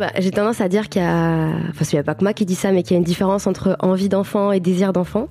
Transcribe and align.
Bah, 0.00 0.10
J'ai 0.18 0.30
tendance 0.30 0.62
à 0.62 0.68
dire 0.70 0.88
qu'il 0.88 1.02
y 1.02 1.04
a, 1.04 1.50
enfin, 1.68 1.84
il 1.92 1.94
n'y 1.94 1.98
a 1.98 2.02
pas 2.02 2.14
que 2.14 2.24
moi 2.24 2.32
qui 2.32 2.46
dis 2.46 2.54
ça, 2.54 2.72
mais 2.72 2.82
qu'il 2.82 2.92
y 2.92 2.94
a 2.94 2.98
une 2.98 3.04
différence 3.04 3.46
entre 3.46 3.76
envie 3.80 4.08
d'enfant 4.08 4.50
et 4.50 4.58
désir 4.58 4.94
d'enfant. 4.94 5.28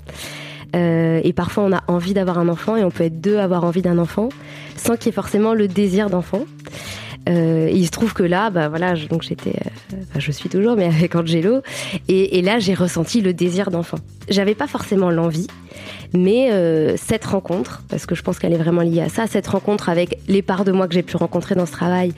Euh, 0.75 1.19
et 1.23 1.33
parfois, 1.33 1.63
on 1.63 1.73
a 1.73 1.81
envie 1.87 2.13
d'avoir 2.13 2.37
un 2.37 2.47
enfant 2.49 2.75
et 2.75 2.83
on 2.83 2.91
peut 2.91 3.05
être 3.05 3.19
deux 3.19 3.37
à 3.37 3.45
avoir 3.45 3.63
envie 3.63 3.81
d'un 3.81 3.97
enfant 3.97 4.29
sans 4.75 4.95
qu'il 4.95 5.07
y 5.07 5.09
ait 5.09 5.13
forcément 5.13 5.55
le 5.55 5.67
désir 5.67 6.11
d'enfant. 6.11 6.41
Euh, 7.27 7.67
il 7.73 7.83
se 7.87 7.89
trouve 7.89 8.13
que 8.13 8.21
là, 8.21 8.51
bah 8.51 8.69
voilà, 8.69 8.93
je- 8.93 9.07
donc 9.07 9.23
j'étais, 9.23 9.55
euh, 9.93 9.97
je 10.19 10.31
suis 10.31 10.49
toujours, 10.49 10.75
mais 10.75 10.85
avec 10.85 11.15
Angelo, 11.15 11.61
et, 12.07 12.39
là 12.43 12.59
j'ai 12.59 12.75
ressenti 12.75 13.21
le 13.21 13.33
désir 13.33 13.71
d'enfant. 13.71 13.97
J'avais 14.29 14.53
pas 14.55 14.67
forcément 14.67 15.09
l'envie, 15.09 15.47
mais 16.13 16.49
cette 16.97 17.25
rencontre, 17.25 17.83
parce 17.89 18.05
que 18.05 18.15
je 18.15 18.21
pense 18.23 18.39
qu'elle 18.39 18.53
est 18.53 18.57
vraiment 18.57 18.81
liée 18.81 19.01
à 19.01 19.09
ça, 19.09 19.27
cette 19.27 19.47
rencontre 19.47 19.89
avec 19.89 20.17
les 20.27 20.41
parts 20.41 20.63
de 20.63 20.71
moi 20.71 20.87
que 20.87 20.93
j'ai 20.93 21.03
pu 21.03 21.17
rencontrer 21.17 21.55
dans 21.55 21.65
ce 21.65 21.71
travail 21.73 22.13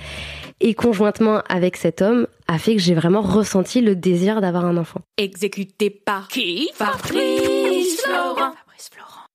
et 0.62 0.74
conjointement 0.74 1.42
avec 1.50 1.76
cet 1.76 2.02
homme, 2.02 2.28
a 2.48 2.58
fait 2.58 2.76
que 2.76 2.82
j'ai 2.82 2.94
vraiment 2.94 3.22
ressenti 3.22 3.82
le 3.82 3.96
désir 3.96 4.42
d'avoir 4.42 4.66
un 4.66 4.78
enfant. 4.78 5.02
Exécuté 5.18 5.90
par 5.90 6.28
qui? 6.28 6.70
Fabrice 6.74 8.02
Florent. 8.02 8.36
Fabrice 8.36 8.90
Florent. 8.94 9.26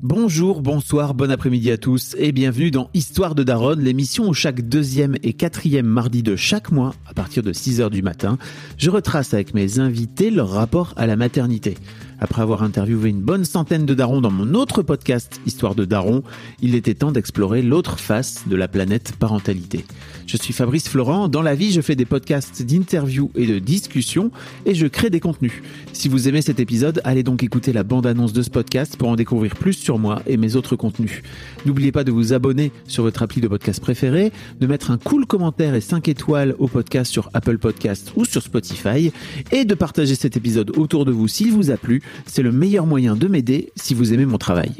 Bonjour, 0.00 0.62
bonsoir, 0.62 1.12
bon 1.12 1.30
après-midi 1.30 1.72
à 1.72 1.76
tous 1.76 2.14
et 2.18 2.30
bienvenue 2.30 2.70
dans 2.70 2.88
Histoire 2.94 3.34
de 3.34 3.42
Daronne, 3.42 3.80
l'émission 3.80 4.28
où 4.28 4.34
chaque 4.34 4.62
deuxième 4.62 5.16
et 5.24 5.32
quatrième 5.32 5.86
mardi 5.86 6.22
de 6.22 6.36
chaque 6.36 6.70
mois, 6.70 6.94
à 7.08 7.14
partir 7.14 7.42
de 7.42 7.52
6h 7.52 7.90
du 7.90 8.00
matin, 8.00 8.38
je 8.76 8.90
retrace 8.90 9.34
avec 9.34 9.54
mes 9.54 9.80
invités 9.80 10.30
leur 10.30 10.50
rapport 10.50 10.94
à 10.96 11.06
la 11.08 11.16
maternité. 11.16 11.76
Après 12.20 12.42
avoir 12.42 12.64
interviewé 12.64 13.10
une 13.10 13.20
bonne 13.20 13.44
centaine 13.44 13.86
de 13.86 13.94
darons 13.94 14.20
dans 14.20 14.30
mon 14.30 14.54
autre 14.54 14.82
podcast 14.82 15.40
Histoire 15.46 15.76
de 15.76 15.84
Daron, 15.84 16.24
il 16.60 16.74
était 16.74 16.94
temps 16.94 17.12
d'explorer 17.12 17.62
l'autre 17.62 18.00
face 18.00 18.48
de 18.48 18.56
la 18.56 18.66
planète 18.66 19.12
parentalité. 19.16 19.84
Je 20.26 20.36
suis 20.36 20.52
Fabrice 20.52 20.88
Florent, 20.88 21.28
dans 21.28 21.42
la 21.42 21.54
vie 21.54 21.70
je 21.70 21.80
fais 21.80 21.94
des 21.94 22.04
podcasts 22.04 22.62
d'interviews 22.62 23.30
et 23.36 23.46
de 23.46 23.60
discussions 23.60 24.32
et 24.66 24.74
je 24.74 24.86
crée 24.88 25.10
des 25.10 25.20
contenus. 25.20 25.52
Si 25.92 26.08
vous 26.08 26.28
aimez 26.28 26.42
cet 26.42 26.58
épisode, 26.58 27.00
allez 27.04 27.22
donc 27.22 27.44
écouter 27.44 27.72
la 27.72 27.84
bande-annonce 27.84 28.32
de 28.32 28.42
ce 28.42 28.50
podcast 28.50 28.96
pour 28.96 29.08
en 29.08 29.16
découvrir 29.16 29.54
plus 29.54 29.74
sur 29.74 29.98
moi 29.98 30.20
et 30.26 30.36
mes 30.36 30.56
autres 30.56 30.74
contenus. 30.74 31.22
N'oubliez 31.66 31.92
pas 31.92 32.02
de 32.02 32.10
vous 32.10 32.32
abonner 32.32 32.72
sur 32.88 33.04
votre 33.04 33.22
appli 33.22 33.40
de 33.40 33.48
podcast 33.48 33.80
préféré, 33.80 34.32
de 34.60 34.66
mettre 34.66 34.90
un 34.90 34.98
cool 34.98 35.24
commentaire 35.24 35.76
et 35.76 35.80
5 35.80 36.08
étoiles 36.08 36.56
au 36.58 36.66
podcast 36.66 37.12
sur 37.12 37.30
Apple 37.32 37.58
Podcast 37.58 38.12
ou 38.16 38.24
sur 38.24 38.42
Spotify 38.42 39.12
et 39.52 39.64
de 39.64 39.74
partager 39.74 40.16
cet 40.16 40.36
épisode 40.36 40.76
autour 40.76 41.04
de 41.04 41.12
vous 41.12 41.28
s'il 41.28 41.52
vous 41.52 41.70
a 41.70 41.76
plu. 41.76 42.02
C'est 42.26 42.42
le 42.42 42.52
meilleur 42.52 42.86
moyen 42.86 43.16
de 43.16 43.28
m'aider 43.28 43.72
si 43.76 43.94
vous 43.94 44.12
aimez 44.12 44.26
mon 44.26 44.38
travail. 44.38 44.72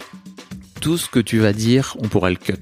Tout 0.81 0.97
ce 0.97 1.09
que 1.09 1.21
tu 1.21 1.39
vas 1.39 1.53
dire, 1.53 1.97
on 1.98 2.09
pourra 2.09 2.31
le 2.31 2.37
cut 2.37 2.55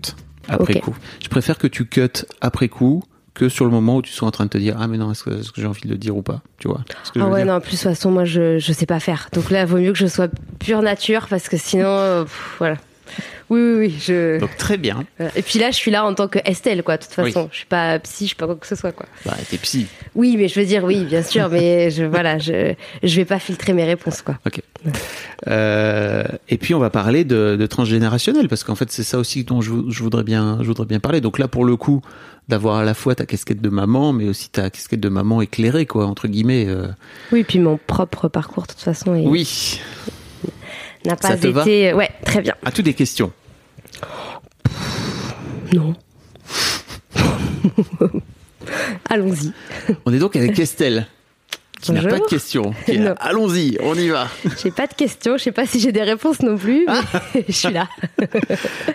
après 0.49 0.81
coup. 0.81 0.97
Je 1.23 1.29
préfère 1.29 1.59
que 1.59 1.67
tu 1.67 1.87
cut 1.87 2.25
après 2.41 2.69
coup 2.69 3.03
que 3.35 3.49
sur 3.51 3.67
le 3.67 3.71
moment 3.71 3.97
où 3.97 4.03
tu 4.03 4.13
sois 4.13 4.27
en 4.27 4.31
train 4.31 4.47
de 4.47 4.51
te 4.51 4.57
dire 4.57 4.77
ah 4.81 4.89
mais 4.89 4.97
non 4.97 5.13
est-ce 5.13 5.23
que, 5.23 5.41
j'ai 5.55 5.67
envie 5.67 5.83
de 5.83 5.89
le 5.89 5.99
dire 5.99 6.17
ou 6.17 6.23
pas 6.23 6.41
tu 6.59 6.69
vois 6.69 6.81
ce 7.05 7.13
que 7.13 7.19
je 7.21 7.25
Ah 7.25 7.29
veux 7.29 7.35
ouais, 7.35 7.43
dire 7.43 7.53
non, 7.53 7.59
en 7.59 7.61
plus, 7.61 7.73
de 7.73 7.77
toute 7.77 7.83
façon, 7.83 8.11
moi, 8.11 8.25
je, 8.25 8.59
je 8.59 8.73
sais 8.73 8.87
pas 8.87 8.99
faire. 8.99 9.29
Donc 9.35 9.51
là, 9.51 9.61
il 9.61 9.67
vaut 9.67 9.77
mieux 9.77 9.93
que 9.93 9.99
je 9.99 10.07
sois 10.07 10.29
pure 10.59 10.81
nature 10.81 11.27
parce 11.29 11.49
que 11.51 11.59
sinon, 11.59 11.89
euh, 11.89 12.23
pff, 12.23 12.55
voilà. 12.59 12.77
Oui, 13.51 13.61
oui, 13.61 13.75
oui. 13.79 13.95
Je... 14.01 14.39
donc 14.41 14.57
très 14.57 14.77
bien 14.77 15.05
Voilà. 15.19 15.33
Et 15.37 15.43
puis 15.43 15.59
là, 15.59 15.71
je 15.71 15.77
suis 15.77 15.91
là 15.91 16.05
en 16.05 16.15
tant 16.15 16.29
que 16.29 16.39
Estelle, 16.45 16.83
quoi. 16.83 16.97
De 16.97 17.05
toute 17.05 17.13
Oui. 17.19 17.33
façon, 17.33 17.49
je 17.53 17.57
suis 17.59 17.67
pas 17.67 17.99
psy, 18.01 18.25
je 18.25 18.29
suis 18.29 18.37
pas 18.37 18.47
quoi 18.47 18.57
que 18.57 18.67
ce 18.67 18.75
soit, 18.75 18.93
quoi. 18.93 19.07
bah 19.25 19.35
t'es 19.51 19.59
psy 19.59 19.87
Oui, 20.15 20.37
mais 20.37 20.49
je 20.49 20.59
veux 20.61 20.67
dire, 20.67 20.85
oui, 20.85 21.05
bien 21.05 21.23
sûr, 21.23 21.49
mais 21.49 21.91
je, 21.91 22.05
voilà, 22.05 22.39
je, 22.39 22.75
je 23.03 23.17
vais 23.17 23.25
pas 23.25 23.39
filtrer 23.39 23.73
mes 23.73 23.85
réponses, 23.85 24.23
quoi. 24.23 24.39
Ok. 24.47 24.61
Euh, 25.49 26.25
et 26.49 26.59
puis 26.59 26.75
on 26.75 26.79
va 26.79 26.91
parler 26.91 27.25
de, 27.25 27.57
de 27.59 27.67
transgénérationnel 27.67 28.49
parce 28.49 28.65
qu'en 28.65 28.75
fait 28.75 28.91
c'est 28.91 29.03
ça 29.03 29.19
aussi 29.19 29.45
dont 29.45 29.61
je, 29.61 29.71
vou- 29.71 29.91
je 29.91 30.03
voudrais 30.03 30.23
bien 30.23 30.59
je 30.61 30.67
voudrais 30.67 30.87
bien 30.87 31.01
parler. 31.01 31.21
Donc 31.21 31.39
là 31.39 31.49
pour 31.49 31.65
le 31.65 31.77
coup 31.77 32.03
d'avoir 32.49 32.77
à 32.77 32.85
la 32.85 32.95
fois 32.95 33.15
ta 33.15 33.27
casquette 33.27 33.61
de 33.61 33.69
maman 33.69 34.13
mais 34.13 34.29
aussi 34.29 34.49
ta 34.49 34.71
casquette 34.71 35.01
de 35.01 35.09
maman 35.09 35.43
éclairée 35.43 35.85
quoi 35.87 36.07
entre 36.07 36.29
guillemets. 36.29 36.67
euh, 36.69 36.87
Oui, 37.33 37.45
puis 37.45 37.59
mon 37.59 37.79
propre 37.87 38.29
parcours, 38.29 38.63
de 38.65 38.69
toute 38.69 38.81
façon, 38.81 39.15
est- 39.15 39.27
Oui. 39.27 39.81
N'a 41.05 41.17
pas 41.17 41.37
te 41.37 41.49
va 41.49 41.63
été. 41.63 41.93
Ouais, 41.93 42.11
très 42.25 42.41
bien. 42.41 42.55
Toutes 42.75 42.85
des 42.85 42.95
questions. 42.95 43.33
Non. 45.73 45.95
Allons-y. 49.09 49.53
On 50.05 50.13
est 50.13 50.19
donc 50.19 50.37
avec 50.37 50.59
Estelle 50.59 51.07
qui 51.81 51.93
n'a 51.93 52.03
pas 52.03 52.19
de 52.19 52.25
questions. 52.25 52.75
Allons-y, 53.21 53.79
on 53.81 53.95
y 53.95 54.09
va. 54.09 54.29
J'ai 54.63 54.71
pas 54.71 54.87
de 54.87 54.95
questions, 54.95 55.37
je 55.37 55.45
sais 55.45 55.53
pas 55.53 55.67
si 55.67 55.81
j'ai 55.81 55.93
des 55.93 56.03
réponses 56.03 56.41
non 56.43 56.57
plus, 56.57 56.87
mais 57.35 57.45
je 57.49 57.53
suis 57.53 57.73
là. 57.73 57.89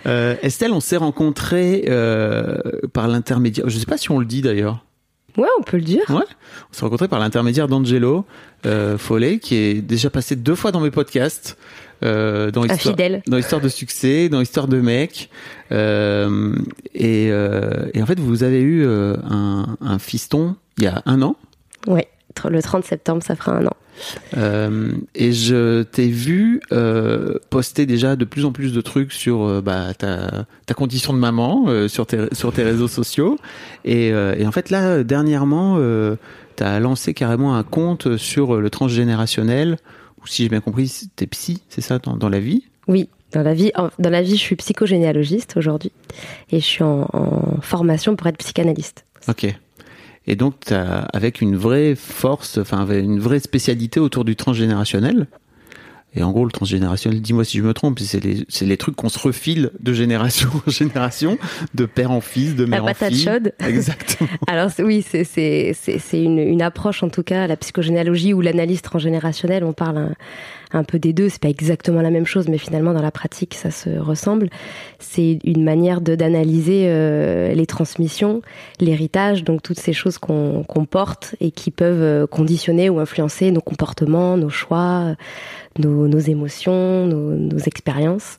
Euh, 0.05 0.35
Estelle, 0.41 0.71
on 0.71 0.79
s'est 0.79 0.97
rencontrés 0.97 1.85
euh, 1.87 2.57
par 2.93 3.07
l'intermédiaire. 3.07 3.69
Je 3.69 3.77
sais 3.77 3.85
pas 3.85 3.97
si 3.97 4.11
on 4.11 4.19
le 4.19 4.25
dit 4.25 4.41
d'ailleurs. 4.41 4.83
Ouais, 5.37 5.47
on 5.59 5.63
peut 5.63 5.77
le 5.77 5.83
dire. 5.83 6.03
Ouais. 6.09 6.15
On 6.17 6.73
s'est 6.73 6.81
rencontrés 6.81 7.07
par 7.07 7.19
l'intermédiaire 7.19 7.67
d'Angelo 7.67 8.25
euh, 8.65 8.97
Follet, 8.97 9.39
qui 9.39 9.55
est 9.55 9.81
déjà 9.81 10.09
passé 10.09 10.35
deux 10.35 10.55
fois 10.55 10.71
dans 10.71 10.81
mes 10.81 10.91
podcasts. 10.91 11.57
Euh, 12.03 12.51
dans 12.51 12.63
Histoire, 12.63 12.95
fidèle. 12.95 13.21
dans 13.27 13.37
Histoire 13.37 13.61
de 13.61 13.69
succès, 13.69 14.29
dans 14.29 14.41
Histoire 14.41 14.67
de 14.67 14.81
mec. 14.81 15.29
Euh, 15.71 16.53
et, 16.93 17.27
euh, 17.31 17.85
et 17.93 18.01
en 18.01 18.05
fait, 18.05 18.19
vous 18.19 18.43
avez 18.43 18.59
eu 18.61 18.83
euh, 18.83 19.15
un, 19.29 19.77
un 19.81 19.99
fiston 19.99 20.55
il 20.77 20.85
y 20.85 20.87
a 20.87 21.01
un 21.05 21.21
an. 21.21 21.35
Ouais, 21.87 22.07
le 22.49 22.61
30 22.61 22.83
septembre, 22.85 23.23
ça 23.23 23.35
fera 23.35 23.57
un 23.57 23.65
an. 23.67 23.75
Euh, 24.35 24.93
et 25.13 25.31
je 25.31 25.83
t'ai 25.83 26.07
vu 26.07 26.59
poster 27.49 27.85
déjà 27.85 28.15
de 28.15 28.25
plus 28.25 28.45
en 28.45 28.51
plus 28.51 28.73
de 28.73 28.81
trucs 28.81 29.13
sur 29.13 29.61
bah, 29.61 29.93
ta, 29.93 30.45
ta 30.65 30.73
condition 30.73 31.13
de 31.13 31.19
maman 31.19 31.67
sur, 31.87 32.07
tes, 32.07 32.27
sur 32.31 32.51
tes 32.51 32.63
réseaux 32.63 32.87
sociaux. 32.87 33.37
Et, 33.85 34.07
et 34.07 34.47
en 34.47 34.51
fait, 34.51 34.71
là, 34.71 35.03
dernièrement, 35.03 35.77
tu 36.55 36.63
as 36.63 36.79
lancé 36.79 37.13
carrément 37.13 37.55
un 37.55 37.63
compte 37.63 38.17
sur 38.17 38.59
le 38.59 38.69
transgénérationnel, 38.71 39.77
si 40.25 40.43
j'ai 40.43 40.49
bien 40.49 40.61
compris, 40.61 40.91
t'es 41.15 41.27
psy, 41.27 41.61
c'est 41.69 41.81
ça, 41.81 41.99
dans, 41.99 42.15
dans 42.15 42.29
la 42.29 42.39
vie? 42.39 42.63
Oui, 42.87 43.09
dans 43.31 43.43
la 43.43 43.53
vie, 43.53 43.71
dans 43.99 44.09
la 44.09 44.21
vie, 44.21 44.37
je 44.37 44.41
suis 44.41 44.55
psychogénéalogiste 44.55 45.55
aujourd'hui 45.57 45.91
et 46.51 46.59
je 46.59 46.65
suis 46.65 46.83
en, 46.83 47.07
en 47.13 47.61
formation 47.61 48.15
pour 48.15 48.27
être 48.27 48.37
psychanalyste. 48.37 49.05
Ok. 49.27 49.53
Et 50.27 50.35
donc, 50.35 50.71
avec 50.71 51.41
une 51.41 51.55
vraie 51.55 51.95
force, 51.95 52.59
enfin, 52.59 52.87
une 52.87 53.19
vraie 53.19 53.39
spécialité 53.39 53.99
autour 53.99 54.23
du 54.23 54.35
transgénérationnel? 54.35 55.27
Et 56.13 56.23
en 56.23 56.31
gros, 56.31 56.43
le 56.43 56.51
transgénérationnel, 56.51 57.21
dis-moi 57.21 57.45
si 57.45 57.57
je 57.57 57.63
me 57.63 57.73
trompe, 57.73 57.99
c'est 57.99 58.21
les, 58.23 58.45
les 58.61 58.77
trucs 58.77 58.95
qu'on 58.95 59.09
se 59.09 59.19
refile 59.19 59.71
de 59.79 59.93
génération 59.93 60.49
en 60.67 60.69
génération, 60.69 61.37
de 61.73 61.85
père 61.85 62.11
en 62.11 62.21
fils, 62.21 62.55
de 62.55 62.65
mère 62.65 62.83
en 62.83 62.87
patate 62.87 63.13
fille. 63.13 63.23
chaude. 63.23 63.53
Exactement. 63.59 64.29
Alors 64.47 64.69
oui, 64.79 65.05
c'est 65.07 65.73
une, 66.13 66.39
une 66.39 66.61
approche 66.61 67.03
en 67.03 67.09
tout 67.09 67.23
cas, 67.23 67.47
la 67.47 67.55
psychogénéalogie 67.55 68.33
ou 68.33 68.41
l'analyse 68.41 68.81
transgénérationnelle. 68.81 69.63
On 69.63 69.73
parle 69.73 69.97
un, 69.97 70.13
un 70.73 70.83
peu 70.83 70.99
des 70.99 71.13
deux. 71.13 71.29
C'est 71.29 71.41
pas 71.41 71.49
exactement 71.49 72.01
la 72.01 72.09
même 72.09 72.25
chose, 72.25 72.47
mais 72.47 72.57
finalement 72.57 72.93
dans 72.93 73.01
la 73.01 73.11
pratique, 73.11 73.53
ça 73.55 73.71
se 73.71 73.89
ressemble. 73.89 74.49
C'est 74.99 75.39
une 75.43 75.63
manière 75.63 76.01
d'analyser 76.01 76.85
euh, 76.87 77.53
les 77.53 77.65
transmissions, 77.65 78.41
l'héritage, 78.79 79.43
donc 79.43 79.61
toutes 79.61 79.79
ces 79.79 79.93
choses 79.93 80.17
qu'on 80.17 80.63
qu'on 80.63 80.85
porte 80.85 81.35
et 81.39 81.51
qui 81.51 81.71
peuvent 81.71 82.01
euh, 82.01 82.27
conditionner 82.27 82.89
ou 82.89 82.99
influencer 82.99 83.51
nos 83.51 83.61
comportements, 83.61 84.37
nos 84.37 84.49
choix, 84.49 85.15
nos, 85.79 86.07
nos 86.07 86.19
émotions, 86.19 87.07
nos, 87.07 87.35
nos 87.35 87.59
expériences 87.59 88.37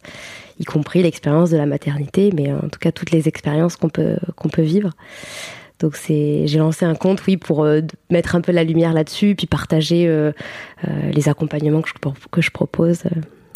y 0.58 0.64
compris 0.64 1.02
l'expérience 1.02 1.50
de 1.50 1.56
la 1.56 1.66
maternité, 1.66 2.30
mais 2.34 2.52
en 2.52 2.68
tout 2.68 2.78
cas 2.78 2.92
toutes 2.92 3.10
les 3.10 3.26
expériences 3.26 3.76
qu'on 3.76 3.88
peut 3.88 4.16
qu'on 4.36 4.48
peut 4.48 4.62
vivre. 4.62 4.90
Donc 5.82 5.96
c'est, 5.96 6.46
j'ai 6.46 6.58
lancé 6.58 6.84
un 6.86 6.94
compte, 6.94 7.22
oui, 7.26 7.36
pour 7.36 7.64
euh, 7.64 7.80
mettre 8.10 8.34
un 8.36 8.40
peu 8.40 8.52
la 8.52 8.64
lumière 8.64 8.94
là-dessus, 8.94 9.34
puis 9.36 9.46
partager 9.46 10.06
euh, 10.08 10.32
euh, 10.88 11.10
les 11.12 11.28
accompagnements 11.28 11.82
que 11.82 11.88
je, 11.90 11.94
que 12.30 12.40
je 12.40 12.50
propose. 12.50 13.00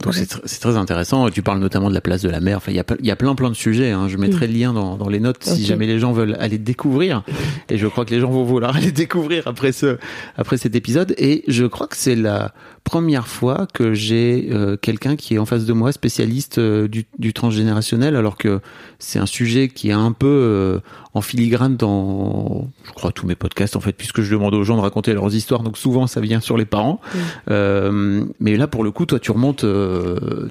Donc 0.03 0.13
c'est 0.13 0.29
tr- 0.31 0.43
c'est 0.45 0.61
très 0.61 0.77
intéressant. 0.77 1.31
Tu 1.31 1.41
parles 1.43 1.59
notamment 1.59 1.89
de 1.89 1.95
la 1.95 2.03
place 2.03 2.21
de 2.21 2.29
la 2.29 2.41
mère. 2.41 2.59
Enfin, 2.59 2.71
il 2.71 2.77
y 2.77 2.81
a, 2.81 2.85
y 3.13 3.15
plein 3.15 3.35
plein 3.35 3.49
de 3.49 3.55
sujets. 3.55 3.93
hein. 3.93 4.09
Je 4.09 4.19
mettrai 4.19 4.47
le 4.47 4.53
lien 4.53 4.75
dans, 4.75 4.97
dans 4.99 5.09
les 5.09 5.21
notes 5.21 5.43
si 5.43 5.65
jamais 5.65 5.87
les 5.87 5.99
gens 5.99 6.13
veulent 6.13 6.37
aller 6.39 6.59
découvrir. 6.59 7.23
Et 7.71 7.79
je 7.79 7.87
crois 7.87 8.05
que 8.05 8.11
les 8.11 8.21
gens 8.21 8.29
vont 8.31 8.45
vouloir 8.45 8.77
aller 8.77 8.93
découvrir 8.93 9.47
après 9.47 9.73
ce 9.73 9.97
après 10.37 10.59
cet 10.59 10.75
épisode. 10.75 11.15
Et 11.17 11.45
je 11.49 11.65
crois 11.65 11.87
que 11.87 11.97
c'est 11.97 12.15
la 12.15 12.53
première 12.87 13.27
fois 13.27 13.67
que 13.75 13.95
j'ai 13.95 14.49
euh, 14.53 14.77
quelqu'un 14.77 15.17
qui 15.17 15.35
est 15.35 15.39
en 15.39 15.45
face 15.45 15.67
de 15.67 15.73
moi 15.73 15.91
spécialiste 15.91 16.59
euh, 16.59 16.87
du, 16.87 17.05
du 17.19 17.33
transgénérationnel, 17.33 18.15
alors 18.15 18.39
que 18.39 18.61
c'est 19.01 19.19
un 19.19 19.27
sujet 19.27 19.69
qui 19.69 19.89
est 19.91 19.93
un 19.93 20.13
peu 20.13 20.27
euh, 20.27 20.79
en 21.13 21.21
filigrane 21.21 21.77
dans, 21.77 22.69
je 22.85 22.93
crois, 22.93 23.11
tous 23.11 23.27
mes 23.27 23.35
podcasts 23.35 23.75
en 23.75 23.81
fait, 23.81 23.93
puisque 23.93 24.23
je 24.23 24.33
demande 24.33 24.55
aux 24.55 24.63
gens 24.63 24.77
de 24.77 24.83
raconter 24.83 25.13
leurs 25.15 25.35
histoires. 25.35 25.65
Donc 25.65 25.77
souvent 25.77 26.07
ça 26.07 26.21
vient 26.21 26.39
sur 26.39 26.57
les 26.57 26.65
parents. 26.65 27.01
Mais 27.49 28.57
là, 28.57 28.69
pour 28.69 28.85
le 28.85 28.93
coup, 28.93 29.05
toi, 29.05 29.19
tu 29.19 29.33
remontes, 29.33 29.67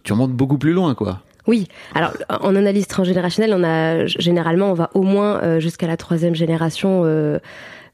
tu 0.04 0.14
remontes 0.14 0.34
beaucoup 0.34 0.58
plus 0.58 0.74
loin, 0.74 0.94
quoi. 0.94 1.22
Oui. 1.48 1.68
Alors, 1.94 2.12
en 2.30 2.56
analyse 2.56 2.88
transgénérationnelle, 2.88 3.54
on 3.54 3.64
a 3.64 4.08
généralement, 4.08 4.72
on 4.72 4.74
va 4.74 4.90
au 4.94 5.04
moins 5.04 5.60
jusqu'à 5.60 5.88
la 5.88 5.96
troisième 5.96 6.36
génération 6.36 7.04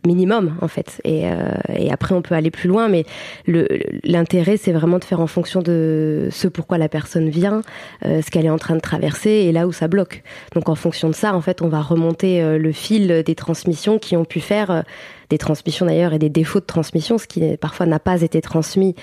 minimum, 0.05 0.55
en 0.61 0.67
fait. 0.67 1.01
Et, 1.03 1.27
euh, 1.27 1.35
et 1.75 1.91
après, 1.91 2.15
on 2.15 2.21
peut 2.21 2.35
aller 2.35 2.51
plus 2.51 2.67
loin, 2.67 2.87
mais 2.87 3.05
l'intérêt, 4.03 4.57
c'est 4.57 4.71
vraiment 4.71 4.99
de 4.99 5.03
faire 5.03 5.19
en 5.19 5.27
fonction 5.27 5.61
de 5.61 6.29
ce 6.31 6.47
pourquoi 6.47 6.77
la 6.77 6.89
personne 6.89 7.29
vient, 7.29 7.61
euh, 8.05 8.21
ce 8.21 8.31
qu'elle 8.31 8.45
est 8.45 8.49
en 8.49 8.57
train 8.57 8.75
de 8.75 8.81
traverser 8.81 9.29
et 9.29 9.51
là 9.51 9.67
où 9.67 9.71
ça 9.71 9.87
bloque. 9.87 10.23
Donc, 10.55 10.69
en 10.69 10.75
fonction 10.75 11.09
de 11.09 11.15
ça, 11.15 11.35
en 11.35 11.41
fait, 11.41 11.61
on 11.61 11.67
va 11.67 11.81
remonter 11.81 12.41
euh, 12.41 12.57
le 12.57 12.71
fil 12.71 13.23
des 13.25 13.35
transmissions 13.35 13.99
qui 13.99 14.17
ont 14.17 14.25
pu 14.25 14.39
faire. 14.39 14.71
euh, 14.71 14.81
des 15.29 15.37
transmissions 15.37 15.85
d'ailleurs 15.85 16.11
et 16.11 16.19
des 16.19 16.27
défauts 16.29 16.59
de 16.59 16.65
transmission, 16.65 17.17
ce 17.17 17.25
qui 17.25 17.55
parfois 17.55 17.85
n'a 17.85 17.99
pas 17.99 18.21
été 18.21 18.41
transmis 18.41 18.95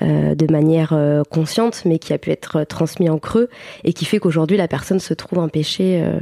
euh, 0.00 0.34
de 0.34 0.50
manière 0.50 0.94
euh, 0.94 1.22
consciente, 1.28 1.82
mais 1.84 1.98
qui 1.98 2.14
a 2.14 2.18
pu 2.18 2.30
être 2.30 2.60
euh, 2.60 2.64
transmis 2.64 3.10
en 3.10 3.18
creux 3.18 3.50
et 3.84 3.92
qui 3.92 4.06
fait 4.06 4.18
qu'aujourd'hui 4.18 4.56
la 4.56 4.66
personne 4.66 4.98
se 4.98 5.12
trouve 5.12 5.40
empêchée. 5.40 6.02
euh. 6.02 6.20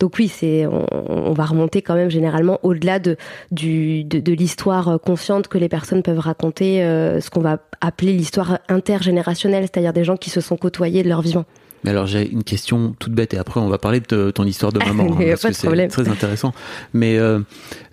Donc 0.00 0.14
oui, 0.18 0.28
c'est 0.28 0.66
on, 0.66 0.86
on 0.90 1.32
va 1.32 1.44
remonter 1.44 1.82
quand 1.82 1.94
même 1.94 2.10
généralement 2.10 2.58
au-delà 2.62 2.98
de 2.98 3.16
du 3.50 4.04
de, 4.04 4.20
de 4.20 4.32
l'histoire 4.32 4.88
euh, 4.88 4.98
consciente 4.98 5.48
que 5.48 5.58
les 5.58 5.68
personnes 5.68 6.02
peuvent 6.02 6.18
raconter, 6.18 6.82
euh, 6.82 7.20
ce 7.20 7.30
qu'on 7.30 7.40
va 7.40 7.58
appeler 7.80 8.12
l'histoire 8.12 8.58
intergénérationnelle, 8.68 9.64
c'est-à-dire 9.64 9.92
des 9.92 10.04
gens 10.04 10.16
qui 10.16 10.30
se 10.30 10.40
sont 10.40 10.56
côtoyés 10.56 11.02
de 11.02 11.08
leur 11.08 11.22
vivant. 11.22 11.44
Mais 11.84 11.90
alors, 11.90 12.06
j'ai 12.06 12.30
une 12.30 12.44
question 12.44 12.94
toute 12.98 13.12
bête, 13.12 13.34
et 13.34 13.38
après, 13.38 13.58
on 13.58 13.68
va 13.68 13.78
parler 13.78 14.00
de 14.00 14.30
ton 14.30 14.44
histoire 14.44 14.72
de 14.72 14.78
maman, 14.86 15.16
hein, 15.18 15.24
parce 15.30 15.42
pas 15.42 15.48
que 15.48 15.54
c'est 15.54 15.88
très 15.88 16.08
intéressant. 16.08 16.52
Mais 16.92 17.18
euh, 17.18 17.40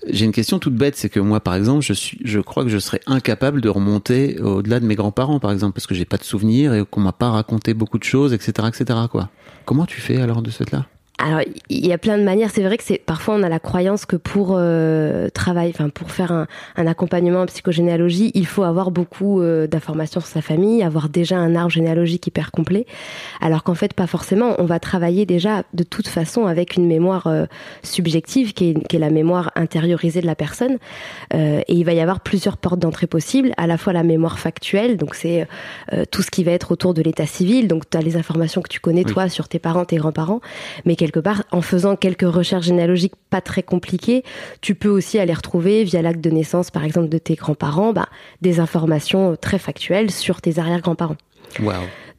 j'ai 0.07 0.25
une 0.25 0.31
question 0.31 0.59
toute 0.59 0.75
bête, 0.75 0.95
c'est 0.95 1.09
que 1.09 1.19
moi, 1.19 1.39
par 1.39 1.55
exemple, 1.55 1.83
je 1.83 1.93
suis, 1.93 2.19
je 2.23 2.39
crois 2.39 2.63
que 2.63 2.69
je 2.69 2.77
serais 2.77 3.01
incapable 3.07 3.61
de 3.61 3.69
remonter 3.69 4.39
au-delà 4.39 4.79
de 4.79 4.85
mes 4.85 4.95
grands-parents, 4.95 5.39
par 5.39 5.51
exemple, 5.51 5.73
parce 5.73 5.87
que 5.87 5.95
j'ai 5.95 6.05
pas 6.05 6.17
de 6.17 6.23
souvenirs 6.23 6.73
et 6.73 6.83
qu'on 6.85 7.01
m'a 7.01 7.13
pas 7.13 7.31
raconté 7.31 7.73
beaucoup 7.73 7.97
de 7.97 8.03
choses, 8.03 8.33
etc., 8.33 8.67
etc., 8.67 8.99
quoi. 9.09 9.29
Comment 9.65 9.85
tu 9.85 10.01
fais 10.01 10.21
alors 10.21 10.41
de 10.41 10.51
ce 10.51 10.63
fait-là? 10.63 10.85
Alors, 11.21 11.41
il 11.67 11.85
y 11.85 11.91
a 11.91 11.97
plein 11.97 12.17
de 12.17 12.23
manières. 12.23 12.49
C'est 12.49 12.63
vrai 12.63 12.77
que 12.77 12.83
c'est 12.83 12.97
parfois 12.97 13.35
on 13.35 13.43
a 13.43 13.49
la 13.49 13.59
croyance 13.59 14.05
que 14.05 14.15
pour 14.15 14.55
euh, 14.57 15.27
travailler, 15.29 15.73
enfin 15.75 15.89
pour 15.89 16.11
faire 16.11 16.31
un, 16.31 16.47
un 16.77 16.87
accompagnement 16.87 17.41
en 17.41 17.45
psychogénéalogie, 17.45 18.31
il 18.35 18.45
faut 18.45 18.63
avoir 18.63 18.89
beaucoup 18.89 19.41
euh, 19.41 19.67
d'informations 19.67 20.21
sur 20.21 20.29
sa 20.29 20.41
famille, 20.41 20.81
avoir 20.81 21.09
déjà 21.09 21.37
un 21.37 21.55
arbre 21.55 21.71
généalogique 21.71 22.25
hyper 22.27 22.51
complet. 22.51 22.85
Alors 23.41 23.63
qu'en 23.63 23.75
fait, 23.75 23.93
pas 23.93 24.07
forcément. 24.07 24.55
On 24.59 24.63
va 24.63 24.79
travailler 24.79 25.25
déjà 25.25 25.63
de 25.73 25.83
toute 25.83 26.07
façon 26.07 26.45
avec 26.45 26.77
une 26.77 26.87
mémoire 26.87 27.27
euh, 27.27 27.45
subjective, 27.83 28.53
qui 28.53 28.69
est, 28.69 28.87
qui 28.87 28.95
est 28.95 28.99
la 28.99 29.09
mémoire 29.09 29.51
intériorisée 29.55 30.21
de 30.21 30.25
la 30.25 30.35
personne. 30.35 30.77
Euh, 31.33 31.59
et 31.67 31.73
il 31.73 31.83
va 31.83 31.91
y 31.91 31.99
avoir 31.99 32.21
plusieurs 32.21 32.55
portes 32.55 32.79
d'entrée 32.79 33.07
possibles. 33.07 33.51
À 33.57 33.67
la 33.67 33.77
fois 33.77 33.91
la 33.91 34.03
mémoire 34.03 34.39
factuelle, 34.39 34.95
donc 34.95 35.15
c'est 35.15 35.47
euh, 35.91 36.05
tout 36.09 36.21
ce 36.21 36.31
qui 36.31 36.45
va 36.45 36.53
être 36.53 36.71
autour 36.71 36.93
de 36.93 37.01
l'état 37.01 37.25
civil. 37.25 37.67
Donc 37.67 37.89
tu 37.89 37.97
as 37.97 38.01
les 38.01 38.15
informations 38.15 38.61
que 38.61 38.69
tu 38.69 38.79
connais 38.79 39.03
Oui. 39.05 39.11
toi 39.11 39.27
sur 39.27 39.49
tes 39.49 39.59
parents, 39.59 39.83
tes 39.83 39.97
grands-parents, 39.97 40.39
mais 40.85 40.95
en 41.51 41.61
faisant 41.61 41.95
quelques 41.95 42.21
recherches 42.29 42.65
généalogiques 42.65 43.13
pas 43.29 43.41
très 43.41 43.63
compliquées, 43.63 44.23
tu 44.61 44.75
peux 44.75 44.89
aussi 44.89 45.19
aller 45.19 45.33
retrouver 45.33 45.83
via 45.83 46.01
l'acte 46.01 46.21
de 46.21 46.29
naissance, 46.29 46.71
par 46.71 46.83
exemple, 46.83 47.09
de 47.09 47.17
tes 47.17 47.35
grands-parents, 47.35 47.93
bah, 47.93 48.07
des 48.41 48.59
informations 48.59 49.35
très 49.39 49.59
factuelles 49.59 50.11
sur 50.11 50.41
tes 50.41 50.59
arrière-grands-parents. 50.59 51.17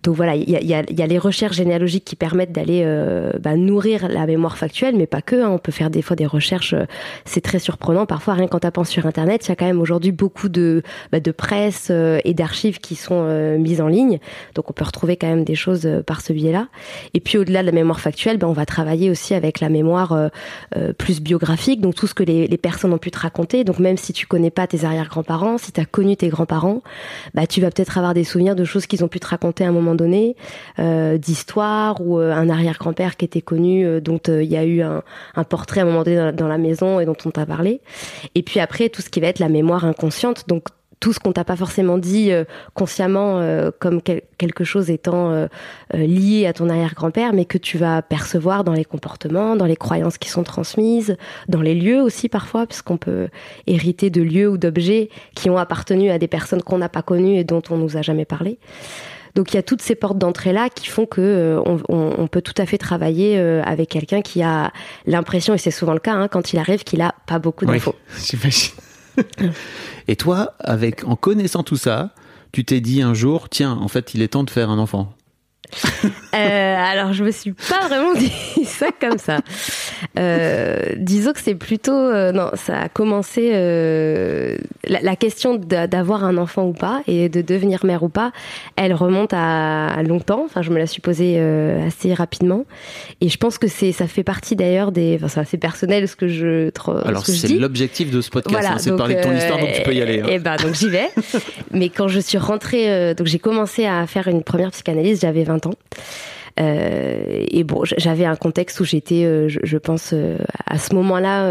Donc 0.02 0.16
voilà, 0.16 0.34
il 0.34 0.48
y 0.48 0.74
a, 0.74 0.82
les 0.82 1.18
recherches 1.18 1.56
généalogiques 1.56 2.04
qui 2.04 2.16
permettent 2.16 2.52
d'aller 2.52 2.82
euh, 2.84 3.32
bah, 3.38 3.56
nourrir 3.56 4.08
la 4.08 4.24
mémoire 4.26 4.56
factuelle, 4.56 4.96
mais 4.96 5.06
pas 5.06 5.20
que. 5.20 5.36
hein. 5.42 5.50
On 5.50 5.58
peut 5.58 5.72
faire 5.72 5.90
des 5.90 6.00
fois 6.00 6.16
des 6.16 6.26
recherches, 6.26 6.72
euh, 6.72 6.86
c'est 7.26 7.42
très 7.42 7.58
surprenant. 7.58 8.06
Parfois, 8.06 8.34
rien 8.34 8.48
qu'en 8.48 8.60
tapant 8.60 8.84
sur 8.84 9.04
Internet, 9.04 9.46
il 9.46 9.50
y 9.50 9.52
a 9.52 9.56
quand 9.56 9.66
même 9.66 9.80
aujourd'hui 9.80 10.12
beaucoup 10.12 10.48
de, 10.48 10.82
bah, 11.12 11.20
de 11.20 11.30
presse 11.30 11.88
euh, 11.90 12.18
et 12.24 12.32
d'archives 12.32 12.78
qui 12.78 12.94
sont 12.94 13.24
euh, 13.26 13.58
mises 13.58 13.82
en 13.82 13.88
ligne. 13.88 14.20
Donc 14.54 14.70
on 14.70 14.72
peut 14.72 14.84
retrouver 14.84 15.16
quand 15.16 15.28
même 15.28 15.44
des 15.44 15.54
choses 15.54 15.86
par 16.06 16.22
ce 16.22 16.32
biais-là. 16.32 16.68
Et 17.12 17.20
puis 17.20 17.36
au-delà 17.36 17.60
de 17.60 17.66
la 17.66 17.72
mémoire 17.72 18.00
factuelle, 18.00 18.38
bah, 18.38 18.48
on 18.48 18.54
va 18.54 18.64
travailler 18.64 19.10
aussi 19.10 19.34
avec 19.34 19.60
la 19.60 19.68
mémoire 19.68 20.30
plus 20.98 21.20
biographique, 21.20 21.80
donc 21.80 21.94
tout 21.94 22.06
ce 22.06 22.14
que 22.14 22.22
les, 22.22 22.46
les 22.46 22.58
personnes 22.58 22.92
ont 22.92 22.98
pu 22.98 23.10
te 23.10 23.18
raconter. 23.18 23.64
Donc 23.64 23.78
même 23.78 23.96
si 23.96 24.12
tu 24.12 24.26
connais 24.26 24.50
pas 24.50 24.66
tes 24.66 24.84
arrière-grands-parents, 24.84 25.58
si 25.58 25.72
tu 25.72 25.80
as 25.80 25.84
connu 25.84 26.16
tes 26.16 26.28
grands-parents, 26.28 26.82
bah, 27.34 27.46
tu 27.46 27.60
vas 27.60 27.70
peut-être 27.70 27.98
avoir 27.98 28.14
des 28.14 28.24
souvenirs 28.24 28.56
de 28.56 28.64
choses 28.64 28.86
qu'ils 28.86 29.04
ont 29.04 29.08
pu 29.08 29.20
te 29.20 29.26
raconter 29.26 29.64
à 29.64 29.68
un 29.68 29.72
moment 29.72 29.89
donné, 29.94 30.36
euh, 30.78 31.18
d'histoires 31.18 32.00
ou 32.00 32.18
euh, 32.18 32.32
un 32.32 32.48
arrière-grand-père 32.48 33.16
qui 33.16 33.24
était 33.24 33.40
connu, 33.40 33.86
euh, 33.86 34.00
dont 34.00 34.20
il 34.28 34.44
y 34.44 34.56
a 34.56 34.64
eu 34.64 34.82
un, 34.82 35.02
portrait 35.44 35.80
à 35.80 35.84
un 35.84 35.86
moment 35.86 36.02
donné 36.02 36.32
dans, 36.32 36.48
la 36.48 36.58
maison 36.58 37.00
et 37.00 37.04
dont 37.04 37.16
on 37.24 37.30
t'a 37.30 37.46
parlé. 37.46 37.80
Et 38.34 38.42
puis 38.42 38.60
après, 38.60 38.88
tout 38.88 39.02
ce 39.02 39.10
qui 39.10 39.20
va 39.20 39.28
être 39.28 39.38
la 39.38 39.48
mémoire 39.48 39.84
inconsciente, 39.84 40.44
donc 40.48 40.64
tout 41.00 41.14
ce 41.14 41.18
qu'on 41.18 41.32
t'a 41.32 41.44
pas 41.44 41.56
forcément 41.56 41.96
dit 41.96 42.30
consciemment 42.74 43.40
comme 43.78 44.02
quel- 44.02 44.20
quelque 44.36 44.64
chose 44.64 44.90
étant 44.90 45.48
lié 45.94 46.46
à 46.46 46.52
ton 46.52 46.68
arrière-grand-père, 46.68 47.32
mais 47.32 47.46
que 47.46 47.56
tu 47.56 47.78
vas 47.78 48.02
percevoir 48.02 48.64
dans 48.64 48.74
les 48.74 48.84
comportements, 48.84 49.56
dans 49.56 49.64
les 49.64 49.76
croyances 49.76 50.18
qui 50.18 50.28
sont 50.28 50.42
transmises, 50.42 51.16
dans 51.48 51.62
les 51.62 51.74
lieux 51.74 52.02
aussi 52.02 52.28
parfois, 52.28 52.66
puisqu'on 52.66 52.98
peut 52.98 53.28
hériter 53.66 54.10
de 54.10 54.20
lieux 54.20 54.50
ou 54.50 54.58
d'objets 54.58 55.08
qui 55.34 55.48
ont 55.48 55.56
appartenu 55.56 56.10
à 56.10 56.18
des 56.18 56.28
personnes 56.28 56.62
qu'on 56.62 56.78
n'a 56.78 56.90
pas 56.90 57.02
connues 57.02 57.38
et 57.38 57.44
dont 57.44 57.62
on 57.70 57.78
nous 57.78 57.96
a 57.96 58.02
jamais 58.02 58.26
parlé. 58.26 58.58
Donc 59.34 59.52
il 59.52 59.56
y 59.56 59.58
a 59.58 59.62
toutes 59.62 59.82
ces 59.82 59.94
portes 59.94 60.18
d'entrée 60.18 60.52
là 60.52 60.68
qui 60.68 60.88
font 60.88 61.06
que 61.06 61.20
euh, 61.20 61.60
on, 61.88 62.26
peut 62.26 62.42
tout 62.42 62.54
à 62.56 62.66
fait 62.66 62.78
travailler 62.78 63.38
euh, 63.38 63.62
avec 63.64 63.88
quelqu'un 63.88 64.22
qui 64.22 64.42
a 64.42 64.72
l'impression, 65.06 65.54
et 65.54 65.58
c'est 65.58 65.70
souvent 65.70 65.92
le 65.92 66.00
cas 66.00 66.14
hein, 66.14 66.28
quand 66.28 66.52
il 66.52 66.58
arrive, 66.58 66.84
qu'il 66.84 67.00
a 67.00 67.14
pas 67.26 67.38
beaucoup 67.38 67.64
Oui, 67.66 67.74
d'infos. 67.74 67.94
j'imagine. 68.18 68.72
et 70.08 70.16
toi, 70.16 70.54
avec, 70.60 71.04
en 71.06 71.16
connaissant 71.16 71.62
tout 71.62 71.76
ça, 71.76 72.10
tu 72.52 72.64
t'es 72.64 72.80
dit 72.80 73.02
un 73.02 73.14
jour, 73.14 73.48
tiens, 73.48 73.72
en 73.72 73.88
fait, 73.88 74.14
il 74.14 74.22
est 74.22 74.28
temps 74.28 74.44
de 74.44 74.50
faire 74.50 74.70
un 74.70 74.78
enfant. 74.78 75.12
Euh, 76.32 76.76
alors, 76.78 77.12
je 77.12 77.24
me 77.24 77.32
suis 77.32 77.52
pas 77.52 77.88
vraiment 77.88 78.14
dit 78.18 78.30
ça 78.64 78.86
comme 79.00 79.18
ça. 79.18 79.38
Euh, 80.16 80.78
disons 80.96 81.32
que 81.32 81.40
c'est 81.40 81.56
plutôt 81.56 81.92
euh, 81.92 82.30
non, 82.30 82.50
ça 82.54 82.82
a 82.82 82.88
commencé 82.88 83.50
la, 83.50 85.00
la 85.00 85.16
question 85.16 85.56
d'a- 85.56 85.88
d'avoir 85.88 86.22
un 86.24 86.36
enfant 86.36 86.64
ou 86.66 86.72
pas 86.72 87.02
et 87.08 87.28
de 87.28 87.42
devenir 87.42 87.84
mère 87.84 88.04
ou 88.04 88.08
pas. 88.08 88.30
Elle 88.76 88.94
remonte 88.94 89.32
à, 89.34 89.88
à 89.88 90.02
longtemps. 90.04 90.42
Enfin, 90.44 90.62
je 90.62 90.70
me 90.70 90.78
la 90.78 90.86
suis 90.86 91.00
posée 91.00 91.38
assez 91.84 92.14
rapidement 92.14 92.64
et 93.20 93.28
je 93.28 93.36
pense 93.36 93.58
que 93.58 93.66
c'est 93.66 93.90
ça 93.90 94.06
fait 94.06 94.22
partie 94.24 94.54
d'ailleurs 94.54 94.92
des. 94.92 95.16
Enfin, 95.16 95.26
c'est 95.28 95.40
assez 95.40 95.58
personnel 95.58 96.06
ce 96.06 96.14
que 96.14 96.28
je 96.28 96.70
Alors, 97.04 97.26
c'est 97.26 97.48
l'objectif 97.48 98.10
de 98.12 98.20
ce 98.20 98.30
podcast, 98.30 98.54
Voilà, 98.54 98.74
hein, 98.76 98.78
c'est 98.78 98.90
de 98.90 98.96
parler 98.96 99.16
de 99.16 99.22
ton 99.22 99.32
histoire, 99.36 99.58
donc 99.58 99.72
tu 99.74 99.82
peux 99.82 99.94
y 99.94 100.00
aller. 100.00 100.20
hein. 100.20 100.26
Et 100.28 100.38
ben 100.38 100.54
donc 100.56 100.74
j'y 100.74 100.88
vais. 100.88 101.08
Mais 101.72 101.88
quand 101.88 102.06
je 102.06 102.20
suis 102.20 102.38
rentrée, 102.38 103.14
donc 103.16 103.26
j'ai 103.26 103.40
commencé 103.40 103.84
à 103.84 104.06
faire 104.06 104.28
une 104.28 104.44
première 104.44 104.70
psychanalyse, 104.70 105.20
j'avais 105.20 105.42
20 105.42 105.59
ans. 105.66 105.74
Euh, 106.58 107.44
et 107.48 107.64
bon, 107.64 107.84
j'avais 107.84 108.24
un 108.24 108.36
contexte 108.36 108.80
où 108.80 108.84
j'étais, 108.84 109.24
euh, 109.24 109.48
je, 109.48 109.60
je 109.62 109.78
pense, 109.78 110.10
euh, 110.12 110.36
à 110.66 110.78
ce 110.78 110.94
moment-là, 110.94 111.44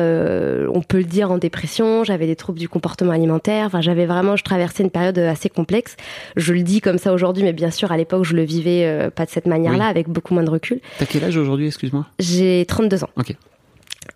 on 0.72 0.82
peut 0.82 0.98
le 0.98 1.04
dire, 1.06 1.32
en 1.32 1.38
dépression. 1.38 2.04
J'avais 2.04 2.28
des 2.28 2.36
troubles 2.36 2.60
du 2.60 2.70
comportement 2.70 3.12
alimentaire. 3.12 3.66
Enfin, 3.66 3.82
j'avais 3.82 4.06
vraiment, 4.06 4.36
je 4.36 4.44
traversais 4.44 4.84
une 4.84 4.92
période 4.92 5.18
assez 5.18 5.50
complexe. 5.50 5.96
Je 6.36 6.54
le 6.54 6.62
dis 6.64 6.82
comme 6.82 6.98
ça 6.98 7.14
aujourd'hui, 7.14 7.44
mais 7.44 7.54
bien 7.54 7.72
sûr, 7.72 7.92
à 7.92 7.98
l'époque, 7.98 8.26
je 8.26 8.36
le 8.36 8.44
vivais 8.44 9.10
pas 9.16 9.26
de 9.26 9.30
cette 9.32 9.48
manière-là, 9.48 9.86
Oui. 9.86 9.90
avec 9.90 10.10
beaucoup 10.10 10.34
moins 10.34 10.44
de 10.44 10.50
recul. 10.50 10.80
T'as 11.00 11.06
quel 11.06 11.24
âge 11.24 11.38
aujourd'hui, 11.38 11.68
excuse-moi? 11.68 12.06
J'ai 12.20 12.66
32 12.68 13.04
ans. 13.04 13.10
Ok. 13.18 13.36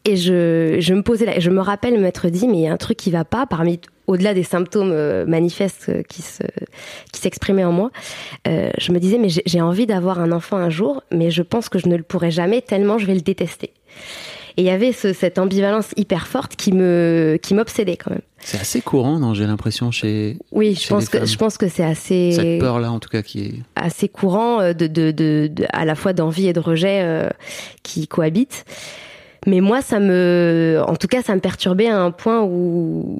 Et 0.06 0.16
je, 0.18 0.78
je 0.80 0.94
me 0.94 1.02
posais 1.02 1.26
là, 1.26 1.40
je 1.40 1.50
me 1.50 1.62
rappelle 1.62 2.00
m'être 2.00 2.28
dit, 2.30 2.48
mais 2.48 2.58
il 2.58 2.62
y 2.64 2.68
a 2.68 2.74
un 2.74 2.78
truc 2.78 2.98
qui 2.98 3.10
va 3.12 3.24
pas 3.24 3.46
parmi, 3.46 3.80
au-delà 4.08 4.34
des 4.34 4.44
symptômes 4.44 4.92
euh, 4.92 5.26
manifestes 5.26 5.86
euh, 5.90 6.02
qui 6.04 6.22
se, 6.22 6.44
qui 7.12 7.22
s'exprimaient 7.22 7.64
en 7.64 7.72
moi. 7.72 7.90
Euh, 8.48 8.70
je 8.78 8.92
me 8.92 9.00
disais, 9.00 9.18
mais 9.18 9.30
j'ai 9.30 9.62
envie 9.62 9.86
d'avoir 9.86 10.20
un 10.20 10.32
enfant 10.32 10.58
un 10.58 10.70
jour, 10.70 11.04
mais 11.12 11.32
je 11.32 11.42
pense 11.42 11.70
que 11.70 11.80
je 11.80 11.88
ne 11.88 11.96
le 11.96 12.04
pourrai 12.04 12.32
jamais 12.32 12.62
tellement 12.62 12.98
je 12.98 13.06
vais 13.06 13.16
le 13.16 13.22
détester. 13.22 13.72
Et 14.58 14.62
il 14.62 14.66
y 14.66 14.70
avait 14.70 14.92
ce- 14.92 15.14
cette 15.14 15.40
ambivalence 15.40 15.92
hyper 15.96 16.28
forte 16.28 16.56
qui 16.56 16.74
me, 16.74 17.40
qui 17.42 17.54
m'obsédait 17.56 17.98
quand 17.98 18.12
même. 18.12 18.22
C'est 18.40 18.60
assez 18.60 18.82
courant, 18.82 19.18
non 19.20 19.34
J'ai 19.34 19.48
l'impression 19.48 19.90
chez 19.90 20.38
Oui, 20.52 20.76
je 20.76 20.82
Chez 20.82 20.90
pense 20.90 21.12
les 21.14 21.20
que, 21.22 21.26
je 21.26 21.38
pense 21.38 21.58
que 21.58 21.68
c'est 21.70 21.84
assez. 21.84 22.34
cette 22.34 22.60
peur-là, 22.60 22.92
en 22.92 23.00
tout 23.00 23.10
cas, 23.10 23.24
qui 23.24 23.40
est. 23.46 23.54
assez 23.76 24.10
courant 24.10 24.60
de, 24.62 24.74
de, 24.74 25.12
de, 25.12 25.48
de- 25.52 25.66
à 25.74 25.86
la 25.86 25.96
fois 25.96 26.14
d'envie 26.14 26.48
et 26.48 26.54
de 26.54 26.60
rejet 26.60 27.02
euh, 27.04 27.30
qui 27.84 28.08
cohabitent. 28.08 28.66
Mais 29.46 29.62
moi, 29.62 29.82
ça 29.82 30.00
me, 30.00 30.82
en 30.88 30.96
tout 30.96 31.08
cas, 31.08 31.22
ça 31.22 31.36
me 31.36 31.40
perturbait 31.40 31.88
à 31.88 32.00
un 32.00 32.12
point 32.12 32.44
où 32.44 33.18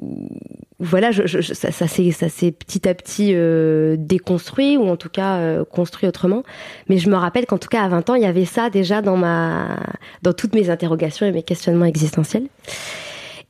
voilà, 0.80 1.12
je, 1.12 1.26
je, 1.26 1.40
ça, 1.40 1.70
ça 1.70 1.86
s'est 1.86 2.52
petit 2.52 2.88
à 2.88 2.94
petit 2.94 3.32
euh, 3.34 3.96
déconstruit 3.98 4.76
ou 4.76 4.88
en 4.88 4.96
tout 4.96 5.08
cas 5.08 5.36
euh, 5.38 5.64
construit 5.64 6.08
autrement. 6.08 6.42
Mais 6.88 6.98
je 6.98 7.08
me 7.08 7.16
rappelle 7.16 7.46
qu'en 7.46 7.58
tout 7.58 7.68
cas 7.68 7.82
à 7.82 7.88
20 7.88 8.10
ans, 8.10 8.14
il 8.14 8.22
y 8.22 8.26
avait 8.26 8.44
ça 8.44 8.70
déjà 8.70 9.00
dans 9.00 9.16
ma 9.16 9.78
dans 10.22 10.32
toutes 10.32 10.54
mes 10.54 10.70
interrogations 10.70 11.26
et 11.26 11.32
mes 11.32 11.42
questionnements 11.42 11.86
existentiels. 11.86 12.48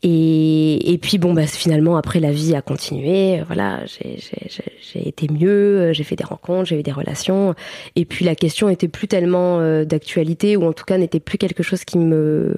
Et, 0.06 0.92
et 0.92 0.98
puis 0.98 1.16
bon, 1.16 1.32
bah, 1.32 1.46
finalement, 1.46 1.96
après, 1.96 2.20
la 2.20 2.30
vie 2.30 2.54
a 2.54 2.60
continué. 2.60 3.40
Voilà, 3.46 3.80
j'ai- 3.86 4.18
j'ai 4.18 4.48
j'ai- 4.50 4.72
j'ai 4.92 5.08
été 5.08 5.28
mieux, 5.32 5.92
j'ai 5.94 6.04
fait 6.04 6.14
des 6.14 6.24
rencontres, 6.24 6.66
j'ai 6.66 6.78
eu 6.78 6.82
des 6.82 6.92
relations. 6.92 7.54
Et 7.96 8.04
puis 8.04 8.24
la 8.26 8.34
question 8.34 8.68
était 8.68 8.86
plus 8.88 9.08
tellement 9.08 9.58
euh, 9.60 9.84
d'actualité, 9.86 10.56
ou 10.58 10.64
en 10.66 10.74
tout 10.74 10.84
cas 10.84 10.98
n'était 10.98 11.20
plus 11.20 11.38
quelque 11.38 11.62
chose 11.62 11.84
qui 11.84 11.96
me 11.98 12.56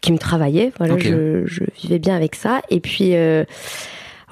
qui 0.00 0.10
me 0.12 0.18
travaillait. 0.18 0.72
Voilà, 0.78 0.94
je, 0.98 1.46
je 1.46 1.62
vivais 1.80 2.00
bien 2.00 2.16
avec 2.16 2.34
ça. 2.34 2.60
Et 2.70 2.80
puis 2.80 3.14
euh, 3.14 3.44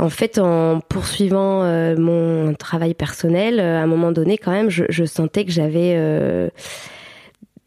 en 0.00 0.08
fait, 0.10 0.38
en 0.38 0.80
poursuivant 0.80 1.62
euh, 1.62 1.96
mon 1.96 2.54
travail 2.54 2.94
personnel, 2.94 3.60
euh, 3.60 3.78
à 3.78 3.82
un 3.82 3.86
moment 3.86 4.10
donné, 4.10 4.36
quand 4.36 4.52
même, 4.52 4.68
je, 4.68 4.84
je 4.88 5.04
sentais 5.04 5.44
que 5.44 5.52
j'avais 5.52 5.94
euh, 5.96 6.48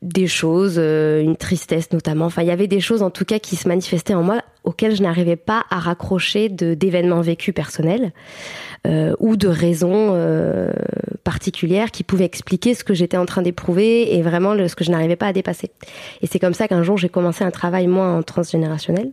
des 0.01 0.25
choses, 0.25 0.75
euh, 0.79 1.22
une 1.22 1.36
tristesse 1.38 1.91
notamment. 1.93 2.25
Enfin, 2.25 2.41
il 2.41 2.48
y 2.48 2.51
avait 2.51 2.67
des 2.67 2.79
choses 2.79 3.03
en 3.03 3.12
tout 3.12 3.25
cas 3.25 3.38
qui 3.39 3.55
se 3.55 3.67
manifestaient 3.67 4.15
en 4.15 4.24
moi 4.24 4.41
auxquelles 4.63 4.96
je 4.96 5.03
n'arrivais 5.03 5.36
pas 5.36 5.63
à 5.70 5.77
raccrocher 5.79 6.50
de 6.50 6.74
d'événements 6.74 7.22
vécus 7.22 7.53
personnels 7.53 8.12
euh, 8.88 9.13
ou 9.20 9.36
de 9.38 9.48
raisons 9.48 10.10
euh, 10.13 10.72
particulières 11.24 11.91
qui 11.91 12.03
pouvaient 12.03 12.25
expliquer 12.25 12.74
ce 12.74 12.84
que 12.84 12.96
j'étais 12.96 13.17
en 13.17 13.25
train 13.27 13.43
d'éprouver 13.43 14.15
et 14.15 14.24
vraiment 14.24 14.55
le- 14.55 14.67
ce 14.67 14.75
que 14.75 14.84
je 14.84 14.89
n'arrivais 14.89 15.15
pas 15.15 15.27
à 15.27 15.34
dépasser. 15.34 15.70
Et 16.24 16.27
c'est 16.27 16.39
comme 16.39 16.55
ça 16.55 16.67
qu'un 16.67 16.81
jour 16.81 16.98
j'ai 16.98 17.10
commencé 17.10 17.43
un 17.43 17.51
travail 17.51 17.86
moi 17.86 18.08
en 18.08 18.24
transgénérationnel. 18.24 19.12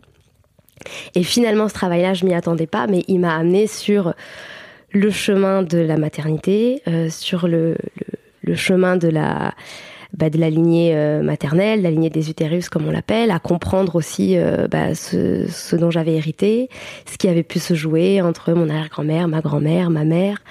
Et 1.13 1.23
finalement, 1.23 1.67
ce 1.67 1.73
travail-là, 1.73 2.13
je 2.13 2.25
m'y 2.25 2.33
attendais 2.33 2.65
pas, 2.65 2.87
mais 2.87 3.03
il 3.09 3.19
m'a 3.19 3.35
amené 3.35 3.67
sur 3.67 4.13
le 4.91 5.11
chemin 5.11 5.61
de 5.61 5.77
la 5.77 5.97
maternité, 5.97 6.81
euh, 6.87 7.09
sur 7.09 7.47
le, 7.49 7.71
le, 7.73 8.17
le 8.41 8.55
chemin 8.55 8.95
de 8.95 9.09
la 9.09 9.53
bah, 10.17 10.29
de 10.29 10.37
la 10.39 10.49
lignée 10.49 10.95
euh, 10.95 11.21
maternelle, 11.21 11.81
la 11.81 11.91
lignée 11.91 12.09
des 12.09 12.29
utérus 12.29 12.69
comme 12.69 12.87
on 12.87 12.91
l'appelle, 12.91 13.31
à 13.31 13.39
comprendre 13.39 13.95
aussi 13.95 14.37
euh, 14.37 14.67
bah, 14.67 14.95
ce, 14.95 15.45
ce 15.47 15.75
dont 15.75 15.91
j'avais 15.91 16.13
hérité, 16.15 16.69
ce 17.05 17.17
qui 17.17 17.27
avait 17.27 17.43
pu 17.43 17.59
se 17.59 17.73
jouer 17.75 18.21
entre 18.21 18.51
mon 18.53 18.69
arrière-grand-mère, 18.69 19.27
ma 19.27 19.41
grand-mère, 19.41 19.89
ma 19.89 20.03
mère. 20.05 20.41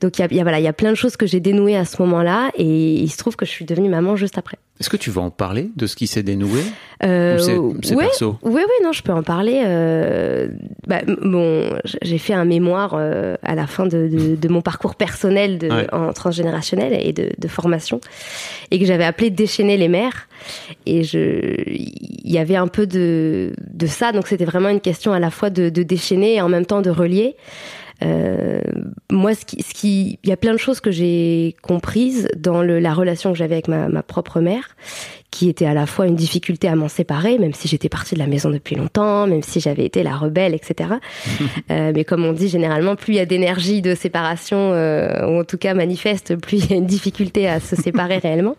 Donc 0.00 0.18
il 0.18 0.22
y 0.22 0.24
a, 0.24 0.34
y 0.34 0.40
a- 0.40 0.42
voilà, 0.42 0.58
il 0.58 0.64
y 0.64 0.68
a 0.68 0.72
plein 0.72 0.90
de 0.90 0.96
choses 0.96 1.16
que 1.16 1.26
j'ai 1.26 1.40
dénouées 1.40 1.76
à 1.76 1.84
ce 1.84 2.00
moment-là, 2.02 2.50
et 2.56 2.94
il 2.94 3.08
se 3.08 3.16
trouve 3.18 3.36
que 3.36 3.44
je 3.46 3.50
suis 3.50 3.64
devenue 3.64 3.88
maman 3.88 4.16
juste 4.16 4.38
après. 4.38 4.58
Est-ce 4.82 4.90
que 4.90 4.96
tu 4.96 5.10
veux 5.10 5.20
en 5.20 5.30
parler 5.30 5.70
de 5.76 5.86
ce 5.86 5.94
qui 5.94 6.08
s'est 6.08 6.24
dénoué 6.24 6.60
Euh, 7.04 7.36
Ou 7.56 7.76
c'est- 7.84 7.94
ouais, 7.94 8.02
perso? 8.06 8.36
Oui, 8.42 8.62
oui, 8.66 8.84
non, 8.84 8.90
je 8.90 9.00
peux 9.04 9.12
en 9.12 9.22
parler. 9.22 9.62
Euh, 9.64 10.48
bah, 10.88 11.02
bon, 11.22 11.70
j'ai 12.02 12.18
fait 12.18 12.32
un 12.34 12.44
mémoire 12.44 12.94
euh, 12.96 13.36
à 13.44 13.54
la 13.54 13.68
fin 13.68 13.86
de, 13.86 14.08
de, 14.08 14.34
de 14.34 14.48
mon 14.48 14.60
parcours 14.60 14.96
personnel 14.96 15.58
de, 15.58 15.68
Ouais. 15.68 15.86
en 15.92 16.12
transgénérationnel 16.12 16.98
et 17.00 17.12
de, 17.12 17.30
de 17.38 17.48
formation, 17.48 18.00
et 18.72 18.80
que 18.80 18.84
j'avais 18.84 19.04
appelé 19.04 19.30
déchaîner 19.30 19.76
les 19.76 19.86
mères. 19.88 20.26
Et 20.86 21.02
il 21.02 22.30
y 22.32 22.38
avait 22.38 22.56
un 22.56 22.66
peu 22.66 22.88
de, 22.88 23.52
de 23.72 23.86
ça, 23.86 24.10
donc 24.10 24.26
c'était 24.26 24.44
vraiment 24.44 24.68
une 24.68 24.80
question 24.80 25.12
à 25.12 25.20
la 25.20 25.30
fois 25.30 25.48
de, 25.50 25.68
de 25.68 25.82
déchaîner 25.84 26.34
et 26.34 26.40
en 26.40 26.48
même 26.48 26.66
temps 26.66 26.82
de 26.82 26.90
relier. 26.90 27.36
Euh, 28.04 28.60
moi, 29.10 29.34
ce 29.34 29.44
qui, 29.44 29.62
ce 29.62 29.74
qui, 29.74 30.18
il 30.22 30.28
y 30.28 30.32
a 30.32 30.36
plein 30.36 30.52
de 30.52 30.58
choses 30.58 30.80
que 30.80 30.90
j'ai 30.90 31.54
comprises 31.62 32.28
dans 32.36 32.62
le, 32.62 32.78
la 32.78 32.94
relation 32.94 33.32
que 33.32 33.38
j'avais 33.38 33.54
avec 33.54 33.68
ma, 33.68 33.88
ma 33.88 34.02
propre 34.02 34.40
mère, 34.40 34.76
qui 35.30 35.48
était 35.48 35.66
à 35.66 35.74
la 35.74 35.86
fois 35.86 36.06
une 36.06 36.16
difficulté 36.16 36.68
à 36.68 36.76
m'en 36.76 36.88
séparer, 36.88 37.38
même 37.38 37.54
si 37.54 37.68
j'étais 37.68 37.88
partie 37.88 38.14
de 38.14 38.20
la 38.20 38.26
maison 38.26 38.50
depuis 38.50 38.76
longtemps, 38.76 39.26
même 39.26 39.42
si 39.42 39.60
j'avais 39.60 39.84
été 39.84 40.02
la 40.02 40.16
rebelle, 40.16 40.54
etc. 40.54 40.90
Euh, 41.70 41.92
mais 41.94 42.04
comme 42.04 42.24
on 42.24 42.32
dit 42.32 42.48
généralement, 42.48 42.96
plus 42.96 43.14
il 43.14 43.16
y 43.16 43.20
a 43.20 43.26
d'énergie 43.26 43.82
de 43.82 43.94
séparation, 43.94 44.72
euh, 44.72 45.26
ou 45.26 45.40
en 45.40 45.44
tout 45.44 45.58
cas 45.58 45.74
manifeste, 45.74 46.36
plus 46.36 46.64
il 46.64 46.70
y 46.70 46.74
a 46.74 46.76
une 46.76 46.86
difficulté 46.86 47.48
à 47.48 47.60
se 47.60 47.76
séparer 47.76 48.18
réellement. 48.22 48.56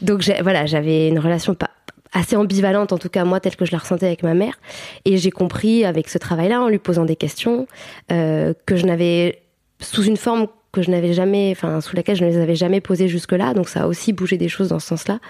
Donc 0.00 0.24
voilà, 0.42 0.66
j'avais 0.66 1.08
une 1.08 1.18
relation 1.18 1.54
pas 1.54 1.70
assez 2.14 2.36
ambivalente, 2.36 2.92
en 2.92 2.98
tout 2.98 3.10
cas 3.10 3.24
moi, 3.24 3.40
telle 3.40 3.56
que 3.56 3.64
je 3.64 3.72
la 3.72 3.78
ressentais 3.78 4.06
avec 4.06 4.22
ma 4.22 4.34
mère. 4.34 4.58
Et 5.04 5.18
j'ai 5.18 5.30
compris 5.30 5.84
avec 5.84 6.08
ce 6.08 6.18
travail-là, 6.18 6.62
en 6.62 6.68
lui 6.68 6.78
posant 6.78 7.04
des 7.04 7.16
questions, 7.16 7.66
euh, 8.10 8.54
que 8.66 8.76
je 8.76 8.86
n'avais, 8.86 9.42
sous 9.80 10.04
une 10.04 10.16
forme 10.16 10.46
que 10.74 10.82
je 10.82 10.90
n'avais 10.90 11.14
jamais, 11.14 11.50
enfin 11.52 11.80
sous 11.80 11.96
laquelle 11.96 12.16
je 12.16 12.24
ne 12.24 12.30
les 12.30 12.36
avais 12.36 12.56
jamais 12.56 12.80
posées 12.80 13.08
jusque-là, 13.08 13.54
donc 13.54 13.68
ça 13.68 13.84
a 13.84 13.86
aussi 13.86 14.12
bougé 14.12 14.36
des 14.36 14.48
choses 14.48 14.68
dans 14.68 14.80
ce 14.80 14.88
sens-là. 14.88 15.20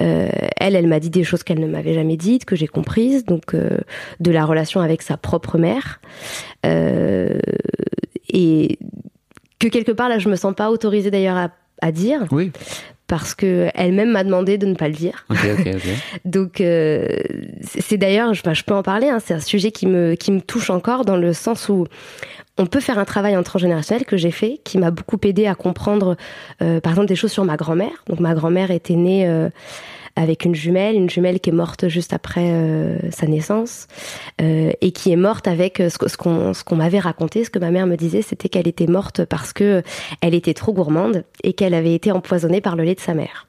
Euh, 0.00 0.28
elle, 0.58 0.76
elle 0.76 0.88
m'a 0.88 1.00
dit 1.00 1.08
des 1.08 1.24
choses 1.24 1.42
qu'elle 1.44 1.60
ne 1.60 1.68
m'avait 1.68 1.94
jamais 1.94 2.16
dites, 2.16 2.44
que 2.44 2.56
j'ai 2.56 2.66
comprises, 2.66 3.24
donc 3.24 3.54
euh, 3.54 3.78
de 4.20 4.30
la 4.30 4.44
relation 4.44 4.80
avec 4.80 5.00
sa 5.00 5.16
propre 5.16 5.56
mère, 5.56 6.00
euh, 6.66 7.38
et 8.28 8.78
que 9.58 9.68
quelque 9.68 9.92
part 9.92 10.08
là, 10.08 10.18
je 10.18 10.28
me 10.28 10.36
sens 10.36 10.54
pas 10.54 10.70
autorisée 10.70 11.10
d'ailleurs 11.10 11.36
à, 11.36 11.50
à 11.82 11.92
dire, 11.92 12.20
Oui. 12.30 12.50
parce 13.08 13.34
que 13.34 13.68
elle-même 13.74 14.10
m'a 14.12 14.24
demandé 14.24 14.56
de 14.56 14.66
ne 14.66 14.74
pas 14.74 14.88
le 14.88 14.94
dire. 14.94 15.26
Donc 16.24 16.60
euh, 16.60 17.06
c'est 17.60 17.98
d'ailleurs, 17.98 18.32
je, 18.34 18.42
je 18.52 18.64
peux 18.64 18.74
en 18.74 18.82
parler, 18.82 19.08
hein, 19.08 19.18
c'est 19.22 19.34
un 19.34 19.40
sujet 19.40 19.70
qui 19.70 19.86
me, 19.86 20.14
qui 20.14 20.32
me 20.32 20.40
touche 20.40 20.70
encore 20.70 21.04
dans 21.04 21.16
le 21.16 21.32
sens 21.34 21.68
où 21.68 21.86
on 22.58 22.66
peut 22.66 22.80
faire 22.80 22.98
un 22.98 23.04
travail 23.04 23.36
en 23.36 23.42
transgénérationnel 23.42 24.04
que 24.04 24.16
j'ai 24.16 24.30
fait, 24.30 24.60
qui 24.64 24.78
m'a 24.78 24.90
beaucoup 24.90 25.16
aidé 25.24 25.46
à 25.46 25.54
comprendre, 25.54 26.16
euh, 26.62 26.80
par 26.80 26.92
exemple, 26.92 27.08
des 27.08 27.16
choses 27.16 27.32
sur 27.32 27.44
ma 27.44 27.56
grand-mère. 27.56 28.04
Donc 28.08 28.20
ma 28.20 28.34
grand-mère 28.34 28.70
était 28.70 28.94
née 28.94 29.26
euh, 29.26 29.48
avec 30.16 30.44
une 30.44 30.54
jumelle, 30.54 30.94
une 30.94 31.08
jumelle 31.08 31.40
qui 31.40 31.50
est 31.50 31.54
morte 31.54 31.88
juste 31.88 32.12
après 32.12 32.50
euh, 32.50 32.98
sa 33.10 33.26
naissance, 33.26 33.86
euh, 34.40 34.70
et 34.80 34.92
qui 34.92 35.12
est 35.12 35.16
morte 35.16 35.48
avec 35.48 35.80
euh, 35.80 35.88
ce, 35.88 36.16
qu'on 36.16 36.54
ce 36.54 36.64
qu'on 36.64 36.76
m'avait 36.76 36.98
raconté, 36.98 37.44
ce 37.44 37.50
que 37.50 37.58
ma 37.58 37.70
mère 37.70 37.86
me 37.86 37.96
disait, 37.96 38.22
c'était 38.22 38.48
qu'elle 38.48 38.68
était 38.68 38.86
morte 38.86 39.24
parce 39.24 39.52
que 39.52 39.82
elle 40.20 40.34
était 40.34 40.54
trop 40.54 40.72
gourmande 40.72 41.24
et 41.42 41.52
qu'elle 41.52 41.74
avait 41.74 41.94
été 41.94 42.12
empoisonnée 42.12 42.60
par 42.60 42.76
le 42.76 42.84
lait 42.84 42.94
de 42.94 43.00
sa 43.00 43.14
mère. 43.14 43.46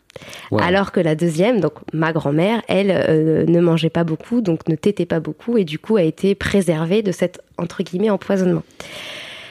Wow. 0.52 0.62
Alors 0.62 0.92
que 0.92 1.00
la 1.00 1.16
deuxième, 1.16 1.60
donc 1.60 1.74
ma 1.92 2.14
grand-mère, 2.14 2.62
elle 2.68 2.92
euh, 2.92 3.46
ne 3.46 3.60
mangeait 3.60 3.90
pas 3.90 4.04
beaucoup, 4.04 4.42
donc 4.42 4.68
ne 4.68 4.76
tétait 4.76 5.06
pas 5.06 5.20
beaucoup, 5.20 5.58
et 5.58 5.66
du 5.66 5.80
coup 5.80 5.98
a 5.98 6.04
été 6.04 6.36
préservée 6.36 7.02
de 7.02 7.12
cet 7.12 7.42
entre 7.58 7.84
guillemets 7.84 8.10
empoisonnement. 8.10 8.64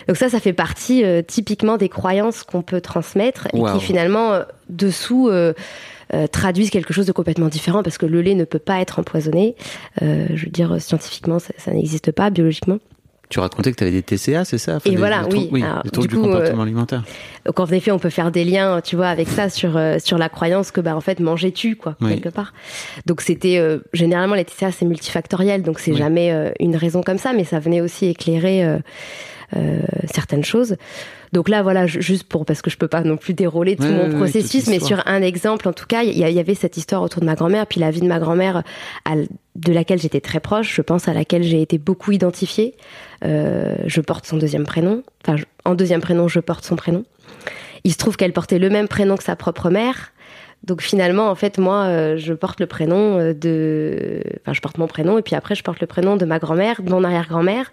Donc 0.09 0.17
ça, 0.17 0.29
ça 0.29 0.41
fait 0.41 0.53
partie 0.53 1.05
euh, 1.05 1.23
typiquement 1.23 1.77
des 1.77 1.89
croyances 1.89 2.43
qu'on 2.43 2.63
peut 2.63 2.81
transmettre 2.81 3.49
et 3.53 3.59
Wow. 3.59 3.73
qui 3.75 3.81
finalement 3.81 4.33
euh, 4.33 4.43
dessous 4.69 5.31
euh, 6.15 6.25
euh, 6.25 6.27
traduisent 6.27 6.71
quelque 6.71 6.93
chose 6.93 7.07
de 7.07 7.13
complètement 7.13 7.49
différent 7.49 7.83
parce 7.83 7.99
que 7.99 8.07
le 8.07 8.21
lait 8.23 8.35
ne 8.35 8.45
peut 8.45 8.59
pas 8.59 8.81
être 8.81 8.99
empoisonné. 8.99 9.55
Euh, 10.03 10.27
je 10.35 10.45
veux 10.45 10.51
dire 10.51 10.81
scientifiquement, 10.81 11.39
ça, 11.39 11.53
ça 11.59 11.73
n'existe 11.73 12.13
pas 12.13 12.31
biologiquement. 12.31 12.79
Tu 13.29 13.41
racontais 13.41 13.73
que 13.73 13.77
tu 13.79 13.85
avais 13.85 13.93
des 13.93 14.03
TCA, 14.03 14.45
c'est 14.45 14.59
ça 14.59 14.77
Enfin, 14.77 14.91
Et 14.91 14.93
des- 14.93 14.97
voilà, 14.99 15.25
des 15.25 15.49
oui. 15.51 15.63
Alors, 15.63 15.83
des 15.85 15.89
troubles 15.91 16.09
du 16.09 16.15
du 16.17 16.21
coup, 16.21 16.27
comportement 16.29 16.61
euh, 16.61 16.65
alimentaire. 16.65 17.03
Donc 17.47 17.59
en 17.61 17.67
effet, 17.69 17.91
on 17.91 17.99
peut 17.99 18.11
faire 18.11 18.31
des 18.31 18.45
liens, 18.45 18.83
tu 18.83 18.95
vois, 18.95 19.09
avec 19.09 19.27
ça 19.29 19.49
sur 19.49 19.79
euh, 19.79 19.97
sur 19.99 20.19
la 20.19 20.29
croyance 20.29 20.71
que 20.71 20.83
bah 20.83 20.95
en 20.95 21.01
fait 21.01 21.19
manger 21.19 21.51
tue 21.51 21.77
quoi 21.77 21.97
Oui. 22.03 22.11
quelque 22.11 22.29
part. 22.29 22.53
Donc 23.07 23.23
c'était 23.23 23.57
euh, 23.57 23.79
généralement 23.95 24.35
les 24.35 24.45
TCA 24.45 24.71
c'est 24.71 24.85
multifactoriel, 24.85 25.63
donc 25.63 25.79
c'est 25.79 25.93
Oui. 25.93 25.97
jamais 25.97 26.31
euh, 26.31 26.51
une 26.61 26.77
raison 26.77 27.03
comme 27.03 27.17
ça, 27.19 27.33
mais 27.33 27.45
ça 27.45 27.59
venait 27.59 27.81
aussi 27.81 28.05
éclairer 28.07 28.65
euh, 28.67 28.79
euh, 29.57 29.81
certaines 30.13 30.45
choses. 30.45 30.77
Donc 31.33 31.49
là 31.49 31.63
voilà, 31.63 31.87
ju- 31.87 32.03
juste 32.03 32.25
pour 32.25 32.45
parce 32.45 32.61
que 32.61 32.69
je 32.71 32.77
peux 32.77 32.89
pas 32.89 33.01
non 33.03 33.17
plus 33.17 33.33
dérouler 33.33 33.77
tout 33.77 33.85
Ouais, 33.85 33.91
mon 33.91 34.09
ouais, 34.11 34.17
processus, 34.17 34.67
mais 34.67 34.81
sur 34.81 35.03
un 35.07 35.23
exemple 35.23 35.67
en 35.69 35.73
tout 35.73 35.87
cas, 35.87 36.03
il 36.03 36.17
y, 36.19 36.39
avait 36.39 36.55
cette 36.55 36.77
histoire 36.77 37.03
autour 37.03 37.21
de 37.21 37.27
ma 37.27 37.35
grand-mère, 37.35 37.67
puis 37.67 37.81
la 37.81 37.91
vie 37.91 38.01
de 38.03 38.07
ma 38.07 38.19
grand-mère 38.19 38.63
de 39.57 39.73
laquelle 39.73 39.99
j'étais 39.99 40.21
très 40.21 40.41
proche, 40.41 40.75
je 40.75 40.83
pense 40.83 41.09
à 41.09 41.15
laquelle 41.15 41.43
j'ai 41.43 41.63
été 41.63 41.79
beaucoup 41.79 42.13
identifiée. 42.13 42.75
Euh, 43.25 43.77
je 43.87 44.01
porte 44.01 44.27
son 44.27 44.37
deuxième 44.37 44.65
prénom, 44.65 45.03
enfin 45.25 45.37
je- 45.37 45.45
en 45.65 45.75
deuxième 45.75 46.01
prénom 46.01 46.29
je 46.29 46.41
porte 46.41 46.65
son 46.65 46.77
prénom. 46.77 47.05
Il 47.85 47.93
se 47.93 47.99
trouve 47.99 48.17
qu'elle 48.17 48.33
portait 48.33 48.59
le 48.59 48.69
même 48.69 48.89
prénom 48.89 49.17
que 49.17 49.25
sa 49.25 49.35
propre 49.37 49.71
mère. 49.71 50.13
Donc 50.65 50.81
finalement, 50.81 51.29
en 51.29 51.35
fait, 51.35 51.59
moi, 51.59 51.87
euh, 51.87 52.17
je 52.17 52.33
porte 52.35 52.61
le 52.61 52.67
prénom 52.67 53.19
euh, 53.19 53.35
de... 53.35 54.23
Enfin, 54.43 54.53
je 54.53 54.61
porte 54.61 54.79
mon 54.79 54.87
prénom 54.87 55.19
et 55.19 55.23
puis 55.23 55.35
après, 55.35 55.57
je 55.57 55.65
porte 55.65 55.81
le 55.81 55.89
prénom 55.89 56.17
de 56.17 56.25
ma 56.25 56.39
grand-mère, 56.39 56.83
de 56.83 56.91
mon 56.91 57.03
arrière-grand-mère 57.03 57.69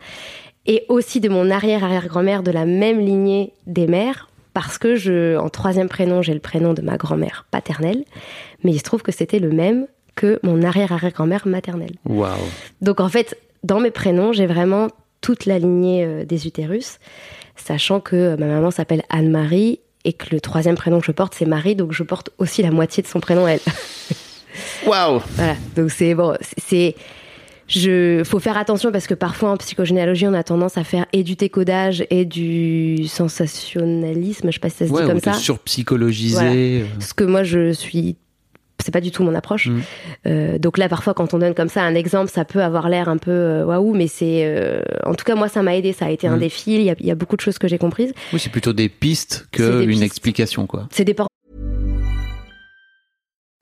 et 0.69 0.85
aussi 0.87 1.19
de 1.19 1.29
mon 1.29 1.49
arrière-arrière-grand-mère 1.49 2.43
de 2.43 2.51
la 2.51 2.65
même 2.65 2.99
lignée 2.99 3.53
des 3.65 3.87
mères 3.87 4.29
parce 4.53 4.77
que 4.77 4.95
je, 4.95 5.35
en 5.35 5.49
troisième 5.49 5.89
prénom, 5.89 6.21
j'ai 6.21 6.33
le 6.33 6.39
prénom 6.39 6.75
de 6.75 6.81
ma 6.83 6.95
grand-mère 6.95 7.47
paternelle, 7.49 8.05
mais 8.63 8.71
il 8.71 8.77
se 8.77 8.83
trouve 8.83 9.01
que 9.01 9.11
c'était 9.11 9.39
le 9.39 9.49
même 9.51 9.87
que 10.15 10.39
mon 10.43 10.61
arrière-arrière-grand-mère 10.61 11.47
maternelle. 11.47 11.95
Waouh. 12.05 12.37
Donc 12.81 12.99
en 12.99 13.09
fait, 13.09 13.35
dans 13.63 13.79
mes 13.79 13.89
prénoms, 13.89 14.31
j'ai 14.31 14.45
vraiment 14.45 14.89
toute 15.21 15.47
la 15.47 15.57
lignée 15.57 16.05
euh, 16.05 16.23
des 16.23 16.45
utérus, 16.45 16.99
sachant 17.55 17.99
que 17.99 18.15
euh, 18.15 18.37
ma 18.37 18.45
maman 18.45 18.69
s'appelle 18.69 19.01
Anne-Marie 19.09 19.79
et 20.05 20.13
que 20.13 20.27
le 20.31 20.39
troisième 20.39 20.75
prénom 20.75 20.99
que 20.99 21.05
je 21.07 21.11
porte, 21.11 21.33
c'est 21.35 21.45
Marie, 21.45 21.75
donc 21.75 21.93
je 21.93 22.03
porte 22.03 22.29
aussi 22.37 22.61
la 22.61 22.69
moitié 22.69 23.01
de 23.01 23.07
son 23.07 23.19
prénom, 23.19 23.47
elle. 23.47 23.59
Waouh. 24.85 25.19
voilà, 25.35 25.55
donc 25.75 25.89
c'est 25.89 26.13
bon, 26.13 26.37
c'est... 26.57 26.95
Je, 27.69 28.23
faut 28.25 28.39
faire 28.39 28.57
attention 28.57 28.91
parce 28.91 29.07
que 29.07 29.13
parfois 29.13 29.51
en 29.51 29.57
psychogénéalogie, 29.57 30.27
on 30.27 30.33
a 30.33 30.43
tendance 30.43 30.77
à 30.77 30.83
faire 30.83 31.05
et 31.13 31.23
du 31.23 31.35
décodage 31.35 32.03
et 32.09 32.25
du 32.25 33.07
sensationnalisme, 33.07 34.47
je 34.47 34.53
sais 34.53 34.59
pas 34.59 34.69
si 34.69 34.77
ça 34.77 34.87
se 34.87 34.91
Ouais, 34.91 35.03
dit 35.03 35.07
comme 35.09 35.19
ça. 35.19 35.33
surpsychologiser. 35.33 36.33
Voilà. 36.35 36.51
euh, 36.53 36.83
Ce 36.99 37.13
que 37.13 37.23
moi 37.23 37.43
je 37.43 37.71
suis 37.71 38.15
c'est 38.81 38.91
pas 38.93 39.01
du 39.01 39.11
tout 39.11 39.23
mon 39.23 39.35
approche. 39.35 39.67
Euh, 40.25 40.57
donc 40.57 40.77
là, 40.77 40.87
parfois, 40.87 41.13
quand 41.13 41.33
on 41.33 41.39
donne 41.39 41.53
comme 41.53 41.67
ça 41.67 41.83
un 41.83 41.95
exemple, 41.95 42.31
ça 42.31 42.45
peut 42.45 42.63
avoir 42.63 42.87
l'air 42.87 43.09
un 43.09 43.17
peu 43.17 43.29
euh, 43.29 43.65
waouh, 43.65 43.93
mais 43.93 44.07
c'est, 44.07 44.43
euh, 44.45 44.81
en 45.05 45.15
tout 45.15 45.25
cas, 45.25 45.35
moi, 45.35 45.49
ça 45.49 45.61
m'a 45.61 45.75
aidé. 45.75 45.91
Ça 45.91 46.05
a 46.05 46.09
été 46.11 46.27
un 46.27 46.37
Mm. 46.37 46.39
défi. 46.39 46.75
Il 46.75 46.81
y, 46.83 46.89
a, 46.89 46.95
il 46.97 47.05
y 47.05 47.11
a 47.11 47.15
beaucoup 47.15 47.35
de 47.35 47.41
choses 47.41 47.57
que 47.57 47.67
j'ai 47.67 47.77
comprises. 47.77 48.13
Oui, 48.31 48.39
c'est 48.39 48.49
plutôt 48.49 48.71
des 48.71 48.87
pistes 48.87 49.47
C'est 49.51 49.57
que 49.57 49.79
des 49.79 49.83
une 49.83 49.89
pistes. 49.89 50.03
explication, 50.03 50.65
quoi. 50.65 50.87
C'est 50.91 51.03
des 51.03 51.13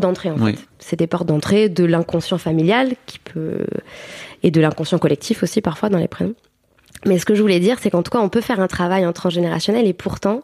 D'entrée, 0.00 0.30
en 0.30 0.38
Oui. 0.40 0.54
fait. 0.54 0.60
C'est 0.78 0.96
des 0.98 1.06
portes 1.06 1.26
d'entrée 1.26 1.68
de 1.68 1.84
l'inconscient 1.84 2.38
familial 2.38 2.92
qui 3.06 3.18
peut 3.18 3.64
et 4.42 4.50
de 4.50 4.60
l'inconscient 4.60 4.98
collectif 4.98 5.42
aussi 5.42 5.60
parfois 5.60 5.88
dans 5.88 5.98
les 5.98 6.08
prénoms. 6.08 6.34
Mais 7.06 7.18
ce 7.18 7.24
que 7.24 7.34
je 7.34 7.42
voulais 7.42 7.60
dire, 7.60 7.76
c'est 7.80 7.90
qu'en 7.90 8.02
tout 8.02 8.10
cas, 8.10 8.18
on 8.18 8.28
peut 8.28 8.40
faire 8.40 8.60
un 8.60 8.66
travail 8.66 9.06
en 9.06 9.12
transgénérationnel 9.12 9.86
et 9.86 9.92
pourtant 9.92 10.42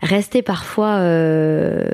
rester 0.00 0.42
parfois 0.42 0.96
euh, 0.98 1.88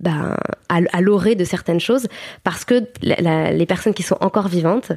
ben, 0.00 0.36
à, 0.68 0.78
à 0.92 1.00
l'orée 1.00 1.34
de 1.36 1.44
certaines 1.44 1.78
choses 1.80 2.06
parce 2.44 2.64
que 2.64 2.84
la- 3.02 3.16
la- 3.20 3.52
les 3.52 3.66
personnes 3.66 3.94
qui 3.94 4.02
sont 4.02 4.16
encore 4.20 4.48
vivantes, 4.48 4.90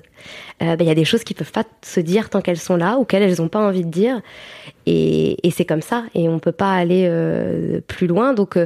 euh, 0.62 0.76
ben, 0.76 0.82
il 0.82 0.88
y 0.88 0.92
a 0.92 0.96
des 0.96 1.06
choses 1.06 1.24
qui 1.24 1.34
peuvent 1.36 1.52
pas 1.52 1.66
se 1.84 2.00
dire 2.00 2.30
tant 2.30 2.42
qu'elles 2.42 2.58
sont 2.60 2.76
là 2.78 2.98
ou 2.98 3.06
qu'elles 3.06 3.24
elles 3.24 3.42
ont 3.42 3.48
pas 3.48 3.60
envie 3.60 3.84
de 3.86 3.90
dire 3.92 4.22
et, 4.88 5.38
et 5.48 5.52
c'est 5.52 5.66
comme 5.66 5.82
ça 5.82 6.04
et 6.16 6.28
on 6.30 6.40
peut 6.40 6.52
pas 6.52 6.72
aller 6.74 7.06
euh, 7.10 7.80
plus 7.88 8.08
loin. 8.08 8.34
Donc 8.34 8.58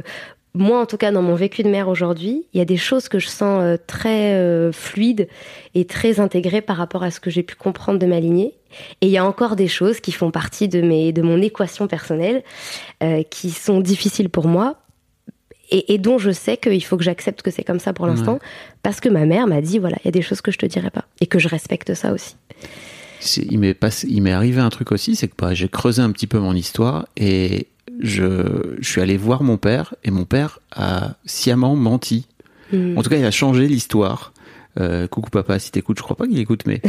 moi, 0.56 0.80
en 0.80 0.86
tout 0.86 0.96
cas, 0.96 1.12
dans 1.12 1.22
mon 1.22 1.34
vécu 1.34 1.62
de 1.62 1.68
mère 1.68 1.88
aujourd'hui, 1.88 2.46
il 2.52 2.58
y 2.58 2.60
a 2.60 2.64
des 2.64 2.76
choses 2.76 3.08
que 3.08 3.18
je 3.18 3.28
sens 3.28 3.62
euh, 3.62 3.76
très 3.86 4.34
euh, 4.34 4.72
fluides 4.72 5.28
et 5.74 5.84
très 5.84 6.18
intégrées 6.18 6.62
par 6.62 6.76
rapport 6.76 7.02
à 7.02 7.10
ce 7.10 7.20
que 7.20 7.30
j'ai 7.30 7.42
pu 7.42 7.54
comprendre 7.54 7.98
de 7.98 8.06
ma 8.06 8.20
lignée. 8.20 8.54
Et 9.00 9.06
il 9.06 9.10
y 9.10 9.18
a 9.18 9.24
encore 9.24 9.54
des 9.54 9.68
choses 9.68 10.00
qui 10.00 10.12
font 10.12 10.30
partie 10.30 10.68
de 10.68 10.80
mes 10.80 11.12
de 11.12 11.22
mon 11.22 11.40
équation 11.42 11.86
personnelle, 11.86 12.42
euh, 13.02 13.22
qui 13.22 13.50
sont 13.50 13.80
difficiles 13.80 14.30
pour 14.30 14.48
moi. 14.48 14.76
Et, 15.70 15.94
et 15.94 15.98
dont 15.98 16.18
je 16.18 16.30
sais 16.30 16.56
qu'il 16.56 16.84
faut 16.84 16.96
que 16.96 17.02
j'accepte 17.02 17.42
que 17.42 17.50
c'est 17.50 17.64
comme 17.64 17.80
ça 17.80 17.92
pour 17.92 18.06
l'instant, 18.06 18.38
parce 18.84 19.00
que 19.00 19.08
ma 19.08 19.26
mère 19.26 19.48
m'a 19.48 19.60
dit 19.60 19.80
voilà, 19.80 19.96
il 20.02 20.06
y 20.06 20.08
a 20.08 20.12
des 20.12 20.22
choses 20.22 20.40
que 20.40 20.52
je 20.52 20.58
te 20.58 20.66
dirai 20.66 20.90
pas, 20.90 21.06
et 21.20 21.26
que 21.26 21.40
je 21.40 21.48
respecte 21.48 21.92
ça 21.94 22.12
aussi. 22.12 22.36
Il 23.50 23.58
m'est 23.58 24.32
arrivé 24.32 24.60
un 24.60 24.70
truc 24.70 24.92
aussi, 24.92 25.16
c'est 25.16 25.26
que 25.26 25.34
bah, 25.36 25.54
j'ai 25.54 25.68
creusé 25.68 26.02
un 26.02 26.12
petit 26.12 26.28
peu 26.28 26.38
mon 26.38 26.54
histoire 26.54 27.08
et 27.16 27.66
je, 28.00 28.76
je 28.78 28.88
suis 28.88 29.00
allé 29.00 29.16
voir 29.16 29.42
mon 29.42 29.56
père 29.56 29.94
et 30.04 30.10
mon 30.10 30.24
père 30.24 30.60
a 30.72 31.16
sciemment 31.24 31.76
menti. 31.76 32.26
Hmm. 32.72 32.96
En 32.98 33.02
tout 33.02 33.10
cas, 33.10 33.16
il 33.16 33.24
a 33.24 33.30
changé 33.30 33.68
l'histoire. 33.68 34.32
Euh, 34.78 35.06
coucou 35.06 35.30
papa, 35.30 35.58
si 35.58 35.70
t'écoutes, 35.72 35.96
je 35.96 36.02
crois 36.02 36.16
pas 36.16 36.26
qu'il 36.26 36.38
écoute, 36.38 36.64
mais 36.66 36.82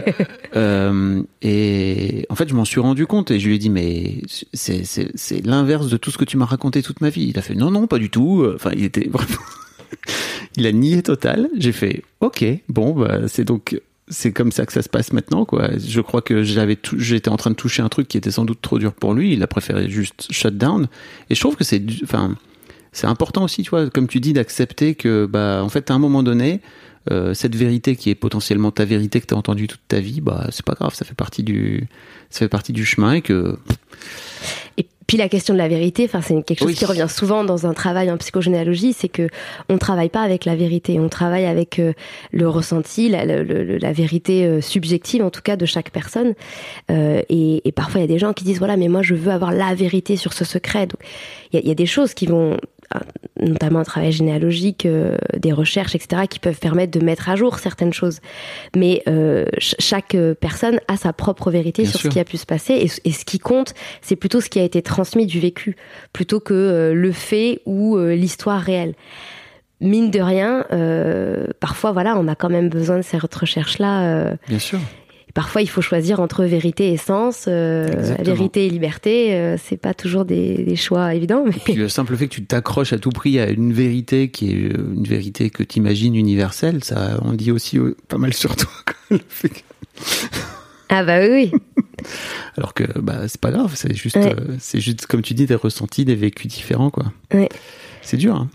euh, 0.56 1.22
et 1.40 2.24
en 2.28 2.36
fait, 2.36 2.48
je 2.48 2.54
m'en 2.54 2.64
suis 2.64 2.78
rendu 2.78 3.06
compte 3.06 3.32
et 3.32 3.40
je 3.40 3.48
lui 3.48 3.56
ai 3.56 3.58
dit 3.58 3.70
mais 3.70 4.22
c'est 4.52 4.84
c'est 4.84 5.44
l'inverse 5.44 5.88
de 5.88 5.96
tout 5.96 6.12
ce 6.12 6.18
que 6.18 6.24
tu 6.24 6.36
m'as 6.36 6.44
raconté 6.44 6.82
toute 6.82 7.00
ma 7.00 7.08
vie. 7.08 7.26
Il 7.30 7.38
a 7.38 7.42
fait 7.42 7.56
non 7.56 7.72
non 7.72 7.88
pas 7.88 7.98
du 7.98 8.10
tout. 8.10 8.46
Enfin, 8.54 8.70
il 8.76 8.84
était 8.84 9.10
il 10.56 10.66
a 10.66 10.72
nié 10.72 11.02
total. 11.02 11.48
J'ai 11.58 11.72
fait 11.72 12.04
ok 12.20 12.44
bon 12.68 12.92
bah 12.92 13.26
c'est 13.26 13.44
donc 13.44 13.80
c'est 14.12 14.32
comme 14.32 14.52
ça 14.52 14.66
que 14.66 14.72
ça 14.72 14.82
se 14.82 14.88
passe 14.88 15.12
maintenant 15.12 15.44
quoi. 15.44 15.70
Je 15.78 16.00
crois 16.00 16.22
que 16.22 16.42
j'avais 16.42 16.78
j'étais 16.96 17.30
en 17.30 17.36
train 17.36 17.50
de 17.50 17.56
toucher 17.56 17.82
un 17.82 17.88
truc 17.88 18.06
qui 18.08 18.16
était 18.16 18.30
sans 18.30 18.44
doute 18.44 18.60
trop 18.60 18.78
dur 18.78 18.92
pour 18.92 19.14
lui. 19.14 19.32
Il 19.32 19.42
a 19.42 19.46
préféré 19.46 19.88
juste 19.88 20.26
shut 20.30 20.56
down. 20.56 20.86
Et 21.30 21.34
je 21.34 21.40
trouve 21.40 21.56
que 21.56 21.64
c'est 21.64 21.82
enfin 22.04 22.36
c'est 22.92 23.06
important 23.06 23.44
aussi 23.44 23.62
tu 23.62 23.70
vois 23.70 23.88
comme 23.90 24.06
tu 24.06 24.20
dis 24.20 24.34
d'accepter 24.34 24.94
que 24.94 25.26
bah 25.26 25.62
en 25.64 25.68
fait 25.68 25.90
à 25.90 25.94
un 25.94 25.98
moment 25.98 26.22
donné 26.22 26.60
euh, 27.10 27.34
cette 27.34 27.56
vérité 27.56 27.96
qui 27.96 28.10
est 28.10 28.14
potentiellement 28.14 28.70
ta 28.70 28.84
vérité 28.84 29.20
que 29.20 29.26
tu 29.26 29.34
as 29.34 29.36
entendue 29.36 29.66
toute 29.66 29.86
ta 29.88 30.00
vie 30.00 30.20
bah 30.20 30.46
c'est 30.50 30.64
pas 30.64 30.74
grave 30.74 30.94
ça 30.94 31.04
fait 31.04 31.14
partie 31.14 31.42
du 31.42 31.88
ça 32.30 32.40
fait 32.40 32.48
partie 32.48 32.72
du 32.72 32.84
chemin 32.84 33.14
et 33.14 33.22
que 33.22 33.56
Et 34.76 34.86
puis 35.06 35.16
la 35.16 35.28
question 35.28 35.52
de 35.52 35.58
la 35.58 35.68
vérité, 35.68 36.04
enfin 36.04 36.22
c'est 36.22 36.40
quelque 36.42 36.60
chose 36.60 36.68
Oui. 36.68 36.74
qui 36.74 36.84
revient 36.84 37.08
souvent 37.08 37.44
dans 37.44 37.66
un 37.66 37.74
travail 37.74 38.10
en 38.10 38.16
psychogénéalogie, 38.16 38.92
c'est 38.92 39.08
que 39.08 39.28
on 39.68 39.76
travaille 39.76 40.08
pas 40.08 40.22
avec 40.22 40.44
la 40.44 40.54
vérité, 40.56 40.98
on 41.00 41.08
travaille 41.08 41.44
avec 41.44 41.78
euh, 41.78 41.92
le 42.30 42.48
ressenti, 42.48 43.08
la, 43.08 43.92
vérité 43.92 44.46
euh, 44.46 44.60
subjective 44.60 45.22
en 45.22 45.30
tout 45.30 45.42
cas 45.42 45.56
de 45.56 45.66
chaque 45.66 45.90
personne. 45.90 46.34
Euh, 46.90 47.20
et, 47.28 47.68
et 47.68 47.72
parfois 47.72 48.00
il 48.00 48.04
y 48.04 48.10
a 48.10 48.14
des 48.14 48.18
gens 48.18 48.32
qui 48.32 48.44
disent 48.44 48.58
voilà 48.58 48.76
mais 48.76 48.88
moi 48.88 49.02
je 49.02 49.14
veux 49.14 49.32
avoir 49.32 49.52
la 49.52 49.74
vérité 49.74 50.16
sur 50.16 50.32
ce 50.32 50.44
secret. 50.44 50.86
Donc 50.86 51.00
il 51.52 51.56
y 51.56 51.58
a, 51.58 51.62
il 51.62 51.68
y 51.68 51.72
a 51.72 51.74
des 51.74 51.86
choses 51.86 52.14
qui 52.14 52.26
vont 52.26 52.56
notamment 53.40 53.80
un 53.80 53.84
travail 53.84 54.12
généalogique, 54.12 54.86
euh, 54.86 55.16
des 55.36 55.52
recherches, 55.52 55.94
etc., 55.94 56.22
qui 56.28 56.38
peuvent 56.38 56.58
permettre 56.58 56.96
de 56.98 57.04
mettre 57.04 57.28
à 57.28 57.36
jour 57.36 57.58
certaines 57.58 57.92
choses. 57.92 58.20
Mais 58.76 59.02
euh, 59.08 59.44
ch- 59.54 59.74
chaque 59.78 60.14
euh, 60.14 60.34
personne 60.34 60.78
a 60.88 60.96
sa 60.96 61.12
propre 61.12 61.50
vérité 61.50 61.82
Bien 61.82 61.90
sur 61.90 62.00
sûr. 62.00 62.10
ce 62.10 62.14
qui 62.14 62.20
a 62.20 62.24
pu 62.24 62.36
se 62.36 62.46
passer. 62.46 62.74
Et, 62.74 63.08
et 63.08 63.12
ce 63.12 63.24
qui 63.24 63.38
compte, 63.38 63.74
c'est 64.00 64.16
plutôt 64.16 64.40
ce 64.40 64.48
qui 64.48 64.60
a 64.60 64.64
été 64.64 64.82
transmis 64.82 65.26
du 65.26 65.40
vécu, 65.40 65.76
plutôt 66.12 66.40
que 66.40 66.54
euh, 66.54 66.94
le 66.94 67.12
fait 67.12 67.60
ou 67.66 67.96
euh, 67.96 68.14
l'histoire 68.14 68.60
réelle. 68.60 68.94
Mine 69.80 70.12
de 70.12 70.20
rien, 70.20 70.64
euh, 70.72 71.46
parfois, 71.58 71.90
voilà, 71.90 72.16
on 72.16 72.28
a 72.28 72.36
quand 72.36 72.50
même 72.50 72.68
besoin 72.68 72.98
de 72.98 73.02
cette 73.02 73.34
recherche-là. 73.34 74.02
euh, 74.04 74.36
bien 74.48 74.60
sûr 74.60 74.78
parfois, 75.34 75.62
il 75.62 75.68
faut 75.68 75.80
choisir 75.80 76.20
entre 76.20 76.44
vérité 76.44 76.92
et 76.92 76.96
sens, 76.96 77.46
euh, 77.48 78.14
vérité 78.20 78.66
et 78.66 78.70
liberté. 78.70 79.34
euh, 79.34 79.56
c'est 79.62 79.76
pas 79.76 79.94
toujours 79.94 80.24
des, 80.24 80.62
des 80.64 80.76
choix 80.76 81.14
évidents, 81.14 81.44
mais 81.46 81.52
Puis 81.64 81.74
le 81.74 81.88
simple 81.88 82.16
fait 82.16 82.28
que 82.28 82.34
tu 82.34 82.44
t'accroches 82.44 82.92
à 82.92 82.98
tout 82.98 83.10
prix 83.10 83.38
à 83.38 83.48
une 83.50 83.72
vérité 83.72 84.30
qui 84.30 84.52
est 84.52 84.72
euh, 84.72 84.92
une 84.94 85.04
vérité 85.04 85.50
que 85.50 85.62
tu 85.62 85.78
imagines 85.78 86.14
universelle, 86.14 86.82
ça 86.84 87.18
on 87.22 87.32
dit 87.32 87.50
aussi 87.50 87.78
euh, 87.78 87.96
pas 88.08 88.18
mal 88.18 88.32
sur 88.34 88.54
toi. 88.56 88.70
quoi. 88.86 88.94
Le 89.10 89.20
fait 89.28 89.48
que- 89.48 89.60
ah 90.88 91.04
bah 91.04 91.20
oui, 91.20 91.50
oui. 91.52 91.60
Alors 92.58 92.74
que 92.74 92.84
bah 92.98 93.26
c'est 93.28 93.40
pas 93.40 93.50
grave, 93.50 93.72
c'est 93.74 93.94
juste 93.94 94.16
Ouais. 94.16 94.34
euh, 94.38 94.56
c'est 94.58 94.80
juste 94.80 95.06
comme 95.06 95.22
tu 95.22 95.32
dis 95.34 95.46
des 95.46 95.54
ressentis, 95.54 96.04
des 96.04 96.14
vécus 96.16 96.48
différents 96.52 96.90
quoi. 96.90 97.04
Ouais. 97.32 97.48
C'est 98.02 98.16
dur. 98.18 98.34
Hein. 98.36 98.48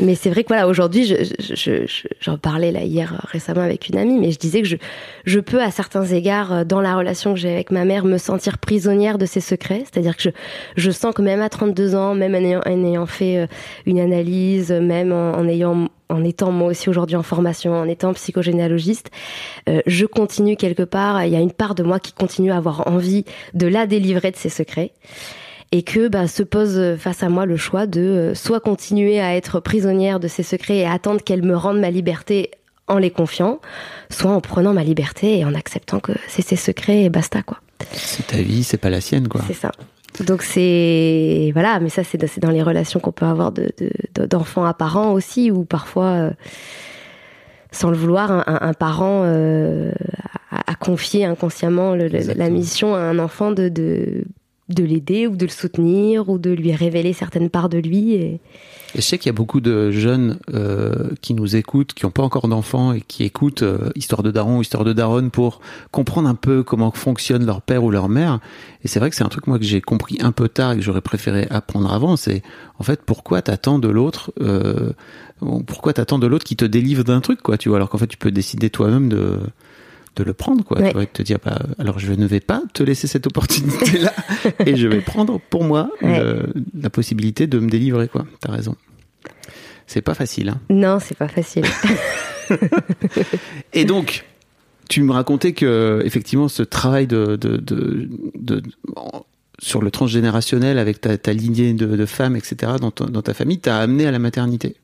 Mais 0.00 0.14
c'est 0.14 0.30
vrai 0.30 0.42
que 0.42 0.48
voilà, 0.48 0.66
aujourd'hui, 0.66 1.04
je, 1.04 1.14
je- 1.22 1.54
je- 1.54 1.86
je- 1.86 2.08
j'en 2.20 2.36
parlais 2.36 2.72
là 2.72 2.82
hier 2.82 3.26
récemment 3.30 3.60
avec 3.62 3.88
une 3.88 3.96
amie, 3.96 4.18
mais 4.18 4.32
je 4.32 4.38
disais 4.38 4.60
que 4.60 4.66
je, 4.68 4.76
je 5.24 5.38
peux 5.40 5.62
à 5.62 5.70
certains 5.70 6.04
égards, 6.04 6.52
euh, 6.52 6.64
dans 6.64 6.80
la 6.80 6.96
relation 6.96 7.32
que 7.34 7.38
j'ai 7.40 7.52
avec 7.52 7.70
ma 7.70 7.84
mère, 7.84 8.04
me 8.04 8.18
sentir 8.18 8.58
prisonnière 8.58 9.18
de 9.18 9.26
ses 9.26 9.40
secrets. 9.40 9.84
C'est-à-dire 9.84 10.16
que 10.16 10.22
je, 10.24 10.30
je 10.76 10.90
sens 10.90 11.14
que 11.14 11.22
même 11.22 11.40
à 11.40 11.48
32 11.48 11.94
ans, 11.94 12.14
même 12.14 12.34
en 12.34 12.38
ayant, 12.38 12.60
en 12.66 12.84
ayant 12.84 13.06
fait 13.06 13.38
euh, 13.38 13.46
une 13.86 14.00
analyse, 14.00 14.72
même 14.72 15.12
en, 15.12 15.32
en 15.32 15.46
ayant 15.48 15.88
en 16.10 16.22
étant 16.22 16.52
moi 16.52 16.68
aussi 16.68 16.88
aujourd'hui 16.90 17.16
en 17.16 17.22
formation, 17.22 17.72
en 17.74 17.88
étant 17.88 18.12
psychogénéalogiste, 18.12 19.10
euh, 19.68 19.80
je 19.86 20.04
continue 20.06 20.56
quelque 20.56 20.82
part, 20.82 21.24
il 21.24 21.32
y 21.32 21.36
a 21.36 21.40
une 21.40 21.50
part 21.52 21.74
de 21.74 21.82
moi 21.82 21.98
qui 21.98 22.12
continue 22.12 22.52
à 22.52 22.56
avoir 22.56 22.86
envie 22.88 23.24
de 23.54 23.66
la 23.66 23.86
délivrer 23.86 24.30
de 24.30 24.36
ses 24.36 24.50
secrets 24.50 24.92
et 25.76 25.82
que 25.82 26.06
bah, 26.08 26.28
se 26.28 26.42
pose 26.44 26.96
face 26.98 27.22
à 27.24 27.28
moi 27.28 27.46
le 27.46 27.56
choix 27.56 27.86
de 27.86 28.00
euh, 28.00 28.34
soit 28.34 28.60
continuer 28.60 29.20
à 29.20 29.34
être 29.34 29.58
prisonnière 29.60 30.20
de 30.20 30.28
ces 30.28 30.42
secrets 30.44 30.78
et 30.78 30.86
attendre 30.86 31.20
qu'elle 31.22 31.42
me 31.42 31.56
rende 31.56 31.80
ma 31.80 31.90
liberté 31.90 32.50
en 32.86 32.98
les 32.98 33.10
confiant, 33.10 33.60
soit 34.10 34.30
en 34.30 34.40
prenant 34.40 34.72
ma 34.72 34.84
liberté 34.84 35.38
et 35.38 35.44
en 35.44 35.54
acceptant 35.54 36.00
que 36.00 36.12
c'est 36.28 36.42
ses 36.42 36.56
secrets 36.56 37.02
et 37.02 37.08
basta 37.10 37.42
quoi. 37.42 37.58
C'est 37.92 38.26
ta 38.28 38.36
vie, 38.36 38.62
c'est 38.62 38.76
pas 38.76 38.90
la 38.90 39.00
sienne 39.00 39.26
quoi. 39.26 39.40
C'est 39.46 39.54
ça. 39.54 39.72
Donc 40.28 40.42
c'est 40.42 41.50
voilà, 41.54 41.80
mais 41.80 41.88
ça 41.88 42.04
c'est 42.04 42.18
dans- 42.38 42.50
les 42.50 42.62
relations 42.62 43.00
qu'on 43.00 43.10
peut 43.10 43.26
avoir 43.26 43.50
de 43.50 43.70
de- 43.78 43.90
de- 44.14 44.26
d'enfants 44.26 44.64
à 44.64 44.74
parents 44.74 45.10
aussi, 45.12 45.50
ou 45.50 45.64
parfois 45.64 46.06
euh, 46.06 46.30
sans 47.72 47.90
le 47.90 47.96
vouloir, 47.96 48.44
un, 48.46 48.72
parent 48.74 49.22
euh, 49.24 49.90
a, 50.52 50.70
a 50.70 50.74
confié 50.76 51.24
inconsciemment 51.24 51.96
le- 51.96 52.06
le- 52.06 52.32
la 52.36 52.48
mission 52.48 52.94
à 52.94 53.00
un 53.00 53.18
enfant 53.18 53.50
de 53.50 53.68
de, 53.68 54.24
de 54.68 54.82
l'aider 54.82 55.26
ou 55.26 55.36
de 55.36 55.44
le 55.44 55.50
soutenir 55.50 56.28
ou 56.30 56.38
de 56.38 56.50
lui 56.50 56.72
révéler 56.72 57.12
certaines 57.12 57.50
parts 57.50 57.68
de 57.68 57.78
lui. 57.78 58.14
Et 58.14 58.40
je 58.94 59.00
sais 59.00 59.18
qu'il 59.18 59.26
y 59.26 59.30
a 59.30 59.34
beaucoup 59.34 59.60
de 59.60 59.90
jeunes 59.90 60.38
euh, 60.54 61.10
qui 61.20 61.34
nous 61.34 61.56
écoutent, 61.56 61.92
qui 61.94 62.06
n'ont 62.06 62.12
pas 62.12 62.22
encore 62.22 62.48
d'enfants 62.48 62.92
et 62.92 63.00
qui 63.00 63.24
écoutent 63.24 63.62
euh, 63.62 63.90
Histoire 63.96 64.22
de 64.22 64.30
Daron 64.30 64.58
ou 64.58 64.62
Histoire 64.62 64.84
de 64.84 64.92
Daronne 64.92 65.30
pour 65.30 65.60
comprendre 65.90 66.28
un 66.28 66.36
peu 66.36 66.62
comment 66.62 66.92
fonctionne 66.92 67.44
leur 67.44 67.60
père 67.60 67.82
ou 67.82 67.90
leur 67.90 68.08
mère. 68.08 68.38
Et 68.84 68.88
c'est 68.88 69.00
vrai 69.00 69.10
que 69.10 69.16
c'est 69.16 69.24
un 69.24 69.28
truc 69.28 69.48
moi 69.48 69.58
que 69.58 69.64
j'ai 69.64 69.80
compris 69.80 70.18
un 70.20 70.32
peu 70.32 70.48
tard 70.48 70.72
et 70.72 70.76
que 70.76 70.82
j'aurais 70.82 71.00
préféré 71.00 71.46
apprendre 71.50 71.92
avant. 71.92 72.16
C'est 72.16 72.42
en 72.78 72.84
fait 72.84 73.02
pourquoi 73.02 73.42
t'attends 73.42 73.80
de 73.80 73.88
l'autre, 73.88 74.32
euh, 74.40 74.92
pourquoi 75.66 75.92
t'attends 75.92 76.20
de 76.20 76.28
l'autre 76.28 76.44
qui 76.44 76.56
te 76.56 76.64
délivre 76.64 77.02
d'un 77.02 77.20
truc 77.20 77.42
quoi, 77.42 77.58
tu 77.58 77.68
vois, 77.68 77.78
alors 77.78 77.90
qu'en 77.90 77.98
fait 77.98 78.06
tu 78.06 78.16
peux 78.16 78.30
décider 78.30 78.70
toi-même 78.70 79.08
de 79.08 79.40
de 80.16 80.22
le 80.24 80.32
prendre 80.32 80.64
quoi. 80.64 80.78
Ouais. 80.80 80.88
Tu 80.88 80.92
vois, 80.94 81.02
et 81.02 81.06
te 81.06 81.22
dire 81.22 81.38
bah, 81.44 81.58
alors 81.78 81.98
je 81.98 82.12
ne 82.12 82.26
vais 82.26 82.40
pas 82.40 82.62
te 82.72 82.82
laisser 82.82 83.06
cette 83.06 83.26
opportunité 83.26 83.98
là 83.98 84.12
et 84.66 84.76
je 84.76 84.86
vais 84.88 85.00
prendre 85.00 85.40
pour 85.50 85.64
moi 85.64 85.90
Ouais. 86.02 86.20
le- 86.20 86.52
la 86.78 86.90
possibilité 86.90 87.46
de 87.46 87.58
me 87.58 87.68
délivrer 87.68 88.08
quoi. 88.08 88.24
T'as 88.40 88.52
raison. 88.52 88.76
C'est 89.86 90.02
pas 90.02 90.14
facile. 90.14 90.48
Hein. 90.50 90.60
Non, 90.70 90.98
c'est 91.00 91.16
pas 91.16 91.28
facile. 91.28 91.64
Et 93.72 93.84
donc, 93.84 94.24
tu 94.88 95.02
me 95.02 95.12
racontais 95.12 95.52
que 95.52 96.02
effectivement 96.04 96.48
ce 96.48 96.62
travail 96.62 97.06
de, 97.06 97.36
de, 97.36 97.56
de, 97.56 98.08
de- 98.34 98.62
sur 99.58 99.80
le 99.82 99.90
transgénérationnel 99.90 100.78
avec 100.78 101.00
ta, 101.00 101.16
ta 101.16 101.32
lignée 101.32 101.72
de, 101.74 101.86
de 101.96 102.06
femmes, 102.06 102.36
etc. 102.36 102.72
dans, 102.80 102.90
ton- 102.90 103.06
dans 103.06 103.22
ta 103.22 103.34
famille, 103.34 103.58
t'a 103.58 103.78
amené 103.78 104.06
à 104.06 104.10
la 104.10 104.18
maternité? 104.18 104.76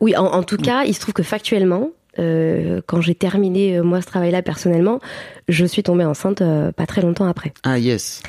Oui, 0.00 0.16
en, 0.16 0.24
en 0.26 0.42
tout 0.42 0.56
cas, 0.56 0.84
il 0.84 0.94
se 0.94 1.00
trouve 1.00 1.14
que 1.14 1.22
factuellement, 1.22 1.90
euh, 2.20 2.80
quand 2.86 3.00
j'ai 3.00 3.14
terminé 3.14 3.78
euh, 3.78 3.82
moi 3.82 4.00
ce 4.02 4.06
travail-là 4.06 4.42
personnellement, 4.42 5.00
je 5.48 5.64
suis 5.66 5.82
tombée 5.82 6.04
enceinte 6.04 6.42
euh, 6.42 6.70
pas 6.72 6.86
très 6.86 7.00
longtemps 7.02 7.26
après. 7.26 7.52
Ah 7.64 7.78
yes. 7.78 8.22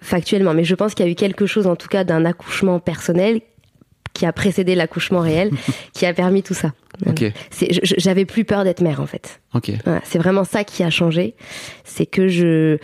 Factuellement, 0.00 0.54
mais 0.54 0.64
je 0.64 0.74
pense 0.74 0.94
qu'il 0.94 1.04
y 1.06 1.08
a 1.08 1.12
eu 1.12 1.14
quelque 1.14 1.46
chose, 1.46 1.66
en 1.66 1.76
tout 1.76 1.88
cas, 1.88 2.04
d'un 2.04 2.24
accouchement 2.24 2.80
personnel 2.80 3.40
qui 4.12 4.26
a 4.26 4.32
précédé 4.32 4.74
l'accouchement 4.74 5.20
réel, 5.20 5.50
qui 5.92 6.04
a 6.06 6.12
permis 6.12 6.42
tout 6.42 6.54
ça. 6.54 6.72
Ok. 7.06 7.24
C'est- 7.50 7.72
je- 7.72 7.80
je- 7.84 7.94
J'avais 7.98 8.24
plus 8.24 8.44
peur 8.44 8.64
d'être 8.64 8.80
mère 8.82 9.00
en 9.00 9.06
fait. 9.06 9.40
Ok. 9.54 9.70
Voilà, 9.84 10.00
c'est 10.04 10.18
vraiment 10.18 10.44
ça 10.44 10.64
qui 10.64 10.82
a 10.82 10.90
changé. 10.90 11.34
C'est 11.84 12.06
que 12.06 12.28
je, 12.28 12.78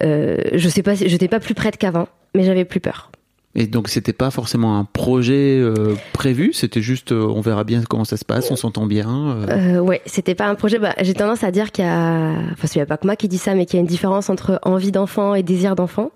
je 0.00 0.68
sais 0.68 0.82
pas, 0.82 0.94
j'étais 0.94 1.28
pas 1.28 1.40
plus 1.40 1.54
prête 1.54 1.76
qu'avant, 1.76 2.08
mais 2.34 2.44
j'avais 2.44 2.64
plus 2.64 2.80
peur. 2.80 3.10
Et 3.56 3.66
donc 3.66 3.88
c'était 3.88 4.12
pas 4.12 4.30
forcément 4.30 4.78
un 4.78 4.84
projet 4.84 5.58
euh, 5.60 5.94
prévu, 6.12 6.52
c'était 6.52 6.82
juste 6.82 7.12
euh, 7.12 7.24
on 7.26 7.40
verra 7.40 7.62
bien 7.64 7.82
comment 7.88 8.04
ça 8.04 8.16
se 8.16 8.24
passe, 8.24 8.50
on 8.50 8.56
s'entend 8.56 8.86
bien. 8.86 9.08
euh. 9.48 9.76
Euh, 9.76 9.78
ouais, 9.80 10.00
c'était 10.06 10.34
pas 10.34 10.46
un 10.46 10.56
projet. 10.56 10.78
Bah, 10.80 10.94
j'ai 11.00 11.14
tendance 11.14 11.44
à 11.44 11.50
dire 11.52 11.70
qu'il 11.70 11.84
y 11.84 11.88
a, 11.88 12.32
enfin, 12.52 12.68
il 12.74 12.78
y 12.78 12.80
a 12.80 12.86
pas 12.86 12.96
que 12.96 13.06
moi 13.06 13.14
qui 13.16 13.28
dis 13.28 13.38
ça, 13.38 13.54
mais 13.54 13.64
qu'il 13.66 13.76
y 13.76 13.78
a 13.78 13.82
une 13.82 13.86
différence 13.86 14.28
entre 14.28 14.58
envie 14.62 14.90
d'enfant 14.90 15.34
et 15.36 15.42
désir 15.44 15.76
d'enfant. 15.76 16.10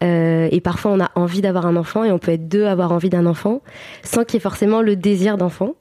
Et 0.00 0.60
parfois, 0.62 0.92
on 0.92 1.00
a 1.00 1.10
envie 1.16 1.40
d'avoir 1.40 1.66
un 1.66 1.74
enfant 1.74 2.04
et 2.04 2.12
on 2.12 2.18
peut 2.20 2.30
être 2.30 2.48
deux 2.48 2.64
à 2.66 2.70
avoir 2.70 2.92
envie 2.92 3.08
d'un 3.10 3.26
enfant 3.26 3.62
sans 4.04 4.24
qu'il 4.24 4.34
y 4.34 4.36
ait 4.36 4.40
forcément 4.40 4.80
le 4.80 4.94
désir 4.94 5.38
d'enfant. 5.38 5.74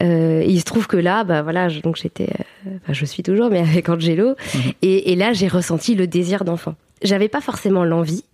Et 0.00 0.46
il 0.48 0.58
se 0.60 0.64
trouve 0.64 0.86
que 0.86 0.96
là, 0.96 1.24
bah 1.24 1.42
voilà, 1.42 1.68
je- 1.68 1.80
donc 1.80 1.96
j'étais, 1.96 2.30
enfin, 2.66 2.92
je 2.92 3.04
suis 3.04 3.22
toujours, 3.22 3.50
mais 3.50 3.58
avec 3.70 3.88
Angelo, 3.88 4.34
et, 4.80 5.12
et 5.12 5.16
là, 5.16 5.32
j'ai 5.34 5.48
ressenti 5.48 5.94
le 5.94 6.06
désir 6.06 6.44
d'enfant. 6.44 6.74
J'avais 7.04 7.28
pas 7.28 7.40
forcément 7.40 7.84
l'envie, 7.84 8.24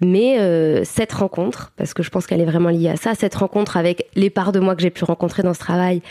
mais 0.00 0.38
euh, 0.40 0.82
cette 0.84 1.12
rencontre, 1.12 1.72
parce 1.76 1.94
que 1.94 2.02
je 2.02 2.10
pense 2.10 2.26
qu'elle 2.26 2.40
est 2.40 2.44
vraiment 2.44 2.68
liée 2.68 2.88
à 2.90 2.96
ça, 2.96 3.14
cette 3.14 3.34
rencontre 3.36 3.76
avec 3.76 4.06
les 4.16 4.28
parts 4.28 4.52
de 4.52 4.60
moi 4.60 4.74
que 4.76 4.82
j'ai 4.82 4.90
pu 4.90 5.04
rencontrer 5.04 5.42
dans 5.42 5.54
ce 5.54 5.60
travail 5.60 6.02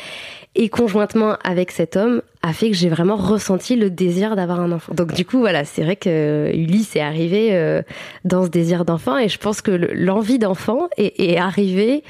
et 0.56 0.70
conjointement 0.70 1.36
avec 1.44 1.70
cet 1.72 1.96
homme 1.98 2.22
a 2.42 2.52
fait 2.54 2.72
que 2.72 2.76
j'ai 2.76 2.90
vraiment 2.90 3.16
ressenti 3.18 3.76
le 3.76 3.90
désir 3.92 4.36
d'avoir 4.36 4.60
un 4.62 4.72
enfant. 4.72 4.94
Donc 4.96 5.14
du 5.14 5.24
coup 5.26 5.38
voilà, 5.40 5.66
c'est 5.66 5.84
vrai 5.84 5.96
que 5.98 6.50
Ulysse 6.54 6.96
est 6.96 7.02
arrivé 7.02 7.50
euh, 7.52 7.82
dans 8.26 8.44
ce 8.46 8.50
désir 8.50 8.84
d'enfant 8.86 9.18
et 9.18 9.28
je 9.30 9.38
pense 9.38 9.62
que 9.62 9.70
le- 9.72 9.94
l'envie 9.94 10.40
d'enfant 10.40 10.88
est, 10.98 11.20
est 11.20 11.38
arrivée, 11.38 12.04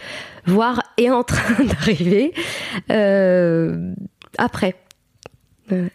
voire 0.45 0.81
est 0.97 1.09
en 1.09 1.23
train 1.23 1.63
d'arriver 1.65 2.33
euh, 2.91 3.91
après. 4.37 4.75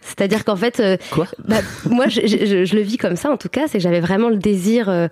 C'est-à-dire 0.01 0.45
qu'en 0.45 0.55
fait, 0.55 0.79
euh, 0.79 0.97
Quoi 1.11 1.27
bah, 1.47 1.57
moi, 1.89 2.07
je, 2.07 2.21
je- 2.21 2.45
je- 2.45 2.65
je 2.65 2.75
le 2.75 2.81
vis 2.81 2.97
comme 2.97 3.15
ça, 3.15 3.31
en 3.31 3.37
tout 3.37 3.49
cas, 3.49 3.61
c'est 3.67 3.77
que 3.79 3.83
j'avais 3.83 3.99
vraiment 4.01 4.29
le 4.29 4.37
désir, 4.37 4.89
euh, 4.89 5.07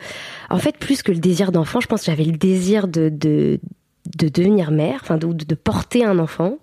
en 0.50 0.58
fait, 0.60 0.78
plus 0.78 1.02
que 1.04 1.12
le 1.12 1.18
désir 1.20 1.52
d'enfant, 1.52 1.80
je 1.80 1.88
pense 1.88 2.02
que 2.02 2.06
j'avais 2.08 2.24
le 2.26 2.38
désir 2.38 2.88
de, 2.88 3.10
de, 3.10 3.60
de 4.18 4.28
devenir 4.30 4.72
mère, 4.72 5.00
enfin, 5.02 5.18
de, 5.18 5.28
de 5.34 5.56
porter 5.56 6.06
un 6.06 6.20
enfant. 6.20 6.58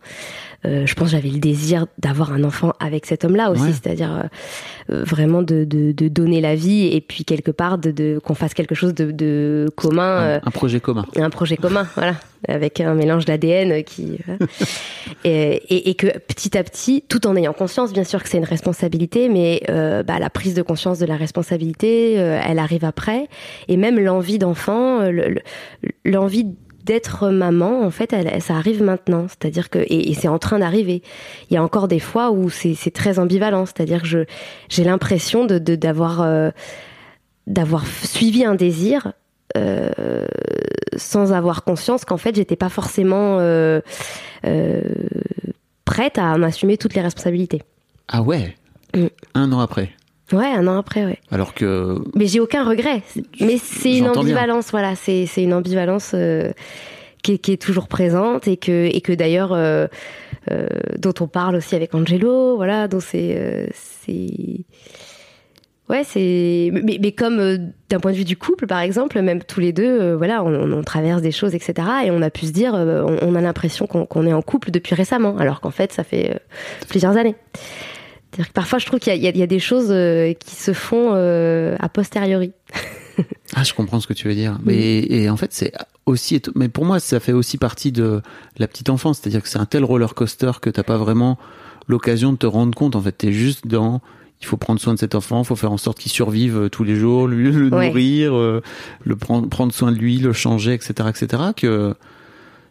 Euh, 0.67 0.87
je 0.87 0.95
pense 0.95 1.11
j'avais 1.11 1.29
le 1.29 1.39
désir 1.39 1.87
d'avoir 1.99 2.33
un 2.33 2.43
enfant 2.43 2.73
avec 2.81 3.07
cet 3.07 3.25
homme-là 3.25 3.53
aussi, 3.53 3.63
Ouais. 3.63 3.69
c'est-à-dire 3.73 4.13
euh, 4.13 4.93
euh, 4.93 5.05
vraiment 5.05 5.43
de, 5.43 5.63
de, 5.63 5.93
de 5.93 6.09
donner 6.09 6.41
la 6.41 6.57
vie 6.57 6.87
et 6.89 7.01
puis 7.01 7.25
quelque 7.25 7.53
part 7.53 7.79
de, 7.79 7.93
de 7.93 8.19
qu'on 8.25 8.35
fasse 8.35 8.55
quelque 8.55 8.75
chose 8.75 8.93
de, 8.93 9.13
de 9.13 9.69
commun. 9.77 10.03
un, 10.17 10.23
euh, 10.25 10.41
un 10.45 10.51
projet 10.51 10.81
commun. 10.81 11.07
un 11.17 11.31
projet 11.31 11.57
commun, 11.57 11.87
voilà, 11.95 12.15
avec 12.49 12.81
un 12.81 12.95
mélange 12.95 13.25
d'ADN 13.25 13.85
qui 13.85 14.19
voilà. 14.27 14.47
et, 15.23 15.63
et, 15.73 15.91
et 15.91 15.95
que 15.95 16.19
petit 16.19 16.59
à 16.59 16.65
petit, 16.65 17.05
tout 17.09 17.29
en 17.29 17.37
ayant 17.37 17.53
conscience, 17.53 17.93
bien 17.93 18.03
sûr 18.05 18.21
que 18.21 18.29
c'est 18.29 18.39
une 18.39 18.45
responsabilité, 18.45 19.29
mais 19.29 19.63
euh, 19.71 20.03
bah, 20.03 20.19
la 20.19 20.29
prise 20.29 20.55
de 20.55 20.63
conscience 20.63 20.99
de 20.99 21.07
la 21.07 21.17
responsabilité, 21.17 22.15
elle 22.15 22.59
arrive 22.59 22.85
après, 22.85 23.29
et 23.69 23.77
même 23.77 24.01
l'envie 24.01 24.39
d'enfant, 24.39 25.03
euh, 25.03 25.11
le- 25.13 25.29
le- 25.29 25.43
l'envie 26.05 26.47
d'être 26.89 27.29
maman, 27.29 27.83
en 27.85 27.91
fait, 27.91 28.15
elle, 28.15 28.41
ça 28.41 28.57
arrive 28.57 28.83
maintenant. 28.83 29.27
C'est-à-dire 29.29 29.69
que 29.69 29.79
et, 29.79 30.11
et 30.11 30.15
c'est 30.15 30.29
en 30.29 30.39
train 30.39 30.59
d'arriver. 30.59 31.03
Il 31.51 31.55
y 31.55 31.57
a 31.59 31.63
encore 31.63 31.87
des 31.87 32.01
fois 32.01 32.31
où 32.31 32.49
c'est 32.49 32.91
très 32.91 33.19
ambivalent. 33.19 33.67
C'est-à-dire 33.67 34.03
que 34.03 34.27
j'ai 34.69 34.85
l'impression 34.85 35.45
de 35.45 35.59
d'avoir 35.59 36.23
euh, 36.23 36.51
d'avoir 37.47 37.87
suivi 37.87 38.45
un 38.45 38.55
désir 38.55 39.13
euh, 39.57 40.27
sans 40.97 41.33
avoir 41.33 41.63
conscience 41.65 42.05
qu'en 42.05 42.17
fait 42.17 42.35
j'étais 42.35 42.57
pas 42.57 42.69
forcément 42.71 43.39
euh, 43.41 43.81
prête 45.85 46.19
à 46.19 46.39
m'assumer 46.39 46.79
toutes 46.79 46.95
les 46.95 47.03
responsabilités. 47.03 47.63
Ah 48.09 48.23
ouais? 48.23 48.57
Mm. 48.95 49.07
Un 49.35 49.53
an 49.53 49.61
après? 49.61 49.91
Ouais, 50.33 50.47
un 50.47 50.67
an 50.67 50.79
après, 50.79 51.05
ouais. 51.05 51.19
Alors 51.31 51.55
que 51.55 51.97
Mais 52.15 52.27
j'ai 52.27 52.41
aucun 52.41 52.65
regret. 52.65 53.03
Mais 53.41 53.57
c'est 53.59 53.97
une 53.97 54.11
bien. 54.11 54.13
ambivalence, 54.13 54.71
voilà. 54.71 54.95
C'est 54.95 55.27
c'est 55.27 55.43
une 55.43 55.55
ambivalence 55.55 56.13
euh, 56.15 56.53
qui, 57.23 57.33
est, 57.33 57.39
qui 57.39 57.53
est 57.53 57.63
toujours 57.63 57.89
présente 57.89 58.47
et 58.47 58.59
que 58.59 58.87
et 58.95 59.01
que 59.01 59.13
d'ailleurs 59.13 59.53
euh, 59.53 59.87
euh, 60.51 60.67
dont 60.99 61.15
on 61.21 61.29
parle 61.29 61.57
aussi 61.57 61.75
avec 61.75 61.95
Angelo, 61.95 62.57
voilà. 62.57 62.89
Dont 62.89 63.01
c'est 63.01 63.71
c'est 63.73 64.65
ouais, 65.89 66.05
c'est 66.05 66.71
mais, 66.75 66.99
mais 67.01 67.13
comme 67.13 67.73
d'un 67.89 67.99
point 67.99 68.13
de 68.13 68.17
vue 68.19 68.25
du 68.25 68.37
couple, 68.37 68.67
par 68.67 68.81
exemple, 68.81 69.23
même 69.23 69.43
tous 69.43 69.61
les 69.61 69.73
deux, 69.73 70.13
voilà, 70.13 70.45
on, 70.45 70.73
on 70.73 70.83
traverse 70.83 71.23
des 71.23 71.33
choses, 71.33 71.55
etc. 71.55 71.89
Et 72.05 72.11
on 72.11 72.21
a 72.21 72.29
pu 72.29 72.45
se 72.45 72.53
dire, 72.53 72.75
on, 72.75 73.17
on 73.23 73.35
a 73.35 73.41
l'impression 73.41 73.87
qu'on 73.87 74.27
est 74.27 74.35
en 74.35 74.43
couple 74.43 74.73
depuis 74.73 74.95
récemment, 74.95 75.39
alors 75.39 75.63
qu'en 75.63 75.71
fait, 75.71 75.91
ça 75.91 76.05
fait 76.05 76.39
plusieurs 76.87 77.17
années. 77.17 77.35
C'est-à-dire 78.39 78.49
que 78.51 78.55
parfois, 78.55 78.79
je 78.79 78.87
trouve 78.87 79.01
qu'il 79.01 79.13
y, 79.21 79.27
a- 79.27 79.31
y 79.37 79.47
des 79.49 79.59
choses 79.59 79.89
euh, 79.91 80.33
qui 80.33 80.55
se 80.55 80.73
font 80.73 81.11
euh, 81.15 81.77
a 81.81 81.89
posteriori. 81.89 82.53
Ah, 83.57 83.65
je 83.65 83.73
comprends 83.75 83.99
ce 83.99 84.07
que 84.07 84.13
tu 84.13 84.29
veux 84.29 84.35
dire. 84.35 84.59
Mais 84.65 85.01
et 85.01 85.29
en 85.29 85.37
fait, 85.37 85.53
c'est 85.53 85.73
aussi. 86.07 86.41
Mais 86.55 86.69
pour 86.69 86.85
moi, 86.85 87.01
ça 87.01 87.19
fait 87.19 87.33
aussi 87.33 87.59
partie 87.59 87.91
de 87.91 88.23
la 88.59 88.69
petite 88.69 88.91
enfance. 88.91 89.19
C'est-à-dire 89.19 89.43
que 89.43 89.49
c'est 89.49 89.59
un 89.59 89.65
tel 89.67 89.83
roller 89.83 90.15
coaster 90.15 90.53
que 90.63 90.71
t'as 90.71 90.85
pas 90.85 90.99
vraiment 90.99 91.37
l'occasion 91.89 92.31
de 92.31 92.37
te 92.37 92.47
rendre 92.47 92.77
compte. 92.79 92.95
En 92.95 93.01
fait, 93.01 93.11
t'es 93.11 93.33
juste 93.33 93.67
dans. 93.67 94.01
Il 94.41 94.47
faut 94.47 94.57
prendre 94.57 94.79
soin 94.81 94.95
de 94.95 95.01
cet 95.01 95.17
enfant. 95.17 95.43
Il 95.43 95.47
faut 95.47 95.57
faire 95.57 95.73
en 95.73 95.79
sorte 95.79 95.99
qu'il 95.99 96.13
survive 96.13 96.57
euh, 96.57 96.69
tous 96.69 96.85
les 96.85 96.95
jours, 96.95 97.27
lui 97.27 97.51
le 97.51 97.69
Ouais. 97.75 97.89
nourrir, 97.89 98.37
euh, 98.37 98.63
le 99.05 99.17
prendre, 99.17 99.49
prendre 99.49 99.73
soin 99.73 99.91
de 99.91 99.97
lui, 99.99 100.19
le 100.19 100.33
changer, 100.33 100.75
etc., 100.75 101.09
etc. 101.09 101.43
Que 101.57 101.95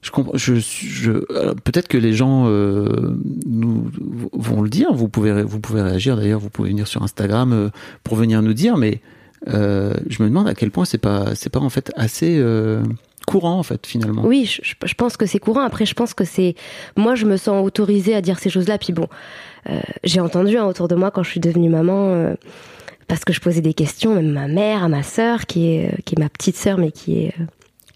je. 0.02 0.56
Je, 0.56 1.12
alors, 1.38 1.56
peut-être 1.56 1.88
que 1.88 1.98
les 1.98 2.14
gens 2.14 2.46
euh, 2.48 3.18
nous 3.46 3.90
vont 4.34 4.62
le 4.62 4.70
dire. 4.70 4.94
Vous 4.94 5.10
pouvez, 5.10 5.44
vous 5.44 5.60
pouvez 5.60 5.82
réagir. 5.82 6.16
D'ailleurs, 6.16 6.40
vous 6.40 6.50
pouvez 6.50 6.70
venir 6.70 6.88
sur 6.88 7.04
Instagram 7.04 7.54
euh, 7.54 7.70
pour 8.04 8.16
venir 8.16 8.42
nous 8.42 8.54
dire. 8.54 8.78
Mais 8.78 9.02
euh, 9.48 9.94
je 10.10 10.24
me 10.24 10.30
demande 10.30 10.48
à 10.48 10.56
quel 10.56 10.72
point 10.72 10.86
c'est 10.86 10.98
pas 10.98 11.36
c'est 11.36 11.50
pas 11.50 11.60
en 11.60 11.70
fait 11.70 11.92
assez 11.96 12.38
euh, 12.40 12.82
courant 13.26 13.60
en 13.60 13.64
fait 13.64 13.86
finalement. 13.86 14.24
Oui, 14.26 14.46
je, 14.46 14.94
pense 14.96 15.18
que 15.18 15.26
c'est 15.26 15.40
courant. 15.40 15.62
Après, 15.62 15.86
je 15.86 15.94
pense 15.94 16.14
que 16.14 16.26
c'est. 16.26 16.56
Moi, 16.96 17.16
je 17.16 17.26
me 17.26 17.38
sens 17.38 17.66
autorisée 17.66 18.16
à 18.16 18.22
dire 18.22 18.40
ces 18.40 18.50
choses-là. 18.50 18.78
Puis 18.78 18.94
bon, 18.94 19.08
euh, 19.70 19.80
j'ai 20.04 20.20
entendu 20.20 20.58
hein, 20.58 20.66
autour 20.66 20.88
de 20.88 20.96
moi 20.96 21.12
quand 21.12 21.24
je 21.24 21.32
suis 21.32 21.40
devenue 21.40 21.70
maman. 21.70 22.14
euh, 22.14 22.36
parce 23.08 23.24
que 23.24 23.34
je 23.34 23.40
posais 23.40 23.62
des 23.62 23.74
questions, 23.74 24.16
même 24.16 24.32
ma 24.32 24.48
mère, 24.48 24.84
à 24.84 24.90
ma 24.90 25.04
sœur, 25.04 25.46
qui 25.46 25.74
est, 25.74 25.88
euh, 25.88 25.98
qui 26.06 26.16
est 26.16 26.20
ma 26.20 26.30
petite 26.30 26.58
sœur, 26.58 26.78
mais 26.78 26.92
qui 26.92 27.24
est, 27.24 27.34
euh, 27.40 27.46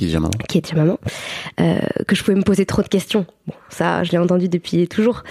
Qui 0.02 0.06
est 0.06 0.08
déjà 0.08 0.20
maman. 0.20 0.32
qui 0.50 0.58
est 0.58 0.62
déjà 0.62 0.76
maman, 0.76 0.98
euh, 1.60 1.78
que 2.08 2.16
je 2.16 2.24
pouvais 2.24 2.36
me 2.36 2.42
poser 2.42 2.66
trop 2.66 2.82
de 2.82 2.88
questions. 2.88 3.28
Bon, 3.46 3.54
ça, 3.70 4.04
je 4.04 4.12
l'ai 4.12 4.18
entendu 4.18 4.50
depuis 4.50 4.88
toujours. 4.88 5.22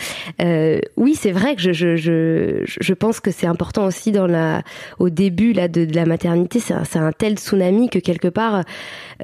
Euh, 0.41 0.79
oui, 0.97 1.17
c'est 1.19 1.33
vrai 1.33 1.57
que 1.57 1.61
je, 1.61 1.73
je, 1.73 1.97
je, 1.97 2.63
je 2.65 2.95
pense 2.95 3.19
que 3.19 3.33
c'est 3.33 3.47
important 3.47 3.85
aussi 3.85 4.13
dans 4.13 4.27
la, 4.29 4.63
au 5.01 5.11
début 5.11 5.53
là 5.53 5.67
de, 5.67 5.85
de 5.85 5.95
la 5.97 6.07
maternité, 6.07 6.61
c'est 6.61 6.75
un, 6.75 7.07
un 7.07 7.13
tel 7.13 7.37
tsunami 7.37 7.89
que 7.89 7.99
quelque 7.99 8.29
part, 8.29 8.63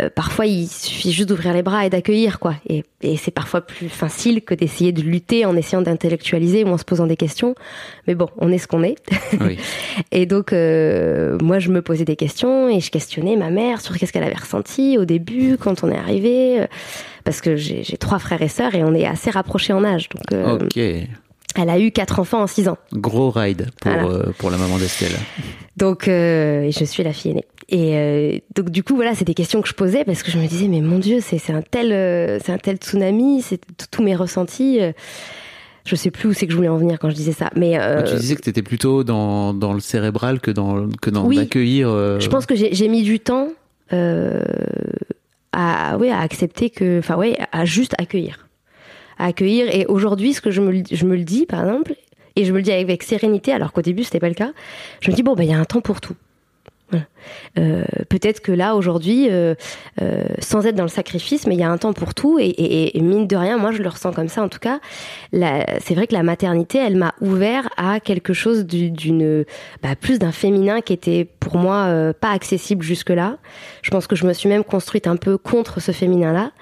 euh, 0.00 0.10
parfois 0.12 0.46
il 0.46 0.66
suffit 0.66 1.12
juste 1.12 1.28
d'ouvrir 1.28 1.52
les 1.52 1.62
bras 1.62 1.86
et 1.86 1.90
d'accueillir 1.90 2.40
quoi. 2.40 2.54
Et, 2.68 2.84
et 3.02 3.16
c'est 3.16 3.30
parfois 3.30 3.60
plus 3.60 3.88
facile 3.88 4.42
que 4.42 4.54
d'essayer 4.54 4.90
de 4.90 5.02
lutter 5.02 5.44
en 5.44 5.56
essayant 5.56 5.82
d'intellectualiser 5.82 6.64
ou 6.64 6.68
en 6.68 6.78
se 6.78 6.84
posant 6.84 7.06
des 7.06 7.16
questions. 7.16 7.54
Mais 8.08 8.16
bon, 8.16 8.28
on 8.38 8.50
est 8.50 8.58
ce 8.58 8.66
qu'on 8.66 8.82
est. 8.82 8.96
Oui. 9.40 9.58
Et 10.12 10.24
donc, 10.26 10.52
moi, 10.52 11.58
je 11.58 11.70
me 11.70 11.80
posais 11.82 12.04
des 12.04 12.16
questions 12.16 12.68
et 12.68 12.80
je 12.80 12.90
questionnais 12.90 13.36
ma 13.36 13.50
mère 13.50 13.80
sur 13.80 13.96
qu'est-ce 13.96 14.12
qu'elle 14.12 14.24
avait 14.24 14.34
ressenti 14.34 14.96
au 14.98 15.04
début. 15.04 15.35
Quand 15.60 15.84
on 15.84 15.90
est 15.90 15.96
arrivé, 15.96 16.60
euh, 16.60 16.66
parce 17.24 17.40
que 17.40 17.56
j'ai 17.56 17.82
trois 17.98 18.18
frères 18.18 18.42
et 18.42 18.48
sœurs 18.48 18.74
et 18.74 18.84
on 18.84 18.94
est 18.94 19.06
assez 19.06 19.30
rapprochés 19.30 19.72
en 19.72 19.84
âge. 19.84 20.08
Donc, 20.08 20.32
euh, 20.32 20.58
Ok, 20.64 20.76
elle 20.76 21.70
a 21.70 21.78
eu 21.78 21.90
quatre 21.90 22.18
enfants 22.20 22.42
en 22.42 22.46
six 22.46 22.68
ans. 22.68 22.76
gros 22.92 23.30
ride 23.30 23.68
pour, 23.80 23.90
Voilà. 23.92 24.08
euh, 24.08 24.32
pour 24.38 24.50
la 24.50 24.58
maman 24.58 24.78
d'Estelle. 24.78 25.16
Donc, 25.76 26.06
euh, 26.08 26.70
je 26.70 26.84
suis 26.84 27.02
la 27.02 27.12
fille 27.12 27.30
aînée. 27.32 27.44
Et 27.68 27.96
euh, 27.96 28.38
donc, 28.54 28.70
du 28.70 28.84
coup, 28.84 28.94
voilà, 28.94 29.14
c'est 29.16 29.24
des 29.24 29.34
questions 29.34 29.60
que 29.60 29.68
je 29.68 29.74
posais 29.74 30.04
parce 30.04 30.22
que 30.22 30.30
je 30.30 30.38
me 30.38 30.46
disais, 30.46 30.68
mais 30.68 30.80
mon 30.80 30.98
Dieu, 31.00 31.18
c'est 31.20 31.50
un 31.50 31.62
tel, 31.62 32.40
c'est 32.44 32.52
un 32.52 32.58
tel 32.58 32.76
tsunami, 32.76 33.42
c'est 33.42 33.60
tous 33.90 34.02
mes 34.04 34.14
ressentis. 34.14 34.78
je 35.84 35.96
sais 35.96 36.10
plus 36.12 36.28
où 36.28 36.32
c'est 36.32 36.46
que 36.46 36.52
je 36.52 36.56
voulais 36.56 36.68
en 36.68 36.76
venir 36.78 36.98
quand 37.00 37.10
je 37.10 37.14
disais 37.16 37.32
ça, 37.32 37.50
mais 37.56 37.78
euh, 37.80 38.04
Tu 38.04 38.16
disais 38.16 38.36
que 38.36 38.42
tu 38.42 38.50
étais 38.50 38.62
plutôt 38.62 39.02
dans, 39.02 39.52
dans 39.54 39.72
le 39.72 39.80
cérébral 39.80 40.38
que 40.40 40.50
dans, 40.52 40.88
que 41.02 41.10
dans 41.10 41.24
Oui. 41.26 41.38
euh, 41.56 42.20
je 42.20 42.28
pense 42.28 42.44
que 42.46 42.54
j'ai 42.54 42.72
j'ai 42.74 42.88
mis 42.88 43.02
du 43.02 43.18
temps 43.20 43.48
euh, 43.92 44.42
à, 45.56 45.96
oui, 45.98 46.10
à 46.10 46.20
accepter 46.20 46.68
que, 46.68 46.98
enfin, 46.98 47.16
ouais, 47.16 47.36
à 47.50 47.64
juste 47.64 47.94
accueillir, 47.98 48.46
à 49.18 49.26
accueillir. 49.26 49.74
Et 49.74 49.86
aujourd'hui, 49.86 50.34
ce 50.34 50.42
que 50.42 50.50
je 50.50 50.60
me, 50.60 50.82
je 50.90 51.06
me 51.06 51.16
le 51.16 51.24
dis, 51.24 51.46
par 51.46 51.60
exemple, 51.60 51.94
et 52.36 52.44
je 52.44 52.52
me 52.52 52.58
le 52.58 52.62
dis 52.62 52.72
avec 52.72 53.02
sérénité, 53.02 53.52
alors 53.52 53.72
qu'au 53.72 53.80
début 53.80 54.04
c'était 54.04 54.20
pas 54.20 54.28
le 54.28 54.34
cas. 54.34 54.52
Je 55.00 55.10
me 55.10 55.16
dis 55.16 55.22
bon, 55.22 55.34
ben 55.34 55.44
il 55.44 55.50
y 55.50 55.54
a 55.54 55.58
un 55.58 55.64
temps 55.64 55.80
pour 55.80 56.02
tout. 56.02 56.14
Euh, 57.58 57.84
Peut-être 58.08 58.40
que 58.40 58.52
là 58.52 58.76
aujourd'hui, 58.76 59.28
euh, 59.30 59.54
euh, 60.00 60.24
sans 60.38 60.66
être 60.66 60.74
dans 60.76 60.84
le 60.84 60.88
sacrifice, 60.88 61.46
mais 61.46 61.54
il 61.54 61.60
y 61.60 61.64
a 61.64 61.70
un 61.70 61.78
temps 61.78 61.92
pour 61.92 62.14
tout. 62.14 62.38
Et, 62.40 62.92
mine 63.00 63.26
de 63.26 63.36
rien, 63.36 63.58
moi 63.58 63.72
je 63.72 63.82
le 63.82 63.88
ressens 63.88 64.12
comme 64.12 64.28
ça 64.28 64.42
en 64.42 64.48
tout 64.48 64.58
cas. 64.58 64.80
C'est 65.32 65.94
vrai 65.94 66.06
que 66.06 66.14
la 66.14 66.22
maternité, 66.22 66.78
elle 66.78 66.96
m'a 66.96 67.14
ouvert 67.20 67.68
à 67.76 68.00
quelque 68.00 68.32
chose 68.32 68.64
du- 68.66 68.90
d'une, 68.90 69.44
bah, 69.82 69.96
plus 70.00 70.18
d'un 70.18 70.32
féminin 70.32 70.80
qui 70.80 70.92
était 70.92 71.26
pour 71.40 71.56
moi 71.56 72.12
pas 72.20 72.30
accessible 72.30 72.82
jusque 72.82 73.10
là. 73.10 73.38
Je 73.82 73.90
pense 73.90 74.06
que 74.06 74.16
je 74.16 74.26
me 74.26 74.32
suis 74.32 74.48
même 74.48 74.64
construite 74.64 75.06
un 75.06 75.16
peu 75.16 75.38
contre 75.38 75.80
ce 75.80 75.92
féminin-là. 75.92 76.52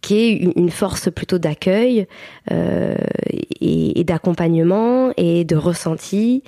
Qui 0.00 0.18
est 0.18 0.32
une 0.56 0.70
force 0.70 1.10
plutôt 1.10 1.38
d'accueil 1.38 2.06
et 2.50 4.04
d'accompagnement 4.04 5.12
et 5.16 5.44
de 5.44 5.56
ressenti 5.56 6.42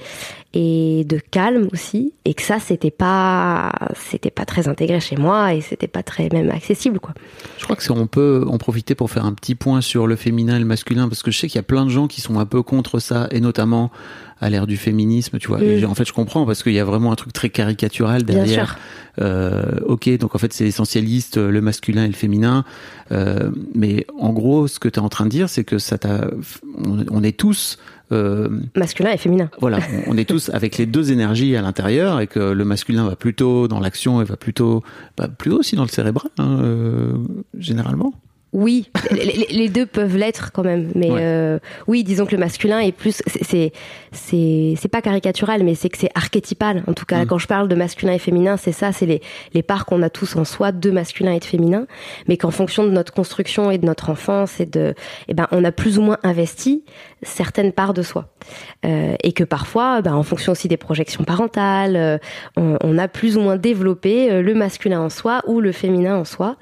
et 0.59 1.05
de 1.05 1.19
calme 1.19 1.69
aussi 1.75 2.15
et 2.25 2.33
que 2.33 2.41
ça 2.41 2.59
c'était 2.59 2.91
pas 2.91 3.71
c'était 4.11 4.31
pas 4.31 4.47
très 4.47 4.69
intégré 4.69 5.01
chez 5.01 5.17
moi 5.17 5.53
et 5.53 5.61
c'était 5.61 5.87
pas 5.87 6.03
très 6.03 6.31
même 6.33 6.51
accessible 6.51 6.99
quoi 6.99 7.13
Je 7.59 7.65
crois 7.65 7.77
que 7.77 7.83
c'est- 7.83 7.91
on 7.91 8.07
peut 8.07 8.43
en 8.49 8.57
profiter 8.57 8.95
pour 8.95 9.11
faire 9.11 9.27
un 9.27 9.35
petit 9.35 9.55
point 9.55 9.83
sur 9.83 10.07
le 10.07 10.17
féminin 10.17 10.57
et 10.57 10.59
le 10.59 10.65
masculin 10.65 11.09
parce 11.09 11.23
que 11.23 11.31
je 11.31 11.39
sais 11.39 11.49
qu'il 11.49 11.57
y 11.59 11.65
a 11.67 11.71
plein 11.75 11.85
de 11.85 11.91
gens 11.91 12.07
qui 12.07 12.23
sont 12.23 12.39
un 12.39 12.47
peu 12.47 12.63
contre 12.63 12.99
ça 13.01 13.29
et 13.33 13.41
notamment 13.41 13.91
à 14.39 14.51
l'ère 14.51 14.67
du 14.67 14.77
féminisme, 14.77 15.39
tu 15.39 15.49
vois. 15.49 15.59
Mm. 15.61 15.87
en 15.87 15.95
fait, 15.95 16.05
je 16.05 16.13
comprends 16.13 16.45
parce 16.45 16.63
qu'il 16.63 16.75
y 16.75 16.79
a 16.79 16.85
vraiment 16.85 17.11
un 17.11 17.15
truc 17.17 17.33
très 17.33 17.49
caricatural 17.49 18.23
bien 18.25 18.37
derrière. 18.37 18.69
sûr 18.69 18.79
Euh, 19.19 19.81
ok, 19.87 20.11
donc 20.19 20.35
en 20.35 20.39
fait 20.39 20.53
c'est 20.53 20.67
essentialiste 20.67 21.39
euh, 21.39 21.51
le 21.51 21.61
masculin 21.63 22.05
et 22.05 22.09
le 22.09 22.13
féminin, 22.13 22.65
Euh, 23.13 23.51
mais 23.75 24.05
en 24.19 24.33
gros 24.33 24.67
ce 24.67 24.79
que 24.81 24.89
tu 24.89 24.99
es 24.99 25.03
en 25.03 25.09
train 25.09 25.25
de 25.27 25.31
dire 25.31 25.49
c'est 25.49 25.63
que 25.65 25.79
ça 25.79 25.97
t'a, 25.97 26.27
on, 26.85 27.05
on 27.11 27.23
est 27.23 27.37
tous, 27.37 27.79
masculin 28.75 29.11
et 29.13 29.17
féminin 29.17 29.51
voilà, 29.61 29.79
on, 30.07 30.13
on 30.13 30.17
est 30.17 30.29
tous 30.29 30.49
avec 30.51 30.79
les 30.79 30.87
deux 30.87 31.13
énergies 31.13 31.57
à 31.57 31.63
l'intérieur 31.63 32.21
et 32.21 32.27
que 32.27 32.39
le 32.39 32.65
masculin 32.65 33.05
va 33.09 33.17
plutôt 33.17 33.69
dans 33.69 33.81
l'action 33.81 34.21
et 34.21 34.25
va 34.25 34.37
plutôt, 34.37 34.83
bah, 35.17 35.29
plutôt 35.29 35.59
aussi 35.59 35.77
dans 35.77 35.83
le 35.83 35.89
cérébral, 35.89 36.31
hein, 36.39 36.59
euh, 36.63 37.13
généralement. 37.59 38.13
Oui, 38.53 38.91
les, 39.11 39.69
deux 39.69 39.85
peuvent 39.85 40.17
l'être 40.17 40.51
quand 40.53 40.63
même, 40.63 40.91
mais 40.95 41.11
Ouais. 41.11 41.19
euh, 41.21 41.59
oui, 41.89 42.05
disons 42.05 42.25
que 42.25 42.33
le 42.33 42.39
masculin 42.39 42.79
est 42.79 42.93
plus, 42.93 43.21
c'est- 43.43 43.73
c'est 44.13 44.89
pas 44.91 45.03
caricatural, 45.03 45.63
mais 45.63 45.75
c'est 45.75 45.89
que 45.91 45.99
c'est 45.99 46.11
archétypal. 46.15 46.83
En 46.87 46.95
tout 46.95 47.05
cas, 47.05 47.25
Mm. 47.25 47.27
quand 47.27 47.39
je 47.39 47.47
parle 47.49 47.69
de 47.69 47.75
masculin 47.75 48.13
et 48.13 48.19
féminin, 48.19 48.57
c'est 48.57 48.73
ça, 48.73 48.93
c'est 48.93 49.05
les 49.07 49.21
les 49.53 49.63
parts 49.63 49.85
qu'on 49.85 50.01
a 50.03 50.09
tous 50.11 50.37
en 50.37 50.45
soi, 50.45 50.73
de 50.73 50.91
masculin 50.91 51.33
et 51.33 51.39
de 51.39 51.45
féminin, 51.45 51.87
mais 52.29 52.37
qu'en 52.39 52.51
fonction 52.51 52.85
de 52.85 52.91
notre 52.91 53.13
construction 53.13 53.71
et 53.71 53.79
de 53.79 53.85
notre 53.85 54.09
enfance 54.11 54.59
et 54.61 54.67
de, 54.67 54.95
eh 55.29 55.35
ben, 55.35 55.49
on 55.51 55.63
a 55.65 55.73
plus 55.73 55.99
ou 55.99 56.03
moins 56.03 56.19
investi 56.23 56.85
certaines 57.23 57.73
parts 57.73 57.95
de 57.95 58.03
soi, 58.03 58.29
Euh, 58.85 59.17
et 59.25 59.33
que 59.33 59.43
parfois, 59.43 60.01
ben, 60.03 60.15
en 60.15 60.23
fonction 60.23 60.53
aussi 60.53 60.69
des 60.69 60.77
projections 60.77 61.25
parentales, 61.25 61.97
euh, 61.97 62.19
on, 62.57 62.77
on 62.83 62.97
a 62.99 63.09
plus 63.09 63.37
ou 63.37 63.41
moins 63.41 63.57
développé 63.57 64.31
euh, 64.31 64.41
le 64.43 64.55
masculin 64.55 65.01
en 65.01 65.11
soi 65.11 65.43
ou 65.47 65.61
le 65.61 65.73
féminin 65.73 66.17
en 66.17 66.25
soi, 66.25 66.57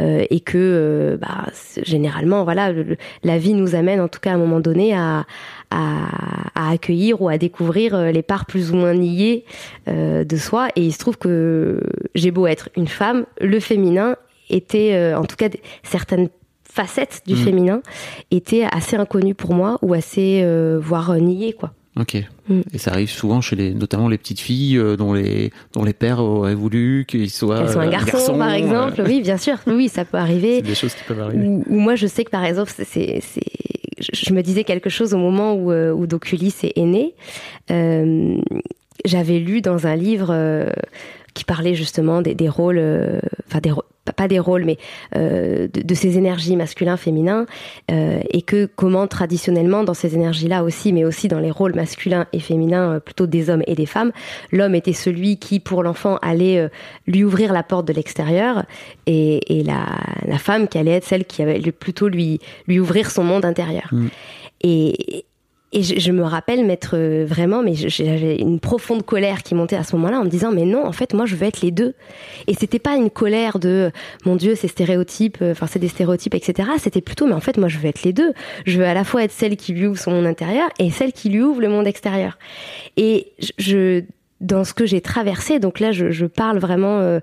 euh, 0.00 0.24
et 0.30 0.40
que 0.40 0.56
euh, 0.56 1.16
bah, 1.44 1.50
généralement, 1.82 2.44
voilà, 2.44 2.72
le- 2.72 2.96
la 3.24 3.38
vie 3.38 3.54
nous 3.54 3.74
amène, 3.74 4.00
en 4.00 4.08
tout 4.08 4.20
cas 4.20 4.30
à 4.30 4.34
un 4.34 4.38
moment 4.38 4.60
donné, 4.60 4.94
à, 4.94 5.24
à, 5.70 6.06
à 6.54 6.70
accueillir 6.70 7.20
ou 7.22 7.28
à 7.28 7.38
découvrir 7.38 7.94
euh, 7.94 8.10
les 8.12 8.22
parts 8.22 8.46
plus 8.46 8.70
ou 8.72 8.76
moins 8.76 8.94
niées 8.94 9.44
euh, 9.88 10.24
de 10.24 10.36
soi. 10.36 10.68
Et 10.76 10.82
il 10.82 10.92
se 10.92 10.98
trouve 10.98 11.18
que 11.18 11.80
j'ai 12.14 12.30
beau 12.30 12.46
être 12.46 12.68
une 12.76 12.88
femme, 12.88 13.26
le 13.40 13.60
féminin 13.60 14.16
était, 14.50 14.92
euh, 14.94 15.18
en 15.18 15.24
tout 15.24 15.36
cas, 15.36 15.48
certaines 15.82 16.28
facettes 16.62 17.22
du 17.26 17.34
Mhm. 17.34 17.38
féminin 17.44 17.80
étaient 18.30 18.66
assez 18.70 18.96
inconnues 18.96 19.34
pour 19.34 19.54
moi 19.54 19.78
ou 19.82 19.94
assez, 19.94 20.44
voire 20.78 21.14
niées, 21.16 21.52
quoi. 21.54 21.72
Ok. 21.98 22.16
Mm. 22.48 22.60
Et 22.72 22.78
ça 22.78 22.92
arrive 22.92 23.10
souvent 23.10 23.40
chez 23.40 23.56
les, 23.56 23.74
notamment 23.74 24.08
les 24.08 24.18
petites 24.18 24.40
filles 24.40 24.78
euh, 24.78 24.96
dont 24.96 25.12
les, 25.12 25.50
dont 25.72 25.84
les 25.84 25.92
pères 25.92 26.20
auraient 26.20 26.54
voulu 26.54 27.04
qu'ils 27.08 27.30
soient 27.30 27.60
Elles 27.60 27.70
sont 27.70 27.80
un 27.80 27.88
euh, 27.88 27.90
garçon, 27.90 28.38
par 28.38 28.50
euh, 28.50 28.52
exemple. 28.52 29.02
Oui, 29.06 29.22
bien 29.22 29.38
sûr. 29.38 29.56
Oui, 29.66 29.88
ça 29.88 30.04
peut 30.04 30.18
arriver. 30.18 30.56
c'est 30.56 30.62
des 30.62 30.74
choses 30.74 30.94
qui 30.94 31.04
peuvent 31.04 31.20
arriver. 31.20 31.46
Ou, 31.46 31.64
ou 31.68 31.78
moi, 31.78 31.94
je 31.94 32.06
sais 32.06 32.24
que 32.24 32.30
par 32.30 32.44
exemple, 32.44 32.70
c'est, 32.76 33.20
je 34.12 34.34
me 34.34 34.42
disais 34.42 34.64
quelque 34.64 34.90
chose 34.90 35.14
au 35.14 35.18
moment 35.18 35.54
où, 35.54 35.72
où 35.72 36.06
Doculis 36.06 36.54
est 36.62 36.80
né. 36.80 37.14
Euh, 37.70 38.36
j'avais 39.04 39.38
lu 39.38 39.60
dans 39.60 39.86
un 39.86 39.96
livre 39.96 40.28
euh, 40.30 40.66
qui 41.36 41.44
parlait 41.44 41.74
justement 41.74 42.22
des, 42.22 42.34
des 42.34 42.48
rôles, 42.48 42.78
euh, 42.78 43.20
enfin 43.46 43.60
des 43.60 43.72
pas- 44.16 44.28
des 44.28 44.38
rôles, 44.38 44.64
mais 44.64 44.78
euh, 45.16 45.68
de, 45.70 45.82
de 45.82 45.94
ces 45.94 46.16
énergies 46.16 46.56
masculins, 46.56 46.96
féminins, 46.96 47.44
euh, 47.90 48.20
et 48.30 48.40
que 48.40 48.64
comment 48.64 49.06
traditionnellement 49.06 49.84
dans 49.84 49.94
ces 49.94 50.14
énergies-là 50.14 50.64
aussi, 50.64 50.92
mais 50.92 51.04
aussi 51.04 51.28
dans 51.28 51.40
les 51.40 51.50
rôles 51.50 51.74
masculins 51.74 52.26
et 52.32 52.40
féminins, 52.40 53.00
plutôt 53.00 53.26
des 53.26 53.50
hommes 53.50 53.64
et 53.66 53.74
des 53.74 53.84
femmes, 53.84 54.12
l'homme 54.52 54.74
était 54.74 54.94
celui 54.94 55.38
qui, 55.38 55.60
pour 55.60 55.82
l'enfant, 55.82 56.18
allait 56.22 56.70
lui 57.06 57.24
ouvrir 57.24 57.52
la 57.52 57.62
porte 57.62 57.86
de 57.86 57.92
l'extérieur, 57.92 58.64
et, 59.06 59.58
et 59.58 59.62
la, 59.62 59.84
la 60.26 60.38
femme 60.38 60.68
qui 60.68 60.78
allait 60.78 60.92
être 60.92 61.04
celle 61.04 61.26
qui 61.26 61.42
allait 61.42 61.72
plutôt 61.72 62.08
lui, 62.08 62.40
lui 62.66 62.80
ouvrir 62.80 63.10
son 63.10 63.24
monde 63.24 63.44
intérieur. 63.44 63.88
Mm. 63.92 64.06
Et, 64.62 65.24
et 65.76 65.82
je, 65.82 66.10
me 66.10 66.22
rappelle 66.22 66.64
m'être 66.64 66.96
euh, 66.96 67.26
vraiment, 67.28 67.62
mais 67.62 67.74
j'avais 67.74 68.36
une 68.36 68.60
profonde 68.60 69.04
colère 69.04 69.42
qui 69.42 69.54
montait 69.54 69.76
à 69.76 69.84
ce 69.84 69.94
moment-là 69.96 70.20
en 70.20 70.24
me 70.24 70.30
disant, 70.30 70.50
mais 70.50 70.64
non, 70.64 70.86
en 70.86 70.92
fait, 70.92 71.12
moi, 71.12 71.26
je 71.26 71.36
veux 71.36 71.46
être 71.46 71.60
les 71.60 71.70
deux. 71.70 71.92
Et 72.46 72.54
c'était 72.54 72.78
pas 72.78 72.96
une 72.96 73.10
colère 73.10 73.58
de, 73.58 73.90
mon 74.24 74.36
Dieu, 74.36 74.54
ces 74.54 74.68
stéréotypes, 74.68 75.36
euh, 75.42 75.52
enfin, 75.52 75.66
c'est 75.66 75.78
des 75.78 75.88
stéréotypes, 75.88 76.34
etc. 76.34 76.70
C'était 76.78 77.02
plutôt, 77.02 77.26
mais 77.26 77.34
en 77.34 77.40
fait, 77.40 77.58
moi, 77.58 77.68
je 77.68 77.76
veux 77.76 77.88
être 77.88 78.04
les 78.04 78.14
deux. 78.14 78.32
Je 78.64 78.78
veux 78.78 78.86
à 78.86 78.94
la 78.94 79.04
fois 79.04 79.22
être 79.24 79.32
celle 79.32 79.58
qui 79.58 79.74
lui 79.74 79.86
ouvre 79.86 79.98
son 79.98 80.12
monde 80.12 80.24
intérieur 80.24 80.70
et 80.78 80.90
celle 80.90 81.12
qui 81.12 81.28
lui 81.28 81.42
ouvre 81.42 81.60
le 81.60 81.68
monde 81.68 81.86
extérieur. 81.86 82.38
Et 82.96 83.32
je- 83.58 84.02
dans 84.42 84.64
ce 84.64 84.74
que 84.74 84.84
j'ai 84.84 85.00
traversé, 85.00 85.58
donc 85.60 85.80
là, 85.80 85.92
je, 85.92 86.10
je 86.10 86.26
parle 86.26 86.58
vraiment. 86.58 86.98
euh, 87.00 87.20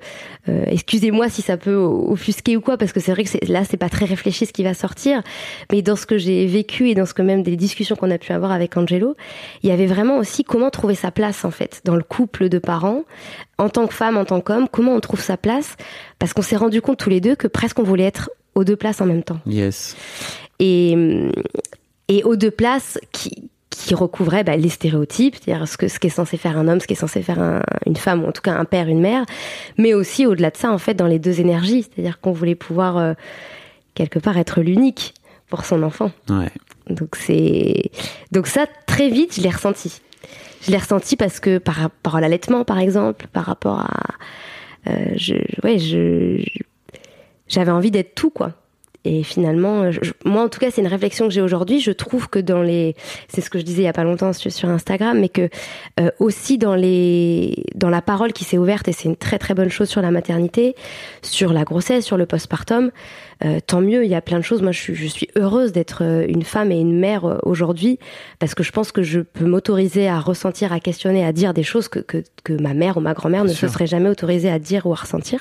euh, 0.50 0.64
Excusez-moi 0.68 1.30
si 1.30 1.44
ça 1.44 1.58
peut 1.58 1.76
offusquer 1.76 2.58
ou 2.58 2.62
quoi, 2.62 2.76
parce 2.78 2.92
que 2.92 3.00
c'est 3.00 3.12
vrai 3.12 3.24
que 3.24 3.30
c'est- 3.30 3.48
là, 3.48 3.64
c'est 3.64 3.78
pas 3.78 3.90
très 3.90 4.06
réfléchi 4.06 4.48
ce 4.48 4.52
qui 4.54 4.64
va 4.64 4.74
sortir. 4.74 5.22
Mais 5.72 5.84
dans 5.84 5.96
ce 5.96 6.08
que 6.08 6.18
j'ai 6.18 6.48
vécu 6.48 6.90
et 6.90 6.96
dans 6.96 7.06
ce 7.06 7.14
que 7.14 7.22
même 7.22 7.44
des 7.44 7.56
discussions 7.56 7.96
qu'on 7.96 8.10
a 8.10 8.18
pu 8.18 8.32
avoir 8.34 8.52
avec 8.52 8.76
Angelo, 8.78 9.16
il 9.62 9.70
y 9.70 9.72
avait 9.72 9.86
vraiment 9.86 10.18
aussi 10.18 10.44
comment 10.44 10.72
trouver 10.72 10.96
sa 10.96 11.12
place 11.12 11.46
en 11.46 11.52
fait 11.52 11.82
dans 11.86 11.96
le 11.96 12.04
couple 12.04 12.50
de 12.50 12.58
parents, 12.58 13.04
en 13.60 13.70
tant 13.70 13.86
que 13.86 13.94
femme, 13.94 14.18
en 14.18 14.26
tant 14.26 14.42
qu'homme, 14.42 14.68
comment 14.68 14.96
on 14.96 15.00
trouve 15.00 15.22
sa 15.22 15.38
place, 15.38 15.78
parce 16.18 16.34
qu'on 16.34 16.42
s'est 16.42 16.58
rendu 16.58 16.82
compte 16.82 16.98
tous 16.98 17.10
les 17.12 17.22
deux 17.22 17.36
que 17.36 17.48
presque 17.48 17.78
on 17.78 17.84
voulait 17.84 18.06
être 18.06 18.32
aux 18.56 18.64
deux 18.64 18.76
places 18.76 19.02
en 19.02 19.06
même 19.06 19.24
temps 19.24 19.40
Yes. 19.46 19.96
et, 20.60 20.96
et 22.08 22.24
aux 22.24 22.36
deux 22.36 22.52
places 22.52 23.00
qui, 23.12 23.50
qui 23.76 23.96
recouvraient 23.96 24.44
bah, 24.44 24.56
les 24.58 24.70
stéréotypes, 24.70 25.36
c'est-à-dire 25.36 25.68
ce, 25.68 25.78
que, 25.78 25.88
ce 25.88 26.00
qui 26.00 26.08
est 26.08 26.10
censé 26.12 26.38
faire 26.38 26.58
un 26.58 26.68
homme, 26.68 26.80
ce 26.80 26.88
qui 26.88 26.94
est 26.94 26.98
censé 26.98 27.22
faire 27.22 27.40
un- 27.42 27.62
une 27.86 27.96
femme, 27.96 28.24
ou 28.24 28.28
en 28.28 28.32
tout 28.32 28.42
cas 28.42 28.54
un 28.56 28.66
père, 28.66 28.88
une 28.88 29.02
mère, 29.02 29.26
mais 29.78 29.94
aussi 29.94 30.26
au-delà 30.26 30.50
de 30.52 30.58
ça, 30.58 30.72
en 30.72 30.78
fait, 30.78 30.94
dans 30.94 31.08
les 31.08 31.20
deux 31.20 31.40
énergies, 31.40 31.84
c'est-à-dire 31.84 32.20
qu'on 32.20 32.32
voulait 32.32 32.56
pouvoir 32.56 32.98
euh, 32.98 33.14
quelque 33.96 34.20
part 34.20 34.38
être 34.38 34.62
l'unique 34.62 35.14
pour 35.50 35.66
son 35.66 35.84
enfant. 35.84 36.12
Ouais. 36.30 36.50
Donc 36.90 37.16
c'est 37.16 37.92
donc 38.32 38.48
ça 38.48 38.66
très 38.88 39.10
vite 39.10 39.36
je 39.36 39.42
l'ai 39.42 39.50
ressenti. 39.50 40.02
Je 40.66 40.72
l'ai 40.72 40.78
ressenti 40.78 41.16
parce 41.16 41.40
que 41.40 41.58
par 41.60 41.76
rapport 41.76 42.16
à 42.18 42.22
l'allaitement 42.22 42.64
par 42.66 42.80
exemple, 42.80 43.28
par 43.32 43.46
rapport 43.46 43.80
à 43.82 44.04
euh, 44.90 45.06
je 45.16 45.36
ouais 45.64 45.78
je- 45.80 46.44
j'avais 47.48 47.72
envie 47.72 47.92
d'être 47.92 48.16
tout 48.16 48.32
quoi. 48.32 48.52
Et 49.06 49.24
finalement, 49.24 49.92
je- 49.92 50.00
je- 50.02 50.14
moi 50.24 50.44
en 50.44 50.48
tout 50.50 50.60
cas, 50.60 50.72
c'est 50.72 50.80
une 50.82 50.88
réflexion 50.88 51.28
que 51.28 51.34
j'ai 51.34 51.42
aujourd'hui. 51.42 51.82
Je 51.82 51.92
trouve 51.92 52.30
que 52.30 52.40
dans 52.40 52.62
les, 52.62 52.96
c'est 53.28 53.42
ce 53.42 53.50
que 53.50 53.60
je 53.60 53.64
disais 53.66 53.82
il 53.82 53.86
y 53.86 53.90
a 53.90 53.94
pas 53.94 54.06
longtemps 54.06 54.32
sur, 54.32 54.50
sur 54.52 54.70
Instagram, 54.70 55.20
mais 55.20 55.28
que 55.28 55.50
euh, 56.00 56.10
aussi 56.20 56.58
dans 56.58 56.76
les, 56.76 57.66
dans 57.76 57.90
la 57.90 58.02
parole 58.02 58.32
qui 58.32 58.46
s'est 58.46 58.58
ouverte 58.58 58.88
et 58.88 58.94
c'est 58.94 59.10
une 59.10 59.18
très 59.18 59.40
très 59.40 59.54
bonne 59.56 59.70
chose 59.70 59.90
sur 59.90 60.02
la 60.02 60.10
maternité, 60.10 60.76
sur 61.22 61.52
la 61.52 61.64
grossesse, 61.66 62.06
sur 62.06 62.16
le 62.16 62.26
postpartum. 62.26 62.92
Euh, 63.44 63.60
tant 63.66 63.82
mieux, 63.82 64.06
il 64.06 64.10
y 64.10 64.16
a 64.16 64.22
plein 64.22 64.38
de 64.38 64.44
choses. 64.44 64.62
Moi, 64.62 64.72
je 64.72 64.80
suis, 64.80 64.96
je 64.96 65.08
suis 65.08 65.28
heureuse 65.36 65.74
d'être 65.74 66.02
euh, 66.06 66.26
une 66.30 66.44
femme 66.44 66.72
et 66.72 66.80
une 66.80 66.98
mère 66.98 67.26
euh, 67.26 67.38
aujourd'hui 67.44 68.00
parce 68.40 68.56
que 68.56 68.64
je 68.64 68.72
pense 68.72 68.94
que 68.94 69.04
je 69.04 69.20
peux 69.20 69.44
m'autoriser 69.46 70.08
à 70.08 70.22
ressentir, 70.22 70.72
à 70.72 70.80
questionner, 70.80 71.26
à 71.26 71.34
dire 71.34 71.54
des 71.54 71.64
choses 71.64 71.90
que, 71.90 72.00
que, 72.00 72.24
que 72.46 72.54
ma 72.54 72.74
mère 72.74 72.96
ou 72.96 73.02
ma 73.02 73.14
grand-mère 73.14 73.44
ne 73.44 73.50
se 73.50 73.68
serait 73.68 73.88
jamais 73.88 74.08
autorisée 74.10 74.50
à 74.50 74.60
dire 74.60 74.86
ou 74.86 74.94
à 74.94 74.96
ressentir. 74.96 75.40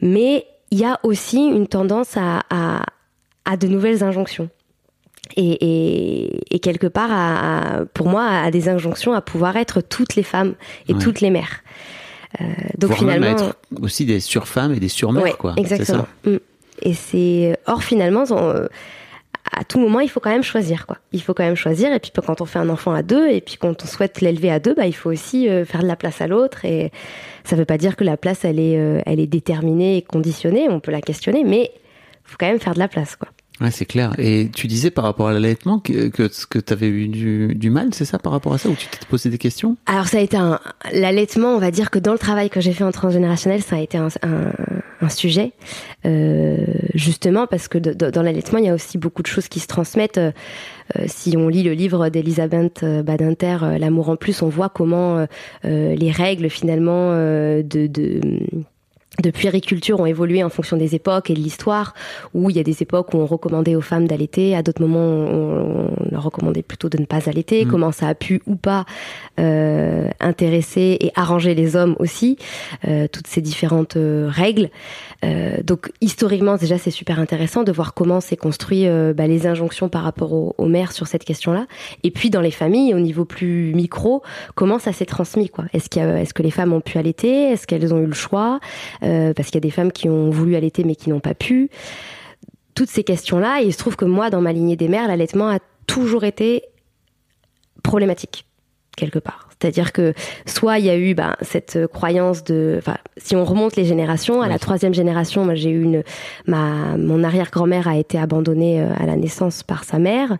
Mais 0.00 0.46
il 0.72 0.78
y 0.78 0.84
a 0.84 0.98
aussi 1.04 1.36
une 1.46 1.66
tendance 1.68 2.16
à, 2.16 2.42
à, 2.50 2.82
à 3.44 3.56
de 3.56 3.68
nouvelles 3.68 4.02
injonctions. 4.02 4.48
Et, 5.36 5.52
et, 5.60 6.54
et 6.56 6.58
quelque 6.60 6.86
part, 6.88 7.10
à, 7.12 7.78
à- 7.80 7.84
pour 7.86 8.08
moi, 8.08 8.24
à 8.26 8.50
des 8.50 8.68
injonctions 8.68 9.12
à 9.12 9.20
pouvoir 9.20 9.56
être 9.56 9.80
toutes 9.80 10.14
les 10.16 10.22
femmes 10.24 10.54
et 10.88 10.94
Ouais. 10.94 10.98
toutes 11.00 11.20
les 11.20 11.30
mères. 11.30 11.60
Euh, 12.40 12.44
donc 12.78 12.90
Voire 12.90 13.02
même 13.04 13.22
finalement, 13.22 13.48
être 13.48 13.56
aussi 13.80 14.04
des 14.06 14.18
surfemmes 14.20 14.72
et 14.74 14.80
des 14.80 14.88
surmères, 14.88 15.22
Ouais, 15.22 15.32
quoi. 15.38 15.54
Exactement. 15.56 16.06
Ça? 16.24 16.30
Mm. 16.30 16.38
Et 16.82 16.94
c'est 16.94 17.56
or 17.66 17.82
finalement, 17.82 18.24
on- 18.30 18.36
euh, 18.48 18.66
à 19.54 19.64
tout 19.64 19.78
moment, 19.78 20.00
il 20.00 20.08
faut 20.08 20.20
quand 20.20 20.30
même 20.30 20.42
choisir, 20.42 20.86
quoi. 20.86 20.98
Il 21.12 21.22
faut 21.22 21.34
quand 21.34 21.44
même 21.44 21.56
choisir. 21.56 21.92
Et 21.92 22.00
puis 22.00 22.10
quand 22.10 22.40
on 22.40 22.46
fait 22.46 22.58
un 22.58 22.70
enfant 22.70 22.92
à 22.92 23.02
deux, 23.02 23.28
et 23.28 23.40
puis 23.40 23.56
quand 23.56 23.82
on 23.82 23.86
souhaite 23.86 24.20
l'élever 24.20 24.50
à 24.50 24.58
deux, 24.58 24.74
bah 24.74 24.86
il 24.86 24.94
faut 24.94 25.10
aussi 25.10 25.48
euh, 25.48 25.64
faire 25.64 25.82
de 25.82 25.86
la 25.86 25.96
place 25.96 26.20
à 26.22 26.26
l'autre. 26.26 26.64
Et 26.64 26.90
ça 27.44 27.54
veut 27.54 27.66
pas 27.66 27.76
dire 27.76 27.96
que 27.96 28.04
la 28.04 28.16
place 28.16 28.44
elle 28.44 28.58
est, 28.58 28.78
euh, 28.78 29.00
elle 29.04 29.20
est 29.20 29.26
déterminée 29.26 29.98
et 29.98 30.02
conditionnée. 30.02 30.68
On 30.70 30.80
peut 30.80 30.90
la 30.90 31.02
questionner, 31.02 31.44
mais 31.44 31.70
faut 32.24 32.36
quand 32.38 32.46
même 32.46 32.60
faire 32.60 32.74
de 32.74 32.78
la 32.78 32.88
place, 32.88 33.16
quoi. 33.16 33.28
Ouais, 33.60 33.70
c'est 33.70 33.84
clair. 33.84 34.12
Et 34.18 34.50
tu 34.54 34.66
disais 34.66 34.90
par 34.90 35.04
rapport 35.04 35.28
à 35.28 35.32
l'allaitement 35.32 35.78
que, 35.78 36.08
que, 36.08 36.28
que 36.48 36.58
tu 36.58 36.72
avais 36.72 36.88
eu 36.88 37.08
du, 37.08 37.54
du 37.54 37.70
mal, 37.70 37.90
c'est 37.92 38.04
ça, 38.04 38.18
par 38.18 38.32
rapport 38.32 38.54
à 38.54 38.58
ça, 38.58 38.68
ou 38.68 38.74
tu 38.74 38.86
t'es 38.88 38.98
posé 39.08 39.30
des 39.30 39.38
questions? 39.38 39.76
Alors 39.86 40.08
ça 40.08 40.18
a 40.18 40.20
été 40.20 40.36
un 40.36 40.58
l'allaitement, 40.92 41.54
on 41.54 41.58
va 41.58 41.70
dire 41.70 41.90
que 41.90 41.98
dans 41.98 42.12
le 42.12 42.18
travail 42.18 42.50
que 42.50 42.60
j'ai 42.60 42.72
fait 42.72 42.84
en 42.84 42.92
transgénérationnel, 42.92 43.62
ça 43.62 43.76
a 43.76 43.80
été 43.80 43.98
un, 43.98 44.08
un, 44.22 45.08
sujet 45.08 45.52
euh, 46.06 46.64
justement 46.94 47.46
parce 47.46 47.68
que 47.68 47.78
dans 47.78 48.22
l'allaitement, 48.22 48.58
il 48.58 48.64
y 48.64 48.68
a 48.68 48.74
aussi 48.74 48.98
beaucoup 48.98 49.22
de 49.22 49.26
choses 49.26 49.48
qui 49.48 49.60
se 49.60 49.66
transmettent. 49.66 50.18
Euh, 50.18 50.32
euh, 50.96 51.04
si 51.06 51.36
on 51.36 51.48
lit 51.48 51.62
le 51.62 51.72
livre 51.72 52.08
d'Elisabeth 52.08 52.82
euh, 52.82 53.02
Badinter, 53.02 53.58
euh, 53.62 53.78
L'amour 53.78 54.08
en 54.08 54.16
plus, 54.16 54.42
on 54.42 54.48
voit 54.48 54.68
comment 54.68 55.26
euh, 55.64 55.94
les 55.94 56.10
règles 56.10 56.50
finalement 56.50 57.12
de, 57.12 57.62
de 57.86 58.20
de 59.20 59.30
puériculture 59.30 60.00
ont 60.00 60.06
évolué 60.06 60.42
en 60.42 60.48
fonction 60.48 60.76
des 60.76 60.94
époques 60.94 61.30
et 61.30 61.34
de 61.34 61.40
l'histoire, 61.40 61.94
où 62.34 62.48
il 62.48 62.56
y 62.56 62.60
a 62.60 62.62
des 62.62 62.82
époques 62.82 63.12
où 63.12 63.18
on 63.18 63.26
recommandait 63.26 63.76
aux 63.76 63.82
femmes 63.82 64.06
d'allaiter, 64.06 64.56
à 64.56 64.62
d'autres 64.62 64.80
moments 64.80 65.00
on, 65.00 65.90
leur 66.10 66.24
recommandait 66.24 66.62
plutôt 66.62 66.88
de 66.88 66.98
ne 66.98 67.04
pas 67.04 67.28
allaiter, 67.28 67.64
Mm. 67.64 67.68
comment 67.68 67.92
ça 67.92 68.08
a 68.08 68.14
pu 68.14 68.42
ou 68.46 68.56
pas 68.56 68.84
euh, 69.38 70.08
intéresser 70.20 70.96
et 71.00 71.12
arranger 71.14 71.54
les 71.54 71.76
hommes 71.76 71.96
aussi, 71.98 72.38
euh, 72.86 73.06
toutes 73.10 73.26
ces 73.26 73.40
différentes 73.40 73.96
euh, 73.96 74.28
règles. 74.30 74.70
Euh, 75.24 75.58
donc 75.62 75.92
historiquement 76.00 76.56
déjà 76.56 76.78
c'est 76.78 76.90
super 76.90 77.20
intéressant 77.20 77.62
de 77.62 77.70
voir 77.70 77.94
comment 77.94 78.20
s'est 78.20 78.36
construit 78.36 78.86
euh, 78.86 79.12
bah, 79.14 79.26
les 79.26 79.46
injonctions 79.46 79.88
par 79.88 80.02
rapport 80.02 80.32
aux, 80.32 80.54
aux 80.58 80.66
mères 80.66 80.92
sur 80.92 81.06
cette 81.06 81.24
question-là, 81.24 81.66
et 82.02 82.10
puis 82.10 82.30
dans 82.30 82.40
les 82.40 82.50
familles 82.50 82.94
au 82.94 83.00
niveau 83.00 83.24
plus 83.24 83.74
micro, 83.74 84.22
comment 84.54 84.78
ça 84.78 84.92
s'est 84.92 85.06
transmis 85.06 85.48
quoi? 85.48 85.64
Est-ce 85.72 85.88
est-ce 85.98 86.32
que 86.32 86.42
les 86.42 86.50
femmes 86.50 86.72
ont 86.72 86.80
pu 86.80 86.98
allaiter? 86.98 87.50
Est-ce 87.50 87.66
qu'elles 87.66 87.92
ont 87.92 87.98
eu 87.98 88.06
le 88.06 88.14
choix? 88.14 88.60
Euh, 89.02 89.32
parce 89.34 89.48
qu'il 89.48 89.56
y 89.56 89.58
a 89.58 89.68
des 89.68 89.70
femmes 89.70 89.92
qui 89.92 90.08
ont 90.08 90.30
voulu 90.30 90.56
allaiter 90.56 90.84
mais 90.84 90.94
qui 90.94 91.10
n'ont 91.10 91.20
pas 91.20 91.34
pu. 91.34 91.70
Toutes 92.74 92.88
ces 92.88 93.04
questions-là, 93.04 93.62
et 93.62 93.66
il 93.66 93.72
se 93.72 93.78
trouve 93.78 93.96
que 93.96 94.04
moi, 94.04 94.30
dans 94.30 94.40
ma 94.40 94.52
lignée 94.52 94.76
des 94.76 94.88
mères, 94.88 95.08
l'allaitement 95.08 95.48
a 95.48 95.58
toujours 95.86 96.24
été 96.24 96.62
problématique 97.82 98.46
quelque 98.96 99.18
part. 99.18 99.48
C'est-à-dire 99.62 99.92
que 99.92 100.12
soit 100.44 100.80
il 100.80 100.86
y 100.86 100.90
a 100.90 100.96
eu 100.96 101.14
ben, 101.14 101.36
cette 101.40 101.86
croyance 101.86 102.42
de, 102.42 102.76
enfin, 102.78 102.96
si 103.16 103.36
on 103.36 103.44
remonte 103.44 103.76
les 103.76 103.84
générations, 103.84 104.42
à 104.42 104.48
la 104.48 104.58
troisième 104.58 104.92
génération, 104.92 105.44
moi 105.44 105.54
j'ai 105.54 105.70
eu 105.70 105.82
une, 105.82 106.02
ma, 106.46 106.96
mon 106.96 107.22
arrière-grand-mère 107.22 107.86
a 107.86 107.96
été 107.96 108.18
abandonnée 108.18 108.82
euh, 108.82 108.92
à 108.98 109.06
la 109.06 109.14
naissance 109.14 109.62
par 109.62 109.84
sa 109.84 110.00
mère, 110.00 110.36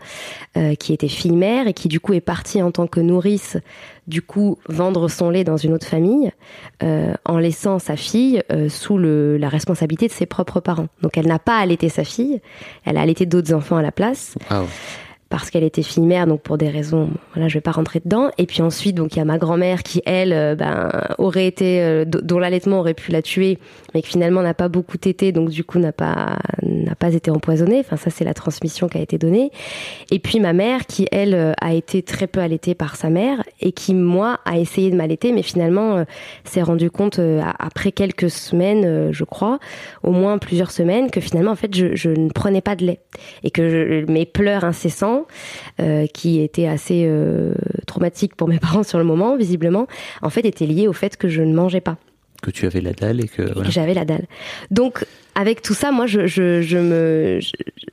euh, 0.56 0.74
qui 0.74 0.92
était 0.92 1.08
fille-mère 1.08 1.68
et 1.68 1.72
qui 1.72 1.86
du 1.86 2.00
coup 2.00 2.14
est 2.14 2.20
partie 2.20 2.60
en 2.62 2.72
tant 2.72 2.88
que 2.88 2.98
nourrice, 2.98 3.58
du 4.06 4.22
coup 4.22 4.58
vendre 4.68 5.08
son 5.08 5.30
lait 5.30 5.44
dans 5.44 5.56
une 5.56 5.72
autre 5.72 5.86
famille, 5.86 6.32
euh, 6.82 7.14
en 7.24 7.38
laissant 7.38 7.78
sa 7.78 7.96
fille 7.96 8.42
euh, 8.50 8.68
sous 8.68 8.98
le, 8.98 9.36
la 9.36 9.48
responsabilité 9.48 10.08
de 10.08 10.12
ses 10.12 10.26
propres 10.26 10.60
parents. 10.60 10.88
Donc 11.02 11.16
elle 11.16 11.26
n'a 11.26 11.38
pas 11.38 11.58
allaité 11.58 11.88
sa 11.88 12.04
fille, 12.04 12.40
elle 12.84 12.96
a 12.96 13.00
allaité 13.00 13.26
d'autres 13.26 13.54
enfants 13.54 13.76
à 13.76 13.82
la 13.82 13.92
place 13.92 14.34
Waouh. 14.50 14.66
parce 15.28 15.50
qu'elle 15.50 15.64
était 15.64 15.82
fille-mère, 15.82 16.26
donc 16.26 16.42
pour 16.42 16.58
des 16.58 16.68
raisons, 16.68 17.10
voilà, 17.32 17.48
je 17.48 17.54
vais 17.54 17.60
pas 17.60 17.70
rentrer 17.70 18.00
dedans. 18.04 18.30
Et 18.38 18.46
puis 18.46 18.60
ensuite, 18.60 18.96
donc 18.96 19.14
il 19.14 19.18
y 19.18 19.22
a 19.22 19.24
ma 19.24 19.38
grand-mère 19.38 19.82
qui, 19.82 20.02
elle, 20.04 20.32
euh, 20.32 20.54
ben, 20.54 20.90
aurait 21.18 21.46
été, 21.46 21.80
euh, 21.80 22.04
dont 22.04 22.38
l'allaitement 22.38 22.80
aurait 22.80 22.94
pu 22.94 23.12
la 23.12 23.22
tuer, 23.22 23.58
mais 23.94 24.02
qui 24.02 24.10
finalement 24.10 24.42
n'a 24.42 24.54
pas 24.54 24.68
beaucoup 24.68 24.98
tété, 24.98 25.32
donc 25.32 25.48
du 25.48 25.64
coup 25.64 25.78
n'a 25.78 25.92
pas, 25.92 26.38
n'a 26.62 26.94
pas 26.94 27.14
été 27.14 27.30
empoisonnée. 27.30 27.80
Enfin, 27.80 27.96
ça 27.96 28.10
c'est 28.10 28.24
la 28.24 28.34
transmission 28.34 28.88
qui 28.88 28.98
a 28.98 29.00
été 29.00 29.16
donnée. 29.16 29.50
Et 30.10 30.18
puis 30.18 30.38
ma 30.40 30.52
mère 30.52 30.86
qui, 30.86 31.06
elle, 31.12 31.34
euh, 31.34 31.52
a 31.60 31.72
été 31.72 32.02
très 32.02 32.26
peu 32.26 32.40
allaitée 32.40 32.74
par 32.74 32.96
sa 32.96 33.08
mère 33.08 33.42
et 33.62 33.72
qui, 33.72 33.94
moi, 33.94 34.40
a 34.44 34.58
essayé 34.58 34.90
de 34.90 34.96
m'allaiter, 34.96 35.32
mais 35.32 35.42
finalement 35.42 35.96
euh, 35.96 36.04
s'est 36.44 36.62
rendu 36.62 36.90
compte 36.90 37.18
euh, 37.18 37.40
a- 37.40 37.54
après 37.64 37.92
quelques 37.92 38.28
semaines, 38.30 38.84
euh, 38.84 39.08
je 39.12 39.24
crois, 39.24 39.58
au 40.02 40.10
moins 40.12 40.38
plusieurs 40.38 40.70
semaines, 40.70 41.10
que 41.10 41.20
finalement, 41.20 41.52
en 41.52 41.56
fait, 41.56 41.74
je, 41.74 41.94
je 41.94 42.10
ne 42.10 42.28
prenais 42.28 42.60
pas 42.60 42.76
de 42.76 42.84
lait 42.84 43.00
et 43.44 43.50
que 43.50 43.68
je- 43.68 44.10
mes 44.12 44.26
pleurs 44.26 44.64
incessants 44.64 45.26
qui 46.12 46.40
étaient 46.40 46.66
assez 46.66 47.08
traumatiques 47.86 48.34
pour 48.36 48.48
mes 48.48 48.58
parents 48.58 48.82
sur 48.82 48.98
le 48.98 49.04
moment, 49.04 49.36
visiblement, 49.36 49.86
en 50.22 50.30
fait, 50.30 50.44
étaient 50.44 50.66
liés 50.66 50.88
au 50.88 50.92
fait 50.92 51.16
que 51.16 51.28
je 51.28 51.42
ne 51.42 51.54
mangeais 51.54 51.80
pas 51.80 51.96
Que 52.42 52.50
tu 52.50 52.66
avais 52.66 52.80
la 52.80 52.92
dalle 52.92 53.20
et 53.24 53.28
que. 53.28 53.42
Voilà. 53.42 53.64
que 53.66 53.70
j'avais 53.72 53.94
la 53.94 54.04
dalle. 54.04 54.26
Donc, 54.70 55.04
avec 55.34 55.62
tout 55.62 55.74
ça, 55.74 55.92
moi, 55.92 56.06
je, 56.06 56.26
je, 56.26 56.60
je 56.62 56.78
me, 56.78 57.38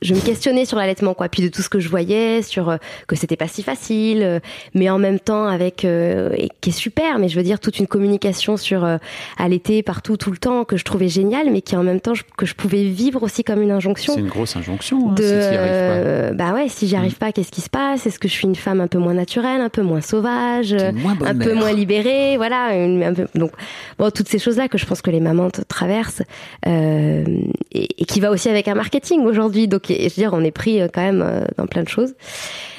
je, 0.02 0.14
me 0.14 0.20
questionnais 0.20 0.64
sur 0.64 0.76
l'allaitement, 0.78 1.14
quoi. 1.14 1.28
Puis 1.28 1.42
de 1.42 1.48
tout 1.48 1.62
ce 1.62 1.68
que 1.68 1.78
je 1.80 1.88
voyais, 1.88 2.42
sur 2.42 2.68
euh, 2.70 2.76
que 3.06 3.16
c'était 3.16 3.36
pas 3.36 3.48
si 3.48 3.62
facile, 3.62 4.22
euh, 4.22 4.40
mais 4.74 4.88
en 4.90 4.98
même 4.98 5.20
temps 5.20 5.46
avec, 5.46 5.84
euh, 5.84 6.30
et 6.36 6.48
qui 6.60 6.70
est 6.70 6.72
super, 6.72 7.18
mais 7.18 7.28
je 7.28 7.36
veux 7.36 7.42
dire 7.42 7.60
toute 7.60 7.78
une 7.78 7.86
communication 7.86 8.56
sur 8.56 8.84
euh, 8.84 8.96
allaiter 9.38 9.82
partout, 9.82 10.16
tout 10.16 10.30
le 10.30 10.36
temps, 10.38 10.64
que 10.64 10.76
je 10.76 10.84
trouvais 10.84 11.08
génial, 11.08 11.50
mais 11.50 11.60
qui 11.62 11.76
en 11.76 11.82
même 11.82 12.00
temps 12.00 12.14
je- 12.14 12.22
que 12.36 12.46
je 12.46 12.54
pouvais 12.54 12.84
vivre 12.84 13.22
aussi 13.22 13.44
comme 13.44 13.60
une 13.62 13.70
injonction 13.70 14.14
C'est 14.14 14.20
une 14.20 14.28
grosse 14.28 14.56
injonction, 14.56 15.10
hein, 15.10 15.14
de 15.14 15.22
si 15.22 15.28
t'y 15.28 15.34
arrives 15.34 15.58
pas. 15.58 15.66
euh, 15.66 16.32
bah 16.32 16.52
ouais 16.54 16.68
si 16.68 16.86
j'y 16.88 16.96
arrive 16.96 17.16
pas 17.16 17.32
qu'est-ce 17.32 17.50
qui 17.50 17.60
se 17.60 17.70
passe? 17.70 18.06
Est-ce 18.06 18.18
que 18.18 18.28
je 18.28 18.32
suis 18.32 18.46
une 18.46 18.56
femme 18.56 18.80
un 18.80 18.86
peu 18.88 18.98
moins 18.98 19.14
naturelle 19.14 19.60
un 19.60 19.68
peu 19.68 19.82
moins 19.82 20.00
sauvage 20.00 20.74
moins 20.94 21.14
bonne 21.14 21.28
un 21.28 21.34
peu 21.34 21.54
moins 21.54 21.72
libérée 21.72 22.36
voilà 22.36 22.74
une- 22.74 23.02
un 23.02 23.14
peu, 23.14 23.26
donc 23.34 23.50
bon 23.98 24.10
toutes 24.10 24.28
ces 24.28 24.38
choses 24.38 24.56
là 24.56 24.68
que 24.68 24.78
je 24.78 24.86
pense 24.86 25.02
que 25.02 25.10
les 25.10 25.20
mamans 25.20 25.50
traversent 25.68 26.22
euh, 26.66 27.24
et, 27.72 27.88
et 28.02 28.04
qui 28.04 28.20
va 28.20 28.30
aussi 28.30 28.48
avec 28.48 28.68
un 28.68 28.74
marketing 28.74 29.20
aujourd'hui 29.24 29.68
donc 29.68 29.89
et- 29.90 30.08
je 30.08 30.14
veux 30.14 30.22
dire 30.22 30.30
on 30.32 30.42
est 30.44 30.50
pris 30.50 30.80
euh, 30.80 30.88
quand 30.92 31.02
même 31.02 31.22
euh, 31.22 31.44
dans 31.56 31.66
plein 31.66 31.82
de 31.82 31.88
choses 31.88 32.14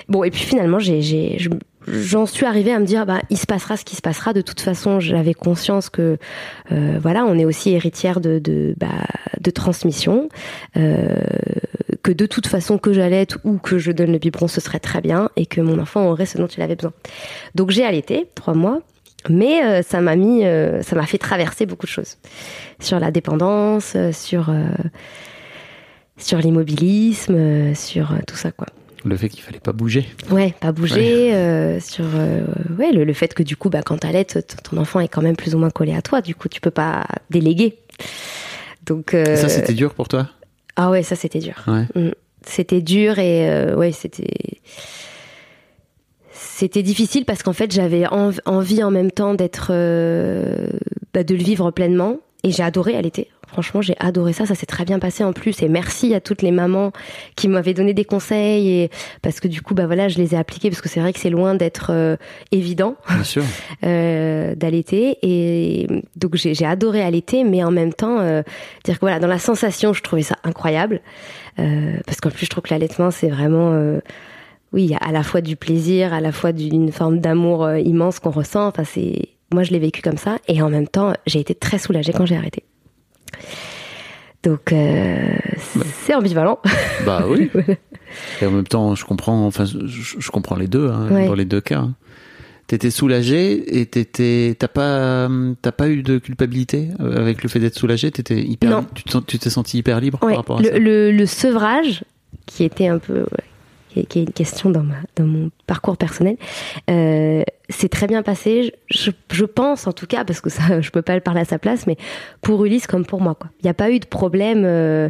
bon 0.10 0.24
et 0.24 0.32
puis 0.32 0.42
finalement 0.42 0.80
j'ai 0.80 1.02
j'ai 1.02 1.38
je- 1.40 1.50
J'en 1.88 2.28
suis 2.28 2.46
arrivée 2.46 2.72
à 2.72 2.78
me 2.80 2.86
dire, 2.86 3.08
bah, 3.08 3.22
il 3.32 3.40
se 3.40 3.48
passera 3.48 3.76
ce 3.76 3.84
qui 3.84 3.96
se 3.96 4.04
passera. 4.04 4.34
De 4.34 4.42
toute 4.42 4.62
façon, 4.62 5.00
j'avais 5.00 5.34
conscience 5.34 5.90
que, 5.90 6.20
euh, 6.72 7.00
voilà, 7.02 7.26
on 7.26 7.40
est 7.40 7.44
aussi 7.44 7.72
héritière 7.72 8.22
de, 8.22 8.38
de, 8.38 8.76
bah, 8.78 8.88
de 9.40 9.50
transmission, 9.50 10.30
euh, 10.78 11.08
que 12.04 12.12
de 12.12 12.28
toute 12.28 12.46
façon 12.46 12.78
que 12.78 12.94
j'allaite 12.94 13.36
ou 13.46 13.58
que 13.58 13.80
je 13.80 13.92
donne 13.92 14.12
le 14.12 14.20
biberon, 14.20 14.48
ce 14.48 14.62
serait 14.62 14.78
très 14.78 15.02
bien, 15.02 15.30
et 15.38 15.48
que 15.48 15.60
mon 15.60 15.80
enfant 15.80 16.08
aurait 16.08 16.28
ce 16.28 16.38
dont 16.38 16.46
il 16.46 16.62
avait 16.62 16.76
besoin. 16.76 16.94
Donc 17.56 17.72
j'ai 17.72 17.84
allaité 17.84 18.28
trois 18.36 18.54
mois, 18.54 18.82
mais 19.28 19.64
euh, 19.64 19.82
ça 19.82 20.02
m'a 20.02 20.16
mis, 20.16 20.44
ça 20.84 20.96
m'a 20.96 21.08
fait 21.08 21.18
traverser 21.18 21.66
beaucoup 21.66 21.88
de 21.88 21.92
choses 21.92 22.18
sur 22.80 23.00
la 23.00 23.10
dépendance, 23.10 23.98
sur 24.12 24.50
euh, 24.52 24.66
sur 26.22 26.38
l'immobilisme, 26.40 27.36
euh, 27.36 27.76
sur 27.76 28.12
euh, 28.12 28.18
tout 28.28 28.36
ça 28.36 28.52
quoi. 28.52 28.68
Le 29.04 29.18
fait 29.18 29.30
qu'il 29.30 29.42
fallait 29.42 29.60
pas 29.60 29.74
bouger. 29.74 30.06
Ouais, 30.30 30.54
pas 30.60 30.72
bouger, 30.72 31.34
euh, 31.34 31.80
sur 31.80 32.06
euh, 32.14 32.42
ouais 32.78 32.92
le, 32.92 33.04
le 33.04 33.14
fait 33.14 33.34
que 33.34 33.42
du 33.42 33.56
coup 33.58 33.70
bah 33.70 33.82
quand 33.84 33.98
t'allaites, 33.98 34.62
ton 34.64 34.78
enfant 34.78 35.00
est 35.00 35.08
quand 35.08 35.24
même 35.24 35.36
plus 35.36 35.56
ou 35.56 35.58
moins 35.58 35.72
collé 35.72 35.94
à 35.96 36.02
toi, 36.04 36.22
du 36.22 36.36
coup 36.36 36.48
tu 36.50 36.62
peux 36.62 36.70
pas 36.72 37.06
déléguer. 37.32 37.80
Donc 38.86 39.14
euh, 39.16 39.36
ça, 39.36 39.50
c'était 39.50 39.74
dur 39.74 39.94
pour 39.96 40.08
toi? 40.08 40.30
Ah 40.76 40.92
ouais 40.92 41.02
ça 41.04 41.16
c'était 41.16 41.40
dur. 41.40 41.56
Ouais. 41.68 41.86
Mm. 41.96 42.12
C'était 42.46 42.82
dur 42.82 43.18
et 43.20 43.74
ouais, 43.76 43.92
c'était 43.92 44.60
c'était 46.32 46.84
difficile 46.84 47.26
parce 47.26 47.44
qu'en 47.44 47.54
fait 47.54 47.72
j'avais 47.72 48.06
env- 48.08 48.40
envie 48.46 48.84
en 48.84 48.92
même 48.92 49.12
temps 49.12 49.34
d'être 49.34 49.70
bah, 51.14 51.24
de 51.24 51.36
le 51.36 51.44
vivre 51.44 51.72
pleinement 51.72 52.18
et 52.44 52.52
j'ai 52.52 52.64
adoré 52.64 52.96
allaiter. 52.96 53.30
Franchement, 53.48 53.82
j'ai 53.82 53.96
adoré 54.00 54.32
ça, 54.32 54.46
ça 54.46 54.56
s'est 54.56 54.66
très 54.66 54.86
bien 54.86 54.98
passé 54.98 55.26
en 55.26 55.34
plus. 55.34 55.62
Et 55.62 55.68
merci 55.68 56.14
à 56.16 56.22
toutes 56.22 56.42
les 56.42 56.52
mamans 56.52 56.94
qui 57.36 57.50
m'avaient 57.50 57.74
donné 57.74 57.94
des 57.94 58.06
conseils 58.06 58.70
et 58.70 58.92
parce 59.22 59.42
que 59.42 59.50
du 59.50 59.62
coup 59.62 59.74
bah 59.74 59.88
voilà, 59.88 60.08
je 60.08 60.18
les 60.18 60.34
ai 60.34 60.38
appliqués 60.38 60.70
parce 60.70 60.82
que 60.82 60.88
c'est 60.88 61.02
vrai 61.02 61.12
que 61.12 61.20
c'est 61.20 61.30
loin 61.30 61.54
d'être 61.54 61.92
euh, 61.92 62.16
évident 62.52 62.96
euh, 63.84 64.56
d'allaiter. 64.56 65.18
Et 65.22 65.88
donc 66.16 66.36
j'ai 66.36 66.66
adoré 66.66 67.02
allaiter 67.02 67.44
mais 67.44 67.64
en 67.64 67.72
même 67.72 67.94
temps 67.94 68.20
euh, 68.20 68.42
dire 68.86 68.96
que 68.96 69.02
voilà 69.02 69.20
dans 69.20 69.28
la 69.28 69.40
sensation 69.40 69.92
je 69.92 70.02
trouvais 70.02 70.24
ça 70.24 70.36
incroyable 70.44 71.02
euh, 71.60 71.98
parce 72.06 72.22
qu'en 72.22 72.30
plus 72.30 72.46
je 72.46 72.50
trouve 72.50 72.64
que 72.64 72.74
l'allaitement 72.74 73.12
c'est 73.12 73.30
vraiment 73.30 73.72
euh, 73.74 74.00
oui 74.72 74.96
à 75.02 75.12
la 75.12 75.24
fois 75.24 75.42
du 75.42 75.56
plaisir 75.56 76.14
à 76.14 76.22
la 76.22 76.32
fois 76.32 76.54
d'une 76.54 76.92
forme 76.92 77.20
d'amour 77.20 77.66
euh, 77.66 77.80
immense 77.80 78.20
qu'on 78.20 78.32
ressent. 78.32 78.68
Enfin 78.68 78.84
c'est 78.86 79.30
moi 79.54 79.64
je 79.64 79.72
l'ai 79.72 79.80
vécu 79.80 80.02
comme 80.02 80.18
ça 80.18 80.38
et 80.48 80.62
en 80.62 80.70
même 80.70 80.88
temps 80.88 81.14
j'ai 81.28 81.40
été 81.40 81.54
très 81.56 81.78
soulagée 81.78 82.14
quand 82.14 82.26
j'ai 82.26 82.36
arrêté 82.38 82.64
donc 84.44 84.74
euh, 84.74 85.28
c'est 86.04 86.16
ambivalent 86.16 86.60
Bah 87.06 87.26
oui. 87.28 87.50
Et 88.42 88.46
en 88.46 88.52
même 88.52 88.68
temps, 88.68 88.94
je 88.96 89.06
comprends, 89.06 89.46
enfin, 89.46 89.64
je, 89.64 89.78
je 89.86 90.32
comprends 90.32 90.58
les 90.58 90.68
deux, 90.68 90.90
hein, 90.90 91.08
Ouais. 91.10 91.28
dans 91.28 91.34
les 91.36 91.46
deux 91.46 91.62
cas. 91.62 91.80
hein. 91.80 91.94
T'étais 92.68 92.90
soulagée 92.92 93.80
et 93.80 93.86
t'étais, 93.86 94.54
t'as 94.60 94.68
pas, 94.68 95.30
t'as 95.62 95.72
pas 95.72 95.88
eu 95.90 96.04
de 96.04 96.18
culpabilité 96.18 96.90
euh, 97.00 97.18
avec 97.22 97.42
le 97.44 97.48
fait 97.50 97.60
d'être 97.60 97.76
soulagée? 97.78 98.12
T'étais 98.12 98.42
hyper, 98.42 98.70
Non. 98.70 98.86
tu 99.28 99.38
t'es 99.40 99.50
senti 99.50 99.78
hyper 99.78 100.02
libre 100.02 100.20
Ouais, 100.24 100.30
par 100.32 100.38
rapport 100.38 100.58
à 100.60 100.62
le, 100.62 100.70
ça? 100.70 100.78
le- 100.80 101.12
le 101.12 101.26
sevrage, 101.26 102.04
qui 102.48 102.64
était 102.66 102.88
un 102.88 102.98
peu, 102.98 103.26
qui, 103.94 104.00
est, 104.02 104.06
qui 104.06 104.20
est 104.20 104.24
une 104.24 104.32
question 104.34 104.70
dans, 104.70 104.84
ma, 104.84 104.96
dans 105.16 105.26
mon 105.26 105.50
parcours 105.68 105.98
personnel, 105.98 106.38
euh, 106.90 107.44
c'est 107.70 107.90
très 107.90 108.08
bien 108.08 108.22
passé. 108.24 108.74
Je, 108.90 109.12
je- 109.32 109.46
pense, 109.46 109.88
en 109.88 109.92
tout 109.92 110.08
cas, 110.08 110.24
parce 110.26 110.40
que 110.42 110.50
ça, 110.50 110.82
je 110.82 110.90
peux 110.92 111.02
pas 111.02 111.16
le 111.16 111.22
parler 111.22 111.42
à 111.42 111.46
sa 111.46 111.60
place, 111.60 111.88
mais 111.88 111.98
pour 112.42 112.64
Ulysse 112.66 112.88
comme 112.88 113.06
pour 113.06 113.22
moi, 113.22 113.36
quoi. 113.36 113.50
Il 113.60 113.66
n'y 113.66 113.70
a 113.70 113.74
pas 113.74 113.92
eu 113.92 114.00
de 114.00 114.06
problème. 114.06 114.64
euh, 114.66 115.10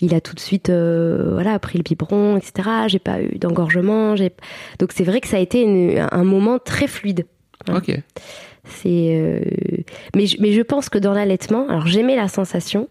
il 0.00 0.14
a 0.14 0.20
tout 0.20 0.34
de 0.34 0.40
suite, 0.40 0.70
euh, 0.70 1.30
voilà, 1.32 1.58
pris 1.58 1.78
le 1.78 1.82
biberon, 1.82 2.36
etc. 2.36 2.68
J'ai 2.88 2.98
pas 2.98 3.20
eu 3.22 3.38
d'engorgement. 3.38 4.14
Donc 4.78 4.92
c'est 4.94 5.04
vrai 5.04 5.20
que 5.20 5.28
ça 5.28 5.36
a 5.36 5.40
été 5.40 5.62
une- 5.62 6.06
un 6.10 6.24
moment 6.24 6.58
très 6.58 6.86
fluide. 6.86 7.26
Ok. 7.72 7.90
C'est, 8.64 9.16
euh, 9.16 9.40
mais, 10.16 10.26
je- 10.26 10.36
mais 10.40 10.52
je 10.52 10.62
pense 10.62 10.88
que 10.88 10.98
dans 10.98 11.12
l'allaitement, 11.12 11.68
alors 11.68 11.86
j'aimais 11.86 12.16
la 12.16 12.28
sensation, 12.28 12.88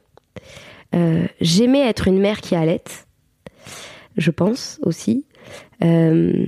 j'aimais 1.42 1.88
être 1.88 2.08
une 2.08 2.20
mère 2.20 2.40
qui 2.42 2.56
allait, 2.56 2.84
je 4.18 4.32
pense 4.32 4.80
aussi, 4.84 5.26
Euh, 5.84 6.46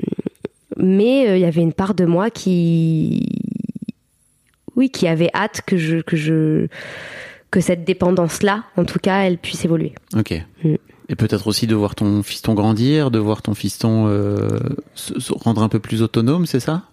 mais 0.77 1.27
euh, 1.27 1.37
il 1.37 1.41
y 1.41 1.45
avait 1.45 1.61
une 1.61 1.73
part 1.73 1.93
de 1.93 2.05
moi 2.05 2.29
qui, 2.29 3.27
oui, 4.75 4.89
qui 4.89 5.07
avait 5.07 5.29
hâte 5.33 5.61
que 5.65 5.77
je, 5.77 5.97
que 5.97 6.15
je, 6.15 6.67
que 7.51 7.59
cette 7.61 7.83
dépendance-là, 7.83 8.63
en 8.77 8.85
tout 8.85 8.99
cas, 8.99 9.21
elle 9.23 9.37
puisse 9.37 9.65
évoluer. 9.65 9.93
Ok. 10.15 10.33
Mm. 10.63 10.75
Et 11.07 11.15
peut-être 11.15 11.47
aussi 11.47 11.67
de 11.67 11.75
voir 11.75 11.93
ton 11.93 12.23
fiston 12.23 12.53
grandir, 12.55 13.11
de 13.11 13.19
voir 13.19 13.41
ton 13.41 13.53
fiston 13.53 14.07
euh, 14.07 14.59
se, 14.95 15.19
se 15.19 15.33
rendre 15.33 15.61
un 15.61 15.69
peu 15.69 15.79
plus 15.79 16.01
autonome, 16.01 16.45
c'est 16.45 16.59
ça? 16.59 16.83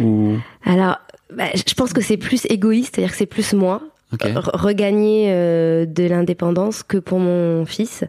Ou 0.00 0.36
Alors, 0.64 0.98
bah, 1.34 1.48
je 1.54 1.74
pense 1.74 1.92
que 1.92 2.00
c'est 2.00 2.16
plus 2.16 2.46
égoïste, 2.46 2.94
c'est-à-dire 2.94 3.10
que 3.10 3.18
c'est 3.18 3.26
plus 3.26 3.52
moi. 3.54 3.82
Regagner 4.12 5.26
euh, 5.30 5.84
de 5.86 6.04
l'indépendance 6.04 6.82
que 6.82 6.96
pour 6.98 7.18
mon 7.18 7.66
fils. 7.66 8.04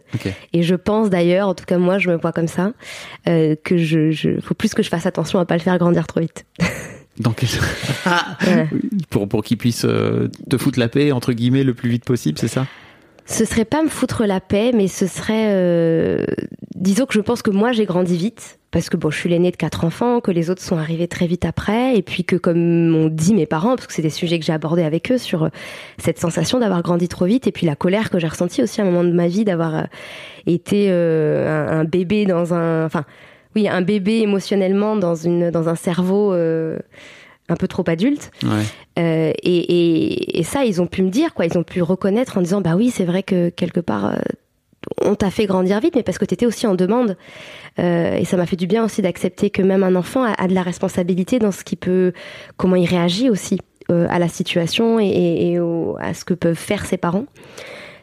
Et 0.52 0.62
je 0.62 0.74
pense 0.74 1.10
d'ailleurs, 1.10 1.48
en 1.48 1.54
tout 1.54 1.64
cas 1.64 1.78
moi 1.78 1.98
je 1.98 2.08
me 2.10 2.16
vois 2.16 2.32
comme 2.32 2.48
ça, 2.48 2.72
euh, 3.28 3.56
que 3.62 3.76
je, 3.76 4.10
je 4.10 4.40
faut 4.40 4.54
plus 4.54 4.74
que 4.74 4.82
je 4.82 4.88
fasse 4.88 5.06
attention 5.06 5.38
à 5.38 5.44
pas 5.44 5.54
le 5.56 5.62
faire 5.62 5.76
grandir 5.78 6.06
trop 6.06 6.20
vite. 6.20 6.44
Donc 7.18 7.44
Voilà. 8.04 8.66
pour 9.10 9.28
pour 9.28 9.42
qu'il 9.42 9.56
puisse 9.58 9.84
euh, 9.84 10.28
te 10.48 10.56
foutre 10.56 10.78
la 10.78 10.88
paix 10.88 11.10
entre 11.10 11.32
guillemets 11.32 11.64
le 11.64 11.74
plus 11.74 11.90
vite 11.90 12.04
possible, 12.04 12.38
c'est 12.38 12.46
ça? 12.48 12.66
Ce 13.28 13.44
serait 13.44 13.66
pas 13.66 13.82
me 13.82 13.88
foutre 13.88 14.24
la 14.24 14.40
paix, 14.40 14.72
mais 14.74 14.88
ce 14.88 15.06
serait, 15.06 15.52
euh, 15.52 16.24
disons 16.74 17.04
que 17.04 17.12
je 17.12 17.20
pense 17.20 17.42
que 17.42 17.50
moi 17.50 17.72
j'ai 17.72 17.84
grandi 17.84 18.16
vite. 18.16 18.58
Parce 18.70 18.88
que 18.88 18.96
bon, 18.96 19.10
je 19.10 19.18
suis 19.18 19.28
l'aînée 19.28 19.50
de 19.50 19.56
quatre 19.56 19.84
enfants, 19.84 20.20
que 20.20 20.30
les 20.30 20.50
autres 20.50 20.62
sont 20.62 20.76
arrivés 20.76 21.08
très 21.08 21.26
vite 21.26 21.44
après, 21.44 21.96
et 21.96 22.02
puis 22.02 22.24
que 22.24 22.36
comme 22.36 22.88
m'ont 22.88 23.08
dit 23.08 23.34
mes 23.34 23.46
parents, 23.46 23.76
parce 23.76 23.86
que 23.86 23.92
c'est 23.92 24.02
des 24.02 24.10
sujets 24.10 24.38
que 24.38 24.44
j'ai 24.46 24.52
abordés 24.52 24.82
avec 24.82 25.12
eux 25.12 25.18
sur 25.18 25.44
euh, 25.44 25.48
cette 25.98 26.18
sensation 26.18 26.58
d'avoir 26.58 26.82
grandi 26.82 27.06
trop 27.08 27.26
vite, 27.26 27.46
et 27.46 27.52
puis 27.52 27.66
la 27.66 27.76
colère 27.76 28.08
que 28.10 28.18
j'ai 28.18 28.28
ressentie 28.28 28.62
aussi 28.62 28.80
à 28.80 28.84
un 28.84 28.86
moment 28.86 29.04
de 29.04 29.12
ma 29.12 29.26
vie 29.26 29.44
d'avoir 29.44 29.74
euh, 29.76 29.82
été 30.46 30.90
un, 30.90 31.84
bébé 31.84 32.24
dans 32.24 32.54
un, 32.54 32.86
enfin, 32.86 33.04
oui, 33.54 33.68
un 33.68 33.82
bébé 33.82 34.20
émotionnellement 34.20 34.96
dans 34.96 35.14
une 35.14 35.50
dans 35.50 35.68
un 35.68 35.74
cerveau 35.74 36.34
un 37.48 37.56
peu 37.56 37.68
trop 37.68 37.84
adulte. 37.86 38.30
Ouais. 38.42 38.50
Euh, 38.98 39.32
et, 39.42 39.56
et, 39.58 40.38
et 40.40 40.42
ça, 40.42 40.64
ils 40.64 40.80
ont 40.82 40.86
pu 40.86 41.02
me 41.02 41.10
dire, 41.10 41.34
quoi. 41.34 41.46
Ils 41.46 41.56
ont 41.56 41.62
pu 41.62 41.82
reconnaître 41.82 42.38
en 42.38 42.42
disant, 42.42 42.60
bah 42.60 42.74
oui, 42.76 42.90
c'est 42.90 43.04
vrai 43.04 43.22
que 43.22 43.48
quelque 43.50 43.80
part, 43.80 44.06
euh, 44.06 44.16
on 45.02 45.14
t'a 45.14 45.30
fait 45.30 45.46
grandir 45.46 45.80
vite, 45.80 45.94
mais 45.96 46.02
parce 46.02 46.18
que 46.18 46.24
t'étais 46.24 46.46
aussi 46.46 46.66
en 46.66 46.74
demande. 46.74 47.16
Euh, 47.78 48.16
et 48.16 48.24
ça 48.24 48.36
m'a 48.36 48.46
fait 48.46 48.56
du 48.56 48.66
bien 48.66 48.84
aussi 48.84 49.02
d'accepter 49.02 49.50
que 49.50 49.62
même 49.62 49.82
un 49.82 49.94
enfant 49.94 50.24
a, 50.24 50.32
a 50.32 50.48
de 50.48 50.54
la 50.54 50.62
responsabilité 50.62 51.38
dans 51.38 51.52
ce 51.52 51.64
qui 51.64 51.76
peut, 51.76 52.12
comment 52.56 52.76
il 52.76 52.86
réagit 52.86 53.30
aussi 53.30 53.58
euh, 53.90 54.06
à 54.10 54.18
la 54.18 54.28
situation 54.28 54.98
et, 55.00 55.06
et, 55.52 55.60
au- 55.60 55.96
à 56.00 56.12
ce 56.14 56.24
que 56.24 56.34
peuvent 56.34 56.54
faire 56.54 56.84
ses 56.86 56.96
parents. 56.96 57.26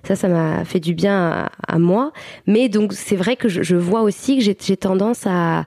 Ça, 0.03 0.15
ça 0.15 0.27
m'a 0.27 0.63
fait 0.65 0.79
du 0.79 0.93
bien 0.93 1.17
à, 1.31 1.49
à 1.67 1.79
moi. 1.79 2.11
Mais 2.45 2.69
donc, 2.69 2.93
c'est 2.93 3.15
vrai 3.15 3.35
que 3.35 3.49
je, 3.49 3.63
je 3.63 3.75
vois 3.75 4.01
aussi 4.01 4.37
que 4.37 4.43
j'ai 4.43 4.55
j'ai 4.59 4.77
tendance 4.77 5.23
à, 5.25 5.65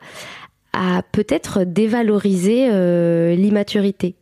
à 0.81 1.03
peut-être 1.13 1.65
dévaloriser 1.65 2.69
euh, 2.71 3.35
l'immaturité. 3.35 4.15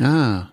Ah. 0.00 0.46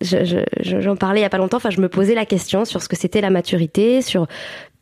Je- 0.00 0.24
je- 0.24 0.80
J'en 0.80 0.96
parlais 0.96 1.20
il 1.20 1.22
y 1.22 1.26
a 1.26 1.30
pas 1.30 1.38
longtemps. 1.38 1.56
Enfin, 1.56 1.70
je 1.70 1.80
me 1.80 1.88
posais 1.88 2.14
la 2.14 2.26
question 2.26 2.64
sur 2.66 2.82
ce 2.82 2.88
que 2.88 2.96
c'était 2.96 3.20
la 3.22 3.30
maturité, 3.30 4.02
sur 4.02 4.26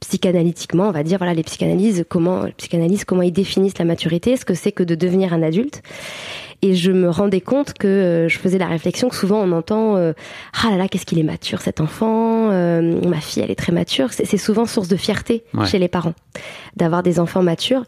psychanalytiquement, 0.01 0.89
on 0.89 0.91
va 0.91 1.05
dire, 1.05 1.19
voilà, 1.19 1.33
les 1.35 1.45
psychanalyses, 1.45 2.05
comment, 2.09 2.43
les 2.45 2.99
comment 3.07 3.23
ils 3.23 3.31
définissent 3.33 3.79
la 3.79 3.85
maturité, 3.85 4.37
ce 4.37 4.45
que 4.45 4.55
c'est 4.55 4.73
que 4.73 4.83
de 4.83 4.97
devenir 4.97 5.33
un 5.33 5.43
adulte. 5.43 5.83
Et 6.65 6.75
je 6.75 6.91
me 6.93 7.09
rendais 7.11 7.41
compte 7.41 7.73
que 7.75 7.87
euh, 7.89 8.29
je 8.29 8.39
faisais 8.39 8.59
la 8.59 8.67
réflexion 8.67 9.09
que 9.09 9.17
souvent 9.17 9.41
on 9.43 9.51
entend 9.53 9.97
euh, 9.97 10.13
ah 10.65 10.71
là 10.71 10.77
là 10.77 10.87
qu'est-ce 10.89 11.05
qu'il 11.07 11.19
est 11.19 11.25
mature 11.25 11.61
cet 11.61 11.81
enfant 11.81 12.51
euh, 12.53 13.01
ma 13.09 13.21
fille 13.21 13.43
elle 13.43 13.51
est 13.51 13.57
très 13.57 13.73
mature 13.73 14.13
c'est 14.13 14.25
c'est 14.27 14.37
souvent 14.37 14.65
source 14.65 14.87
de 14.87 14.95
fierté 14.95 15.43
Ouais. 15.55 15.67
chez 15.67 15.81
les 15.81 15.89
parents 15.89 16.15
d'avoir 16.77 17.03
des 17.03 17.19
enfants 17.19 17.43
matures 17.43 17.83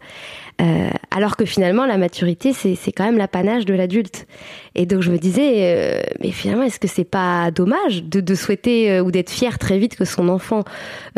Euh, 0.61 0.89
alors 1.11 1.35
que 1.35 1.43
finalement 1.43 1.85
la 1.85 1.97
maturité 1.97 2.53
c'est 2.53 2.91
quand 2.93 3.03
même 3.03 3.17
l'apanage 3.17 3.65
de 3.65 3.73
l'adulte 3.73 4.25
et 4.73 4.85
donc 4.85 5.01
je 5.01 5.11
me 5.11 5.17
disais 5.17 5.51
euh, 5.75 6.01
mais 6.21 6.31
finalement 6.31 6.63
est-ce 6.63 6.79
que 6.79 6.87
c'est 6.87 7.03
pas 7.03 7.51
dommage 7.51 8.05
de, 8.05 8.21
de 8.21 8.35
souhaiter 8.35 8.89
euh, 8.89 9.03
ou 9.03 9.11
d'être 9.11 9.29
fier 9.29 9.59
très 9.59 9.77
vite 9.77 9.97
que 9.97 10.05
son 10.05 10.29
enfant 10.29 10.63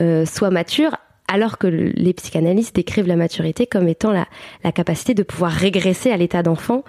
euh, 0.01 0.25
soit 0.25 0.49
mature 0.49 0.95
alors 1.27 1.59
que 1.59 1.67
le- 1.67 1.91
les 1.95 2.13
psychanalystes 2.13 2.75
décrivent 2.75 3.05
la 3.07 3.15
maturité 3.15 3.67
comme 3.67 3.87
étant 3.87 4.11
la, 4.11 4.25
la 4.63 4.71
capacité 4.71 5.13
de 5.13 5.21
pouvoir 5.21 5.51
régresser 5.51 6.09
à 6.09 6.17
l'état 6.17 6.41
d'enfant 6.41 6.83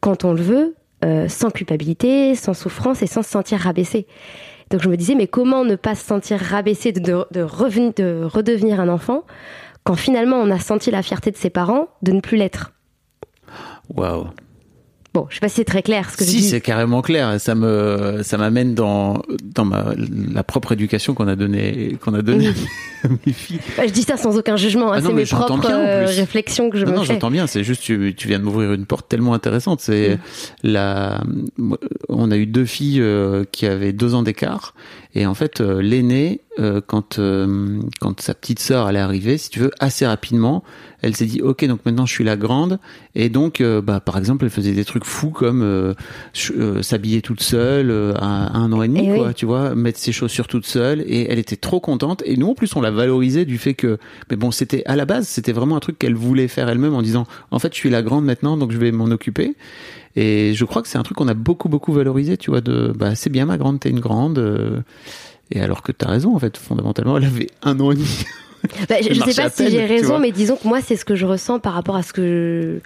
quand 0.00 0.24
on 0.24 0.32
le 0.32 0.40
veut, 0.40 0.74
euh, 1.04 1.28
sans 1.28 1.50
culpabilité, 1.50 2.34
sans 2.34 2.54
souffrance 2.54 3.02
et 3.02 3.06
sans 3.06 3.22
se 3.22 3.28
sentir 3.28 3.58
rabaissé. 3.58 4.06
Donc 4.70 4.80
je 4.80 4.88
me 4.88 4.96
disais, 4.96 5.16
mais 5.16 5.26
comment 5.26 5.64
ne 5.66 5.74
pas 5.76 5.94
se 5.96 6.06
sentir 6.06 6.38
rabaissé 6.38 6.92
de, 6.92 7.00
de, 7.00 7.26
de, 7.32 7.92
de 7.94 8.24
redevenir 8.24 8.80
un 8.80 8.88
enfant 8.88 9.24
quand 9.90 9.96
finalement 9.96 10.36
on 10.36 10.50
a 10.52 10.60
senti 10.60 10.92
la 10.92 11.02
fierté 11.02 11.32
de 11.32 11.36
ses 11.36 11.50
parents 11.50 11.88
de 12.02 12.12
ne 12.12 12.20
plus 12.20 12.36
l'être 12.36 12.70
Waouh. 13.96 14.28
Bon, 15.12 15.26
je 15.28 15.34
sais 15.34 15.40
pas 15.40 15.48
si 15.48 15.56
c'est 15.56 15.64
très 15.64 15.82
clair 15.82 16.08
ce 16.08 16.16
que 16.16 16.24
je 16.24 16.30
Si, 16.30 16.36
dis. 16.36 16.42
c'est 16.48 16.60
carrément 16.60 17.02
clair. 17.02 17.40
Ça 17.40 17.56
me, 17.56 18.20
ça 18.22 18.38
m'amène 18.38 18.76
dans, 18.76 19.20
dans 19.42 19.64
ma, 19.64 19.86
la 20.32 20.44
propre 20.44 20.70
éducation 20.70 21.14
qu'on 21.14 21.26
a 21.26 21.34
donnée, 21.34 21.98
qu'on 22.00 22.14
a 22.14 22.22
donnée 22.22 22.50
à 23.04 23.08
mes 23.26 23.32
filles. 23.32 23.58
Bah, 23.76 23.88
je 23.88 23.92
dis 23.92 24.04
ça 24.04 24.16
sans 24.16 24.38
aucun 24.38 24.54
jugement, 24.56 24.92
hein, 24.92 24.98
Ah 24.98 25.02
c'est 25.04 25.12
mes 25.12 25.24
propres 25.26 25.58
bien, 25.58 25.80
euh, 25.80 26.06
réflexions 26.06 26.70
que 26.70 26.78
je 26.78 26.84
non, 26.84 26.92
me 26.92 26.96
non, 26.98 27.02
j'entends 27.02 27.32
bien. 27.32 27.48
C'est 27.48 27.64
juste, 27.64 27.82
tu, 27.82 28.14
tu 28.16 28.28
viens 28.28 28.38
de 28.38 28.44
m'ouvrir 28.44 28.72
une 28.72 28.86
porte 28.86 29.08
tellement 29.08 29.34
intéressante. 29.34 29.80
C'est 29.80 30.10
Mm. 30.14 30.18
la, 30.68 31.20
on 32.08 32.30
a 32.30 32.36
eu 32.36 32.46
deux 32.46 32.64
filles 32.64 33.00
euh, 33.00 33.42
qui 33.50 33.66
avaient 33.66 33.92
deux 33.92 34.14
ans 34.14 34.22
d'écart. 34.22 34.74
Et 35.14 35.26
en 35.26 35.34
fait, 35.34 35.60
euh, 35.60 35.82
l'aînée, 35.82 36.40
euh, 36.60 36.80
quand, 36.86 37.18
euh, 37.18 37.80
quand 38.00 38.20
sa 38.20 38.32
petite 38.34 38.60
sœur 38.60 38.86
allait 38.86 39.00
arriver, 39.00 39.38
si 39.38 39.50
tu 39.50 39.58
veux, 39.58 39.70
assez 39.80 40.06
rapidement, 40.06 40.62
elle 41.02 41.16
s'est 41.16 41.26
dit, 41.26 41.40
ok, 41.42 41.64
donc 41.66 41.80
maintenant 41.84 42.06
je 42.06 42.12
suis 42.12 42.22
la 42.24 42.36
grande. 42.36 42.78
Et 43.16 43.28
donc, 43.28 43.60
euh, 43.60 43.80
bah, 43.80 43.98
par 44.00 44.18
exemple, 44.18 44.44
elle 44.44 44.50
faisait 44.50 44.72
des 44.72 44.84
trucs 44.84 45.04
fous 45.04 45.30
comme 45.30 45.62
euh, 45.62 45.94
euh, 46.56 46.82
s'habiller 46.82 47.22
toute 47.22 47.42
seule 47.42 47.90
euh, 47.90 48.14
à 48.18 48.56
un 48.56 48.72
an 48.72 48.82
et 48.82 48.88
demi, 48.88 49.08
Eh 49.10 49.16
quoi, 49.16 49.28
oui. 49.28 49.34
tu 49.34 49.46
vois, 49.46 49.74
mettre 49.74 49.98
ses 49.98 50.12
chaussures 50.12 50.46
toute 50.46 50.66
seule. 50.66 51.00
Et 51.06 51.26
elle 51.30 51.38
était 51.40 51.56
trop 51.56 51.80
contente. 51.80 52.22
Et 52.24 52.36
nous, 52.36 52.48
en 52.48 52.54
plus, 52.54 52.76
on 52.76 52.80
l'a 52.80 52.90
valorisé 52.92 53.44
du 53.44 53.58
fait 53.58 53.74
que, 53.74 53.98
mais 54.30 54.36
bon, 54.36 54.50
c'était 54.52 54.84
à 54.86 54.94
la 54.94 55.06
base, 55.06 55.26
c'était 55.26 55.52
vraiment 55.52 55.76
un 55.76 55.80
truc 55.80 55.98
qu'elle 55.98 56.14
voulait 56.14 56.48
faire 56.48 56.68
elle-même 56.68 56.94
en 56.94 57.02
disant, 57.02 57.26
en 57.50 57.58
fait, 57.58 57.72
je 57.74 57.78
suis 57.78 57.90
la 57.90 58.02
grande 58.02 58.24
maintenant, 58.24 58.56
donc 58.56 58.70
je 58.70 58.78
vais 58.78 58.92
m'en 58.92 59.06
occuper. 59.06 59.56
Et 60.16 60.52
je 60.54 60.64
crois 60.64 60.82
que 60.82 60.88
c'est 60.88 60.98
un 60.98 61.02
truc 61.02 61.16
qu'on 61.16 61.28
a 61.28 61.34
beaucoup, 61.34 61.68
beaucoup 61.68 61.92
valorisé, 61.92 62.36
tu 62.36 62.50
vois, 62.50 62.60
de, 62.60 62.92
bah, 62.96 63.14
c'est 63.14 63.30
bien 63.30 63.46
ma 63.46 63.58
grande, 63.58 63.80
t'es 63.80 63.90
une 63.90 64.00
grande. 64.00 64.38
euh, 64.38 64.80
et 65.52 65.60
alors 65.60 65.82
que 65.82 65.92
t'as 65.92 66.08
raison, 66.08 66.34
en 66.34 66.38
fait, 66.38 66.56
fondamentalement, 66.56 67.16
elle 67.16 67.24
avait 67.24 67.48
un 67.62 67.78
an 67.80 67.90
et 67.92 67.96
demi. 67.96 68.06
Bah, 68.90 68.96
je 69.00 69.14
je 69.14 69.20
sais 69.30 69.42
pas 69.42 69.48
si 69.48 69.70
j'ai 69.70 69.86
raison, 69.86 70.18
mais 70.18 70.32
disons 70.32 70.56
que 70.56 70.68
moi, 70.68 70.82
c'est 70.82 70.94
ce 70.96 71.06
que 71.06 71.14
je 71.14 71.24
ressens 71.24 71.60
par 71.60 71.72
rapport 71.72 71.96
à 71.96 72.02
ce 72.02 72.12
que 72.12 72.80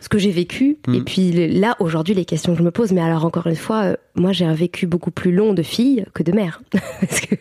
ce 0.00 0.08
que 0.08 0.16
j'ai 0.16 0.30
vécu. 0.30 0.78
Mm. 0.88 0.94
Et 0.94 1.00
puis 1.02 1.32
le- 1.32 1.46
là, 1.60 1.76
aujourd'hui, 1.80 2.14
les 2.14 2.24
questions 2.24 2.52
que 2.54 2.58
je 2.58 2.64
me 2.64 2.70
pose, 2.70 2.92
mais 2.92 3.02
alors 3.02 3.26
encore 3.26 3.46
une 3.46 3.54
fois, 3.54 3.82
euh, 3.84 3.94
moi, 4.14 4.32
j'ai 4.32 4.46
un 4.46 4.54
vécu 4.54 4.86
beaucoup 4.86 5.10
plus 5.10 5.30
long 5.30 5.52
de 5.52 5.62
fille 5.62 6.06
que 6.14 6.22
de 6.22 6.32
mère. 6.32 6.62
Parce 7.00 7.20
que 7.20 7.34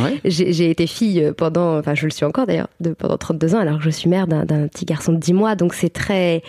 Ouais. 0.00 0.18
j'ai 0.24 0.70
été 0.70 0.86
fille 0.86 1.30
pendant, 1.36 1.78
enfin, 1.78 1.94
je 1.94 2.06
le 2.06 2.10
suis 2.10 2.24
encore 2.24 2.46
d'ailleurs, 2.46 2.68
pendant 2.98 3.18
32 3.18 3.54
ans, 3.54 3.58
alors 3.58 3.76
que 3.76 3.84
je 3.84 3.90
suis 3.90 4.08
mère 4.08 4.26
d'un 4.26 4.46
petit 4.68 4.86
garçon 4.86 5.12
de 5.12 5.18
10 5.18 5.34
mois. 5.34 5.54
Donc 5.54 5.74
c'est 5.74 5.90
très. 5.92 6.42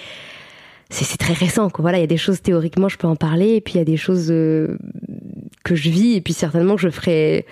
C'est 0.91 1.17
très 1.17 1.33
récent, 1.33 1.69
quoi. 1.69 1.83
Voilà, 1.83 1.99
il 1.99 2.01
y 2.01 2.03
a 2.03 2.07
des 2.07 2.17
choses 2.17 2.41
théoriquement, 2.41 2.89
je 2.89 2.97
peux 2.97 3.07
en 3.07 3.15
parler, 3.15 3.55
et 3.55 3.61
puis 3.61 3.75
il 3.75 3.77
y 3.77 3.81
a 3.81 3.85
des 3.85 3.97
choses 3.97 4.31
euh, 4.31 4.77
que 5.63 5.75
je 5.75 5.89
vis, 5.89 6.15
et 6.15 6.21
puis 6.21 6.33
certainement 6.33 6.75
que 6.75 6.81
je 6.81 6.89
ferai 6.89 7.45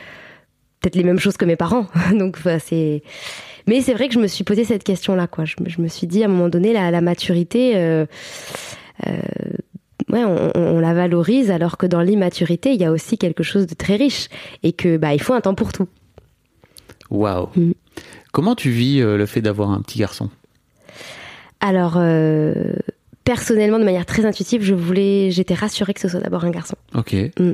peut-être 0.81 0.95
les 0.95 1.03
mêmes 1.03 1.19
choses 1.19 1.37
que 1.37 1.45
mes 1.45 1.55
parents. 1.55 1.85
Donc, 2.17 2.37
voilà, 2.39 2.59
c'est. 2.59 3.03
Mais 3.67 3.81
c'est 3.81 3.93
vrai 3.93 4.07
que 4.07 4.13
je 4.15 4.19
me 4.19 4.27
suis 4.27 4.43
posé 4.43 4.63
cette 4.63 4.83
question-là, 4.83 5.27
quoi. 5.27 5.45
Je, 5.45 5.55
me- 5.61 5.69
je 5.69 5.81
me 5.81 5.87
suis 5.87 6.07
dit 6.07 6.23
à 6.23 6.25
un 6.25 6.29
moment 6.29 6.49
donné, 6.49 6.73
la, 6.73 6.89
la 6.89 7.01
maturité, 7.01 7.73
euh, 7.75 8.05
euh, 9.05 9.11
ouais, 10.09 10.23
on, 10.23 10.79
la 10.79 10.93
valorise, 10.95 11.51
alors 11.51 11.77
que 11.77 11.85
dans 11.85 12.01
l'immaturité, 12.01 12.73
il 12.73 12.81
y 12.81 12.85
a 12.85 12.91
aussi 12.91 13.17
quelque 13.19 13.43
chose 13.43 13.67
de 13.67 13.75
très 13.75 13.97
riche 13.97 14.29
et 14.63 14.71
que 14.73 14.97
bah 14.97 15.13
il 15.13 15.21
faut 15.21 15.33
un 15.33 15.41
temps 15.41 15.53
pour 15.53 15.73
tout. 15.73 15.87
Waouh. 17.11 17.49
Mm. 17.55 17.71
Comment 18.31 18.55
tu 18.55 18.69
vis 18.71 18.99
le 19.01 19.25
fait 19.25 19.41
d'avoir 19.41 19.69
un 19.71 19.81
petit 19.81 19.99
garçon? 19.99 20.29
Alors, 21.59 21.95
euh, 21.97 22.73
personnellement, 23.27 23.77
de 23.77 23.83
manière 23.83 24.05
très 24.05 24.25
intuitive, 24.25 24.63
je 24.63 24.73
voulais, 24.73 25.31
j'étais 25.31 25.53
rassurée 25.53 25.93
que 25.93 25.99
ce 25.99 26.07
soit 26.07 26.21
d'abord 26.21 26.45
un 26.45 26.49
garçon. 26.49 26.75
Ok. 26.95 27.13
Mm. 27.37 27.51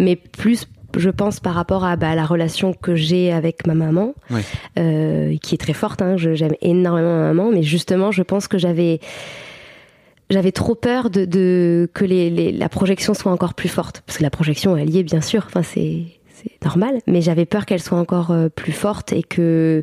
Mais 0.00 0.16
plus, 0.16 0.66
je 0.96 1.10
pense, 1.10 1.38
par 1.38 1.54
rapport 1.54 1.84
à 1.84 1.94
bah, 1.96 2.16
la 2.16 2.26
relation 2.26 2.72
que 2.74 2.96
j'ai 2.96 3.30
avec 3.32 3.64
ma 3.68 3.74
maman, 3.74 4.14
Ouais. 4.30 4.42
euh, 4.80 5.36
qui 5.40 5.54
est 5.54 5.58
très 5.58 5.74
forte. 5.74 6.02
Hein, 6.02 6.16
je- 6.16 6.34
J'aime 6.34 6.54
énormément 6.60 7.14
ma 7.16 7.32
maman, 7.32 7.50
mais 7.52 7.62
justement, 7.62 8.10
je 8.10 8.22
pense 8.24 8.48
que 8.48 8.58
j'avais 8.58 8.98
j'avais 10.30 10.52
trop 10.52 10.74
peur 10.74 11.10
de, 11.10 11.24
de 11.26 11.88
que 11.94 12.04
les, 12.04 12.30
les- 12.30 12.52
la 12.52 12.68
projection 12.68 13.14
soit 13.14 13.30
encore 13.30 13.54
plus 13.54 13.68
forte, 13.68 14.02
parce 14.06 14.18
que 14.18 14.22
la 14.22 14.30
projection 14.30 14.76
elle 14.76 14.90
y 14.90 14.98
est 14.98 15.02
bien 15.02 15.20
sûr. 15.20 15.44
Enfin, 15.46 15.62
c'est 15.62 16.04
normal, 16.64 17.00
mais 17.06 17.20
j'avais 17.22 17.44
peur 17.46 17.66
qu'elle 17.66 17.82
soit 17.82 17.98
encore 17.98 18.30
euh, 18.30 18.48
plus 18.48 18.72
forte 18.72 19.12
et 19.12 19.22
que 19.22 19.82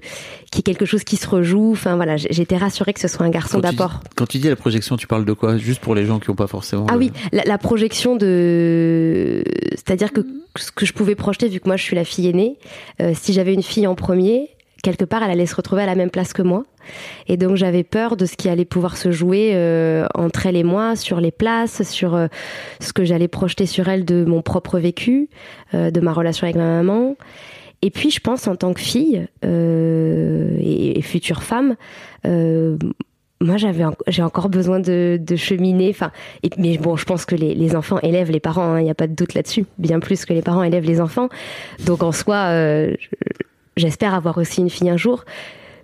qu'il 0.51 0.59
y 0.59 0.61
ait 0.61 0.63
quelque 0.63 0.85
chose 0.85 1.03
qui 1.03 1.17
se 1.17 1.27
rejoue. 1.27 1.71
Enfin 1.73 1.95
voilà, 1.95 2.17
j'étais 2.17 2.57
rassurée 2.57 2.93
que 2.93 2.99
ce 2.99 3.07
soit 3.07 3.25
un 3.25 3.29
garçon 3.29 3.59
d'abord. 3.59 4.01
quand 4.15 4.25
tu 4.27 4.37
dis 4.37 4.47
la 4.49 4.55
projection, 4.55 4.95
tu 4.97 5.07
parles 5.07 5.25
de 5.25 5.33
quoi? 5.33 5.57
Juste 5.57 5.81
pour 5.81 5.95
les 5.95 6.05
gens 6.05 6.19
qui 6.19 6.29
n'ont 6.29 6.35
pas 6.35 6.47
forcément. 6.47 6.85
Ah 6.89 6.93
le- 6.93 6.99
oui, 6.99 7.11
la, 7.31 7.43
la 7.43 7.57
projection 7.57 8.15
de, 8.15 9.43
c'est-à-dire 9.71 10.11
que 10.13 10.21
ce 10.55 10.71
que 10.71 10.85
je 10.85 10.93
pouvais 10.93 11.15
projeter, 11.15 11.47
vu 11.47 11.59
que 11.59 11.67
moi 11.67 11.77
je 11.77 11.83
suis 11.83 11.95
la 11.95 12.03
fille 12.05 12.27
aînée, 12.27 12.57
euh, 13.01 13.13
si 13.19 13.33
j'avais 13.33 13.53
une 13.53 13.63
fille 13.63 13.87
en 13.87 13.95
premier, 13.95 14.49
quelque 14.83 15.05
part 15.05 15.23
elle 15.23 15.31
allait 15.31 15.45
se 15.45 15.55
retrouver 15.55 15.81
à 15.83 15.85
la 15.85 15.95
même 15.95 16.09
place 16.09 16.33
que 16.33 16.41
moi, 16.41 16.65
et 17.27 17.37
donc 17.37 17.55
j'avais 17.55 17.83
peur 17.83 18.17
de 18.17 18.25
ce 18.25 18.35
qui 18.35 18.49
allait 18.49 18.65
pouvoir 18.65 18.97
se 18.97 19.11
jouer 19.11 19.51
euh, 19.53 20.07
entre 20.15 20.45
elle 20.47 20.55
et 20.55 20.63
moi, 20.63 20.95
sur 20.95 21.19
les 21.21 21.31
places, 21.31 21.83
sur 21.83 22.15
euh, 22.15 22.27
ce 22.79 22.93
que 22.93 23.03
j'allais 23.05 23.27
projeter 23.27 23.65
sur 23.65 23.87
elle 23.89 24.05
de 24.05 24.23
mon 24.25 24.41
propre 24.41 24.79
vécu, 24.79 25.29
euh, 25.73 25.91
de 25.91 25.99
ma 25.99 26.13
relation 26.13 26.45
avec 26.45 26.55
ma 26.55 26.65
maman. 26.81 27.15
Et 27.81 27.91
puis 27.91 28.11
je 28.11 28.19
pense 28.19 28.47
en 28.47 28.55
tant 28.55 28.73
que 28.73 28.81
fille 28.81 29.27
euh, 29.45 30.57
et, 30.59 30.97
et 30.99 31.01
future 31.01 31.43
femme. 31.43 31.75
Euh, 32.25 32.77
moi, 33.41 33.55
j'avais, 33.55 33.85
j'ai 34.07 34.21
encore 34.21 34.49
besoin 34.49 34.81
de, 34.81 35.17
de 35.17 35.35
cheminer. 35.37 35.89
Enfin, 35.91 36.11
et, 36.43 36.49
mais 36.57 36.77
bon, 36.77 36.97
je 36.97 37.05
pense 37.05 37.23
que 37.23 37.35
les, 37.35 37.55
les 37.55 37.73
enfants 37.73 37.97
élèvent 38.03 38.31
les 38.31 38.41
parents. 38.41 38.75
Il 38.75 38.83
n'y 38.83 38.89
a 38.89 38.95
pas 38.95 39.07
de 39.07 39.15
doute 39.15 39.33
là-dessus. 39.33 39.65
Bien 39.77 40.01
plus 40.01 40.25
que 40.25 40.33
les 40.33 40.41
parents 40.41 40.61
élèvent 40.61 40.83
les 40.83 40.99
enfants. 40.99 41.29
Donc 41.85 42.03
en 42.03 42.11
soi, 42.11 42.51
je- 42.51 42.97
j'espère 43.79 44.13
avoir 44.13 44.37
aussi 44.37 44.61
une 44.61 44.69
fille 44.69 44.89
un 44.89 44.97
jour. 44.97 45.25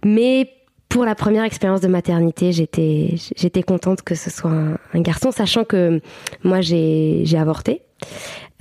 Mais 0.05 0.49
pour 0.89 1.03
la 1.05 1.15
première 1.15 1.43
expérience 1.43 1.81
de 1.81 1.87
maternité, 1.87 2.51
j'étais, 2.51 3.15
j'étais 3.35 3.63
contente 3.63 4.01
que 4.03 4.13
ce 4.15 4.29
soit 4.29 4.51
un, 4.51 4.77
un 4.93 5.01
garçon, 5.01 5.31
sachant 5.31 5.63
que 5.63 5.99
moi 6.43 6.61
j'ai, 6.61 7.21
j'ai 7.25 7.37
avorté. 7.37 7.81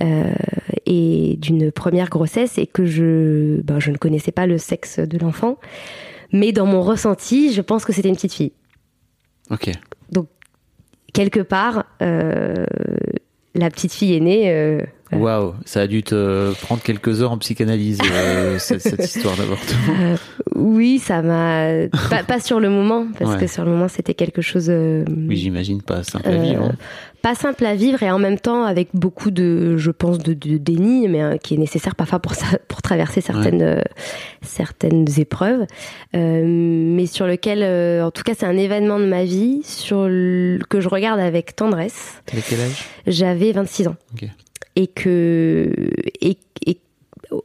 euh, 0.03 0.33
et 0.87 1.37
d'une 1.39 1.71
première 1.71 2.09
grossesse 2.09 2.57
et 2.57 2.67
que 2.67 2.85
je, 2.85 3.61
ben, 3.61 3.79
je 3.79 3.91
ne 3.91 3.97
connaissais 3.97 4.31
pas 4.31 4.45
le 4.47 4.57
sexe 4.57 4.99
de 4.99 5.17
l'enfant. 5.17 5.57
Mais 6.31 6.51
dans 6.51 6.65
mon 6.65 6.81
ressenti, 6.81 7.53
je 7.53 7.61
pense 7.61 7.85
que 7.85 7.93
c'était 7.93 8.09
une 8.09 8.15
petite 8.15 8.33
fille 8.33 8.51
Ok. 9.49 9.69
quelque 11.13 11.39
part, 11.39 11.85
euh, 12.01 12.65
la 13.55 13.69
petite 13.69 13.93
fille 13.93 14.15
est 14.15 14.19
née. 14.19 14.51
euh, 14.51 14.81
Waouh, 15.11 15.53
ça 15.65 15.81
a 15.81 15.87
dû 15.87 16.01
te 16.03 16.53
prendre 16.61 16.81
quelques 16.81 17.21
heures 17.21 17.31
en 17.31 17.37
psychanalyse, 17.37 17.99
euh, 18.11 18.57
cette, 18.59 18.81
cette 18.81 19.03
histoire 19.05 19.35
d'avortement. 19.37 19.93
euh, 20.01 20.15
oui, 20.55 20.97
ça 20.99 21.21
m'a. 21.21 21.87
pas, 22.09 22.23
pas 22.23 22.39
sur 22.39 22.59
le 22.59 22.69
moment, 22.69 23.05
parce 23.19 23.31
Ouais. 23.33 23.39
que 23.41 23.47
sur 23.47 23.63
le 23.65 23.71
moment, 23.71 23.87
c'était 23.87 24.13
quelque 24.15 24.41
chose. 24.41 24.65
euh, 24.69 25.05
Oui, 25.07 25.35
j'imagine 25.37 25.81
pas 25.81 26.03
simple 26.03 26.27
à 26.27 26.31
euh, 26.31 26.41
vivre. 26.41 26.63
hein. 26.63 26.75
Pas 27.21 27.33
simple 27.35 27.65
à 27.65 27.73
vivre 27.75 28.03
et 28.03 28.11
en 28.11 28.19
même 28.19 28.37
temps 28.39 28.65
avec 28.65 28.89
beaucoup 28.93 29.31
de, 29.31 29.77
je 29.77 29.89
pense, 29.89 30.19
de, 30.19 30.33
de 30.33 30.57
déni, 30.57 31.07
mais 31.07 31.23
euh, 31.23 31.37
qui 31.37 31.55
est 31.55 31.57
nécessaire 31.57 31.95
parfois 31.95 32.19
pour, 32.19 32.33
ça, 32.35 32.45
pour 32.67 32.81
traverser 32.83 33.19
certaines, 33.21 33.63
euh, 33.63 33.81
certaines 34.43 35.05
épreuves. 35.17 35.65
Euh, 36.15 36.43
mais 36.45 37.05
sur 37.07 37.25
lequel, 37.27 37.59
euh, 37.63 38.05
en 38.05 38.11
tout 38.11 38.23
cas, 38.23 38.33
c'est 38.37 38.45
un 38.45 38.57
événement 38.57 38.99
de 38.99 39.05
ma 39.05 39.23
vie 39.23 39.61
sur 39.63 40.07
le- 40.07 40.59
que 40.69 40.79
je 40.81 40.87
regarde 40.89 41.19
avec 41.19 41.55
tendresse. 41.55 42.21
T'avais 42.25 42.43
quel 42.47 42.61
âge? 42.61 42.85
J'avais 43.07 43.51
26 43.51 43.87
ans. 43.87 43.95
Ok. 44.13 44.29
Et 44.75 44.87
que. 44.87 45.71
Et, 46.21 46.37
et 46.65 46.79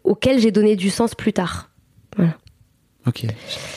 auquel 0.04 0.38
j'ai 0.40 0.50
donné 0.50 0.76
du 0.76 0.90
sens 0.90 1.14
plus 1.14 1.32
tard. 1.32 1.70
Ok. 3.06 3.24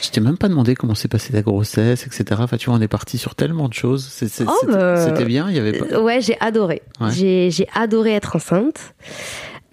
Je 0.01 0.10
t'ai 0.10 0.20
même 0.20 0.38
pas 0.38 0.49
demandé 0.49 0.76
comment 0.76 0.95
s'est 0.95 1.08
passée 1.08 1.32
ta 1.32 1.41
grossesse, 1.41 2.06
etc. 2.06 2.41
Enfin, 2.43 2.58
tu 2.58 2.70
vois, 2.70 2.78
on 2.78 2.82
est 2.82 2.89
parti 2.89 3.18
sur 3.18 3.36
tellement 3.36 3.70
de 3.70 3.74
choses. 3.74 4.06
Oh, 4.12 4.26
C'était 4.28 4.45
bah. 4.68 4.97
c'était 5.06 5.24
bien, 5.26 5.49
il 5.49 5.56
y 5.56 5.60
avait 5.60 5.78
pas. 5.78 5.86
Euh, 5.95 6.01
Ouais, 6.01 6.20
j'ai 6.20 6.38
adoré. 6.41 6.82
Ouais. 6.99 7.10
J'ai, 7.12 7.68
adoré 7.74 8.12
être 8.14 8.36
enceinte. 8.36 8.93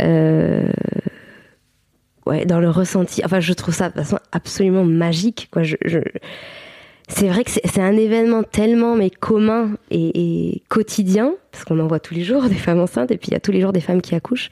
Euh, 0.01 0.69
Ouais, 2.27 2.45
dans 2.45 2.61
le 2.61 2.71
ressenti. 2.71 3.23
Enfin, 3.25 3.41
je 3.41 3.53
trouve 3.55 3.75
ça 3.75 3.89
de 3.89 3.95
façon 3.95 4.19
absolument 4.31 4.85
magique. 4.85 5.49
Quoi. 5.51 5.63
Je, 5.65 5.77
je- 5.85 5.99
C'est 7.13 7.29
vrai 7.29 7.43
que 7.45 7.51
c'est, 7.51 7.81
un 7.81 7.97
événement 7.97 8.43
tellement 8.45 8.95
mais 8.95 9.11
commun 9.11 9.73
et, 9.91 10.53
et 10.55 10.63
quotidien, 10.69 11.35
parce 11.51 11.65
qu'on 11.65 11.79
en 11.81 11.87
voit 11.89 11.99
tous 12.01 12.15
les 12.15 12.23
jours 12.23 12.45
des 12.45 12.55
femmes 12.55 12.79
enceintes, 12.79 13.11
et 13.11 13.17
puis 13.19 13.29
il 13.29 13.33
y 13.33 13.37
a 13.37 13.41
tous 13.41 13.51
les 13.53 13.61
jours 13.61 13.73
des 13.73 13.81
femmes 13.81 14.01
qui 14.01 14.15
accouchent. 14.15 14.49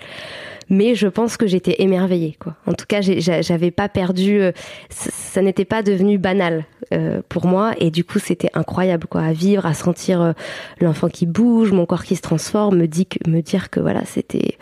Mais 0.68 0.94
je 0.94 1.06
pense 1.09 1.36
que 1.38 1.46
j'étais 1.46 1.76
émerveillée. 1.82 2.36
Quoi. 2.38 2.54
En 2.66 2.74
tout 2.74 2.84
cas, 2.86 3.00
j'avais 3.00 3.70
pas 3.70 3.88
perdu. 3.88 4.40
euh, 4.40 4.52
ça, 4.90 5.09
ça 5.11 5.40
n'était 5.40 5.64
pas 5.64 5.82
devenu 5.82 6.18
banal 6.18 6.66
euh, 6.92 7.22
pour 7.28 7.46
moi, 7.46 7.72
et 7.78 7.90
du 7.90 8.04
coup, 8.04 8.18
c'était 8.18 8.50
incroyable 8.54 9.06
quoi, 9.06 9.22
à 9.22 9.32
vivre, 9.32 9.64
à 9.64 9.72
sentir 9.72 10.20
euh, 10.20 10.32
l'enfant 10.80 11.09
qui 11.09 11.24
bouge, 11.26 11.72
mon 11.72 11.86
corps 11.86 12.04
qui 12.04 12.16
se 12.16 12.22
transforme, 12.22 12.76
me, 12.76 12.86
dit 12.88 13.06
que, 13.06 13.30
me 13.30 13.40
dire 13.40 13.70
que 13.70 13.80
voilà, 13.80 14.04
c'était. 14.04 14.59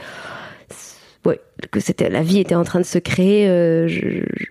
Ouais, 1.25 1.41
que 1.73 1.81
c'était 1.81 2.09
la 2.09 2.23
vie 2.23 2.39
était 2.39 2.55
en 2.55 2.63
train 2.63 2.79
de 2.79 2.85
se 2.85 2.99
créer. 2.99 3.49
euh, 3.49 3.89
je- 3.89 4.21
je- 4.37 4.47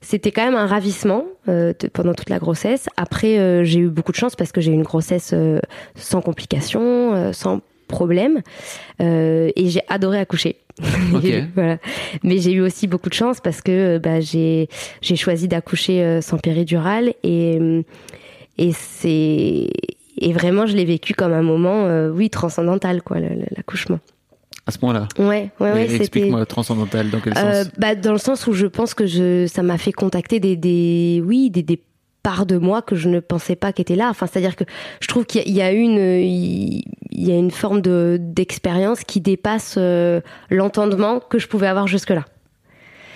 c'était 0.00 0.30
quand 0.32 0.44
même 0.44 0.54
un 0.54 0.66
ravissement 0.66 1.24
euh, 1.48 1.72
de- 1.78 1.88
pendant 1.88 2.14
toute 2.14 2.30
la 2.30 2.38
grossesse. 2.38 2.88
Après, 2.96 3.38
euh, 3.38 3.64
j'ai 3.64 3.80
eu 3.80 3.88
beaucoup 3.88 4.12
de 4.12 4.16
chance 4.16 4.34
parce 4.36 4.52
que 4.52 4.60
j'ai 4.60 4.70
eu 4.70 4.74
une 4.74 4.82
grossesse 4.82 5.30
euh, 5.34 5.60
sans 5.94 6.20
complications, 6.22 7.14
euh, 7.14 7.32
sans 7.32 7.60
problème, 7.88 8.40
euh, 9.00 9.50
et 9.56 9.68
j'ai 9.68 9.82
adoré 9.88 10.18
accoucher. 10.18 10.56
Voilà. 11.54 11.78
Mais 12.22 12.38
j'ai 12.38 12.52
eu 12.52 12.60
aussi 12.60 12.86
beaucoup 12.86 13.08
de 13.10 13.14
chance 13.14 13.40
parce 13.40 13.60
que 13.60 13.98
bah, 13.98 14.20
j'ai 14.20 14.68
j'ai 15.02 15.16
choisi 15.16 15.48
d'accoucher 15.48 16.02
euh, 16.02 16.20
sans 16.22 16.38
péridurale 16.38 17.12
et 17.22 17.58
et 18.58 18.72
c'est 18.72 19.68
et 20.22 20.32
vraiment 20.32 20.66
je 20.66 20.76
l'ai 20.76 20.84
vécu 20.84 21.12
comme 21.14 21.32
un 21.32 21.42
moment 21.42 21.86
euh, 21.86 22.10
oui 22.10 22.30
transcendantal 22.30 23.02
quoi 23.02 23.18
l'accouchement. 23.56 23.98
À 24.66 24.70
ce 24.72 24.78
point-là. 24.78 25.08
Ouais 25.18 25.50
ouais 25.58 25.72
ouais 25.72 25.94
Explique-moi 25.94 26.44
transcendantal, 26.46 27.10
dans 27.10 27.20
quel 27.20 27.36
euh, 27.38 27.64
sens 27.64 27.72
bah, 27.78 27.94
dans 27.94 28.12
le 28.12 28.18
sens 28.18 28.46
où 28.46 28.52
je 28.52 28.66
pense 28.66 28.94
que 28.94 29.06
je, 29.06 29.46
ça 29.46 29.62
m'a 29.62 29.78
fait 29.78 29.92
contacter 29.92 30.38
des, 30.38 30.56
des, 30.56 31.22
oui, 31.24 31.50
des, 31.50 31.62
des 31.62 31.82
parts 32.22 32.44
de 32.46 32.58
moi 32.58 32.82
que 32.82 32.94
je 32.94 33.08
ne 33.08 33.18
pensais 33.20 33.56
pas 33.56 33.72
qu'étaient 33.72 33.96
là. 33.96 34.08
Enfin, 34.10 34.26
c'est-à-dire 34.26 34.54
que 34.56 34.64
je 35.00 35.08
trouve 35.08 35.24
qu'il 35.24 35.40
y 35.40 35.44
a- 35.44 35.48
il 35.48 35.54
y 35.56 35.62
a 35.62 35.72
une, 35.72 35.98
il 35.98 36.82
y 37.10 37.32
a 37.32 37.36
une 37.36 37.50
forme 37.50 37.80
de 37.80 38.18
d'expérience 38.20 39.02
qui 39.04 39.20
dépasse 39.22 39.76
euh, 39.78 40.20
l'entendement 40.50 41.20
que 41.20 41.38
je 41.38 41.48
pouvais 41.48 41.66
avoir 41.66 41.86
jusque-là. 41.86 42.24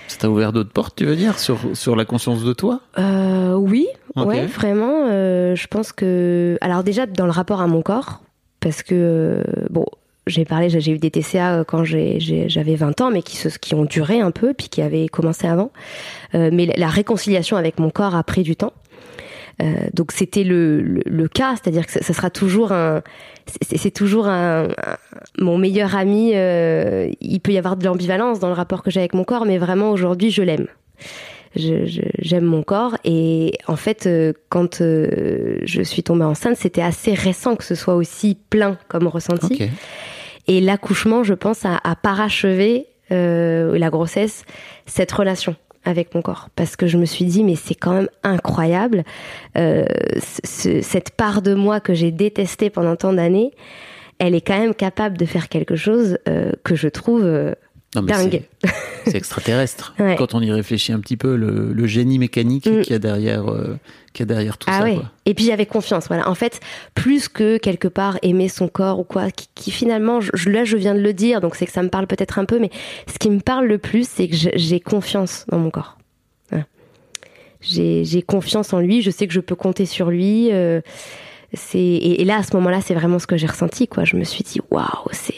Ça 0.09 0.19
t'a 0.19 0.31
ouvert 0.31 0.53
d'autres 0.53 0.73
portes, 0.73 0.97
tu 0.97 1.05
veux 1.07 1.17
dire, 1.17 1.39
sur, 1.39 1.59
sur 1.75 1.97
la 1.97 2.05
conscience 2.05 2.45
de 2.45 2.53
toi? 2.53 2.81
Euh, 2.99 3.55
oui, 3.55 3.87
Ok. 4.17 4.27
ouais, 4.29 4.47
vraiment. 4.47 5.07
euh, 5.11 5.55
je 5.55 5.67
pense 5.67 5.93
que, 5.93 6.59
alors 6.61 6.83
déjà 6.85 7.07
dans 7.07 7.25
le 7.27 7.31
rapport 7.33 7.61
à 7.61 7.67
mon 7.67 7.83
corps, 7.83 8.23
parce 8.61 8.83
que 8.83 9.43
bon, 9.71 9.87
j'ai 10.27 10.45
parlé, 10.45 10.69
j'ai 10.71 10.93
eu 10.93 10.99
des 10.99 11.11
TCA 11.11 11.55
euh, 11.61 11.65
quand 11.65 11.85
j'avais 11.85 12.75
20 12.75 13.01
ans, 13.01 13.11
mais 13.11 13.23
qui, 13.23 13.37
se, 13.37 13.49
qui 13.59 13.75
ont 13.75 13.85
duré 13.85 14.21
un 14.21 14.31
peu, 14.31 14.55
puis 14.55 14.69
qui 14.69 14.81
avaient 14.83 15.09
commencé 15.09 15.47
avant. 15.47 15.71
Euh, 16.35 16.51
mais 16.53 16.67
la, 16.77 16.89
réconciliation 16.89 17.57
avec 17.57 17.79
mon 17.79 17.91
corps 17.91 18.15
a 18.15 18.23
pris 18.23 18.43
du 18.43 18.57
temps. 18.57 18.73
Euh, 19.63 19.67
donc 19.93 20.11
c'était 20.13 20.43
le, 20.43 20.81
le, 20.83 21.03
le 21.05 21.29
cas, 21.29 21.55
c'est-à-dire 21.55 21.87
que 21.87 21.93
ça, 21.93 22.13
sera 22.13 22.31
toujours 22.31 22.73
un, 22.73 23.03
c'est 23.63 23.93
toujours 23.93 24.27
un, 24.27 24.65
un- 24.65 24.97
mon 25.39 25.59
meilleur 25.59 25.95
ami. 25.95 26.33
euh, 26.35 27.09
il 27.21 27.39
peut 27.41 27.53
y 27.53 27.59
avoir 27.59 27.77
de 27.77 27.85
l'ambivalence 27.85 28.41
dans 28.41 28.49
le 28.49 28.55
rapport 28.55 28.83
que 28.83 28.91
j'ai 28.91 29.01
avec 29.01 29.15
mon 29.15 29.23
corps, 29.25 29.47
mais 29.47 29.59
vraiment 29.59 29.91
aujourd'hui 29.91 30.31
je 30.31 30.43
l'aime. 30.43 30.67
J'aime 31.57 32.45
mon 32.45 32.63
corps 32.63 32.97
et 33.05 33.53
en 33.69 33.77
fait 33.77 34.07
euh, 34.07 34.33
quand 34.49 34.81
euh, 34.81 35.59
je 35.65 35.83
suis 35.83 36.03
tombée 36.03 36.25
enceinte, 36.25 36.57
c'était 36.57 36.83
assez 36.83 37.15
récent 37.15 37.57
que 37.57 37.65
ce 37.65 37.75
soit 37.75 37.95
aussi 37.95 38.37
plein 38.51 38.77
comme 38.89 39.07
ressenti. 39.07 39.47
Et 40.47 40.61
l'accouchement, 40.61 41.23
je 41.23 41.33
pense, 41.35 41.65
a, 41.65 41.81
a 41.85 41.97
parachevé 41.97 42.87
euh, 43.13 43.79
la 43.79 43.89
grossesse, 43.91 44.45
cette 44.87 45.11
relation 45.13 45.57
avec 45.87 46.15
mon 46.15 46.23
corps. 46.23 46.49
Parce 46.57 46.77
que 46.77 46.87
je 46.87 46.97
me 46.99 47.05
suis 47.07 47.25
dit, 47.27 47.45
mais 47.45 47.57
c'est 47.57 47.75
quand 47.75 47.93
même 47.93 48.09
incroyable, 48.23 49.05
euh, 49.57 49.85
ce- 50.45 50.81
cette 50.83 51.11
part 51.11 51.41
de 51.43 51.55
moi 51.55 51.81
que 51.81 51.95
j'ai 51.95 52.11
détestée 52.11 52.71
pendant 52.71 52.97
tant 52.97 53.13
d'années, 53.13 53.53
elle 54.19 54.35
est 54.35 54.41
quand 54.41 54.59
même 54.59 54.75
capable 54.75 55.17
de 55.19 55.25
faire 55.25 55.49
quelque 55.49 55.77
chose 55.77 56.19
euh, 56.29 56.53
que 56.63 56.75
je 56.75 56.89
trouve 56.89 57.25
Non, 57.95 58.03
mais 58.03 58.13
dingue. 58.13 58.43
c'est- 59.05 59.15
extraterrestre. 59.17 59.95
Ouais. 60.01 60.17
Quand 60.17 60.35
on 60.35 60.41
y 60.41 60.51
réfléchit 60.51 60.93
un 60.93 61.01
petit 61.01 61.17
peu, 61.17 61.37
le, 61.37 61.73
le 61.73 61.87
génie 61.87 62.19
mécanique 62.19 62.67
Mm. 62.67 62.81
qu'il 62.83 62.93
y 62.93 62.97
a 62.97 62.99
derrière, 62.99 63.49
euh, 63.51 63.79
qu'il 64.13 64.23
y 64.23 64.31
a 64.31 64.35
derrière 64.35 64.59
tout 64.59 64.69
ah 64.71 64.79
ça. 64.79 64.85
ouais. 64.85 64.95
quoi. 64.95 65.05
Et 65.27 65.35
puis 65.35 65.45
j'avais 65.45 65.67
confiance. 65.67 66.09
Voilà. 66.09 66.29
En 66.29 66.35
fait, 66.35 66.61
plus 66.95 67.29
que 67.29 67.57
quelque 67.59 67.89
part 67.89 68.19
aimer 68.23 68.49
son 68.49 68.69
corps 68.69 68.99
ou 68.99 69.05
quoi, 69.05 69.31
qui, 69.31 69.49
qui 69.55 69.71
finalement, 69.71 70.21
je, 70.21 70.49
là 70.51 70.65
je 70.65 70.77
viens 70.77 70.95
de 70.95 71.01
le 71.01 71.13
dire, 71.13 71.41
donc 71.41 71.55
c'est 71.55 71.67
que 71.67 71.73
ça 71.73 71.83
me 71.83 71.89
parle 71.91 72.07
peut-être 72.07 72.39
un 72.39 72.45
peu, 72.45 72.59
mais 72.59 72.71
ce 73.13 73.19
qui 73.19 73.31
me 73.31 73.41
parle 73.41 73.67
le 73.67 73.79
plus, 73.79 74.09
c'est 74.09 74.29
que 74.29 74.35
j'ai 74.55 74.81
confiance 74.81 75.45
dans 75.49 75.59
mon 75.59 75.71
corps. 75.71 75.99
Voilà. 76.51 76.65
J'ai 77.61 78.05
j'ai 78.05 78.23
confiance 78.23 78.73
en 78.73 78.81
lui. 78.81 79.01
Je 79.03 79.11
sais 79.11 79.27
que 79.27 79.33
je 79.33 79.41
peux 79.41 79.55
compter 79.57 79.87
sur 79.87 80.11
lui. 80.11 80.51
euh, 80.53 80.81
c'est 81.53 81.79
et, 81.79 82.21
et 82.23 82.25
là 82.25 82.39
à 82.39 82.43
ce 82.43 82.55
moment-là, 82.57 82.81
c'est 82.81 82.95
vraiment 82.95 83.19
ce 83.21 83.27
que 83.27 83.37
j'ai 83.37 83.47
ressenti 83.47 83.87
quoi. 83.87 84.05
Je 84.05 84.17
me 84.17 84.25
suis 84.25 84.43
dit 84.43 84.61
waouh, 84.71 84.87
c'est 85.13 85.35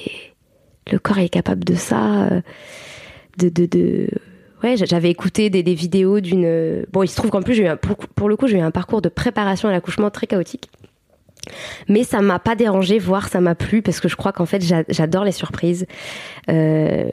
le 0.91 0.99
corps 0.99 1.19
est 1.19 1.29
capable 1.29 1.65
de 1.65 1.75
ça, 1.75 2.25
euh, 2.31 2.41
de 3.39 3.49
de, 3.49 3.67
de... 3.67 4.09
Ouais, 4.63 4.77
j'a- 4.77 4.87
j'avais 4.87 5.11
écouté 5.11 5.51
des, 5.51 5.63
des 5.63 5.75
vidéos 5.75 6.21
d'une. 6.21 6.85
Bon, 6.93 7.03
il 7.03 7.09
se 7.09 7.17
trouve 7.17 7.31
qu'en 7.31 7.43
plus, 7.43 7.55
j'ai 7.55 7.65
eu 7.65 7.69
un, 7.69 7.77
pour, 7.77 8.29
le 8.29 8.37
coup, 8.37 8.47
j'ai 8.49 8.57
eu 8.57 8.61
un 8.63 8.71
parcours 8.71 9.03
de 9.03 9.09
préparation 9.11 9.69
à 9.69 9.73
l'accouchement 9.73 10.11
très 10.11 10.27
chaotique. 10.27 10.71
Mais 11.89 12.03
ça 12.05 12.23
m'a 12.23 12.39
pas 12.39 12.57
dérangé, 12.57 12.99
voire 12.99 13.29
ça 13.29 13.41
m'a 13.41 13.55
plu 13.55 13.83
parce 13.83 14.01
que 14.01 14.09
je 14.09 14.17
crois 14.17 14.33
qu'en 14.33 14.47
fait, 14.47 14.63
j'a- 14.65 14.83
j'adore 14.89 15.25
les 15.25 15.31
surprises. 15.33 15.87
Euh, 16.49 17.11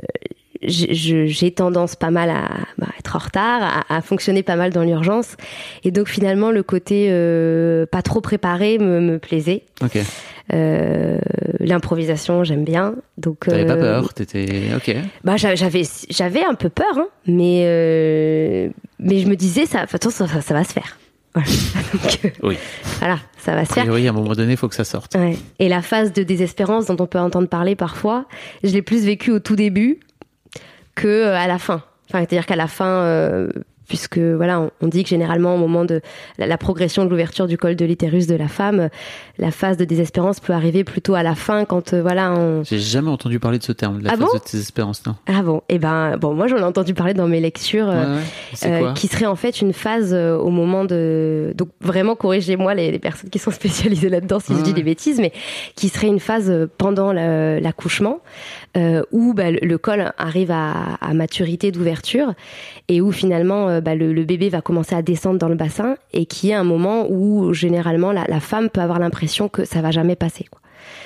j'ai- 0.62 1.52
tendance 1.52 1.96
pas 1.96 2.10
mal 2.10 2.30
à 2.30 2.50
bah, 2.78 2.88
être 2.98 3.16
en 3.16 3.20
retard, 3.20 3.84
à, 3.90 3.96
à 3.98 4.02
fonctionner 4.02 4.44
pas 4.44 4.56
mal 4.56 4.72
dans 4.72 4.84
l'urgence, 4.84 5.36
et 5.84 5.92
donc 5.92 6.08
finalement 6.08 6.52
le 6.52 6.64
côté 6.64 7.08
euh, 7.10 7.86
pas 7.86 8.02
trop 8.02 8.22
préparé 8.22 8.78
me, 8.80 9.02
me 9.02 9.20
plaisait. 9.20 9.64
Ok. 9.84 10.00
Euh, 10.52 11.18
L'improvisation, 11.60 12.44
j'aime 12.44 12.66
bien. 12.66 12.96
Donc 13.18 13.46
T'avais 13.46 13.66
pas 13.66 13.74
euh, 13.76 14.02
peur, 14.02 14.14
t'étais. 14.14 14.72
Ok. 14.76 14.94
bah 15.24 15.38
j'a- 15.38 15.56
j'avais 15.56 15.84
j'avais 16.10 16.44
un 16.44 16.56
peu 16.56 16.68
peur, 16.70 16.98
hein, 16.98 17.08
mais 17.26 17.64
euh, 17.66 18.70
mais 19.00 19.20
je 19.20 19.28
me 19.28 19.36
disais 19.36 19.66
ça, 19.66 19.86
attends, 19.92 20.10
ça, 20.10 20.28
ça, 20.28 20.42
ça 20.42 20.54
va 20.54 20.64
se 20.64 20.74
faire. 20.74 20.98
Voilà. 21.36 21.48
Donc, 21.94 22.34
Oui. 22.44 22.58
voilà, 23.00 23.18
ça 23.40 23.56
va 23.56 23.66
se 23.66 23.74
faire. 23.74 23.84
priori, 23.86 24.06
à 24.08 24.12
un 24.12 24.14
moment 24.14 24.34
donné, 24.34 24.52
il 24.52 24.58
faut 24.58 24.68
que 24.68 24.76
ça 24.76 24.84
sorte. 24.84 25.16
Ouais. 25.16 25.36
Et 25.60 25.68
la 25.70 25.82
phase 25.82 26.12
de 26.14 26.22
désespérance 26.24 26.86
dont 26.88 26.98
on 27.00 27.08
peut 27.08 27.18
entendre 27.20 27.48
parler 27.48 27.76
parfois, 27.76 28.26
je 28.64 28.70
l'ai 28.72 28.82
plus 28.84 29.04
vécue 29.06 29.32
au 29.32 29.40
tout 29.40 29.56
début 29.56 30.00
que 30.96 31.28
à 31.30 31.48
la 31.48 31.58
fin. 31.58 31.82
Enfin, 32.10 32.20
c'est-à-dire 32.20 32.46
qu'à 32.46 32.56
la 32.56 32.68
fin, 32.68 32.86
euh, 32.86 33.50
puisque 33.94 34.18
voilà, 34.18 34.60
on, 34.60 34.72
on 34.82 34.88
dit 34.88 35.04
que 35.04 35.10
généralement 35.10 35.54
au 35.54 35.58
moment 35.60 35.86
de 35.86 36.02
la, 36.40 36.48
la 36.48 36.58
progression 36.58 37.06
de 37.06 37.12
l'ouverture 37.12 37.46
du 37.46 37.60
col 37.60 37.76
de 37.76 37.86
l'utérus 37.86 38.26
de 38.26 38.34
la 38.34 38.48
femme, 38.48 38.90
la 39.38 39.52
phase 39.52 39.78
de 39.78 39.86
désespérance 39.86 40.40
peut 40.40 40.52
arriver 40.54 40.84
plutôt 40.84 41.14
à 41.14 41.22
la 41.22 41.36
fin 41.36 41.64
quand 41.66 41.94
euh, 41.94 42.02
voilà 42.02 42.32
on. 42.34 42.64
J'ai 42.64 42.80
jamais 42.80 43.12
entendu 43.12 43.40
parler 43.40 43.60
de 43.60 43.64
ce 43.64 43.72
terme, 43.72 44.00
de 44.00 44.06
la 44.06 44.10
Ah 44.14 44.18
phase 44.18 44.26
bon 44.26 44.34
de 44.34 44.52
désespérance, 44.52 45.06
non. 45.06 45.14
Ah 45.28 45.44
bon, 45.44 45.62
et 45.70 45.78
ben 45.78 46.18
bon, 46.18 46.34
moi 46.34 46.48
j'en 46.48 46.58
ai 46.58 46.64
entendu 46.64 46.96
parler 46.96 47.14
dans 47.14 47.28
mes 47.28 47.40
lectures. 47.40 47.88
euh, 47.88 47.94
Ouais, 48.16 48.16
ouais. 48.16 48.22
C'est 48.56 48.72
euh, 48.84 48.94
qui 48.94 49.08
serait 49.08 49.28
en 49.28 49.36
fait 49.36 49.62
une 49.62 49.74
phase 49.74 50.12
au 50.16 50.50
moment 50.50 50.86
de 50.86 51.54
donc 51.56 51.70
vraiment 51.82 52.16
corrigez-moi 52.16 52.74
les, 52.74 52.90
les 52.90 52.98
personnes 53.00 53.30
qui 53.30 53.38
sont 53.38 53.52
spécialisées 53.62 54.10
là-dedans 54.10 54.40
si 54.40 54.54
je 54.54 54.58
Ouais, 54.58 54.64
dis 54.64 54.70
ouais. 54.72 54.76
des 54.76 54.84
bêtises 54.84 55.20
mais 55.22 55.32
qui 55.76 55.90
serait 55.90 56.08
une 56.08 56.20
phase 56.20 56.52
pendant 56.80 57.14
la- 57.14 57.60
l'accouchement 57.60 58.22
où 59.12 59.34
bah, 59.36 59.52
le, 59.52 59.60
le 59.62 59.78
col 59.78 60.12
arrive 60.18 60.50
à, 60.50 60.96
à 61.00 61.14
maturité 61.14 61.72
d'ouverture 61.72 62.34
et 62.88 63.02
où 63.02 63.12
finalement 63.12 63.82
bah, 63.84 63.94
le, 63.96 64.12
le 64.14 64.24
bébé 64.24 64.50
va 64.50 64.62
commencer 64.62 64.96
à 64.96 65.02
descendre 65.04 65.38
dans 65.38 65.50
le 65.50 65.56
bassin 65.56 65.96
et 66.14 66.26
qui 66.26 66.50
est 66.50 66.54
un 66.56 66.64
moment 66.64 67.06
où 67.10 67.54
généralement 67.54 68.12
la, 68.12 68.26
la 68.28 68.40
femme 68.40 68.70
peut 68.72 68.82
avoir 68.82 68.98
l'impression 69.00 69.48
que 69.50 69.64
ça 69.66 69.82
va 69.82 69.92
jamais 69.92 70.16
passer 70.16 70.46
quoi 70.50 70.60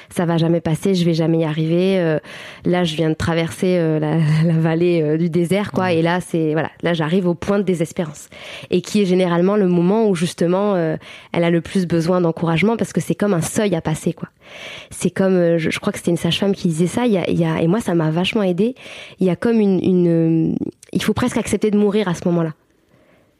ça 0.09 0.25
va 0.25 0.37
jamais 0.37 0.61
passer, 0.61 0.95
je 0.95 1.05
vais 1.05 1.13
jamais 1.13 1.39
y 1.39 1.43
arriver. 1.43 1.99
euh, 1.99 2.17
là, 2.65 2.83
je 2.85 2.95
viens 2.95 3.09
de 3.09 3.13
traverser 3.13 3.77
euh, 3.77 3.99
la, 3.99 4.15
la 4.45 4.57
vallée 4.57 5.01
euh, 5.03 5.17
du 5.17 5.29
désert, 5.29 5.71
quoi. 5.73 5.91
Et 5.91 6.01
là, 6.01 6.19
c'est 6.21 6.53
voilà, 6.53 6.71
là, 6.81 6.93
j'arrive 6.93 7.27
au 7.27 7.35
point 7.35 7.59
de 7.59 7.63
désespérance, 7.63 8.29
et 8.71 8.81
qui 8.81 9.01
est 9.01 9.05
généralement 9.05 9.55
le 9.57 9.67
moment 9.67 10.07
où 10.07 10.15
justement 10.15 10.73
euh, 10.75 10.95
elle 11.33 11.43
a 11.43 11.49
le 11.51 11.59
plus 11.61 11.85
besoin 11.85 12.21
d'encouragement 12.21 12.75
parce 12.77 12.91
que 12.93 13.01
c'est 13.01 13.15
comme 13.15 13.33
un 13.33 13.41
seuil 13.41 13.75
à 13.75 13.81
passer, 13.81 14.13
quoi. 14.13 14.29
C'est 14.89 15.11
comme, 15.11 15.35
euh, 15.35 15.57
je, 15.59 15.69
je 15.69 15.79
crois 15.79 15.91
que 15.91 15.99
c'était 15.99 16.11
une 16.11 16.17
sage-femme 16.17 16.55
qui 16.55 16.69
disait 16.69 16.87
ça. 16.87 17.05
Il 17.05 17.11
y 17.11 17.17
a, 17.17 17.29
y 17.29 17.43
a- 17.45 17.61
et 17.61 17.67
moi, 17.67 17.81
ça 17.81 17.93
m'a 17.93 18.09
vachement 18.09 18.43
aidé. 18.43 18.73
Il 19.19 19.27
y 19.27 19.29
a 19.29 19.35
comme 19.35 19.59
une, 19.59 19.79
une, 19.83 20.57
il 20.93 21.03
faut 21.03 21.13
presque 21.13 21.37
accepter 21.37 21.69
de 21.69 21.77
mourir 21.77 22.07
à 22.07 22.15
ce 22.15 22.21
moment-là. 22.29 22.53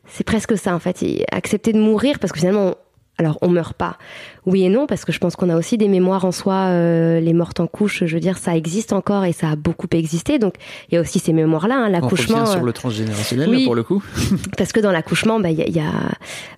C'est 0.07 0.23
presque 0.23 0.57
ça 0.57 0.73
en 0.75 0.79
fait, 0.79 1.03
accepter 1.31 1.73
de 1.73 1.79
mourir 1.79 2.19
parce 2.19 2.31
que 2.33 2.39
finalement, 2.39 2.65
on- 2.67 2.75
alors 3.19 3.39
on 3.41 3.49
meurt 3.49 3.73
pas. 3.75 3.97
Oui 4.45 4.63
et 4.63 4.69
non 4.69 4.85
parce 4.85 5.03
que 5.03 5.11
je 5.11 5.17
pense 5.17 5.35
qu'on 5.35 5.49
a 5.49 5.57
aussi 5.57 5.77
des 5.77 5.87
mémoires 5.87 6.23
en 6.23 6.31
soi. 6.31 6.53
euh, 6.69 7.19
les 7.19 7.33
mortes 7.33 7.59
en 7.59 7.65
couche, 7.65 8.03
je 8.05 8.13
veux 8.13 8.19
dire, 8.19 8.37
ça 8.37 8.55
existe 8.55 8.93
encore 8.93 9.25
et 9.25 9.33
ça 9.33 9.49
a 9.49 9.55
beaucoup 9.55 9.87
existé. 9.91 10.37
Donc 10.37 10.53
il 10.89 10.95
y 10.95 10.97
a 10.99 11.01
aussi 11.01 11.17
ces 11.17 11.33
mémoires-là, 11.33 11.75
hein, 11.77 11.85
On 11.87 11.91
l'accouchement. 11.91 12.37
revient 12.41 12.51
sur 12.51 12.61
euh, 12.61 12.65
le 12.65 12.73
transgénérationnel, 12.73 13.49
oui. 13.49 13.59
là, 13.61 13.65
pour 13.65 13.73
le 13.75 13.81
coup. 13.83 14.03
parce 14.57 14.71
que 14.71 14.79
dans 14.79 14.91
l'accouchement, 14.91 15.39
bah, 15.39 15.49
il 15.49 15.57
y 15.57 15.63
a, 15.63 15.67
y 15.67 15.79
a, 15.79 15.91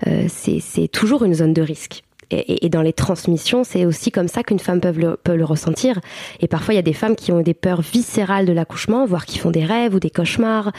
euh, 0.07 0.25
c'est, 0.27 0.59
c'est 0.59 0.89
toujours 0.89 1.23
une 1.23 1.33
zone 1.33 1.53
de 1.53 1.61
risque. 1.61 2.03
Et, 2.31 2.65
et- 2.65 2.69
dans 2.69 2.81
les 2.83 2.93
transmissions, 2.93 3.63
c'est 3.63 3.85
aussi 3.85 4.11
comme 4.11 4.27
ça 4.27 4.43
qu'une 4.43 4.59
femme 4.59 4.79
peut 4.81 4.91
le, 4.91 5.17
peut 5.17 5.35
le 5.35 5.45
ressentir. 5.45 5.99
Et 6.39 6.47
parfois, 6.47 6.73
il 6.73 6.77
y 6.77 6.79
a 6.79 6.83
des 6.83 6.93
femmes 6.93 7.15
qui 7.15 7.31
ont 7.31 7.41
des 7.41 7.55
peurs 7.55 7.81
viscérales 7.81 8.45
de 8.45 8.53
l'accouchement, 8.53 9.05
voire 9.05 9.25
qui 9.25 9.39
font 9.39 9.49
des 9.49 9.65
rêves 9.65 9.95
ou 9.95 9.99
des 9.99 10.11
cauchemars, 10.11 10.71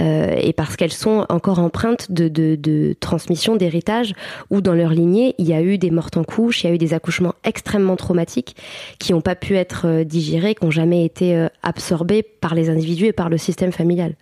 euh, 0.00 0.34
et 0.40 0.52
parce 0.52 0.74
qu'elles 0.76 0.92
sont 0.92 1.24
encore 1.28 1.60
empreintes 1.60 2.10
de, 2.10 2.26
de, 2.28 2.56
de 2.56 2.96
transmission, 2.98 3.54
d'héritage, 3.54 4.14
ou 4.50 4.60
dans 4.60 4.74
leur 4.74 4.90
lignée, 4.90 5.34
il 5.38 5.46
y 5.46 5.54
a 5.54 5.62
eu 5.62 5.78
des 5.78 5.92
mortes 5.92 6.16
en 6.16 6.24
couche, 6.24 6.64
il 6.64 6.66
y 6.66 6.70
a 6.70 6.74
eu 6.74 6.78
des 6.78 6.92
accouchements 6.94 7.34
extrêmement 7.44 7.96
traumatiques 7.96 8.56
qui 8.98 9.12
n'ont 9.12 9.20
pas 9.20 9.36
pu 9.36 9.56
être 9.56 9.86
euh, 9.86 10.04
digérés, 10.04 10.54
qui 10.56 10.64
n'ont 10.64 10.70
jamais 10.72 11.04
été 11.04 11.36
euh, 11.36 11.48
absorbés 11.62 12.24
par 12.24 12.54
les 12.54 12.68
individus 12.68 13.06
et 13.06 13.12
par 13.12 13.28
le 13.28 13.38
système 13.38 13.70
familial. 13.72 14.14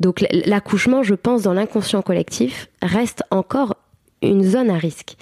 Donc 0.00 0.24
l'accouchement, 0.46 1.02
je 1.02 1.14
pense, 1.14 1.42
dans 1.42 1.52
l'inconscient 1.54 2.02
collectif, 2.02 2.68
reste 2.82 3.22
encore 3.30 3.76
une 4.20 4.42
zone 4.42 4.70
à 4.70 4.76
risque. 4.76 5.16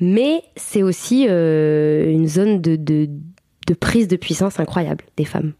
Mais 0.00 0.42
c'est 0.56 0.82
aussi 0.82 1.26
euh, 1.28 2.10
une 2.10 2.28
zone 2.28 2.60
de, 2.60 2.76
de, 2.76 3.08
de 3.66 3.74
prise 3.74 4.08
de 4.08 4.16
puissance 4.16 4.60
incroyable 4.60 5.04
des 5.16 5.24
femmes. 5.24 5.52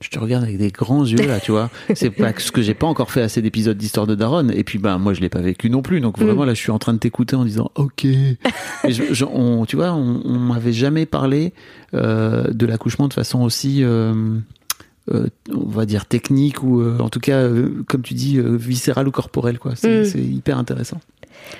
Je 0.00 0.10
te 0.10 0.18
regarde 0.18 0.44
avec 0.44 0.58
des 0.58 0.68
grands 0.70 1.06
yeux 1.06 1.16
là, 1.26 1.40
tu 1.40 1.50
vois. 1.50 1.70
C'est 1.94 2.10
pas 2.10 2.32
ce 2.36 2.52
que 2.52 2.60
j'ai 2.60 2.74
pas 2.74 2.86
encore 2.86 3.10
fait 3.10 3.22
assez 3.22 3.40
d'épisodes 3.40 3.76
d'histoire 3.78 4.06
de 4.06 4.14
Daronne. 4.14 4.52
Et 4.54 4.62
puis 4.62 4.78
ben 4.78 4.98
moi 4.98 5.14
je 5.14 5.20
l'ai 5.22 5.30
pas 5.30 5.40
vécu 5.40 5.70
non 5.70 5.80
plus. 5.80 6.00
Donc 6.02 6.18
vraiment 6.18 6.42
Mm. 6.42 6.46
là 6.48 6.54
je 6.54 6.60
suis 6.60 6.70
en 6.72 6.78
train 6.78 6.92
de 6.92 6.98
t'écouter 6.98 7.36
en 7.36 7.44
disant 7.44 7.70
ok. 7.76 8.04
Et 8.04 8.36
je- 8.86 9.14
je- 9.14 9.24
on, 9.24 9.64
tu 9.64 9.76
vois, 9.76 9.92
on, 9.94 10.20
on 10.26 10.38
m'avait 10.38 10.74
jamais 10.74 11.06
parlé 11.06 11.54
euh, 11.94 12.50
de 12.52 12.66
l'accouchement 12.66 13.08
de 13.08 13.14
façon 13.14 13.40
aussi, 13.42 13.82
euh, 13.82 14.12
euh, 15.12 15.28
on 15.54 15.68
va 15.70 15.86
dire 15.86 16.04
technique 16.04 16.62
ou 16.62 16.82
en 16.98 17.08
tout 17.08 17.20
cas 17.20 17.48
comme 17.88 18.02
tu 18.02 18.12
dis 18.12 18.38
viscérale 18.42 19.08
ou 19.08 19.10
corporelle 19.10 19.58
quoi. 19.58 19.72
C'est 19.74 20.02
Mm. 20.02 20.04
c'est 20.04 20.20
hyper 20.22 20.58
intéressant. 20.58 21.00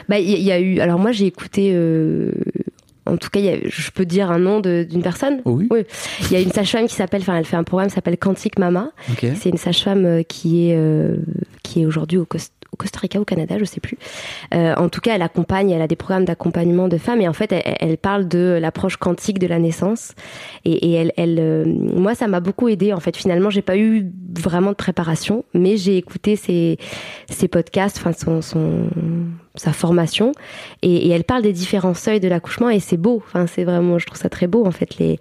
Bah, 0.09 0.18
il 0.18 0.29
y, 0.31 0.43
y 0.43 0.53
a 0.53 0.61
eu. 0.61 0.81
Alors 0.81 0.99
moi, 0.99 1.12
j'ai 1.12 1.27
écouté. 1.27 1.70
euh, 1.75 2.33
en 3.07 3.18
tout 3.18 3.29
cas, 3.29 3.39
il 3.41 3.45
y 3.47 3.51
a- 3.51 3.59
je 3.64 3.91
peux 3.91 4.07
dire 4.07 4.31
un 4.31 4.39
nom 4.39 4.61
d'une 4.61 5.03
personne. 5.03 5.41
Oh 5.45 5.51
oui. 5.53 5.68
Oui. 5.70 5.81
Il 6.22 6.33
y 6.33 6.37
a 6.37 6.41
une 6.41 6.51
sage-femme 6.53 6.87
qui 6.87 6.95
s'appelle. 6.95 7.20
Enfin, 7.20 7.37
elle 7.37 7.45
fait 7.45 7.57
un 7.57 7.64
programme 7.64 7.89
qui 7.89 7.95
s'appelle 7.95 8.16
Quantique 8.16 8.59
Mama. 8.59 8.93
C'est 9.37 9.51
une 9.51 9.59
sage-femme 9.59 10.05
euh, 10.07 10.22
qui 10.22 10.70
est 10.70 10.77
euh, 10.77 11.16
qui 11.62 11.83
est 11.83 11.87
aujourd'hui 11.87 12.18
au, 12.18 12.27
au 12.75 12.77
Costa 12.77 12.99
Rica, 12.99 13.20
au 13.20 13.25
Canada, 13.25 13.57
je 13.59 13.64
sais 13.64 13.81
plus. 13.81 13.97
Euh, 14.53 14.75
en 14.77 14.89
tout 14.89 15.01
cas, 15.01 15.14
elle 15.14 15.22
accompagne, 15.22 15.70
elle 15.70 15.81
a 15.81 15.87
des 15.87 15.97
programmes 15.97 16.25
d'accompagnement 16.25 16.89
de 16.89 16.99
femmes 16.99 17.20
et 17.20 17.29
en 17.29 17.33
fait, 17.33 17.53
elle, 17.53 17.77
elle 17.81 17.97
parle 17.97 18.29
de 18.29 18.59
l'approche 18.61 18.97
quantique 18.97 19.39
de 19.39 19.47
la 19.47 19.59
naissance. 19.59 20.14
Et, 20.64 20.72
et 20.72 20.93
elle, 20.93 21.12
elle 21.16 21.39
euh, 21.39 21.64
moi, 21.64 22.14
ça 22.14 22.27
m'a 22.27 22.41
beaucoup 22.41 22.68
aidé. 22.68 22.93
En 22.93 23.01
fait, 23.01 23.16
finalement, 23.16 23.49
j'ai 23.49 23.62
pas 23.62 23.79
eu 23.79 24.11
vraiment 24.39 24.70
de 24.70 24.77
préparation, 24.77 25.45
mais 25.55 25.77
j'ai 25.77 25.97
écouté 25.97 26.37
ses, 26.37 26.79
ses 27.31 27.49
podcasts, 27.49 27.99
enfin 27.99 28.12
son, 28.12 28.43
son 28.43 28.89
sa 29.57 29.72
formation, 29.72 30.33
et, 30.83 31.07
et 31.07 31.11
elle 31.11 31.22
parle 31.22 31.43
des 31.43 31.53
différents 31.53 31.95
seuils 31.95 32.18
de 32.18 32.27
l'accouchement 32.27 32.70
et 32.70 32.81
c'est 32.81 32.97
beau. 32.97 33.22
Enfin, 33.25 33.47
c'est 33.47 33.62
vraiment, 33.62 34.01
je 34.01 34.07
trouve 34.07 34.18
ça 34.18 34.29
très 34.29 34.49
beau 34.49 34.66
en 34.66 34.72
fait 34.72 34.99
les 34.99 35.20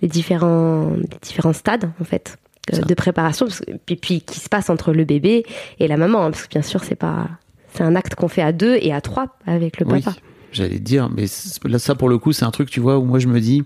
les 0.00 0.08
différents, 0.08 0.90
les 0.96 1.18
différents 1.20 1.52
stades 1.52 1.90
en 2.00 2.04
fait. 2.04 2.38
De 2.72 2.94
préparation, 2.94 3.46
parce 3.46 3.60
que- 3.60 3.72
puis, 3.84 3.96
puis 3.96 4.20
qui 4.22 4.40
se 4.40 4.48
passe 4.48 4.70
entre 4.70 4.92
le 4.92 5.04
bébé 5.04 5.44
et 5.80 5.88
la 5.88 5.96
maman, 5.96 6.24
hein, 6.24 6.30
parce 6.30 6.44
que 6.44 6.48
bien 6.50 6.62
sûr 6.62 6.82
c'est 6.82 6.94
pas, 6.94 7.28
c'est 7.74 7.82
un 7.82 7.94
acte 7.96 8.14
qu'on 8.14 8.28
fait 8.28 8.42
à 8.42 8.52
deux 8.52 8.76
et 8.80 8.92
à 8.92 9.00
trois 9.00 9.36
avec 9.46 9.78
le 9.80 9.86
Oui, 9.86 10.00
papa. 10.00 10.16
j'allais 10.52 10.78
dire, 10.78 11.10
mais 11.14 11.26
là, 11.64 11.78
ça 11.78 11.94
pour 11.94 12.08
le 12.08 12.16
coup, 12.18 12.32
c'est 12.32 12.44
un 12.44 12.50
truc, 12.50 12.70
tu 12.70 12.80
vois, 12.80 12.98
où 12.98 13.04
moi 13.04 13.18
je 13.18 13.26
me 13.28 13.40
dis, 13.40 13.64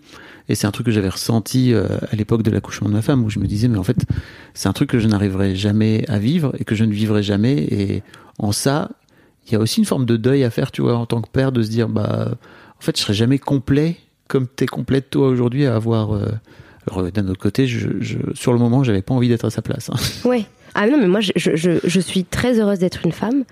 et 0.48 0.54
c'est 0.54 0.66
un 0.66 0.70
truc 0.70 0.86
que 0.86 0.92
j'avais 0.92 1.10
ressenti 1.10 1.72
euh, 1.74 1.86
à 2.10 2.16
l'époque 2.16 2.42
de 2.42 2.50
l'accouchement 2.50 2.88
de 2.88 2.94
ma 2.94 3.02
femme, 3.02 3.22
où 3.24 3.30
je 3.30 3.38
me 3.38 3.46
disais, 3.46 3.68
mais 3.68 3.78
en 3.78 3.84
fait, 3.84 3.98
c'est 4.54 4.68
un 4.68 4.72
truc 4.72 4.90
que 4.90 4.98
je 4.98 5.06
n'arriverai 5.06 5.54
jamais 5.54 6.04
à 6.08 6.18
vivre 6.18 6.54
et 6.58 6.64
que 6.64 6.74
je 6.74 6.84
ne 6.84 6.92
vivrai 6.92 7.22
jamais. 7.22 7.52
Et 7.70 8.02
en 8.38 8.50
ça, 8.52 8.90
il 9.46 9.52
y 9.52 9.56
a 9.56 9.58
aussi 9.60 9.78
une 9.80 9.86
forme 9.86 10.06
de 10.06 10.16
deuil 10.16 10.42
à 10.44 10.50
faire, 10.50 10.72
tu 10.72 10.80
vois, 10.82 10.96
en 10.96 11.04
tant 11.06 11.20
que 11.20 11.28
père, 11.30 11.52
de 11.52 11.62
se 11.62 11.68
dire, 11.70 11.88
bah, 11.88 12.30
en 12.78 12.80
fait, 12.80 12.96
je 12.96 13.02
serai 13.02 13.14
jamais 13.14 13.38
complet 13.38 13.96
comme 14.26 14.46
t'es 14.48 14.66
complète 14.66 15.10
toi 15.10 15.28
aujourd'hui 15.28 15.66
à 15.66 15.74
avoir. 15.76 16.12
euh, 16.14 16.20
euh, 16.22 16.30
d'un 17.14 17.28
autre 17.28 17.40
côté, 17.40 17.66
sur 18.34 18.52
le 18.52 18.58
moment, 18.58 18.84
j'avais 18.84 19.02
pas 19.02 19.14
envie 19.14 19.28
d'être 19.28 19.44
à 19.44 19.50
sa 19.50 19.62
place. 19.62 19.90
hein. 19.90 19.96
Ouais. 20.28 20.44
Ah 20.74 20.86
non, 20.86 20.98
mais 20.98 21.08
moi 21.08 21.20
je, 21.20 22.00
suis 22.00 22.24
très 22.24 22.60
heureuse 22.60 22.78
d'être 22.78 23.04
une 23.04 23.12
femme 23.12 23.44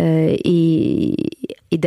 euh, 0.00 0.34
et, 0.44 1.14
et 1.70 1.78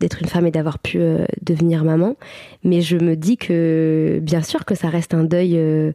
d'être 0.00 0.20
une 0.20 0.28
femme 0.28 0.46
et 0.46 0.50
d'avoir 0.50 0.78
pu 0.78 0.98
euh, 1.00 1.24
devenir 1.42 1.84
maman. 1.84 2.16
Mais 2.64 2.80
je 2.82 2.96
me 2.96 3.16
dis 3.16 3.36
que 3.36 4.18
bien 4.22 4.42
sûr 4.42 4.64
que 4.64 4.74
ça 4.74 4.88
reste 4.88 5.14
un 5.14 5.24
deuil, 5.24 5.54
euh, 5.56 5.92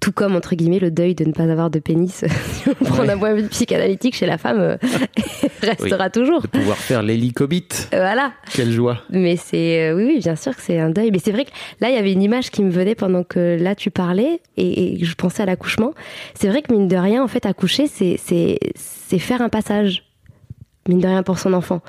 tout 0.00 0.12
comme 0.12 0.34
entre 0.36 0.54
guillemets 0.54 0.78
le 0.78 0.90
deuil 0.90 1.14
de 1.14 1.24
ne 1.24 1.32
pas 1.32 1.44
avoir 1.44 1.68
de 1.70 1.78
pénis. 1.78 2.24
si 2.52 2.68
on 2.70 2.84
prend 2.84 3.00
Ouais. 3.02 3.06
d'un 3.06 3.18
point 3.18 3.34
de 3.34 3.42
vue 3.42 3.48
psychanalytique 3.48 4.14
chez 4.16 4.26
la 4.26 4.38
femme, 4.38 4.60
euh, 4.60 4.76
restera 5.62 6.08
toujours. 6.10 6.42
De 6.42 6.46
pouvoir 6.46 6.76
faire 6.78 7.02
l'hélicobite. 7.02 7.88
Voilà. 7.92 8.32
Quelle 8.52 8.70
joie. 8.70 9.02
Mais 9.10 9.36
c'est 9.36 9.92
oui, 9.92 10.04
oui, 10.06 10.18
bien 10.20 10.36
sûr 10.36 10.54
que 10.56 10.62
c'est 10.62 10.78
un 10.78 10.90
deuil. 10.90 11.10
Mais 11.10 11.18
c'est 11.18 11.32
vrai 11.32 11.44
que 11.44 11.50
là, 11.80 11.90
il 11.90 11.94
y 11.94 11.98
avait 11.98 12.12
une 12.12 12.22
image 12.22 12.50
qui 12.50 12.62
me 12.62 12.70
venait 12.70 12.94
pendant 12.94 13.24
que 13.24 13.58
là 13.60 13.74
tu 13.74 13.90
parlais 13.90 14.40
et, 14.56 14.94
et 15.00 15.04
je 15.04 15.14
pensais 15.14 15.42
à 15.42 15.46
l'accouchement. 15.46 15.92
C'est 16.34 16.48
vrai 16.48 16.62
que 16.62 16.72
mine 16.72 16.88
de 16.88 16.96
rien, 16.96 17.22
en 17.22 17.28
fait, 17.28 17.44
accoucher, 17.46 17.86
c'est 17.88 18.16
c'est 18.22 18.58
c'est 18.74 19.18
faire 19.18 19.42
un 19.42 19.48
passage. 19.50 20.02
mine 20.88 21.00
de 21.00 21.06
rien 21.06 21.22
pour 21.22 21.38
son 21.38 21.52
enfant. 21.52 21.80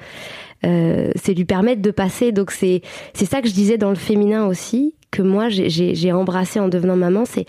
Euh, 0.66 1.12
c'est 1.16 1.34
lui 1.34 1.46
permettre 1.46 1.82
de 1.82 1.92
passer. 1.92 2.32
Donc 2.32 2.52
c'est 2.52 2.82
c'est 3.14 3.26
ça 3.26 3.42
que 3.42 3.48
je 3.48 3.54
disais 3.54 3.78
dans 3.78 3.90
le 3.90 3.96
féminin 3.96 4.46
aussi 4.48 4.96
que 5.12 5.22
moi 5.22 5.48
j'ai- 5.50 6.12
embrassé 6.12 6.60
en 6.60 6.68
devenant 6.68 6.96
maman, 6.98 7.24
c'est 7.26 7.46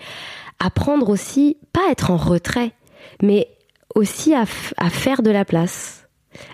apprendre 0.59 1.09
aussi 1.09 1.57
pas 1.73 1.91
être 1.91 2.11
en 2.11 2.17
retrait, 2.17 2.71
mais 3.21 3.47
aussi 3.95 4.33
à, 4.33 4.45
faire 4.45 5.21
de 5.21 5.31
la 5.31 5.43
place, 5.43 6.07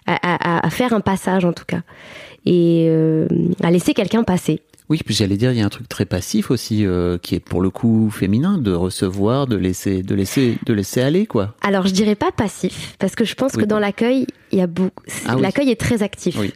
à 0.08 0.70
faire 0.70 0.94
un 0.94 1.02
passage 1.02 1.46
en 1.46 1.54
tout 1.54 1.66
cas, 1.66 1.82
et 2.46 2.88
euh, 2.90 3.28
à 3.62 3.70
laisser 3.70 3.94
quelqu'un 3.94 4.24
passer. 4.24 4.62
Oui, 4.90 5.00
puis 5.06 5.16
j'allais 5.16 5.38
dire, 5.38 5.52
il 5.52 5.58
y 5.58 5.62
a 5.62 5.66
un 5.66 5.70
truc 5.70 5.88
très 5.88 6.06
passif 6.06 6.52
aussi, 6.52 6.86
euh, 6.86 7.18
qui 7.18 7.36
est 7.36 7.40
pour 7.40 7.62
le 7.62 7.70
coup 7.70 8.10
féminin, 8.12 8.58
de 8.58 8.72
recevoir, 8.74 9.48
de 9.48 9.56
laisser, 9.56 10.04
de 10.04 10.14
laisser, 10.14 10.58
de 10.66 10.74
laisser 10.74 11.02
aller, 11.02 11.26
quoi. 11.26 11.56
Alors 11.62 11.88
je 11.88 11.94
dirais 11.94 12.16
pas 12.16 12.32
passif 12.32 12.96
parce 13.00 13.16
que 13.16 13.24
je 13.26 13.34
pense 13.36 13.54
Oui. 13.56 13.64
que 13.64 13.68
dans 13.68 13.80
l'accueil 13.80 14.28
il 14.52 14.60
y 14.60 14.62
a 14.62 14.68
beaucoup, 14.68 15.04
Ah 15.26 15.36
oui. 15.38 15.42
l'accueil 15.42 15.70
est 15.70 15.80
très 15.80 16.04
actif. 16.04 16.38
Oui. 16.38 16.52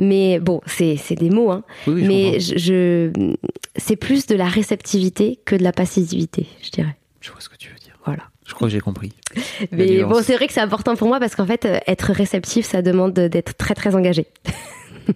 Mais 0.00 0.40
bon, 0.40 0.60
c'est 0.66 0.96
c'est 0.96 1.14
des 1.16 1.30
mots, 1.30 1.50
hein. 1.50 1.64
Mais 1.86 2.40
je, 2.40 2.56
je- 2.56 3.34
c'est 3.76 3.96
plus 3.96 4.26
de 4.26 4.34
la 4.34 4.46
réceptivité 4.48 5.38
que 5.44 5.54
de 5.54 5.62
la 5.62 5.72
passivité, 5.72 6.46
je 6.62 6.70
dirais. 6.70 6.96
Je 7.20 7.30
vois 7.30 7.40
ce 7.40 7.48
que 7.48 7.56
tu 7.56 7.68
veux 7.68 7.78
dire. 7.78 7.96
Voilà. 8.06 8.22
Je 8.46 8.54
crois 8.54 8.68
que 8.68 8.72
j'ai 8.72 8.80
compris. 8.80 9.12
Mais 9.72 10.02
bon, 10.04 10.22
c'est 10.22 10.34
vrai 10.36 10.46
que 10.46 10.52
c'est 10.52 10.60
important 10.60 10.94
pour 10.96 11.08
moi 11.08 11.18
parce 11.20 11.34
qu'en 11.34 11.46
fait, 11.46 11.64
euh, 11.66 11.78
être 11.88 12.12
réceptif, 12.12 12.64
ça 12.64 12.80
demande 12.80 13.12
d'être 13.12 13.56
très 13.56 13.74
très 13.74 13.94
engagé. 13.94 14.26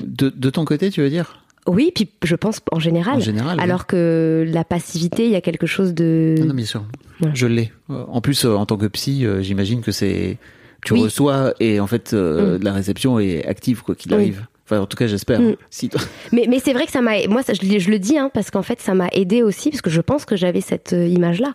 De, 0.00 0.28
de 0.28 0.50
ton 0.50 0.64
côté, 0.66 0.90
tu 0.90 1.00
veux 1.00 1.08
dire? 1.08 1.42
Oui, 1.66 1.90
puis 1.94 2.08
je 2.22 2.34
pense 2.36 2.60
en 2.72 2.78
général. 2.78 3.16
En 3.16 3.20
général. 3.20 3.56
oui. 3.58 3.62
Alors 3.62 3.86
que 3.86 4.44
la 4.48 4.64
passivité, 4.64 5.24
il 5.26 5.32
y 5.32 5.36
a 5.36 5.40
quelque 5.40 5.66
chose 5.66 5.94
de. 5.94 6.34
Ah 6.40 6.44
non, 6.44 6.54
bien 6.54 6.64
sûr. 6.66 6.84
Ouais. 7.20 7.30
Je 7.34 7.46
l'ai. 7.46 7.72
En 7.88 8.20
plus, 8.20 8.44
euh, 8.44 8.54
en 8.54 8.66
tant 8.66 8.76
que 8.76 8.86
psy, 8.86 9.24
euh, 9.26 9.42
j'imagine 9.42 9.80
que 9.82 9.92
c'est. 9.92 10.38
Tu 10.84 10.92
Oui. 10.92 11.00
reçois 11.02 11.54
et 11.58 11.80
en 11.80 11.86
fait, 11.86 12.12
euh, 12.12 12.58
Mm. 12.58 12.62
la 12.62 12.72
réception 12.72 13.18
est 13.18 13.44
active, 13.46 13.82
quoi 13.82 13.94
qu'il 13.94 14.12
Oui. 14.12 14.18
arrive. 14.18 14.46
Enfin, 14.68 14.80
en 14.80 14.86
tout 14.86 14.96
cas, 14.96 15.06
j'espère. 15.06 15.40
Mm. 15.40 15.54
Si 15.70 15.88
toi- 15.88 16.00
Mais, 16.32 16.46
mais 16.48 16.58
c'est 16.58 16.72
vrai 16.72 16.86
que 16.86 16.92
ça 16.92 17.00
m'a. 17.00 17.26
Moi, 17.28 17.42
ça, 17.44 17.52
je, 17.54 17.64
le- 17.66 17.78
je 17.78 17.88
le 17.88 17.98
dis, 18.00 18.18
hein, 18.18 18.30
parce 18.34 18.50
qu'en 18.50 18.62
fait, 18.62 18.80
ça 18.80 18.94
m'a 18.94 19.06
aidé 19.12 19.42
aussi, 19.44 19.70
parce 19.70 19.80
que 19.80 19.90
je 19.90 20.00
pense 20.00 20.24
que 20.24 20.34
j'avais 20.36 20.60
cette 20.60 20.92
euh, 20.92 21.06
image-là. 21.06 21.52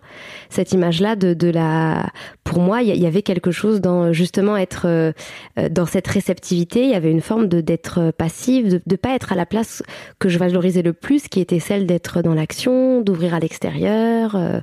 Cette 0.50 0.72
image-là 0.72 1.16
de, 1.18 1.34
de 1.34 1.50
la. 1.50 2.10
Pour 2.46 2.60
moi, 2.62 2.82
il 2.82 2.96
y, 2.98 3.06
avait 3.06 3.22
quelque 3.22 3.52
chose 3.52 3.82
dans 3.82 4.14
justement 4.14 4.56
être 4.58 4.88
euh, 4.88 5.12
euh, 5.60 5.68
dans 5.70 5.86
cette 5.86 6.08
réceptivité. 6.08 6.84
Il 6.84 6.90
y 6.90 6.96
avait 6.96 7.12
une 7.12 7.22
forme 7.22 7.48
de 7.48 7.60
d'être 7.62 8.00
euh, 8.00 8.12
passive, 8.12 8.70
de 8.70 8.82
ne 8.90 8.96
pas 8.96 9.14
être 9.16 9.34
à 9.34 9.36
la 9.36 9.46
place 9.46 9.84
que 10.20 10.30
je 10.30 10.38
valorisais 10.38 10.82
le 10.82 10.94
plus, 10.94 11.28
qui 11.28 11.40
était 11.42 11.60
celle 11.60 11.86
d'être 11.86 12.22
dans 12.22 12.34
l'action, 12.34 13.02
d'ouvrir 13.02 13.34
à 13.34 13.40
l'extérieur. 13.40 14.36
euh, 14.36 14.60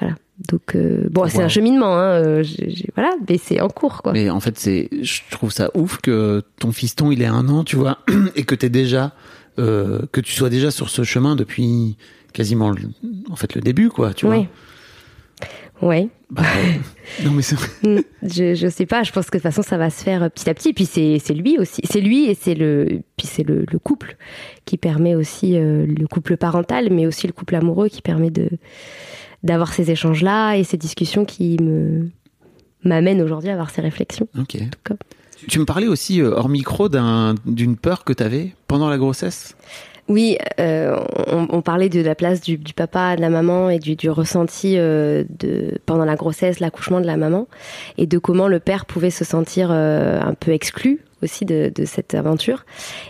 voilà. 0.00 0.14
Donc, 0.48 0.74
euh, 0.74 1.06
bon, 1.10 1.28
c'est 1.28 1.38
Wow. 1.38 1.44
un 1.44 1.48
cheminement, 1.48 1.94
hein, 1.98 2.12
euh, 2.24 2.44
voilà, 2.96 3.12
mais 3.28 3.36
c'est 3.38 3.60
en 3.60 3.68
cours, 3.68 4.02
quoi. 4.02 4.12
Mais 4.12 4.30
en 4.30 4.40
fait, 4.40 4.58
c'est, 4.58 4.88
je 5.02 5.20
trouve 5.30 5.50
ça 5.52 5.70
ouf 5.74 5.98
que 5.98 6.42
ton 6.58 6.72
fiston, 6.72 7.10
il 7.12 7.20
ait 7.22 7.26
un 7.26 7.48
an, 7.48 7.62
tu 7.62 7.76
vois, 7.76 7.98
et 8.36 8.44
que 8.44 8.54
t'es 8.54 8.70
déjà, 8.70 9.12
euh, 9.58 10.00
que 10.12 10.20
tu 10.20 10.32
sois 10.32 10.48
déjà 10.48 10.70
sur 10.70 10.88
ce 10.88 11.02
chemin 11.04 11.36
depuis 11.36 11.96
quasiment, 12.32 12.70
le- 12.70 12.78
en 13.30 13.36
fait, 13.36 13.54
le 13.54 13.60
début, 13.60 13.90
quoi, 13.90 14.14
tu 14.14 14.26
Oui. 14.26 14.46
Ouais. 15.82 16.00
vois. 16.02 16.06
Bah, 16.30 16.42
euh, 16.56 17.24
non, 17.24 17.32
mais 17.32 17.42
c'est. 17.42 17.56
Mm, 17.82 18.00
je, 18.22 18.54
je 18.54 18.68
sais 18.68 18.86
pas, 18.86 19.02
je 19.02 19.12
pense 19.12 19.26
que 19.30 19.36
de 19.38 19.42
toute 19.42 19.50
façon 19.50 19.62
ça 19.62 19.76
va 19.78 19.90
se 19.90 20.02
faire 20.04 20.30
petit 20.30 20.48
à 20.48 20.54
petit. 20.54 20.72
Puis 20.72 20.84
c'est 20.86 21.18
c'est 21.18 21.34
lui 21.34 21.58
aussi, 21.58 21.80
c'est 21.90 22.00
lui 22.00 22.26
et 22.30 22.34
c'est 22.34 22.54
le 22.54 23.00
puis 23.16 23.26
c'est 23.26 23.42
le, 23.42 23.64
le 23.70 23.78
couple 23.78 24.16
qui 24.64 24.76
permet 24.76 25.14
aussi 25.16 25.54
le 25.58 26.06
couple 26.06 26.36
parental, 26.36 26.88
mais 26.92 27.06
aussi 27.06 27.26
le 27.26 27.32
couple 27.32 27.56
amoureux 27.56 27.88
qui 27.88 28.00
permet 28.02 28.30
de 28.30 28.48
d'avoir 29.42 29.72
ces 29.72 29.90
échanges 29.90 30.22
là 30.22 30.54
et 30.54 30.64
ces 30.64 30.76
discussions 30.76 31.24
qui 31.24 31.56
me 31.62 32.10
m'amènent 32.82 33.20
aujourd'hui 33.20 33.50
à 33.50 33.52
avoir 33.52 33.70
ces 33.70 33.82
réflexions. 33.82 34.26
Ok. 34.38 34.56
cas. 34.84 34.94
Tu 35.48 35.58
me 35.58 35.64
parlais 35.64 35.86
aussi, 35.86 36.20
euh, 36.20 36.32
hors 36.34 36.48
micro, 36.48 36.88
d'un, 36.88 37.34
d'une 37.46 37.76
peur 37.76 38.04
que 38.04 38.12
t'avais 38.12 38.54
pendant 38.68 38.88
la 38.88 38.98
grossesse? 38.98 39.54
Oui, 40.08 40.38
euh, 40.58 40.98
on, 41.28 41.46
on 41.50 41.62
parlait 41.62 41.88
de 41.88 42.00
la 42.00 42.14
place 42.14 42.40
du, 42.40 42.58
du 42.58 42.74
papa, 42.74 43.16
de 43.16 43.20
la 43.20 43.30
maman 43.30 43.70
et 43.70 43.78
du, 43.78 43.96
du 43.96 44.10
ressenti 44.10 44.74
euh, 44.76 45.24
de 45.38 45.78
pendant 45.86 46.04
la 46.04 46.16
grossesse, 46.16 46.58
l'accouchement 46.58 47.00
de 47.00 47.06
la 47.06 47.16
maman, 47.16 47.46
et 47.96 48.06
de 48.06 48.18
comment 48.18 48.48
le 48.48 48.58
père 48.58 48.86
pouvait 48.86 49.10
se 49.10 49.24
sentir 49.24 49.68
euh, 49.70 50.20
un 50.20 50.34
peu 50.34 50.50
exclu 50.50 51.00
aussi 51.22 51.44
de, 51.44 51.72
cette 51.84 52.14
aventure. 52.14 52.64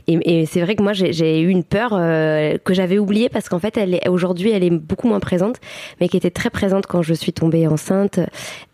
Et, 0.07 0.47
c'est 0.47 0.61
vrai 0.61 0.77
que 0.77 0.83
moi 0.83 0.93
j'ai 0.93 1.41
eu 1.41 1.49
une 1.49 1.65
peur 1.65 1.91
euh, 1.93 2.57
que 2.65 2.75
j'avais 2.75 2.99
oubliée 2.99 3.29
parce 3.29 3.49
qu'en 3.49 3.59
fait 3.59 3.77
elle 3.77 4.01
aujourd'hui 4.09 4.51
elle 4.51 4.65
est 4.65 4.71
beaucoup 4.71 5.09
moins 5.09 5.21
présente, 5.21 5.57
mais 6.01 6.09
qui 6.09 6.17
était 6.17 6.31
très 6.31 6.51
présente 6.51 6.87
quand 6.87 7.03
je 7.03 7.15
suis 7.15 7.33
tombée 7.33 7.67
enceinte, 7.67 8.21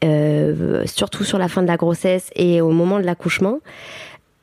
euh, 0.05 0.82
surtout 0.87 1.24
sur 1.24 1.39
la 1.39 1.49
fin 1.49 1.62
de 1.62 1.68
la 1.68 1.76
grossesse 1.76 2.30
et 2.34 2.61
au 2.61 2.70
moment 2.70 2.99
de 2.99 3.05
l'accouchement 3.05 3.59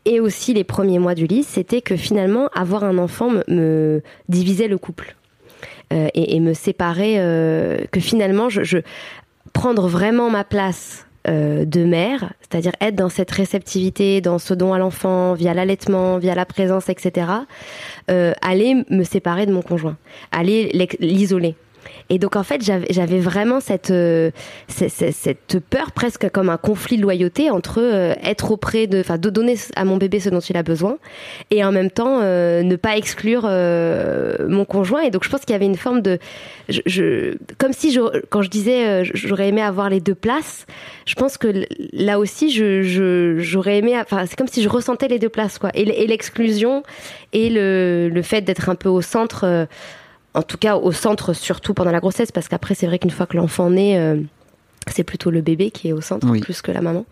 et 0.05 0.19
aussi 0.19 0.53
les 0.53 0.65
premiers 0.65 0.99
mois 0.99 1.15
du 1.15 1.27
lit, 1.27 1.43
c'était 1.43 1.81
que 1.81 1.95
finalement, 1.95 2.49
avoir 2.53 2.83
un 2.83 2.97
enfant 2.97 3.31
me, 3.47 4.01
divisait 4.27 4.67
le 4.67 4.77
couple 4.77 5.15
Euh, 5.93 6.07
et, 6.13 6.39
me 6.39 6.53
séparait, 6.53 7.15
que 7.91 7.99
finalement, 7.99 8.49
je, 8.49 8.63
je 8.63 8.79
prendre 9.53 9.87
vraiment 9.87 10.29
ma 10.29 10.43
place 10.43 11.05
euh, 11.27 11.65
de 11.65 11.85
mère, 11.85 12.33
c'est-à-dire 12.41 12.73
être 12.81 12.95
dans 12.95 13.09
cette 13.09 13.31
réceptivité, 13.31 14.19
dans 14.19 14.39
ce 14.39 14.53
don 14.53 14.73
à 14.73 14.77
l'enfant, 14.77 15.33
via 15.33 15.53
l'allaitement, 15.53 16.17
via 16.17 16.35
la 16.35 16.45
présence, 16.45 16.89
etc., 16.89 17.27
euh, 18.11 18.33
aller 18.41 18.83
me 18.89 19.03
séparer 19.03 19.45
de 19.45 19.53
mon 19.53 19.61
conjoint, 19.61 19.97
aller 20.31 20.69
l'isoler. 20.99 21.55
Et 22.09 22.19
donc 22.19 22.35
en 22.35 22.43
fait, 22.43 22.61
j'avais 22.61 23.19
vraiment 23.19 23.59
cette, 23.59 23.91
euh, 23.91 24.31
cette, 24.67 25.59
peur 25.69 25.91
presque 25.91 26.29
comme 26.29 26.49
un 26.49 26.57
conflit 26.57 26.97
de 26.97 27.01
loyauté 27.01 27.49
entre 27.49 27.79
euh, 27.81 28.13
être 28.23 28.51
auprès 28.51 28.87
de, 28.87 28.99
enfin, 28.99 29.17
de 29.17 29.29
donner 29.29 29.55
à 29.75 29.85
mon 29.85 29.97
bébé 29.97 30.19
ce 30.19 30.29
dont 30.29 30.39
il 30.39 30.57
a 30.57 30.63
besoin 30.63 30.97
et 31.51 31.63
en 31.63 31.71
même 31.71 31.89
temps 31.89 32.19
euh, 32.21 32.61
ne 32.63 32.75
pas 32.75 32.97
exclure 32.97 33.43
mon 33.43 34.65
conjoint. 34.65 35.01
Et 35.01 35.11
donc 35.11 35.23
je 35.23 35.29
pense 35.29 35.41
qu'il 35.41 35.51
y 35.51 35.55
avait 35.55 35.65
une 35.65 35.77
forme 35.77 36.01
de, 36.01 36.19
comme 37.57 37.73
si 37.73 37.97
quand 38.29 38.41
je 38.41 38.49
disais 38.49 39.03
j'aurais 39.05 39.49
aimé 39.49 39.61
avoir 39.61 39.89
les 39.89 39.99
deux 39.99 40.15
places, 40.15 40.65
je 41.05 41.15
pense 41.15 41.37
que 41.37 41.65
là 41.93 42.19
aussi 42.19 42.51
je, 42.51 43.37
j'aurais 43.39 43.77
aimé, 43.77 43.99
enfin 43.99 44.25
c'est 44.25 44.35
comme 44.35 44.47
si 44.47 44.61
je 44.61 44.69
ressentais 44.69 45.07
les 45.07 45.19
deux 45.19 45.29
places 45.29 45.57
quoi, 45.57 45.71
et 45.73 46.07
l'exclusion 46.07 46.83
et 47.31 47.49
le, 47.49 48.09
le 48.09 48.21
fait 48.21 48.41
d'être 48.41 48.69
un 48.69 48.75
peu 48.75 48.89
au 48.89 49.01
centre. 49.01 49.67
En 50.33 50.41
tout 50.41 50.57
cas 50.57 50.75
au 50.75 50.91
centre 50.91 51.33
surtout 51.33 51.73
pendant 51.73 51.91
la 51.91 51.99
grossesse 51.99 52.31
parce 52.31 52.47
qu'après 52.47 52.75
c'est 52.75 52.87
vrai 52.87 52.99
qu'une 52.99 53.11
fois 53.11 53.25
que 53.25 53.37
l'enfant 53.37 53.69
naît 53.69 53.97
euh, 53.97 54.21
c'est 54.91 55.03
plutôt 55.03 55.29
le 55.31 55.41
bébé 55.41 55.71
qui 55.71 55.89
est 55.89 55.93
au 55.93 56.01
centre 56.01 56.27
Oui. 56.29 56.39
plus 56.39 56.61
que 56.61 56.71
la 56.71 56.81
maman. 56.81 57.05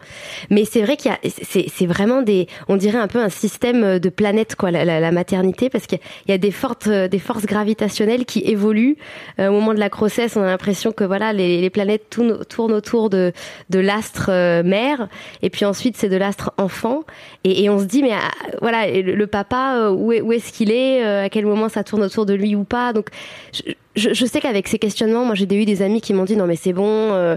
Mais 0.50 0.66
c'est 0.66 0.82
vrai 0.82 0.98
qu'il 0.98 1.12
y 1.12 1.14
a, 1.14 1.20
c'est, 1.44 1.66
c'est 1.74 1.86
vraiment 1.86 2.22
des, 2.22 2.48
on 2.68 2.76
dirait 2.78 2.98
un 2.98 3.08
peu 3.08 3.20
un 3.20 3.30
système 3.30 4.00
de 4.00 4.10
planète 4.10 4.56
quoi, 4.56 4.72
la, 4.72 4.84
la- 4.86 5.00
la 5.00 5.12
maternité, 5.12 5.70
parce 5.70 5.88
qu'il 5.88 6.00
y 6.28 6.32
a- 6.32 6.38
des 6.38 6.52
fortes, 6.52 6.90
des 6.90 7.20
forces 7.20 7.46
gravitationnelles 7.46 8.26
qui 8.26 8.40
évoluent 8.40 8.98
Euh, 9.40 9.48
au 9.50 9.54
moment 9.54 9.74
de 9.74 9.80
la 9.80 9.90
grossesse. 9.90 10.36
On 10.36 10.42
a 10.42 10.46
l'impression 10.48 10.92
que 10.92 11.04
voilà, 11.04 11.34
les, 11.34 11.62
les 11.62 11.70
planètes 11.70 12.10
tournent, 12.10 12.44
tournent 12.46 12.74
autour 12.74 13.10
de, 13.10 13.32
de 13.70 13.80
l'astre 13.80 14.30
euh, 14.30 14.64
mère, 14.64 15.08
et 15.42 15.50
puis 15.50 15.66
ensuite 15.66 15.96
c'est 15.98 16.10
de 16.10 16.18
l'astre 16.18 16.52
enfant, 16.58 17.04
et, 17.44 17.64
et 17.64 17.70
on 17.70 17.80
se 17.80 17.86
dit 17.86 18.02
mais 18.02 18.12
ah, 18.14 18.30
voilà, 18.62 18.88
le, 18.90 19.16
le 19.16 19.28
papa 19.28 19.76
euh, 19.78 19.92
où, 19.92 20.12
est, 20.12 20.22
où 20.22 20.32
est-ce 20.34 20.52
qu'il 20.52 20.72
est, 20.72 21.04
à 21.04 21.30
quel 21.30 21.46
moment 21.46 21.70
ça 21.70 21.84
tourne 21.84 22.04
autour 22.04 22.26
de 22.26 22.34
lui 22.34 22.56
ou 22.56 22.64
pas? 22.64 22.94
Donc 22.94 23.08
je, 23.54 23.62
je, 23.96 24.14
je 24.14 24.26
sais 24.26 24.40
qu'avec 24.40 24.68
ces 24.68 24.80
questionnements, 24.80 25.26
moi 25.26 25.36
j'ai 25.36 25.46
eu 25.54 25.66
des 25.66 25.82
amis 25.82 26.02
qui 26.02 26.14
m'ont 26.14 26.24
dit 26.24 26.36
non 26.38 26.48
mais 26.48 26.56
c'est 26.56 26.74
bon. 26.74 26.86
euh, 26.88 27.36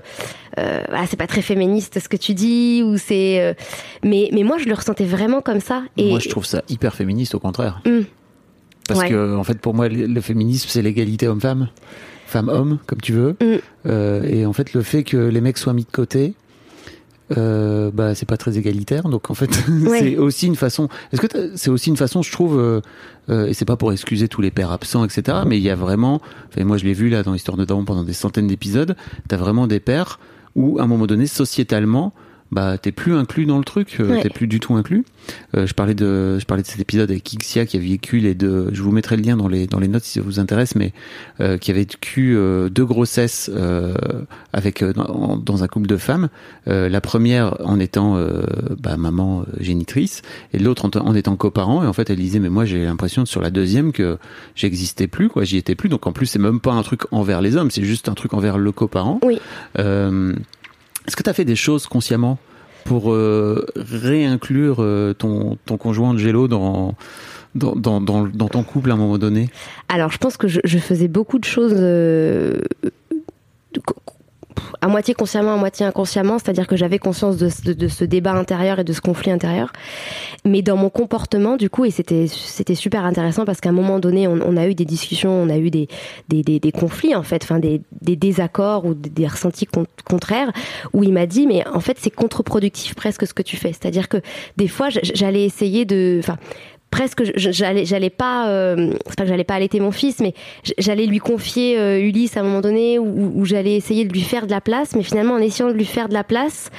euh, 0.58 0.82
voilà, 0.88 1.06
c'est 1.06 1.16
pas 1.16 1.26
très 1.26 1.42
féministe 1.42 1.98
ce 1.98 2.08
que 2.08 2.16
tu 2.16 2.34
dis 2.34 2.82
ou 2.84 2.96
c'est 2.96 3.40
euh, 3.42 3.54
mais 4.04 4.28
mais 4.32 4.42
moi 4.44 4.56
je 4.58 4.66
le 4.66 4.74
ressentais 4.74 5.04
vraiment 5.04 5.40
comme 5.40 5.60
ça 5.60 5.82
et 5.96 6.10
Moi, 6.10 6.18
je 6.20 6.28
trouve 6.28 6.44
ça 6.46 6.62
hyper 6.68 6.94
féministe, 6.94 7.34
au 7.34 7.40
contraire. 7.40 7.80
Mm. 7.84 8.00
Parce 8.86 9.00
Ouais. 9.00 9.08
que, 9.08 9.34
en 9.34 9.42
fait, 9.44 9.58
pour 9.60 9.72
moi, 9.72 9.88
le 9.88 10.20
féminisme, 10.20 10.68
c'est 10.70 10.82
l'égalité 10.82 11.26
homme-femme, 11.26 11.68
femme-homme, 12.26 12.78
comme 12.86 13.00
tu 13.00 13.12
veux. 13.12 13.34
Euh, 13.86 14.22
et 14.24 14.44
en 14.44 14.52
fait, 14.52 14.74
le 14.74 14.82
fait 14.82 15.04
que 15.04 15.16
les 15.16 15.40
mecs 15.40 15.56
soient 15.56 15.72
mis 15.72 15.84
de 15.84 15.90
côté, 15.90 16.34
euh, 17.36 17.90
bah, 17.92 18.14
c'est 18.14 18.26
pas 18.28 18.36
très 18.36 18.58
égalitaire. 18.58 19.08
Donc, 19.08 19.30
en 19.30 19.34
fait, 19.34 19.50
Ouais. 19.68 19.98
c'est 20.00 20.16
aussi 20.16 20.46
une 20.46 20.56
façon. 20.56 20.88
Est-ce 21.12 21.20
que 21.20 21.52
c'est 21.56 21.70
aussi 21.70 21.90
une 21.90 21.96
façon, 21.96 22.22
je 22.22 22.30
trouve, 22.32 22.58
euh, 22.58 22.80
euh, 23.30 23.46
et 23.46 23.54
c'est 23.54 23.64
pas 23.64 23.76
pour 23.76 23.92
excuser 23.92 24.28
tous 24.28 24.40
les 24.42 24.50
pères 24.50 24.70
absents, 24.70 25.04
etc. 25.04 25.38
Mais 25.46 25.58
il 25.58 25.62
y 25.62 25.70
a 25.70 25.74
vraiment, 25.76 26.20
enfin, 26.48 26.64
moi, 26.64 26.76
je 26.76 26.84
l'ai 26.84 26.92
vu 26.92 27.08
là 27.08 27.22
dans 27.22 27.32
l'histoire 27.32 27.56
de 27.56 27.64
Daron 27.64 27.84
pendant 27.84 28.04
des 28.04 28.12
centaines 28.12 28.46
d'épisodes. 28.46 28.96
T'as 29.28 29.36
vraiment 29.36 29.66
des 29.66 29.80
pères 29.80 30.20
où, 30.54 30.78
à 30.78 30.82
un 30.82 30.86
moment 30.86 31.06
donné, 31.06 31.26
sociétalement, 31.26 32.12
bah, 32.54 32.78
t'es 32.78 32.92
plus 32.92 33.14
inclus 33.14 33.44
dans 33.46 33.58
le 33.58 33.64
truc, 33.64 33.96
euh, 34.00 34.08
Ouais. 34.08 34.22
t'es 34.22 34.30
plus 34.30 34.46
du 34.46 34.60
tout 34.60 34.74
inclus. 34.74 35.04
Euh, 35.56 35.66
je 35.66 35.74
parlais 35.74 35.94
de, 35.94 36.38
je 36.38 36.44
parlais 36.44 36.62
de 36.62 36.68
cet 36.68 36.78
épisode 36.80 37.10
avec 37.10 37.30
Ixia 37.32 37.66
qui 37.66 37.76
a 37.76 37.80
vécu 37.80 38.18
les 38.18 38.34
deux. 38.34 38.68
Je 38.72 38.80
vous 38.82 38.92
mettrai 38.92 39.16
le 39.16 39.22
lien 39.22 39.36
dans 39.36 39.48
les 39.48 39.66
dans 39.66 39.80
les 39.80 39.88
notes 39.88 40.04
si 40.04 40.18
ça 40.18 40.22
vous 40.24 40.38
intéresse, 40.38 40.74
mais 40.76 40.92
euh, 41.40 41.58
qui 41.58 41.70
avait 41.72 41.80
vécu 41.80 42.36
euh, 42.36 42.68
deux 42.68 42.84
grossesses 42.84 43.50
euh, 43.52 43.94
avec 44.52 44.82
euh, 44.82 44.92
dans, 44.92 45.36
dans 45.36 45.64
un 45.64 45.66
couple 45.66 45.88
de 45.88 45.96
femmes. 45.96 46.28
Euh, 46.68 46.88
la 46.88 47.00
première 47.00 47.56
en 47.66 47.80
étant 47.80 48.16
euh, 48.16 48.42
bah, 48.78 48.96
maman 48.96 49.44
génitrice 49.58 50.22
et 50.52 50.58
l'autre 50.58 50.84
en, 50.84 50.90
en 51.00 51.14
étant 51.14 51.36
coparent. 51.36 51.82
Et 51.82 51.86
en 51.86 51.92
fait, 51.92 52.08
elle 52.10 52.18
disait 52.18 52.38
mais 52.38 52.50
moi 52.50 52.64
j'ai 52.64 52.84
l'impression 52.84 53.24
sur 53.26 53.40
la 53.40 53.50
deuxième 53.50 53.90
que 53.92 54.16
j'existais 54.54 55.06
plus, 55.08 55.28
quoi, 55.28 55.42
j'y 55.44 55.56
étais 55.56 55.74
plus. 55.74 55.88
Donc 55.88 56.06
en 56.06 56.12
plus 56.12 56.26
c'est 56.26 56.38
même 56.38 56.60
pas 56.60 56.72
un 56.72 56.82
truc 56.82 57.00
envers 57.10 57.40
les 57.40 57.56
hommes, 57.56 57.70
c'est 57.70 57.82
juste 57.84 58.08
un 58.08 58.14
truc 58.14 58.32
envers 58.34 58.58
le 58.58 58.70
coparent. 58.72 59.18
Oui. 59.24 59.38
Est-ce 61.06 61.16
que 61.16 61.22
tu 61.22 61.30
as 61.30 61.34
fait 61.34 61.44
des 61.44 61.56
choses 61.56 61.86
consciemment 61.86 62.38
pour 62.84 63.12
euh, 63.12 63.66
réinclure 63.76 64.76
euh, 64.80 65.14
ton, 65.14 65.58
conjoint 65.78 66.10
Angelo 66.10 66.48
dans, 66.48 66.94
ton 67.54 68.62
couple 68.62 68.90
à 68.90 68.94
un 68.94 68.96
moment 68.96 69.18
donné? 69.18 69.48
Alors, 69.88 70.10
je 70.10 70.18
pense 70.18 70.36
que 70.36 70.48
je, 70.48 70.60
je 70.64 70.78
faisais 70.78 71.08
beaucoup 71.08 71.38
de 71.38 71.44
choses 71.44 71.74
euh, 71.76 72.60
à 74.80 74.88
moitié 74.88 75.14
consciemment, 75.14 75.54
à 75.54 75.56
moitié 75.56 75.86
inconsciemment, 75.86 76.38
c'est-à-dire 76.38 76.66
que 76.66 76.76
j'avais 76.76 76.98
conscience 76.98 77.36
de, 77.36 77.72
de, 77.72 77.88
ce 77.88 78.04
débat 78.04 78.32
intérieur 78.32 78.78
et 78.78 78.84
de 78.84 78.92
ce 78.92 79.00
conflit 79.00 79.30
intérieur. 79.30 79.72
Mais 80.44 80.62
dans 80.62 80.76
mon 80.76 80.90
comportement, 80.90 81.56
du 81.56 81.70
coup, 81.70 81.84
et 81.84 81.90
c'était 81.90 82.26
c'était 82.26 82.74
super 82.74 83.04
intéressant 83.04 83.44
parce 83.44 83.60
qu'à 83.60 83.70
un 83.70 83.72
moment 83.72 83.98
donné, 83.98 84.28
on, 84.28 84.56
a 84.56 84.66
eu 84.66 84.74
des 84.74 84.84
discussions, 84.84 85.30
on 85.30 85.48
a 85.48 85.56
eu 85.56 85.70
des 85.70 85.88
des, 86.28 86.42
des, 86.42 86.72
conflits 86.72 87.14
en 87.14 87.22
fait, 87.22 87.42
enfin 87.44 87.58
des, 87.58 87.80
des 88.02 88.16
désaccords 88.16 88.84
ou 88.84 88.94
des, 88.94 89.26
ressentis 89.26 89.66
con 89.66 89.86
contraires, 90.04 90.52
où 90.92 91.02
il 91.02 91.12
m'a 91.12 91.26
dit 91.26 91.46
mais 91.46 91.66
en 91.68 91.80
fait 91.80 91.96
c'est 92.00 92.10
contre-productif 92.10 92.94
presque 92.94 93.26
ce 93.26 93.34
que 93.34 93.42
tu 93.42 93.56
fais, 93.56 93.72
c'est-à-dire 93.72 94.08
que 94.08 94.18
des 94.56 94.68
fois 94.68 94.88
j'allais 94.90 95.44
essayer 95.44 95.84
de, 95.84 96.18
enfin 96.22 96.36
presque 96.94 97.24
j'allais 97.34 97.84
j'allais 97.84 98.08
pas 98.08 98.48
euh, 98.48 98.92
c'est 99.06 99.16
pas 99.16 99.24
que 99.24 99.28
j'allais 99.28 99.42
pas 99.42 99.54
allaiter 99.54 99.80
mon 99.80 99.90
fils 99.90 100.20
mais 100.20 100.32
j'allais 100.78 101.06
lui 101.06 101.18
confier 101.18 101.76
euh, 101.76 101.98
Ulysse 101.98 102.36
à 102.36 102.40
un 102.40 102.42
moment 102.44 102.60
donné 102.60 103.00
où, 103.00 103.32
où 103.34 103.44
j'allais 103.44 103.74
essayer 103.74 104.04
de 104.04 104.12
lui 104.12 104.20
faire 104.20 104.46
de 104.46 104.52
la 104.52 104.60
place 104.60 104.94
mais 104.94 105.02
finalement 105.02 105.34
en 105.34 105.38
essayant 105.38 105.68
de 105.68 105.74
lui 105.74 105.86
faire 105.86 106.08
de 106.08 106.14
la 106.14 106.22
place 106.22 106.70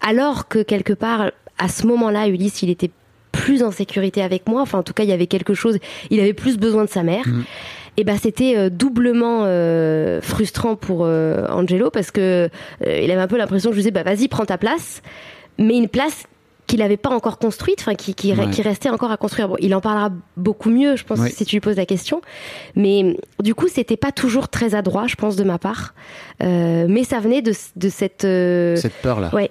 alors 0.00 0.48
que 0.48 0.64
quelque 0.64 0.92
part 0.92 1.30
à 1.58 1.68
ce 1.68 1.86
moment-là 1.86 2.26
Ulysse 2.26 2.62
il 2.62 2.70
était 2.70 2.90
plus 3.30 3.62
en 3.62 3.70
sécurité 3.70 4.20
avec 4.20 4.48
moi 4.48 4.62
enfin 4.62 4.80
en 4.80 4.82
tout 4.82 4.94
cas 4.94 5.04
il 5.04 5.10
y 5.10 5.12
avait 5.12 5.28
quelque 5.28 5.54
chose 5.54 5.78
il 6.10 6.18
avait 6.18 6.34
plus 6.34 6.58
besoin 6.58 6.84
de 6.84 6.90
sa 6.90 7.04
mère 7.04 7.28
mmh. 7.28 7.42
et 7.98 8.04
ben 8.04 8.18
c'était 8.20 8.56
euh, 8.56 8.68
doublement 8.68 9.42
euh, 9.44 10.20
frustrant 10.20 10.74
pour 10.74 11.04
euh, 11.04 11.46
Angelo 11.50 11.90
parce 11.90 12.10
que 12.10 12.48
euh, 12.84 13.00
il 13.00 13.12
avait 13.12 13.20
un 13.20 13.28
peu 13.28 13.38
l'impression 13.38 13.70
que 13.70 13.76
je 13.76 13.78
lui 13.80 13.84
disais 13.84 13.92
bah 13.92 14.02
vas-y 14.02 14.26
prends 14.26 14.44
ta 14.44 14.58
place 14.58 15.02
mais 15.56 15.76
une 15.76 15.88
place 15.88 16.24
qu'il 16.66 16.78
n'avait 16.78 16.96
pas 16.96 17.10
encore 17.10 17.38
construite, 17.38 17.80
enfin 17.80 17.94
qui, 17.94 18.14
qui, 18.14 18.32
ouais. 18.32 18.50
qui, 18.50 18.62
restait 18.62 18.88
encore 18.88 19.10
à 19.10 19.16
construire. 19.16 19.48
Bon, 19.48 19.56
il 19.60 19.74
en 19.74 19.80
parlera 19.80 20.10
beaucoup 20.36 20.70
mieux, 20.70 20.96
je 20.96 21.04
pense, 21.04 21.18
ouais. 21.18 21.30
si 21.30 21.44
tu 21.44 21.56
lui 21.56 21.60
poses 21.60 21.76
la 21.76 21.86
question. 21.86 22.22
Mais 22.76 23.16
du 23.42 23.54
coup, 23.54 23.68
c'était 23.68 23.96
pas 23.96 24.12
toujours 24.12 24.48
très 24.48 24.74
adroit, 24.74 25.06
je 25.06 25.16
pense, 25.16 25.36
de 25.36 25.44
ma 25.44 25.58
part. 25.58 25.94
Euh, 26.42 26.86
mais 26.88 27.04
ça 27.04 27.20
venait 27.20 27.42
de, 27.42 27.52
de 27.76 27.88
cette 27.88 28.24
euh... 28.24 28.76
cette 28.76 28.94
peur 28.94 29.20
là. 29.20 29.34
Ouais. 29.34 29.50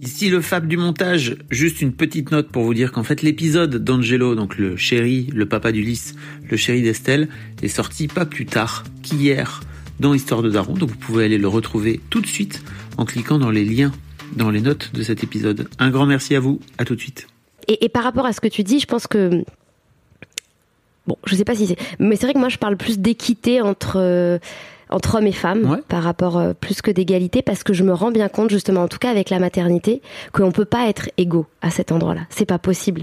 Ici 0.00 0.30
le 0.30 0.40
fab 0.40 0.66
du 0.66 0.76
montage, 0.76 1.36
juste 1.50 1.80
une 1.80 1.92
petite 1.92 2.32
note 2.32 2.48
pour 2.48 2.64
vous 2.64 2.74
dire 2.74 2.90
qu'en 2.90 3.04
fait 3.04 3.22
l'épisode 3.22 3.76
d'Angelo, 3.76 4.34
donc 4.34 4.58
le 4.58 4.76
chéri, 4.76 5.28
le 5.32 5.46
papa 5.46 5.70
d'Ulysse, 5.70 6.16
le 6.50 6.56
chéri 6.56 6.82
d'Estelle, 6.82 7.28
est 7.62 7.68
sorti 7.68 8.08
pas 8.08 8.26
plus 8.26 8.44
tard 8.44 8.82
qu'hier 9.04 9.60
dans 10.00 10.12
Histoire 10.12 10.42
de 10.42 10.50
Daron, 10.50 10.74
donc 10.74 10.90
vous 10.90 10.96
pouvez 10.96 11.26
aller 11.26 11.38
le 11.38 11.46
retrouver 11.46 12.00
tout 12.10 12.20
de 12.20 12.26
suite 12.26 12.64
en 12.96 13.04
cliquant 13.04 13.38
dans 13.38 13.52
les 13.52 13.64
liens 13.64 13.92
dans 14.36 14.50
les 14.50 14.60
notes 14.60 14.92
de 14.92 15.02
cet 15.02 15.22
épisode. 15.24 15.68
Un 15.78 15.90
grand 15.90 16.06
merci 16.06 16.34
à 16.34 16.40
vous, 16.40 16.60
à 16.78 16.84
tout 16.84 16.94
de 16.94 17.00
suite. 17.00 17.26
Et, 17.68 17.88
par 17.88 18.02
rapport 18.02 18.26
à 18.26 18.32
ce 18.32 18.40
que 18.40 18.48
tu 18.48 18.62
dis, 18.62 18.80
je 18.80 18.86
pense 18.86 19.06
que 19.06 19.44
bon, 21.06 21.16
je 21.24 21.34
sais 21.34 21.44
pas 21.44 21.54
si 21.54 21.66
c'est, 21.66 21.76
mais 21.98 22.16
c'est 22.16 22.26
vrai 22.26 22.34
que 22.34 22.38
moi 22.38 22.48
je 22.48 22.58
parle 22.58 22.76
plus 22.76 22.98
d'équité 22.98 23.60
entre 23.60 23.98
euh, 23.98 24.38
entre 24.92 25.16
hommes 25.16 25.26
et 25.26 25.32
femmes 25.32 25.70
ouais. 25.70 25.78
par 25.88 26.02
rapport 26.02 26.38
euh, 26.38 26.52
plus 26.58 26.82
que 26.82 26.90
d'égalité 26.90 27.42
parce 27.42 27.62
que 27.62 27.72
je 27.72 27.82
me 27.82 27.92
rends 27.92 28.10
bien 28.10 28.28
compte 28.28 28.50
justement 28.50 28.82
en 28.82 28.88
tout 28.88 28.98
cas 28.98 29.10
avec 29.10 29.30
la 29.30 29.38
maternité 29.38 30.02
qu'on 30.32 30.52
peut 30.52 30.64
pas 30.64 30.88
être 30.88 31.08
égaux 31.16 31.46
à 31.60 31.70
cet 31.70 31.92
endroit-là. 31.92 32.22
C'est 32.30 32.46
pas 32.46 32.58
possible. 32.58 33.02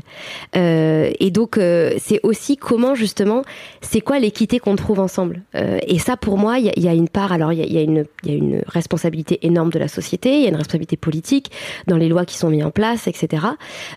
Euh, 0.56 1.12
et 1.20 1.32
donc 1.32 1.58
euh, 1.58 1.94
c'est 1.98 2.20
aussi 2.24 2.58
comment 2.58 2.96
justement 2.96 3.44
c'est 3.82 4.02
quoi 4.02 4.20
l'équité 4.20 4.60
qu'on 4.60 4.76
trouve 4.76 5.00
ensemble. 5.00 5.42
Euh, 5.56 5.80
et 5.88 6.00
ça 6.00 6.18
pour 6.18 6.38
moi 6.38 6.60
il 6.60 6.72
y, 6.76 6.82
y, 6.82 6.88
a 6.88 6.94
une 6.94 7.10
part 7.10 7.32
alors 7.32 7.54
il 7.54 7.60
y, 7.60 7.74
y 7.74 7.78
a, 7.78 7.82
une 7.82 8.06
il 8.24 8.32
y 8.32 8.34
a 8.34 8.38
une 8.38 8.62
responsabilité 8.68 9.46
énorme 9.46 9.70
de 9.70 9.80
la 9.80 9.88
société 9.88 10.36
il 10.36 10.42
y 10.42 10.46
a 10.46 10.50
une 10.50 10.56
responsabilité 10.56 10.98
politique 10.98 11.52
dans 11.88 11.98
les 11.98 12.10
lois 12.10 12.26
qui 12.26 12.38
sont 12.38 12.50
mises 12.50 12.64
en 12.64 12.72
place 12.72 13.08
etc 13.08 13.48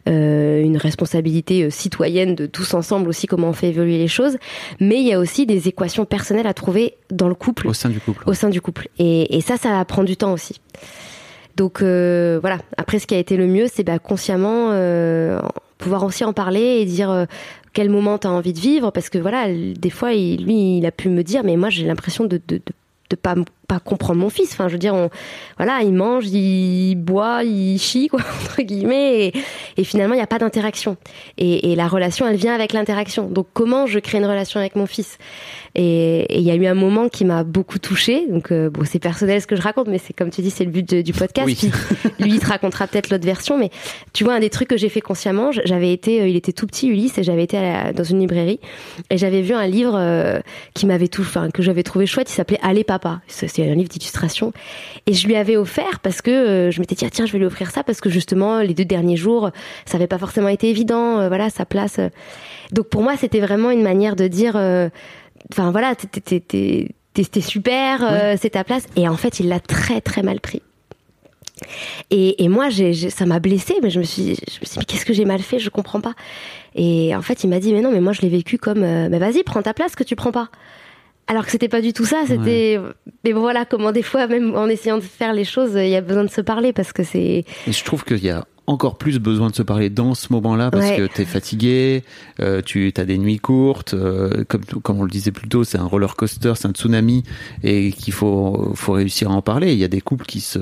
euh, 0.09 0.62
une 0.62 0.76
responsabilité 0.76 1.70
citoyenne 1.70 2.34
de 2.34 2.47
tous 2.47 2.74
ensemble 2.74 3.09
aussi 3.09 3.26
comment 3.26 3.49
on 3.49 3.53
fait 3.53 3.68
évoluer 3.68 3.99
les 3.99 4.09
choses. 4.09 4.36
Mais 4.80 5.01
il 5.01 5.07
y 5.07 5.12
a 5.12 5.18
aussi 5.18 5.47
des 5.47 5.68
équations 5.68 6.05
personnelles 6.05 6.47
à 6.47 6.55
trouver 6.55 6.95
dans 7.11 7.28
le 7.28 7.34
couple 7.34 7.68
sein 7.83 7.91
du 7.91 8.01
couple. 8.01 8.22
Au 8.26 8.35
sein 8.35 8.49
du 8.49 8.61
couple. 8.61 8.89
Et, 8.99 9.41
ça, 9.41 9.57
ça 9.57 9.85
prend 9.85 10.05
du 10.05 10.16
temps 10.16 10.33
aussi. 10.33 10.61
Donc 11.57 11.83
euh, 11.83 12.39
voilà. 12.41 12.59
Après, 12.76 12.99
ce 12.99 13.07
qui 13.07 13.14
a 13.14 13.18
été 13.18 13.37
le 13.37 13.47
mieux, 13.47 13.66
c'est 13.72 13.85
bah, 13.85 13.99
consciemment 13.99 14.70
euh, 14.70 15.41
pouvoir 15.78 16.05
aussi 16.05 16.24
en 16.24 16.33
parler 16.33 16.78
et 16.80 16.85
dire 16.87 17.11
euh, 17.11 17.26
quel 17.72 17.91
moment 17.91 18.18
tu 18.18 18.26
as 18.26 18.30
envie 18.30 18.53
de 18.53 18.59
vivre, 18.59 18.91
parce 18.91 19.09
que 19.09 19.18
voilà, 19.18 19.49
des 19.49 19.91
fois, 19.91 20.12
lui, 20.12 20.78
il 20.78 20.87
a 20.87 20.91
pu 20.91 21.09
me 21.09 21.22
dire, 21.22 21.43
mais 21.45 21.57
moi, 21.57 21.68
j'ai 21.68 21.87
l'impression 21.87 22.24
de 22.24 22.41
de 23.12 23.16
pas 23.16 23.34
pas 23.68 23.78
comprendre 23.78 24.20
mon 24.20 24.28
fils. 24.28 24.52
Enfin 24.52 24.68
je 24.68 24.72
veux 24.72 24.78
dire 24.78 24.94
on, 24.94 25.08
voilà 25.56 25.80
il 25.82 25.92
mange 25.92 26.26
il 26.28 26.96
boit 26.96 27.44
il 27.44 27.78
chie 27.78 28.08
quoi 28.08 28.20
entre 28.44 28.62
guillemets 28.62 29.26
et, 29.26 29.32
et 29.76 29.84
finalement 29.84 30.14
il 30.14 30.18
n'y 30.18 30.22
a 30.22 30.26
pas 30.26 30.38
d'interaction. 30.38 30.96
Et, 31.38 31.72
et, 31.72 31.76
la 31.76 31.88
relation 31.88 32.26
elle 32.26 32.36
vient 32.36 32.54
avec 32.54 32.72
l'interaction. 32.72 33.28
Donc 33.28 33.46
comment 33.52 33.86
je 33.86 33.98
crée 33.98 34.18
une 34.18 34.26
relation 34.26 34.60
avec 34.60 34.76
mon 34.76 34.86
fils? 34.86 35.18
Et 35.74 36.38
il 36.38 36.44
y 36.44 36.50
a 36.50 36.54
eu 36.54 36.66
un 36.66 36.74
moment 36.74 37.08
qui 37.08 37.24
m'a 37.24 37.44
beaucoup 37.44 37.78
touchée. 37.78 38.26
Donc 38.28 38.50
euh, 38.52 38.68
bon 38.68 38.84
c'est 38.84 38.98
personnel 38.98 39.40
ce 39.40 39.46
que 39.46 39.56
je 39.56 39.62
raconte 39.62 39.88
mais 39.88 39.98
c'est 39.98 40.12
comme 40.12 40.30
tu 40.30 40.42
dis 40.42 40.50
c'est 40.50 40.64
le 40.64 40.70
but 40.70 40.88
de, 40.88 41.02
du 41.02 41.12
podcast 41.12 41.46
oui. 41.46 41.54
puis 41.54 41.70
lui 42.24 42.34
il 42.34 42.40
te 42.40 42.46
racontera 42.46 42.86
peut-être 42.86 43.10
l'autre 43.10 43.24
version. 43.24 43.58
Mais 43.58 43.70
tu 44.12 44.24
vois 44.24 44.34
un 44.34 44.40
des 44.40 44.50
trucs 44.50 44.68
que 44.68 44.76
j'ai 44.76 44.88
fait 44.88 45.00
consciemment 45.00 45.50
j'avais 45.64 45.92
été 45.92 46.20
euh, 46.20 46.28
il 46.28 46.36
était 46.36 46.52
tout 46.52 46.66
petit 46.66 46.88
Ulysse 46.88 47.18
et 47.18 47.22
j'avais 47.22 47.44
été 47.44 47.60
la, 47.60 47.92
dans 47.92 48.04
une 48.04 48.20
librairie 48.20 48.60
et 49.10 49.18
j'avais 49.18 49.42
vu 49.42 49.54
un 49.54 49.66
livre 49.66 49.94
euh, 49.96 50.40
qui 50.74 50.86
m'avait 50.86 51.08
tout 51.08 51.22
enfin 51.22 51.50
que 51.50 51.62
j'avais 51.62 51.82
trouvé 51.82 52.06
chouette 52.06 52.30
il 52.30 52.34
s'appelait 52.34 52.58
Allez 52.62 52.84
papa 52.84 53.01
c'est 53.26 53.68
un 53.68 53.74
livre 53.74 53.88
d'illustration 53.88 54.53
et 55.07 55.14
je 55.14 55.26
lui 55.26 55.36
avais 55.36 55.57
offert 55.57 56.00
parce 56.00 56.22
que 56.22 56.30
euh, 56.30 56.70
je 56.70 56.80
m'étais 56.80 56.94
dit 56.94 57.05
ah, 57.05 57.11
tiens 57.11 57.26
je 57.26 57.32
vais 57.32 57.38
lui 57.38 57.46
offrir 57.46 57.70
ça 57.70 57.82
parce 57.82 58.00
que 58.00 58.11
justement 58.11 58.61
les 58.61 58.74
deux 58.74 58.84
derniers 58.84 59.16
jours 59.16 59.50
ça 59.86 59.96
avait 59.96 60.07
pas 60.07 60.18
forcément 60.18 60.48
été 60.48 60.68
évident 60.68 61.20
euh, 61.20 61.28
voilà 61.28 61.50
sa 61.50 61.64
place 61.64 61.98
donc 62.70 62.88
pour 62.88 63.03
moi 63.03 63.16
c'était 63.16 63.40
vraiment 63.40 63.70
une 63.70 63.82
manière 63.82 64.16
de 64.16 64.28
dire 64.28 64.57
euh, 64.57 64.88
enfin 65.53 65.70
voilà 65.70 65.94
c'était 65.98 67.40
super 67.40 68.00
ouais. 68.00 68.36
c'est 68.40 68.50
ta 68.50 68.64
place 68.64 68.86
et 68.96 69.09
en 69.09 69.16
fait 69.16 69.40
il 69.40 69.48
l'a 69.48 69.61
très 69.61 70.00
très 70.00 70.22
mal 70.22 70.40
pris 70.40 70.62
et, 72.11 72.42
et 72.42 72.48
moi, 72.48 72.68
ça 73.11 73.26
m'a 73.26 73.38
blessée, 73.38 73.76
mais 73.82 73.90
je 73.90 74.00
me 74.00 74.05
suis, 74.05 74.24
je 74.24 74.30
me 74.30 74.34
suis 74.36 74.64
dit, 74.64 74.78
mais 74.78 74.84
qu'est-ce 74.84 75.05
que 75.05 75.12
j'ai 75.12 75.24
mal 75.24 75.40
fait? 75.40 75.59
Je 75.59 75.70
comprends 75.70 76.00
pas. 76.00 76.14
Et 76.74 77.14
en 77.14 77.22
fait, 77.22 77.44
il 77.44 77.48
m'a 77.50 77.61
dit, 77.61 77.72
mais 77.72 77.80
non, 77.80 77.90
mais 77.90 78.00
moi, 78.00 78.12
je 78.12 78.22
l'ai 78.22 78.28
vécu 78.28 78.59
comme, 78.59 78.82
euh, 78.82 79.09
bah, 79.09 79.18
vas-y, 79.18 79.42
prends 79.42 79.62
ta 79.62 79.74
place 79.74 79.94
que 79.94 80.05
tu 80.05 80.16
prends 80.16 80.32
pas. 80.32 80.48
Alors 81.29 81.45
que 81.45 81.51
c'était 81.51 81.68
pas 81.68 81.81
du 81.81 81.93
tout 81.93 82.05
ça, 82.05 82.25
c'était. 82.27 82.79
Ouais. 82.79 82.93
Mais 83.25 83.33
voilà, 83.33 83.64
comment 83.64 83.93
des 83.93 84.03
fois, 84.03 84.27
même 84.27 84.55
en 84.57 84.68
essayant 84.68 84.99
de 84.99 85.03
faire 85.03 85.33
les 85.33 85.45
choses, 85.45 85.73
il 85.75 85.89
y 85.89 85.97
a 85.97 86.01
besoin 86.01 86.25
de 86.25 86.31
se 86.31 86.41
parler 86.41 86.73
parce 86.73 86.93
que 86.93 87.05
c'est. 87.05 87.45
Et 87.66 87.73
je 87.73 87.85
trouve 87.85 88.05
qu'il 88.05 88.25
y 88.25 88.31
a 88.31 88.45
encore 88.66 88.97
plus 88.97 89.18
besoin 89.18 89.51
de 89.51 89.55
se 89.55 89.62
parler 89.62 89.91
dans 89.91 90.14
ce 90.14 90.33
moment-là 90.33 90.70
parce 90.70 90.87
ouais. 90.87 90.97
que 90.97 91.07
tu 91.07 91.23
es 91.23 91.25
fatigué, 91.25 92.05
euh, 92.41 92.62
tu 92.64 92.93
as 92.97 93.05
des 93.05 93.18
nuits 93.18 93.39
courtes, 93.39 93.95
euh, 93.95 94.45
comme, 94.49 94.64
comme 94.64 95.01
on 95.01 95.05
le 95.05 95.11
disait 95.11 95.33
plus 95.33 95.49
tôt, 95.49 95.64
c'est 95.64 95.79
un 95.79 95.85
roller 95.85 96.14
coaster, 96.14 96.53
c'est 96.57 96.68
un 96.68 96.73
tsunami 96.73 97.25
et 97.62 97.93
qu'il 97.93 98.12
faut, 98.12 98.73
faut 98.75 98.93
réussir 98.93 99.31
à 99.31 99.35
en 99.35 99.43
parler. 99.43 99.73
Il 99.73 99.79
y 99.79 99.85
a 99.85 99.89
des 99.89 100.01
couples 100.01 100.27
qui 100.27 100.41
se, 100.41 100.61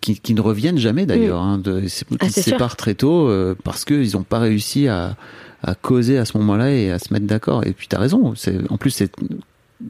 qui, 0.00 0.20
qui 0.20 0.34
ne 0.34 0.40
reviennent 0.40 0.78
jamais 0.78 1.06
d'ailleurs, 1.06 1.42
mmh. 1.42 1.48
hein, 1.48 1.58
de, 1.58 1.80
qui 1.80 2.04
ah, 2.20 2.28
se 2.28 2.42
séparent 2.42 2.70
sûr. 2.70 2.76
très 2.76 2.94
tôt 2.94 3.28
euh, 3.28 3.54
parce 3.64 3.84
qu'ils 3.84 4.12
n'ont 4.12 4.22
pas 4.22 4.38
réussi 4.38 4.88
à, 4.88 5.16
à 5.62 5.74
causer 5.74 6.18
à 6.18 6.26
ce 6.26 6.36
moment-là 6.38 6.72
et 6.72 6.90
à 6.90 6.98
se 6.98 7.12
mettre 7.12 7.26
d'accord. 7.26 7.64
Et 7.66 7.72
puis 7.72 7.88
tu 7.88 7.96
as 7.96 8.00
raison, 8.00 8.34
en 8.68 8.76
plus 8.76 8.90
c'est 8.90 9.10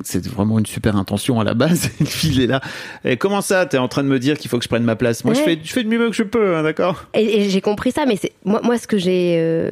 c'est 0.03 0.27
vraiment 0.27 0.59
une 0.59 0.67
super 0.67 0.97
intention 0.97 1.41
à 1.41 1.45
la 1.45 1.55
base. 1.55 1.89
Fille 2.05 2.43
est 2.43 2.47
là. 2.47 2.61
Et 3.05 3.17
comment 3.17 3.41
ça 3.41 3.67
T'es 3.67 3.79
en 3.79 3.89
train 3.89 4.03
de 4.03 4.09
me 4.09 4.19
dire 4.19 4.39
qu'il 4.39 4.51
faut 4.51 4.59
que 4.59 4.65
je 4.65 4.69
prenne 4.69 4.85
ma 4.85 4.97
place? 4.97 5.25
Moi, 5.25 5.35
ouais. 5.35 5.41
je 5.41 5.45
fais, 5.45 5.59
je 5.63 5.73
fais 5.73 5.85
du 5.85 5.89
mieux 5.89 6.09
que 6.11 6.17
je 6.17 6.23
peux, 6.23 6.57
hein, 6.57 6.63
d'accord? 6.63 7.07
Et, 7.15 7.41
et 7.41 7.51
j'ai 7.51 7.61
compris 7.61 7.93
ça, 7.93 8.07
mais 8.07 8.17
c'est 8.17 8.33
moi, 8.45 8.61
moi, 8.63 8.79
ce 8.79 8.87
que 8.87 8.99
j'ai. 8.99 9.37
Euh, 9.39 9.71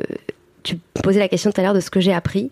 tu 0.62 0.79
posais 1.03 1.18
la 1.18 1.29
question 1.29 1.51
tout 1.51 1.61
à 1.61 1.64
l'heure 1.64 1.75
de 1.75 1.81
ce 1.81 1.91
que 1.91 2.01
j'ai 2.01 2.12
appris. 2.12 2.51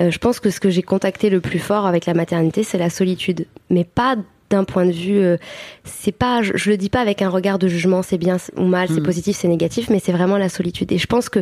Euh, 0.00 0.10
je 0.10 0.18
pense 0.18 0.40
que 0.40 0.50
ce 0.50 0.60
que 0.60 0.70
j'ai 0.70 0.82
contacté 0.82 1.30
le 1.30 1.40
plus 1.40 1.58
fort 1.58 1.86
avec 1.86 2.06
la 2.06 2.14
maternité, 2.14 2.62
c'est 2.62 2.78
la 2.78 2.90
solitude, 2.90 3.46
mais 3.70 3.84
pas 3.84 4.16
d'un 4.50 4.64
point 4.64 4.86
de 4.86 4.92
vue 4.92 5.18
euh, 5.18 5.36
c'est 5.84 6.12
pas 6.12 6.42
je, 6.42 6.52
je, 6.54 6.70
le 6.70 6.76
dis 6.76 6.88
pas 6.88 7.00
avec 7.00 7.22
un 7.22 7.28
regard 7.28 7.58
de 7.58 7.68
jugement 7.68 8.02
c'est 8.02 8.18
bien 8.18 8.36
ou 8.56 8.64
mal 8.64 8.88
c'est 8.88 9.00
mmh. 9.00 9.02
positif 9.02 9.36
c'est 9.36 9.48
négatif 9.48 9.90
mais 9.90 10.00
c'est 10.02 10.12
vraiment 10.12 10.38
la 10.38 10.48
solitude 10.48 10.90
et 10.92 10.98
je 10.98 11.06
pense 11.06 11.28
que 11.28 11.40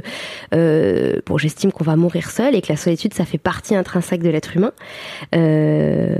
euh, 0.54 1.20
bon 1.26 1.38
j'estime 1.38 1.72
qu'on 1.72 1.84
va 1.84 1.96
mourir 1.96 2.30
seul 2.30 2.54
et 2.54 2.62
que 2.62 2.68
la 2.68 2.76
solitude 2.76 3.14
ça 3.14 3.24
fait 3.24 3.38
partie 3.38 3.74
intrinsèque 3.74 4.22
de 4.22 4.30
l'être 4.30 4.56
humain 4.56 4.72
euh, 5.34 6.16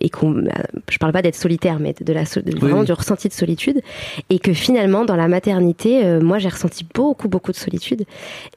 et 0.00 0.08
qu'on 0.10 0.44
je 0.88 0.98
parle 0.98 1.12
pas 1.12 1.22
d'être 1.22 1.36
solitaire 1.36 1.78
mais 1.78 1.94
de 1.98 2.12
la 2.12 2.24
de, 2.24 2.56
vraiment 2.56 2.80
oui. 2.80 2.86
du 2.86 2.92
ressenti 2.92 3.28
de 3.28 3.32
solitude 3.32 3.80
et 4.28 4.38
que 4.38 4.52
finalement 4.52 5.04
dans 5.04 5.16
la 5.16 5.28
maternité 5.28 6.04
euh, 6.04 6.20
moi 6.20 6.38
j'ai 6.38 6.48
ressenti 6.48 6.86
beaucoup 6.94 7.28
beaucoup 7.28 7.52
de 7.52 7.56
solitude 7.56 8.04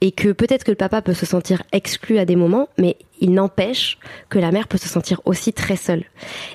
et 0.02 0.12
que 0.12 0.32
peut-être 0.32 0.64
que 0.64 0.72
le 0.72 0.78
papa 0.78 1.02
peut 1.02 1.14
se 1.14 1.26
sentir 1.26 1.64
exclu 1.72 2.18
à 2.18 2.26
des 2.26 2.36
moments 2.36 2.70
mais 2.78 2.98
il 3.22 3.34
n'empêche 3.34 3.98
que 4.30 4.40
la 4.40 4.52
mère 4.52 4.68
peut 4.68 4.78
se 4.78 4.90
sentir 4.90 5.22
aussi 5.26 5.54
très 5.54 5.76
seule 5.76 6.04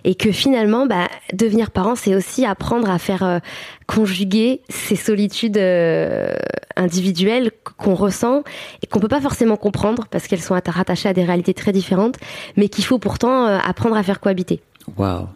et 0.05 0.15
que 0.15 0.33
finalement 0.33 0.87
bah, 0.87 1.09
devenir 1.33 1.71
parent 1.71 1.95
c'est 1.97 2.15
aussi 2.15 2.45
apprendre 2.45 2.91
à 2.91 2.99
faire 2.99 3.23
euh, 3.23 3.39
conjuguer 3.87 4.61
ces 4.69 4.97
solitudes 4.97 5.57
euh, 5.57 6.35
individuelles 6.77 7.51
qu'on 7.79 7.95
ressent 7.95 8.43
et 8.83 8.87
qu'on 8.87 9.01
peut 9.01 9.09
pas 9.09 9.21
forcément 9.21 9.57
comprendre 9.57 10.07
parce 10.11 10.27
qu'elles 10.27 10.43
sont 10.43 10.59
rattachées 10.67 11.09
à 11.09 11.15
des 11.15 11.25
réalités 11.25 11.55
très 11.55 11.73
différentes 11.73 12.17
mais 12.57 12.69
qu'il 12.69 12.85
faut 12.85 12.99
pourtant 12.99 13.47
euh, 13.47 13.59
apprendre 13.65 13.97
à 13.97 14.03
faire 14.03 14.21
cohabiter. 14.21 14.61
Waouh. 14.97 15.27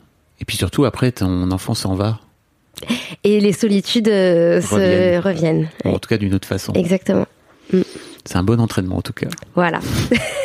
Et 0.40 0.44
puis 0.44 0.56
surtout 0.56 0.84
après 0.84 1.12
ton 1.12 1.50
enfant 1.50 1.74
s'en 1.74 1.94
va 1.94 2.18
Et 3.24 3.40
les 3.40 3.52
solitudes 3.52 4.08
euh, 4.08 4.60
se 4.60 4.74
Reviennent. 4.74 5.20
reviennent. 5.20 5.68
Ouais. 5.84 5.92
En 5.94 5.98
tout 5.98 6.08
cas, 6.08 6.16
d'une 6.16 6.34
autre 6.34 6.48
façon. 6.48 6.72
Exactement. 6.72 7.26
C'est 8.24 8.36
un 8.36 8.42
bon 8.42 8.60
entraînement, 8.60 8.96
en 8.96 9.02
tout 9.02 9.12
cas. 9.12 9.28
Voilà. 9.54 9.80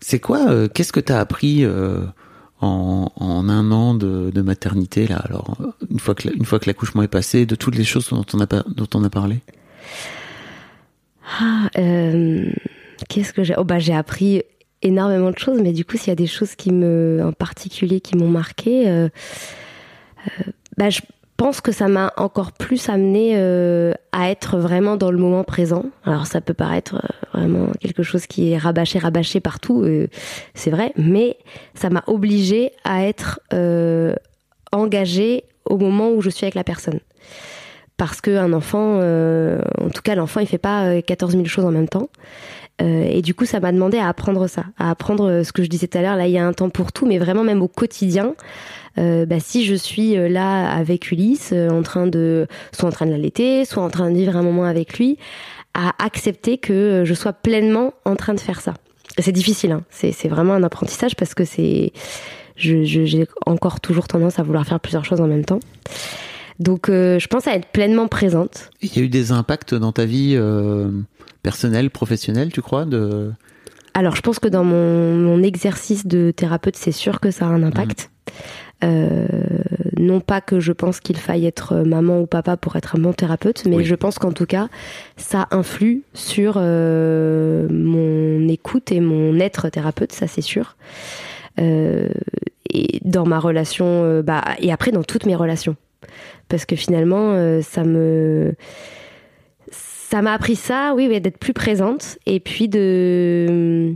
C'est 0.00 0.20
quoi 0.20 0.50
euh, 0.50 0.68
Qu'est-ce 0.68 0.92
que 0.92 1.00
tu 1.00 1.12
as 1.12 1.18
appris 1.18 1.64
euh, 1.64 2.00
en, 2.60 3.10
un 3.20 3.70
an 3.70 3.94
de, 3.94 4.42
maternité 4.42 5.06
là? 5.06 5.16
Alors 5.16 5.56
une 5.90 5.98
fois 5.98 6.14
que 6.14 6.66
l'accouchement 6.66 7.02
est 7.02 7.08
passé, 7.08 7.46
de 7.46 7.54
toutes 7.54 7.76
les 7.76 7.84
choses 7.84 8.10
dont 8.10 8.24
on 8.94 9.04
a 9.04 9.10
parlé? 9.10 9.40
Ah, 11.40 11.70
euh, 11.78 12.50
Qu'est-ce 13.08 13.32
que 13.32 13.42
j'ai 13.42 13.54
Oh 13.56 13.64
bah 13.64 13.78
j'ai 13.78 13.94
appris 13.94 14.42
énormément 14.82 15.30
de 15.30 15.38
choses, 15.38 15.60
mais 15.62 15.72
du 15.72 15.84
coup 15.84 15.96
s'il 15.96 16.08
y 16.08 16.12
a 16.12 16.16
des 16.16 16.26
choses 16.26 16.54
qui 16.54 16.70
me, 16.70 17.22
en 17.24 17.32
particulier, 17.32 18.00
qui 18.00 18.16
m'ont 18.16 18.28
marqué, 18.28 19.08
bah 20.76 20.90
je 20.90 21.00
pense 21.44 21.60
que 21.60 21.72
ça 21.72 21.88
m'a 21.88 22.10
encore 22.16 22.52
plus 22.52 22.88
amené 22.88 23.32
euh, 23.34 23.92
à 24.12 24.30
être 24.30 24.56
vraiment 24.56 24.96
dans 24.96 25.10
le 25.10 25.18
moment 25.18 25.44
présent. 25.44 25.84
Alors 26.02 26.26
ça 26.26 26.40
peut 26.40 26.54
paraître 26.54 26.94
euh, 26.94 27.38
vraiment 27.38 27.66
quelque 27.80 28.02
chose 28.02 28.26
qui 28.26 28.52
est 28.52 28.56
rabâché, 28.56 28.98
rabâché 28.98 29.40
partout, 29.40 29.82
euh, 29.82 30.06
c'est 30.54 30.70
vrai, 30.70 30.94
mais 30.96 31.36
ça 31.74 31.90
m'a 31.90 32.02
obligé 32.06 32.72
à 32.84 33.04
être 33.04 33.40
engagée 34.72 35.44
au 35.66 35.76
moment 35.76 36.12
où 36.12 36.22
je 36.22 36.30
suis 36.30 36.46
avec 36.46 36.54
la 36.54 36.64
personne 36.64 37.00
parce 37.98 38.22
qu'un 38.22 38.54
enfant, 38.54 38.98
en 38.98 39.90
tout 39.90 40.02
cas 40.02 40.14
l'enfant, 40.14 40.40
il 40.40 40.46
fait 40.46 40.56
pas 40.56 40.86
euh, 40.86 41.02
14 41.02 41.32
000 41.32 41.44
choses 41.44 41.66
en 41.66 41.70
même 41.70 41.88
temps. 41.88 42.08
Et 42.80 43.22
du 43.22 43.34
coup, 43.34 43.44
ça 43.44 43.60
m'a 43.60 43.70
demandé 43.70 43.98
à 43.98 44.08
apprendre 44.08 44.48
ça, 44.48 44.64
à 44.78 44.90
apprendre 44.90 45.44
ce 45.44 45.52
que 45.52 45.62
je 45.62 45.68
disais 45.68 45.86
tout 45.86 45.96
à 45.96 46.02
l'heure. 46.02 46.16
Là, 46.16 46.26
il 46.26 46.32
y 46.32 46.38
a 46.38 46.44
un 46.44 46.52
temps 46.52 46.70
pour 46.70 46.90
tout, 46.90 47.06
mais 47.06 47.18
vraiment 47.18 47.44
même 47.44 47.62
au 47.62 47.68
quotidien. 47.68 48.34
Euh, 48.98 49.26
bah, 49.26 49.40
si 49.40 49.64
je 49.64 49.74
suis 49.74 50.16
euh, 50.16 50.28
là 50.28 50.70
avec 50.70 51.10
Ulysse, 51.10 51.50
euh, 51.52 51.68
en 51.70 51.82
train 51.82 52.06
de, 52.06 52.46
soit 52.72 52.88
en 52.88 52.92
train 52.92 53.06
de 53.06 53.10
l'allaiter, 53.10 53.64
soit 53.64 53.82
en 53.82 53.90
train 53.90 54.10
de 54.10 54.16
vivre 54.16 54.36
un 54.36 54.42
moment 54.42 54.64
avec 54.64 54.98
lui, 54.98 55.18
à 55.74 55.92
accepter 56.04 56.58
que 56.58 57.02
je 57.04 57.14
sois 57.14 57.32
pleinement 57.32 57.94
en 58.04 58.14
train 58.16 58.34
de 58.34 58.40
faire 58.40 58.60
ça. 58.60 58.74
C'est 59.18 59.32
difficile, 59.32 59.72
hein. 59.72 59.82
c'est 59.90 60.28
vraiment 60.28 60.54
un 60.54 60.62
apprentissage 60.62 61.16
parce 61.16 61.34
que 61.34 61.44
c'est, 61.44 61.92
je- 62.56 62.84
je- 62.84 63.04
j'ai 63.04 63.26
encore 63.46 63.80
toujours 63.80 64.06
tendance 64.08 64.38
à 64.38 64.42
vouloir 64.42 64.64
faire 64.66 64.78
plusieurs 64.80 65.04
choses 65.04 65.20
en 65.20 65.26
même 65.26 65.44
temps. 65.44 65.60
Donc, 66.60 66.88
euh, 66.88 67.18
je 67.18 67.26
pense 67.26 67.48
à 67.48 67.54
être 67.54 67.66
pleinement 67.66 68.06
présente. 68.06 68.70
Il 68.82 68.96
y 68.96 69.00
a 69.00 69.02
eu 69.02 69.08
des 69.08 69.32
impacts 69.32 69.74
dans 69.74 69.90
ta 69.92 70.04
vie 70.04 70.34
euh, 70.36 70.88
personnelle, 71.42 71.90
professionnelle, 71.90 72.52
tu 72.52 72.62
crois 72.62 72.84
de... 72.84 73.32
Alors, 73.94 74.16
je 74.16 74.22
pense 74.22 74.38
que 74.40 74.48
dans 74.48 74.64
mon, 74.64 75.14
mon 75.16 75.42
exercice 75.42 76.06
de 76.06 76.32
thérapeute, 76.32 76.76
c'est 76.76 76.92
sûr 76.92 77.20
que 77.20 77.30
ça 77.30 77.46
a 77.46 77.48
un 77.48 77.62
impact. 77.62 78.10
Euh, 78.84 79.26
non 79.98 80.20
pas 80.20 80.40
que 80.40 80.60
je 80.60 80.72
pense 80.72 81.00
qu'il 81.00 81.16
faille 81.16 81.46
être 81.46 81.76
maman 81.76 82.20
ou 82.20 82.26
papa 82.26 82.56
pour 82.56 82.76
être 82.76 82.96
un 82.96 83.00
bon 83.00 83.12
thérapeute, 83.12 83.64
mais 83.66 83.76
Oui. 83.76 83.84
je 83.84 83.94
pense 83.94 84.18
qu'en 84.18 84.32
tout 84.32 84.46
cas, 84.46 84.68
ça 85.16 85.46
influe 85.50 86.02
sur 86.12 86.54
euh, 86.58 87.66
mon 87.70 88.46
écoute 88.48 88.92
et 88.92 89.00
mon 89.00 89.38
être 89.40 89.68
thérapeute, 89.70 90.12
ça 90.12 90.26
c'est 90.26 90.42
sûr. 90.42 90.76
Euh, 91.60 92.08
et 92.70 93.00
dans 93.04 93.24
ma 93.26 93.38
relation, 93.38 93.86
euh, 93.86 94.22
bah, 94.22 94.42
et 94.58 94.72
après 94.72 94.90
dans 94.90 95.04
toutes 95.04 95.26
mes 95.26 95.36
relations, 95.36 95.76
parce 96.48 96.66
que 96.66 96.76
finalement, 96.76 97.32
euh, 97.32 97.62
ça 97.62 97.84
me 97.84 98.54
ça 99.70 100.20
m'a 100.22 100.32
appris 100.32 100.56
ça, 100.56 100.92
oui, 100.96 101.06
oui 101.08 101.20
d'être 101.20 101.38
plus 101.38 101.54
présente 101.54 102.18
et 102.26 102.40
puis 102.40 102.68
de. 102.68 103.94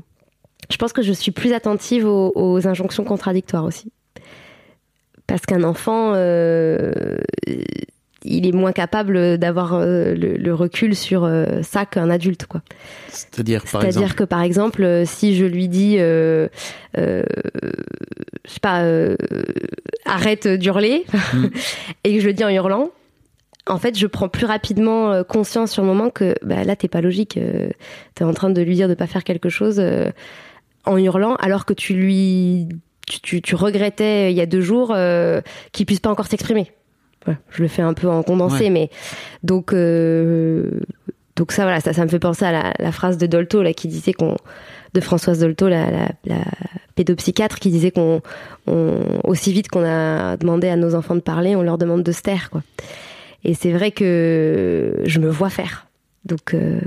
Je 0.71 0.77
pense 0.79 0.93
que 0.93 1.03
je 1.03 1.13
suis 1.13 1.31
plus 1.33 1.53
attentive 1.53 2.07
aux, 2.07 2.33
aux 2.35 2.67
injonctions 2.67 3.05
contradictoires 3.05 3.65
aussi. 3.65 3.91
Parce 5.29 5.43
qu'un 5.43 5.63
enfant, 5.63 6.13
euh, 6.17 6.91
il 8.25 8.47
est 8.47 8.53
moins 8.53 8.73
capable 8.73 9.39
d'avoir 9.39 9.75
euh, 9.75 10.15
le, 10.15 10.37
le 10.37 10.55
recul 10.55 10.97
sur 10.97 11.23
euh, 11.25 11.63
ça 11.63 11.87
qu'un 11.87 12.11
adulte, 12.11 12.47
quoi. 12.47 12.63
C'est-à-dire 13.09 13.63
par 13.63 13.83
C'est-à-dire 13.83 14.03
exemple 14.03 14.15
que 14.15 14.25
par 14.25 14.43
exemple, 14.43 14.83
euh, 14.83 15.05
si 15.05 15.37
je 15.37 15.45
lui 15.45 15.69
dis, 15.69 15.97
euh, 15.99 16.49
euh, 16.97 17.23
je 18.45 18.51
sais 18.53 18.61
pas, 18.61 18.83
euh, 18.83 19.17
arrête 20.05 20.49
d'hurler, 20.49 21.05
Mm. 21.35 21.47
et 22.05 22.15
que 22.17 22.21
je 22.21 22.27
le 22.27 22.33
dis 22.33 22.45
en 22.45 22.49
hurlant, 22.49 22.91
en 23.69 23.79
fait, 23.79 23.99
je 23.99 24.07
prends 24.07 24.29
plus 24.29 24.47
rapidement 24.47 25.23
conscience 25.25 25.73
sur 25.73 25.83
le 25.83 25.89
moment 25.89 26.09
que 26.09 26.35
bah, 26.43 26.65
là, 26.65 26.75
t'es 26.75 26.89
pas 26.89 27.03
logique. 27.03 27.37
Euh, 27.37 27.69
t'es 28.15 28.25
en 28.25 28.33
train 28.33 28.49
de 28.49 28.63
lui 28.63 28.75
dire 28.75 28.89
de 28.89 28.95
pas 28.95 29.07
faire 29.07 29.25
quelque 29.25 29.51
chose 29.51 29.77
euh, 29.79 30.11
en 30.87 30.97
hurlant, 30.97 31.35
alors 31.37 31.67
que 31.67 31.75
tu 31.75 31.93
lui, 31.93 32.69
tu, 33.09 33.21
tu, 33.21 33.43
tu 33.43 33.55
regrettais 33.55 34.27
euh, 34.27 34.31
il 34.31 34.37
y 34.37 34.41
a 34.41 34.47
deux 34.47 34.61
jours 34.61 34.93
euh, 34.95 35.41
qu'il 35.73 35.87
puisse 35.87 36.01
pas 36.01 36.11
encore 36.11 36.27
s'exprimer. 36.27 36.71
Voilà, 37.25 37.41
je 37.51 37.63
le 37.63 37.69
fais 37.69 37.83
un 37.83 37.95
peu 37.95 38.09
en 38.09 38.23
condensé, 38.23 38.65
Ouais. 38.65 38.71
mais 38.71 38.91
donc 39.43 39.73
euh, 39.73 40.81
donc 41.37 41.53
ça 41.53 41.63
voilà, 41.65 41.81
ça, 41.81 41.93
ça 41.93 42.03
me 42.05 42.09
fait 42.09 42.19
penser 42.19 42.45
à 42.45 42.53
la, 42.53 42.73
la 42.79 42.93
phrase 42.93 43.19
de 43.19 43.27
Dolto 43.27 43.63
là 43.63 43.73
qui 43.73 43.89
disait 43.89 44.13
qu'on 44.13 44.37
de 44.95 45.01
Françoise 45.01 45.39
Dolto, 45.41 45.69
la, 45.69 45.91
la, 45.91 46.09
la 46.25 46.37
pédopsychiatre, 46.95 47.59
qui 47.59 47.71
disait 47.71 47.91
qu'on 47.91 48.23
on- 48.67 49.21
aussi 49.25 49.53
vite 49.53 49.69
qu'on 49.69 49.85
a 49.85 50.37
demandé 50.39 50.69
à 50.69 50.77
nos 50.77 50.95
enfants 50.95 51.15
de 51.15 51.21
parler, 51.21 51.55
on 51.57 51.63
leur 51.63 51.77
demande 51.77 52.03
de 52.03 52.13
se 52.13 52.23
taire 52.23 52.49
quoi. 52.51 52.63
Et 53.45 53.55
c'est 53.55 53.73
vrai 53.73 53.91
que 53.91 55.03
je 55.05 55.19
me 55.21 55.29
vois 55.29 55.51
faire. 55.51 55.87
Donc 56.25 56.55
euh, 56.55 56.81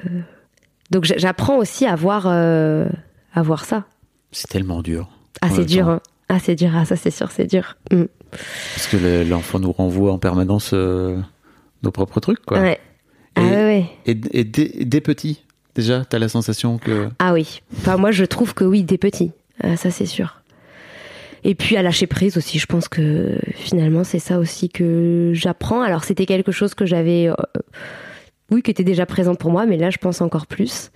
donc 0.90 1.06
j'a- 1.06 1.18
j'apprends 1.18 1.58
aussi 1.58 1.86
à 1.86 1.96
voir 1.96 2.26
à 2.28 3.42
voir 3.44 3.66
ça. 3.66 3.84
c'est 4.32 4.48
tellement 4.50 4.82
dur. 4.82 5.10
Ah 5.42 5.50
c'est 5.50 5.66
dur. 5.66 5.90
Hein. 5.90 6.02
Ah 6.30 6.40
c'est 6.40 6.56
dur. 6.56 6.72
Ah 6.76 6.86
ça 6.86 6.96
c'est 6.96 7.12
sûr 7.12 7.32
c'est 7.32 7.48
dur. 7.48 7.76
Mm. 7.92 8.04
Parce 8.32 8.88
que 8.88 8.98
le- 8.98 9.24
l'enfant 9.24 9.60
nous 9.60 9.72
renvoie 9.72 10.12
en 10.14 10.18
permanence 10.20 10.72
euh, 10.74 11.18
nos 11.84 11.92
propres 11.92 12.20
trucs, 12.20 12.46
quoi. 12.46 12.60
Ouais. 12.62 12.80
Ah 13.36 13.42
Et- 13.42 13.46
ouais, 13.50 13.56
ouais. 13.56 13.86
Et, 14.06 14.40
et 14.40 14.44
dès, 14.44 14.72
dès 14.86 15.02
petit, 15.02 15.44
déjà, 15.76 16.06
t'as 16.06 16.20
la 16.20 16.30
sensation 16.30 16.78
que... 16.78 17.10
Ah 17.20 17.34
oui. 17.34 17.62
Enfin, 17.78 17.98
moi, 17.98 18.12
je 18.12 18.24
trouve 18.26 18.54
que 18.54 18.64
oui, 18.64 18.84
des 18.84 18.98
petits. 18.98 19.32
Euh, 19.64 19.76
ça, 19.76 19.92
c'est 19.92 20.06
sûr. 20.06 20.42
Et 21.44 21.56
puis 21.56 21.76
à 21.76 21.82
lâcher 21.82 22.08
prise 22.08 22.38
aussi. 22.38 22.60
Je 22.60 22.66
pense 22.68 22.88
que 22.88 23.38
finalement, 23.56 24.04
c'est 24.04 24.20
ça 24.20 24.38
aussi 24.38 24.70
que 24.70 25.32
j'apprends. 25.34 25.82
Alors, 25.82 26.04
c'était 26.04 26.26
quelque 26.26 26.52
chose 26.52 26.74
que 26.76 26.86
j'avais, 26.86 27.28
euh, 27.30 27.34
oui, 28.52 28.62
qui 28.62 28.70
était 28.72 28.84
déjà 28.84 29.06
présent 29.06 29.34
pour 29.36 29.50
moi, 29.52 29.66
mais 29.66 29.78
là, 29.78 29.90
je 29.90 29.98
pense 29.98 30.22
encore 30.22 30.46
plus. 30.46 30.92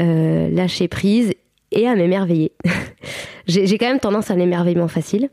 Euh, 0.00 0.48
lâcher 0.50 0.88
prise 0.88 1.32
et 1.72 1.88
à 1.88 1.94
m'émerveiller. 1.94 2.52
J'ai 3.46 3.76
quand 3.78 3.88
même 3.88 4.00
tendance 4.00 4.30
à 4.30 4.36
l'émerveillement 4.36 4.88
facile, 4.88 5.28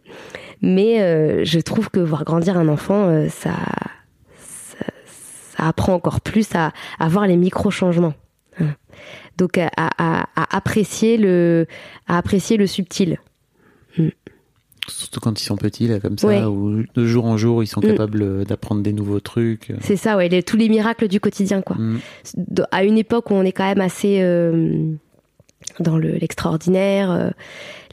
mais 0.61 1.01
euh, 1.01 1.43
je 1.45 1.59
trouve 1.59 1.89
que 1.89 1.99
voir 1.99 2.23
grandir 2.25 2.57
un 2.57 2.67
enfant, 2.67 3.07
euh, 3.07 3.27
ça, 3.29 3.51
ça, 4.37 4.85
ça 5.55 5.67
apprend 5.67 5.93
encore 5.93 6.21
plus 6.21 6.47
à, 6.55 6.71
à 6.99 7.07
voir 7.07 7.27
les 7.27 7.37
micro-changements. 7.37 8.13
Hein. 8.59 8.75
Donc 9.37 9.57
à, 9.57 9.69
à- 9.77 10.25
à 10.35 10.57
apprécier 10.57 11.17
le, 11.17 11.65
à 12.07 12.17
apprécier 12.17 12.57
le 12.57 12.67
subtil. 12.67 13.19
Surtout 14.87 15.19
quand 15.19 15.39
ils 15.39 15.43
sont 15.43 15.55
petits, 15.57 15.87
là, 15.87 15.99
comme 15.99 16.17
ça, 16.17 16.27
Ouais. 16.27 16.41
où 16.43 16.83
de 16.95 17.05
jour 17.05 17.25
en 17.25 17.37
jour, 17.37 17.61
ils 17.61 17.67
sont 17.67 17.79
Mm. 17.79 17.87
capables 17.87 18.21
euh, 18.23 18.43
d'apprendre 18.43 18.81
des 18.81 18.91
nouveaux 18.91 19.19
trucs. 19.19 19.71
C'est 19.81 19.97
ça, 19.97 20.17
ouais, 20.17 20.29
les- 20.29 20.41
tous 20.41 20.57
les 20.57 20.67
miracles 20.67 21.07
du 21.07 21.19
quotidien, 21.19 21.61
quoi. 21.61 21.75
Mm. 21.77 21.99
À 22.71 22.83
une 22.83 22.97
époque 22.97 23.29
où 23.29 23.35
on 23.35 23.43
est 23.43 23.51
quand 23.51 23.65
même 23.67 23.81
assez 23.81 24.19
euh, 24.21 24.91
dans 25.79 25.97
le- 25.97 26.13
l'extraordinaire, 26.13 27.11
euh, 27.11 27.29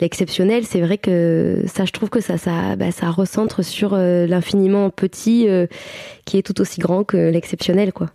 l'exceptionnel, 0.01 0.65
c'est 0.65 0.81
vrai 0.81 0.99
que 0.99 1.63
ça, 1.67 1.85
je 1.85 1.93
trouve 1.93 2.09
que 2.11 2.21
ça, 2.21 2.39
ça, 2.39 2.77
bah, 2.77 2.91
ça 2.93 3.11
recentre 3.11 3.65
sur 3.65 3.95
euh, 3.95 4.27
l'infiniment 4.27 4.91
petit 4.91 5.49
euh, 5.49 5.67
qui 6.25 6.39
est 6.39 6.43
tout 6.43 6.61
aussi 6.61 6.81
grand 6.81 7.05
que 7.05 7.17
l'exceptionnel, 7.17 7.93
quoi. 7.93 8.11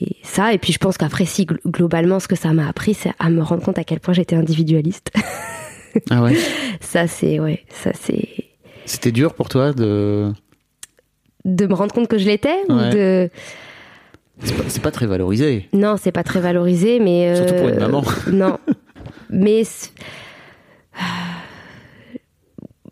Et 0.00 0.16
ça, 0.24 0.52
et 0.52 0.58
puis 0.58 0.72
je 0.72 0.78
pense 0.78 0.96
qu'après, 0.98 1.24
si 1.24 1.44
gl- 1.44 1.58
globalement, 1.66 2.18
ce 2.18 2.26
que 2.26 2.34
ça 2.36 2.52
m'a 2.52 2.68
appris, 2.68 2.94
c'est 2.94 3.12
à 3.20 3.30
me 3.30 3.42
rendre 3.42 3.62
compte 3.62 3.78
à 3.78 3.84
quel 3.84 4.00
point 4.00 4.14
j'étais 4.14 4.36
individualiste. 4.36 5.10
Ah 6.10 6.24
ouais 6.24 6.36
ça, 6.80 7.06
c'est, 7.06 7.38
ouais, 7.38 7.62
ça, 7.68 7.92
c'est. 7.94 8.26
C'était 8.84 9.12
dur 9.12 9.32
pour 9.32 9.48
toi 9.48 9.72
de... 9.72 10.32
De 11.44 11.66
me 11.68 11.74
rendre 11.74 11.94
compte 11.94 12.08
que 12.08 12.18
je 12.18 12.26
l'étais 12.26 12.56
ou 12.68 12.72
de. 12.92 13.30
C'est 14.42 14.82
pas, 14.82 14.90
très 14.90 15.06
valorisé. 15.06 15.68
Non, 15.72 15.96
c'est 15.96 16.10
pas 16.12 16.24
très 16.24 16.40
valorisé, 16.40 16.98
mais. 17.00 17.28
euh, 17.28 17.36
Surtout 17.36 17.54
pour 17.54 17.68
une 17.68 17.78
maman. 17.78 18.02
Non. 18.32 18.58
Mais. 19.30 19.62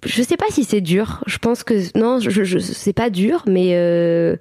Je 0.04 0.22
sais 0.22 0.36
pas 0.36 0.46
si 0.50 0.64
c'est 0.64 0.80
dur. 0.80 1.22
Je 1.26 1.38
pense 1.38 1.62
que. 1.64 1.74
Non, 1.98 2.18
je, 2.18 2.42
je- 2.44 2.58
c'est 2.58 2.92
pas 2.92 3.10
dur, 3.10 3.42
mais. 3.46 3.70
euh, 3.74 4.36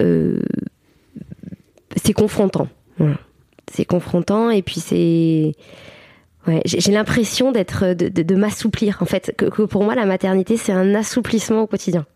euh, 0.00 0.40
c'est 1.96 2.12
confrontant. 2.12 2.68
Voilà. 2.98 3.18
C'est 3.72 3.84
confrontant, 3.84 4.50
et 4.50 4.62
puis 4.62 4.80
c'est. 4.80 5.52
Ouais, 6.46 6.62
j'ai 6.64 6.80
j'ai 6.80 6.92
l'impression 6.92 7.52
d'être. 7.52 7.94
de, 7.94 8.08
de- 8.08 8.22
de 8.22 8.34
m'assouplir, 8.34 8.98
en 9.00 9.06
fait. 9.06 9.34
Que, 9.36 9.46
que 9.46 9.62
pour 9.62 9.84
moi, 9.84 9.94
la 9.94 10.06
maternité, 10.06 10.56
c'est 10.56 10.72
un 10.72 10.94
assouplissement 10.94 11.62
au 11.62 11.66
quotidien. 11.66 12.06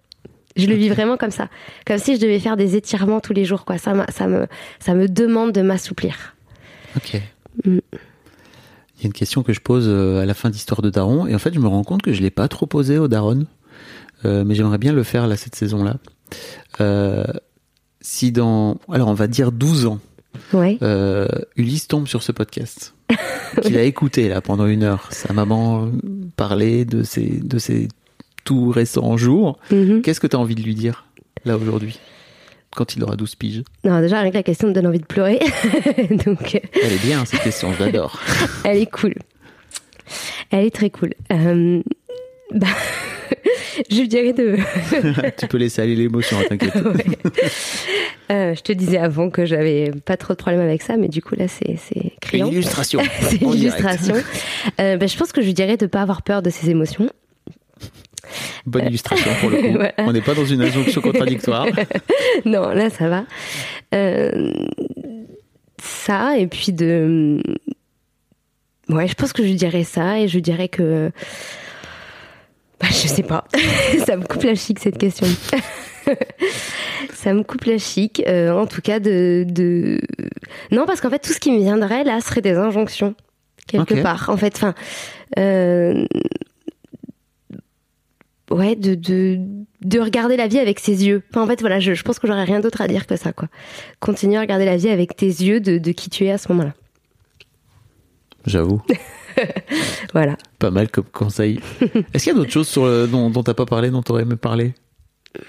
Je 0.60 0.66
le 0.68 0.74
vis 0.74 0.88
vraiment 0.88 1.16
comme 1.16 1.30
ça. 1.30 1.48
Comme 1.86 1.98
si 1.98 2.16
je 2.16 2.20
devais 2.20 2.38
faire 2.38 2.56
des 2.56 2.76
étirements 2.76 3.20
tous 3.20 3.32
les 3.32 3.44
jours, 3.44 3.64
quoi. 3.64 3.78
Ça, 3.78 3.94
me, 3.94 4.04
ça 4.78 4.94
me 4.94 5.08
demande 5.08 5.52
de 5.52 5.62
m'assouplir. 5.62 6.34
Ok. 6.96 7.20
Mm. 7.64 7.78
Il 8.98 9.04
y 9.04 9.04
a 9.04 9.06
une 9.06 9.12
question 9.12 9.42
que 9.42 9.52
je 9.52 9.60
pose 9.60 9.86
euh, 9.88 10.20
à 10.22 10.26
la 10.26 10.34
fin 10.34 10.50
d'Histoire 10.50 10.82
de 10.82 10.90
Daron, 10.90 11.26
et 11.26 11.34
en 11.34 11.38
fait, 11.38 11.54
je 11.54 11.58
me 11.60 11.68
rends 11.68 11.84
compte 11.84 12.02
que 12.02 12.12
je 12.12 12.20
l'ai 12.20 12.30
pas 12.30 12.48
trop 12.48 12.66
posée 12.66 12.98
au 12.98 13.08
Daron. 13.08 13.46
euh, 14.26 14.44
mais 14.44 14.54
j'aimerais 14.54 14.76
bien 14.78 14.92
le 14.92 15.02
faire 15.02 15.26
là 15.26 15.36
cette 15.38 15.54
saison-là. 15.54 15.96
Euh, 16.80 17.24
si 18.02 18.32
dans, 18.32 18.78
alors 18.92 19.08
on 19.08 19.14
va 19.14 19.26
dire 19.26 19.52
12 19.52 19.86
ans, 19.86 19.98
Ouais. 20.52 20.78
euh, 20.82 21.26
Ulysse 21.56 21.88
tombe 21.88 22.06
sur 22.06 22.22
ce 22.22 22.30
podcast, 22.32 22.94
qu'il 23.62 23.76
a 23.76 23.82
écouté 23.82 24.28
là 24.28 24.40
pendant 24.40 24.66
une 24.66 24.82
heure, 24.84 25.08
sa 25.10 25.32
maman 25.32 25.88
parlait 26.36 26.84
de 26.84 27.02
ses, 27.02 27.26
de 27.40 27.58
ses 27.58 27.88
tout 28.44 28.70
récents 28.70 29.16
jours, 29.16 29.58
Mhm. 29.70 30.02
qu'est-ce 30.02 30.20
que 30.20 30.26
tu 30.26 30.36
as 30.36 30.38
envie 30.38 30.54
de 30.54 30.62
lui 30.62 30.74
dire 30.74 31.04
là 31.44 31.56
aujourd'hui, 31.56 31.98
quand 32.74 32.94
il 32.96 33.02
aura 33.02 33.16
12 33.16 33.34
piges? 33.36 33.62
Non, 33.84 34.00
déjà, 34.00 34.20
rien 34.20 34.30
que 34.30 34.36
la 34.36 34.42
question 34.42 34.68
me 34.68 34.72
donne 34.72 34.86
envie 34.86 34.98
de 35.00 35.06
pleurer. 35.06 35.38
Donc, 36.24 36.54
euh, 36.54 36.58
Elle 36.82 36.92
est 36.92 37.02
bien 37.04 37.24
cette 37.24 37.40
question, 37.42 37.72
je 37.72 37.82
l'adore. 37.84 38.20
elle 38.64 38.78
est 38.78 38.90
cool. 38.90 39.14
Elle 40.50 40.66
est 40.66 40.74
très 40.74 40.90
cool. 40.90 41.14
Euh, 41.32 41.82
bah, 42.52 42.66
je 43.90 44.02
dirais 44.02 44.32
de. 44.32 44.56
tu 45.38 45.46
peux 45.46 45.58
laisser 45.58 45.82
aller 45.82 45.94
l'émotion, 45.94 46.36
hein, 46.40 46.44
t'inquiète. 46.48 46.74
Ouais. 46.74 47.04
Euh, 48.32 48.54
je 48.54 48.60
te 48.62 48.72
disais 48.72 48.98
avant 48.98 49.28
que 49.30 49.44
j'avais 49.44 49.90
pas 50.04 50.16
trop 50.16 50.34
de 50.34 50.38
problème 50.38 50.60
avec 50.60 50.82
ça, 50.82 50.96
mais 50.96 51.08
du 51.08 51.20
coup 51.20 51.34
là 51.34 51.48
c'est 51.48 51.76
c'est 51.76 51.98
Une 52.00 52.10
criant. 52.20 52.46
illustration. 52.48 53.00
C'est 53.22 53.40
une 53.40 53.52
illustration. 53.54 54.14
Euh, 54.80 54.96
bah, 54.96 55.06
je 55.06 55.16
pense 55.16 55.32
que 55.32 55.40
je 55.40 55.46
lui 55.46 55.54
dirais 55.54 55.76
de 55.76 55.86
pas 55.86 56.02
avoir 56.02 56.22
peur 56.22 56.40
de 56.42 56.48
ses 56.50 56.70
émotions. 56.70 57.10
Bonne 58.66 58.86
illustration 58.86 59.30
pour 59.40 59.50
le 59.50 59.56
coup. 59.58 59.72
Voilà. 59.72 59.92
On 59.98 60.12
n'est 60.12 60.20
pas 60.20 60.34
dans 60.34 60.44
une 60.44 60.62
injonction 60.62 61.00
contradictoire. 61.00 61.66
non, 62.44 62.68
là 62.70 62.90
ça 62.90 63.08
va. 63.08 63.24
Euh, 63.94 64.52
ça 65.82 66.36
et 66.38 66.46
puis 66.46 66.72
de. 66.72 67.42
Ouais, 68.88 69.06
je 69.06 69.14
pense 69.14 69.32
que 69.32 69.44
je 69.46 69.52
dirais 69.52 69.84
ça 69.84 70.18
et 70.18 70.28
je 70.28 70.38
dirais 70.38 70.68
que. 70.68 71.10
Bah, 72.80 72.88
je 72.90 73.08
sais 73.08 73.22
pas. 73.22 73.44
ça 74.06 74.16
me 74.16 74.24
coupe 74.24 74.42
la 74.42 74.54
chic 74.54 74.78
cette 74.78 74.98
question. 74.98 75.26
ça 77.12 77.34
me 77.34 77.42
coupe 77.42 77.64
la 77.64 77.78
chic. 77.78 78.22
Euh, 78.26 78.50
en 78.52 78.66
tout 78.66 78.80
cas, 78.80 78.98
de, 79.00 79.44
de. 79.48 80.00
Non, 80.72 80.86
parce 80.86 81.00
qu'en 81.00 81.10
fait, 81.10 81.18
tout 81.18 81.32
ce 81.32 81.40
qui 81.40 81.52
me 81.52 81.58
viendrait 81.58 82.04
là 82.04 82.20
serait 82.20 82.40
des 82.40 82.54
injonctions. 82.54 83.14
Quelque 83.66 84.02
part. 84.02 84.30
En 84.30 84.36
fait, 84.36 84.54
enfin. 84.56 84.74
euh, 85.38 86.04
Ouais, 88.50 88.74
de, 88.74 88.94
de, 88.96 89.38
de 89.82 90.00
regarder 90.00 90.36
la 90.36 90.48
vie 90.48 90.58
avec 90.58 90.80
ses 90.80 91.06
yeux. 91.06 91.22
Enfin, 91.30 91.42
en 91.42 91.46
fait, 91.46 91.60
voilà, 91.60 91.78
je, 91.78 91.94
je 91.94 92.02
pense 92.02 92.18
que 92.18 92.26
j'aurais 92.26 92.42
rien 92.44 92.58
d'autre 92.60 92.80
à 92.80 92.88
dire 92.88 93.06
que 93.06 93.14
ça, 93.16 93.32
quoi. 93.32 93.48
Continue 94.00 94.36
à 94.36 94.40
regarder 94.40 94.64
la 94.64 94.76
vie 94.76 94.88
avec 94.88 95.14
tes 95.16 95.26
yeux 95.26 95.60
de, 95.60 95.78
de 95.78 95.92
qui 95.92 96.10
tu 96.10 96.24
es 96.24 96.30
à 96.32 96.38
ce 96.38 96.50
moment-là. 96.52 96.74
J'avoue. 98.46 98.82
Voilà. 100.12 100.36
Pas 100.58 100.70
mal 100.72 100.90
comme 100.90 101.04
conseil. 101.04 101.60
Est-ce 102.12 102.24
qu'il 102.24 102.32
y 102.32 102.36
a 102.36 102.38
d'autres 102.38 102.50
choses 102.50 102.68
sur 102.68 102.84
le- 102.84 103.06
dont, 103.06 103.30
dont 103.30 103.42
t'as 103.44 103.54
pas 103.54 103.64
parlé, 103.64 103.88
dont 103.88 104.02
t'aurais 104.02 104.22
aimé 104.22 104.34
parler? 104.36 104.74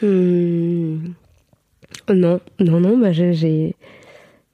Hmm. 0.02 1.08
Non, 2.08 2.40
non, 2.60 2.80
non, 2.80 2.98
bah, 3.00 3.12
j'ai- 3.12 3.34
j'ai. 3.34 3.76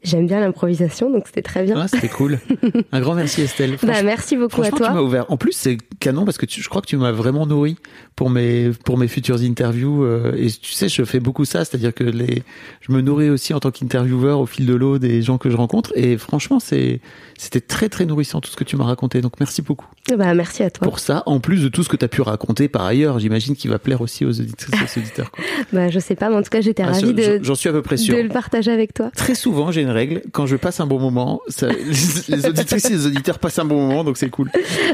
J'aime 0.07 0.25
bien 0.27 0.39
l'improvisation, 0.39 1.09
donc 1.11 1.23
c'était 1.27 1.41
très 1.41 1.63
bien. 1.63 1.75
Ah, 1.77 1.87
c'était 1.87 2.07
cool. 2.07 2.39
Un 2.91 2.99
grand 3.01 3.13
merci 3.15 3.41
Estelle. 3.41 3.77
bah, 3.83 4.01
merci 4.03 4.37
beaucoup 4.37 4.61
à 4.61 4.65
Franchement, 4.65 4.77
tu 4.77 4.83
m'as 4.83 4.91
toi. 4.99 5.03
ouvert. 5.03 5.25
En 5.29 5.37
plus, 5.37 5.51
c'est 5.51 5.77
canon 5.99 6.23
parce 6.23 6.37
que 6.37 6.45
tu- 6.45 6.61
je 6.61 6.69
crois 6.69 6.81
que 6.81 6.87
tu 6.87 6.95
m'as 6.97 7.11
vraiment 7.11 7.45
nourri 7.45 7.75
pour 8.15 8.29
mes 8.29 8.71
pour 8.85 8.97
mes 8.97 9.07
futures 9.07 9.41
interviews. 9.41 10.03
euh, 10.03 10.31
et 10.37 10.47
tu 10.49 10.71
sais, 10.71 10.87
je 10.87 11.03
fais 11.03 11.19
beaucoup 11.19 11.43
ça, 11.45 11.65
c'est-à-dire 11.65 11.93
que 11.93 12.03
les, 12.05 12.43
je 12.81 12.91
me 12.93 13.01
nourris 13.01 13.29
aussi 13.29 13.53
en 13.53 13.59
tant 13.59 13.71
qu'intervieweur 13.71 14.39
au 14.39 14.45
fil 14.45 14.65
de 14.65 14.73
l'eau 14.73 14.97
des 14.97 15.21
gens 15.21 15.37
que 15.37 15.49
je 15.49 15.57
rencontre. 15.57 15.91
Et 15.95 16.17
franchement, 16.17 16.59
c'est 16.59 17.01
c'était 17.37 17.61
très 17.61 17.89
très 17.89 18.05
nourrissant 18.05 18.39
tout 18.41 18.49
ce 18.49 18.55
que 18.55 18.63
tu 18.63 18.77
m'as 18.77 18.85
raconté. 18.85 19.21
Donc 19.21 19.33
merci 19.39 19.61
beaucoup 19.61 19.85
Bah, 20.17 20.33
merci 20.33 20.63
à 20.63 20.69
toi. 20.71 20.87
pour 20.87 20.99
ça. 20.99 21.23
En 21.25 21.39
plus 21.39 21.61
de 21.63 21.67
tout 21.69 21.83
ce 21.83 21.89
que 21.89 21.97
tu 21.97 22.05
as 22.05 22.07
pu 22.07 22.21
raconter 22.21 22.67
par 22.69 22.83
ailleurs, 22.83 23.19
j'imagine 23.19 23.55
qu'il 23.55 23.69
va 23.69 23.77
plaire 23.79 24.01
aussi 24.01 24.23
aux 24.25 24.39
auditrices 24.39 24.73
aux 24.95 24.99
auditeurs. 24.99 25.31
quoi. 25.31 25.43
Bah, 25.73 25.89
je 25.89 25.99
sais 25.99 26.15
pas, 26.15 26.29
mais 26.29 26.35
en 26.37 26.41
tout 26.41 26.49
cas, 26.49 26.61
j'étais 26.61 26.83
Ah, 26.83 26.91
ravie 26.93 27.01
je- 27.17 27.37
de, 27.37 27.43
J'en 27.43 27.55
suis 27.55 27.69
à 27.69 27.73
peu 27.73 27.81
près 27.81 27.97
sûr. 27.97 28.15
de 28.15 28.21
le 28.21 28.29
partager 28.29 28.71
avec 28.71 28.93
toi. 28.93 29.11
Très 29.15 29.35
souvent, 29.35 29.71
j'ai 29.71 29.81
une 29.81 29.89
règle. 29.97 30.21
Quand 30.31 30.45
je 30.45 30.55
passe 30.55 30.79
un 30.79 30.85
bon 30.87 30.99
moment, 30.99 31.41
ça- 31.47 31.67
les, 31.67 31.75
les 32.37 32.45
auditrices 32.45 32.85
et 32.85 32.89
les 32.93 33.05
auditeurs 33.07 33.39
passent 33.39 33.59
un 33.59 33.65
bon 33.65 33.85
moment, 33.87 34.03
donc 34.03 34.17
c'est 34.17 34.29
cool. 34.29 34.49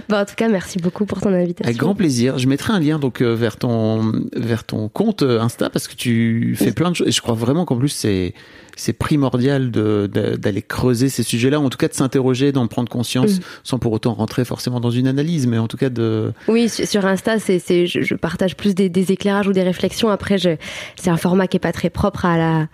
Bah, 0.09 0.21
en 0.21 0.25
tout 0.25 0.35
cas, 0.35 0.47
merci 0.49 0.79
beaucoup 0.79 1.05
pour 1.05 1.21
ton 1.21 1.33
invitation. 1.33 1.65
Avec 1.65 1.77
grand 1.77 1.95
plaisir. 1.95 2.37
Je 2.37 2.47
mettrai 2.47 2.73
un 2.73 2.79
lien 2.79 2.97
donc 2.99 3.21
euh, 3.21 3.35
vers 3.35 3.57
ton 3.57 4.11
vers 4.35 4.63
ton 4.63 4.87
compte 4.89 5.21
euh, 5.23 5.39
Insta 5.41 5.69
parce 5.69 5.87
que 5.87 5.95
tu 5.95 6.55
fais 6.57 6.71
plein 6.71 6.89
de 6.91 6.95
choses. 6.95 7.07
Et 7.07 7.11
je 7.11 7.21
crois 7.21 7.35
vraiment 7.35 7.65
qu'en 7.65 7.77
plus 7.77 7.89
c'est 7.89 8.33
c'est 8.75 8.93
primordial 8.93 9.69
d'aller 9.69 10.61
creuser 10.63 11.07
ces 11.09 11.21
sujets-là, 11.21 11.59
ou 11.59 11.65
en 11.65 11.69
tout 11.69 11.77
cas 11.77 11.87
de 11.87 11.93
s'interroger, 11.93 12.51
d'en 12.51 12.65
prendre 12.65 12.89
conscience, 12.89 13.33
Mm. 13.37 13.41
sans 13.63 13.77
pour 13.77 13.91
autant 13.91 14.13
rentrer 14.15 14.45
forcément 14.45 14.79
dans 14.79 14.89
une 14.89 15.05
analyse, 15.07 15.45
mais 15.45 15.59
en 15.59 15.67
tout 15.67 15.77
cas 15.77 15.89
de 15.91 16.33
Oui, 16.47 16.69
sur 16.69 17.05
Insta, 17.05 17.37
c'est, 17.37 17.59
c'est, 17.59 17.85
je, 17.85 18.01
je 18.01 18.15
partage 18.15 18.55
plus 18.57 18.73
des, 18.73 18.89
des 18.89 19.11
éclairages 19.11 19.47
ou 19.47 19.53
des 19.53 19.61
réflexions. 19.61 20.09
Après, 20.09 20.37
c'est 20.39 21.09
un 21.11 21.17
format 21.17 21.45
qui 21.47 21.57
est 21.57 21.59
pas 21.59 21.71
très 21.71 21.91
propre 21.91 22.25
à 22.25 22.35
la, 22.37 22.67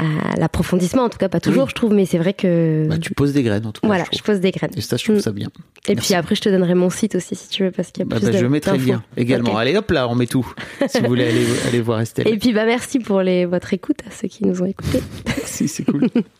à 0.00 0.36
l'approfondissement, 0.38 1.02
en 1.04 1.08
tout 1.08 1.18
cas 1.18 1.28
pas 1.28 1.40
toujours, 1.40 1.64
Oui. 1.64 1.70
je 1.70 1.74
trouve, 1.74 1.92
mais 1.92 2.06
c'est 2.06 2.18
vrai 2.18 2.32
que 2.34 2.86
bah, 2.88 2.98
tu 2.98 3.12
poses 3.14 3.32
des 3.32 3.42
graines 3.42 3.66
en 3.66 3.72
tout 3.72 3.80
cas. 3.82 3.86
voilà, 3.86 4.04
je 4.12 4.22
pose 4.22 4.40
des 4.40 4.50
graines. 4.50 4.70
Et 4.76 4.80
ça, 4.80 4.96
je 4.96 5.04
trouve 5.04 5.16
Mm. 5.16 5.20
ça 5.20 5.32
bien. 5.32 5.48
Et 5.88 5.94
Merci. 5.94 6.08
puis 6.08 6.14
après, 6.18 6.34
je 6.34 6.40
te 6.40 6.48
donnerai 6.48 6.74
mon 6.74 6.90
site 6.90 7.14
aussi 7.14 7.34
si 7.36 7.48
tu 7.48 7.64
veux, 7.64 7.70
parce 7.70 7.90
qu'il 7.90 8.02
y 8.02 8.06
a 8.06 8.08
Bah, 8.08 8.16
plus 8.16 8.26
bah, 8.26 8.32
de- 8.32 8.38
je 8.38 8.46
mettrai 8.46 8.78
le 8.78 8.84
lien 8.84 9.02
également. 9.16 9.56
Allez 9.56 9.76
hop 9.76 9.90
là, 9.90 10.08
on 10.08 10.14
met 10.14 10.26
tout. 10.26 10.46
si 10.88 11.00
vous 11.00 11.06
voulez 11.08 11.28
aller, 11.28 11.46
aller 11.68 11.80
voir 11.80 12.00
Estelle. 12.00 12.28
Et 12.28 12.36
puis 12.38 12.52
bah 12.52 12.64
merci 12.66 12.98
pour 12.98 13.20
les, 13.22 13.44
votre 13.46 13.72
écoute 13.74 13.98
à 14.06 14.10
ceux 14.10 14.28
qui 14.28 14.44
nous 14.44 14.62
ont 14.62 14.66
écoutés. 14.66 15.02
si, 15.44 15.68
c'est 15.68 15.84
cool. 15.84 16.08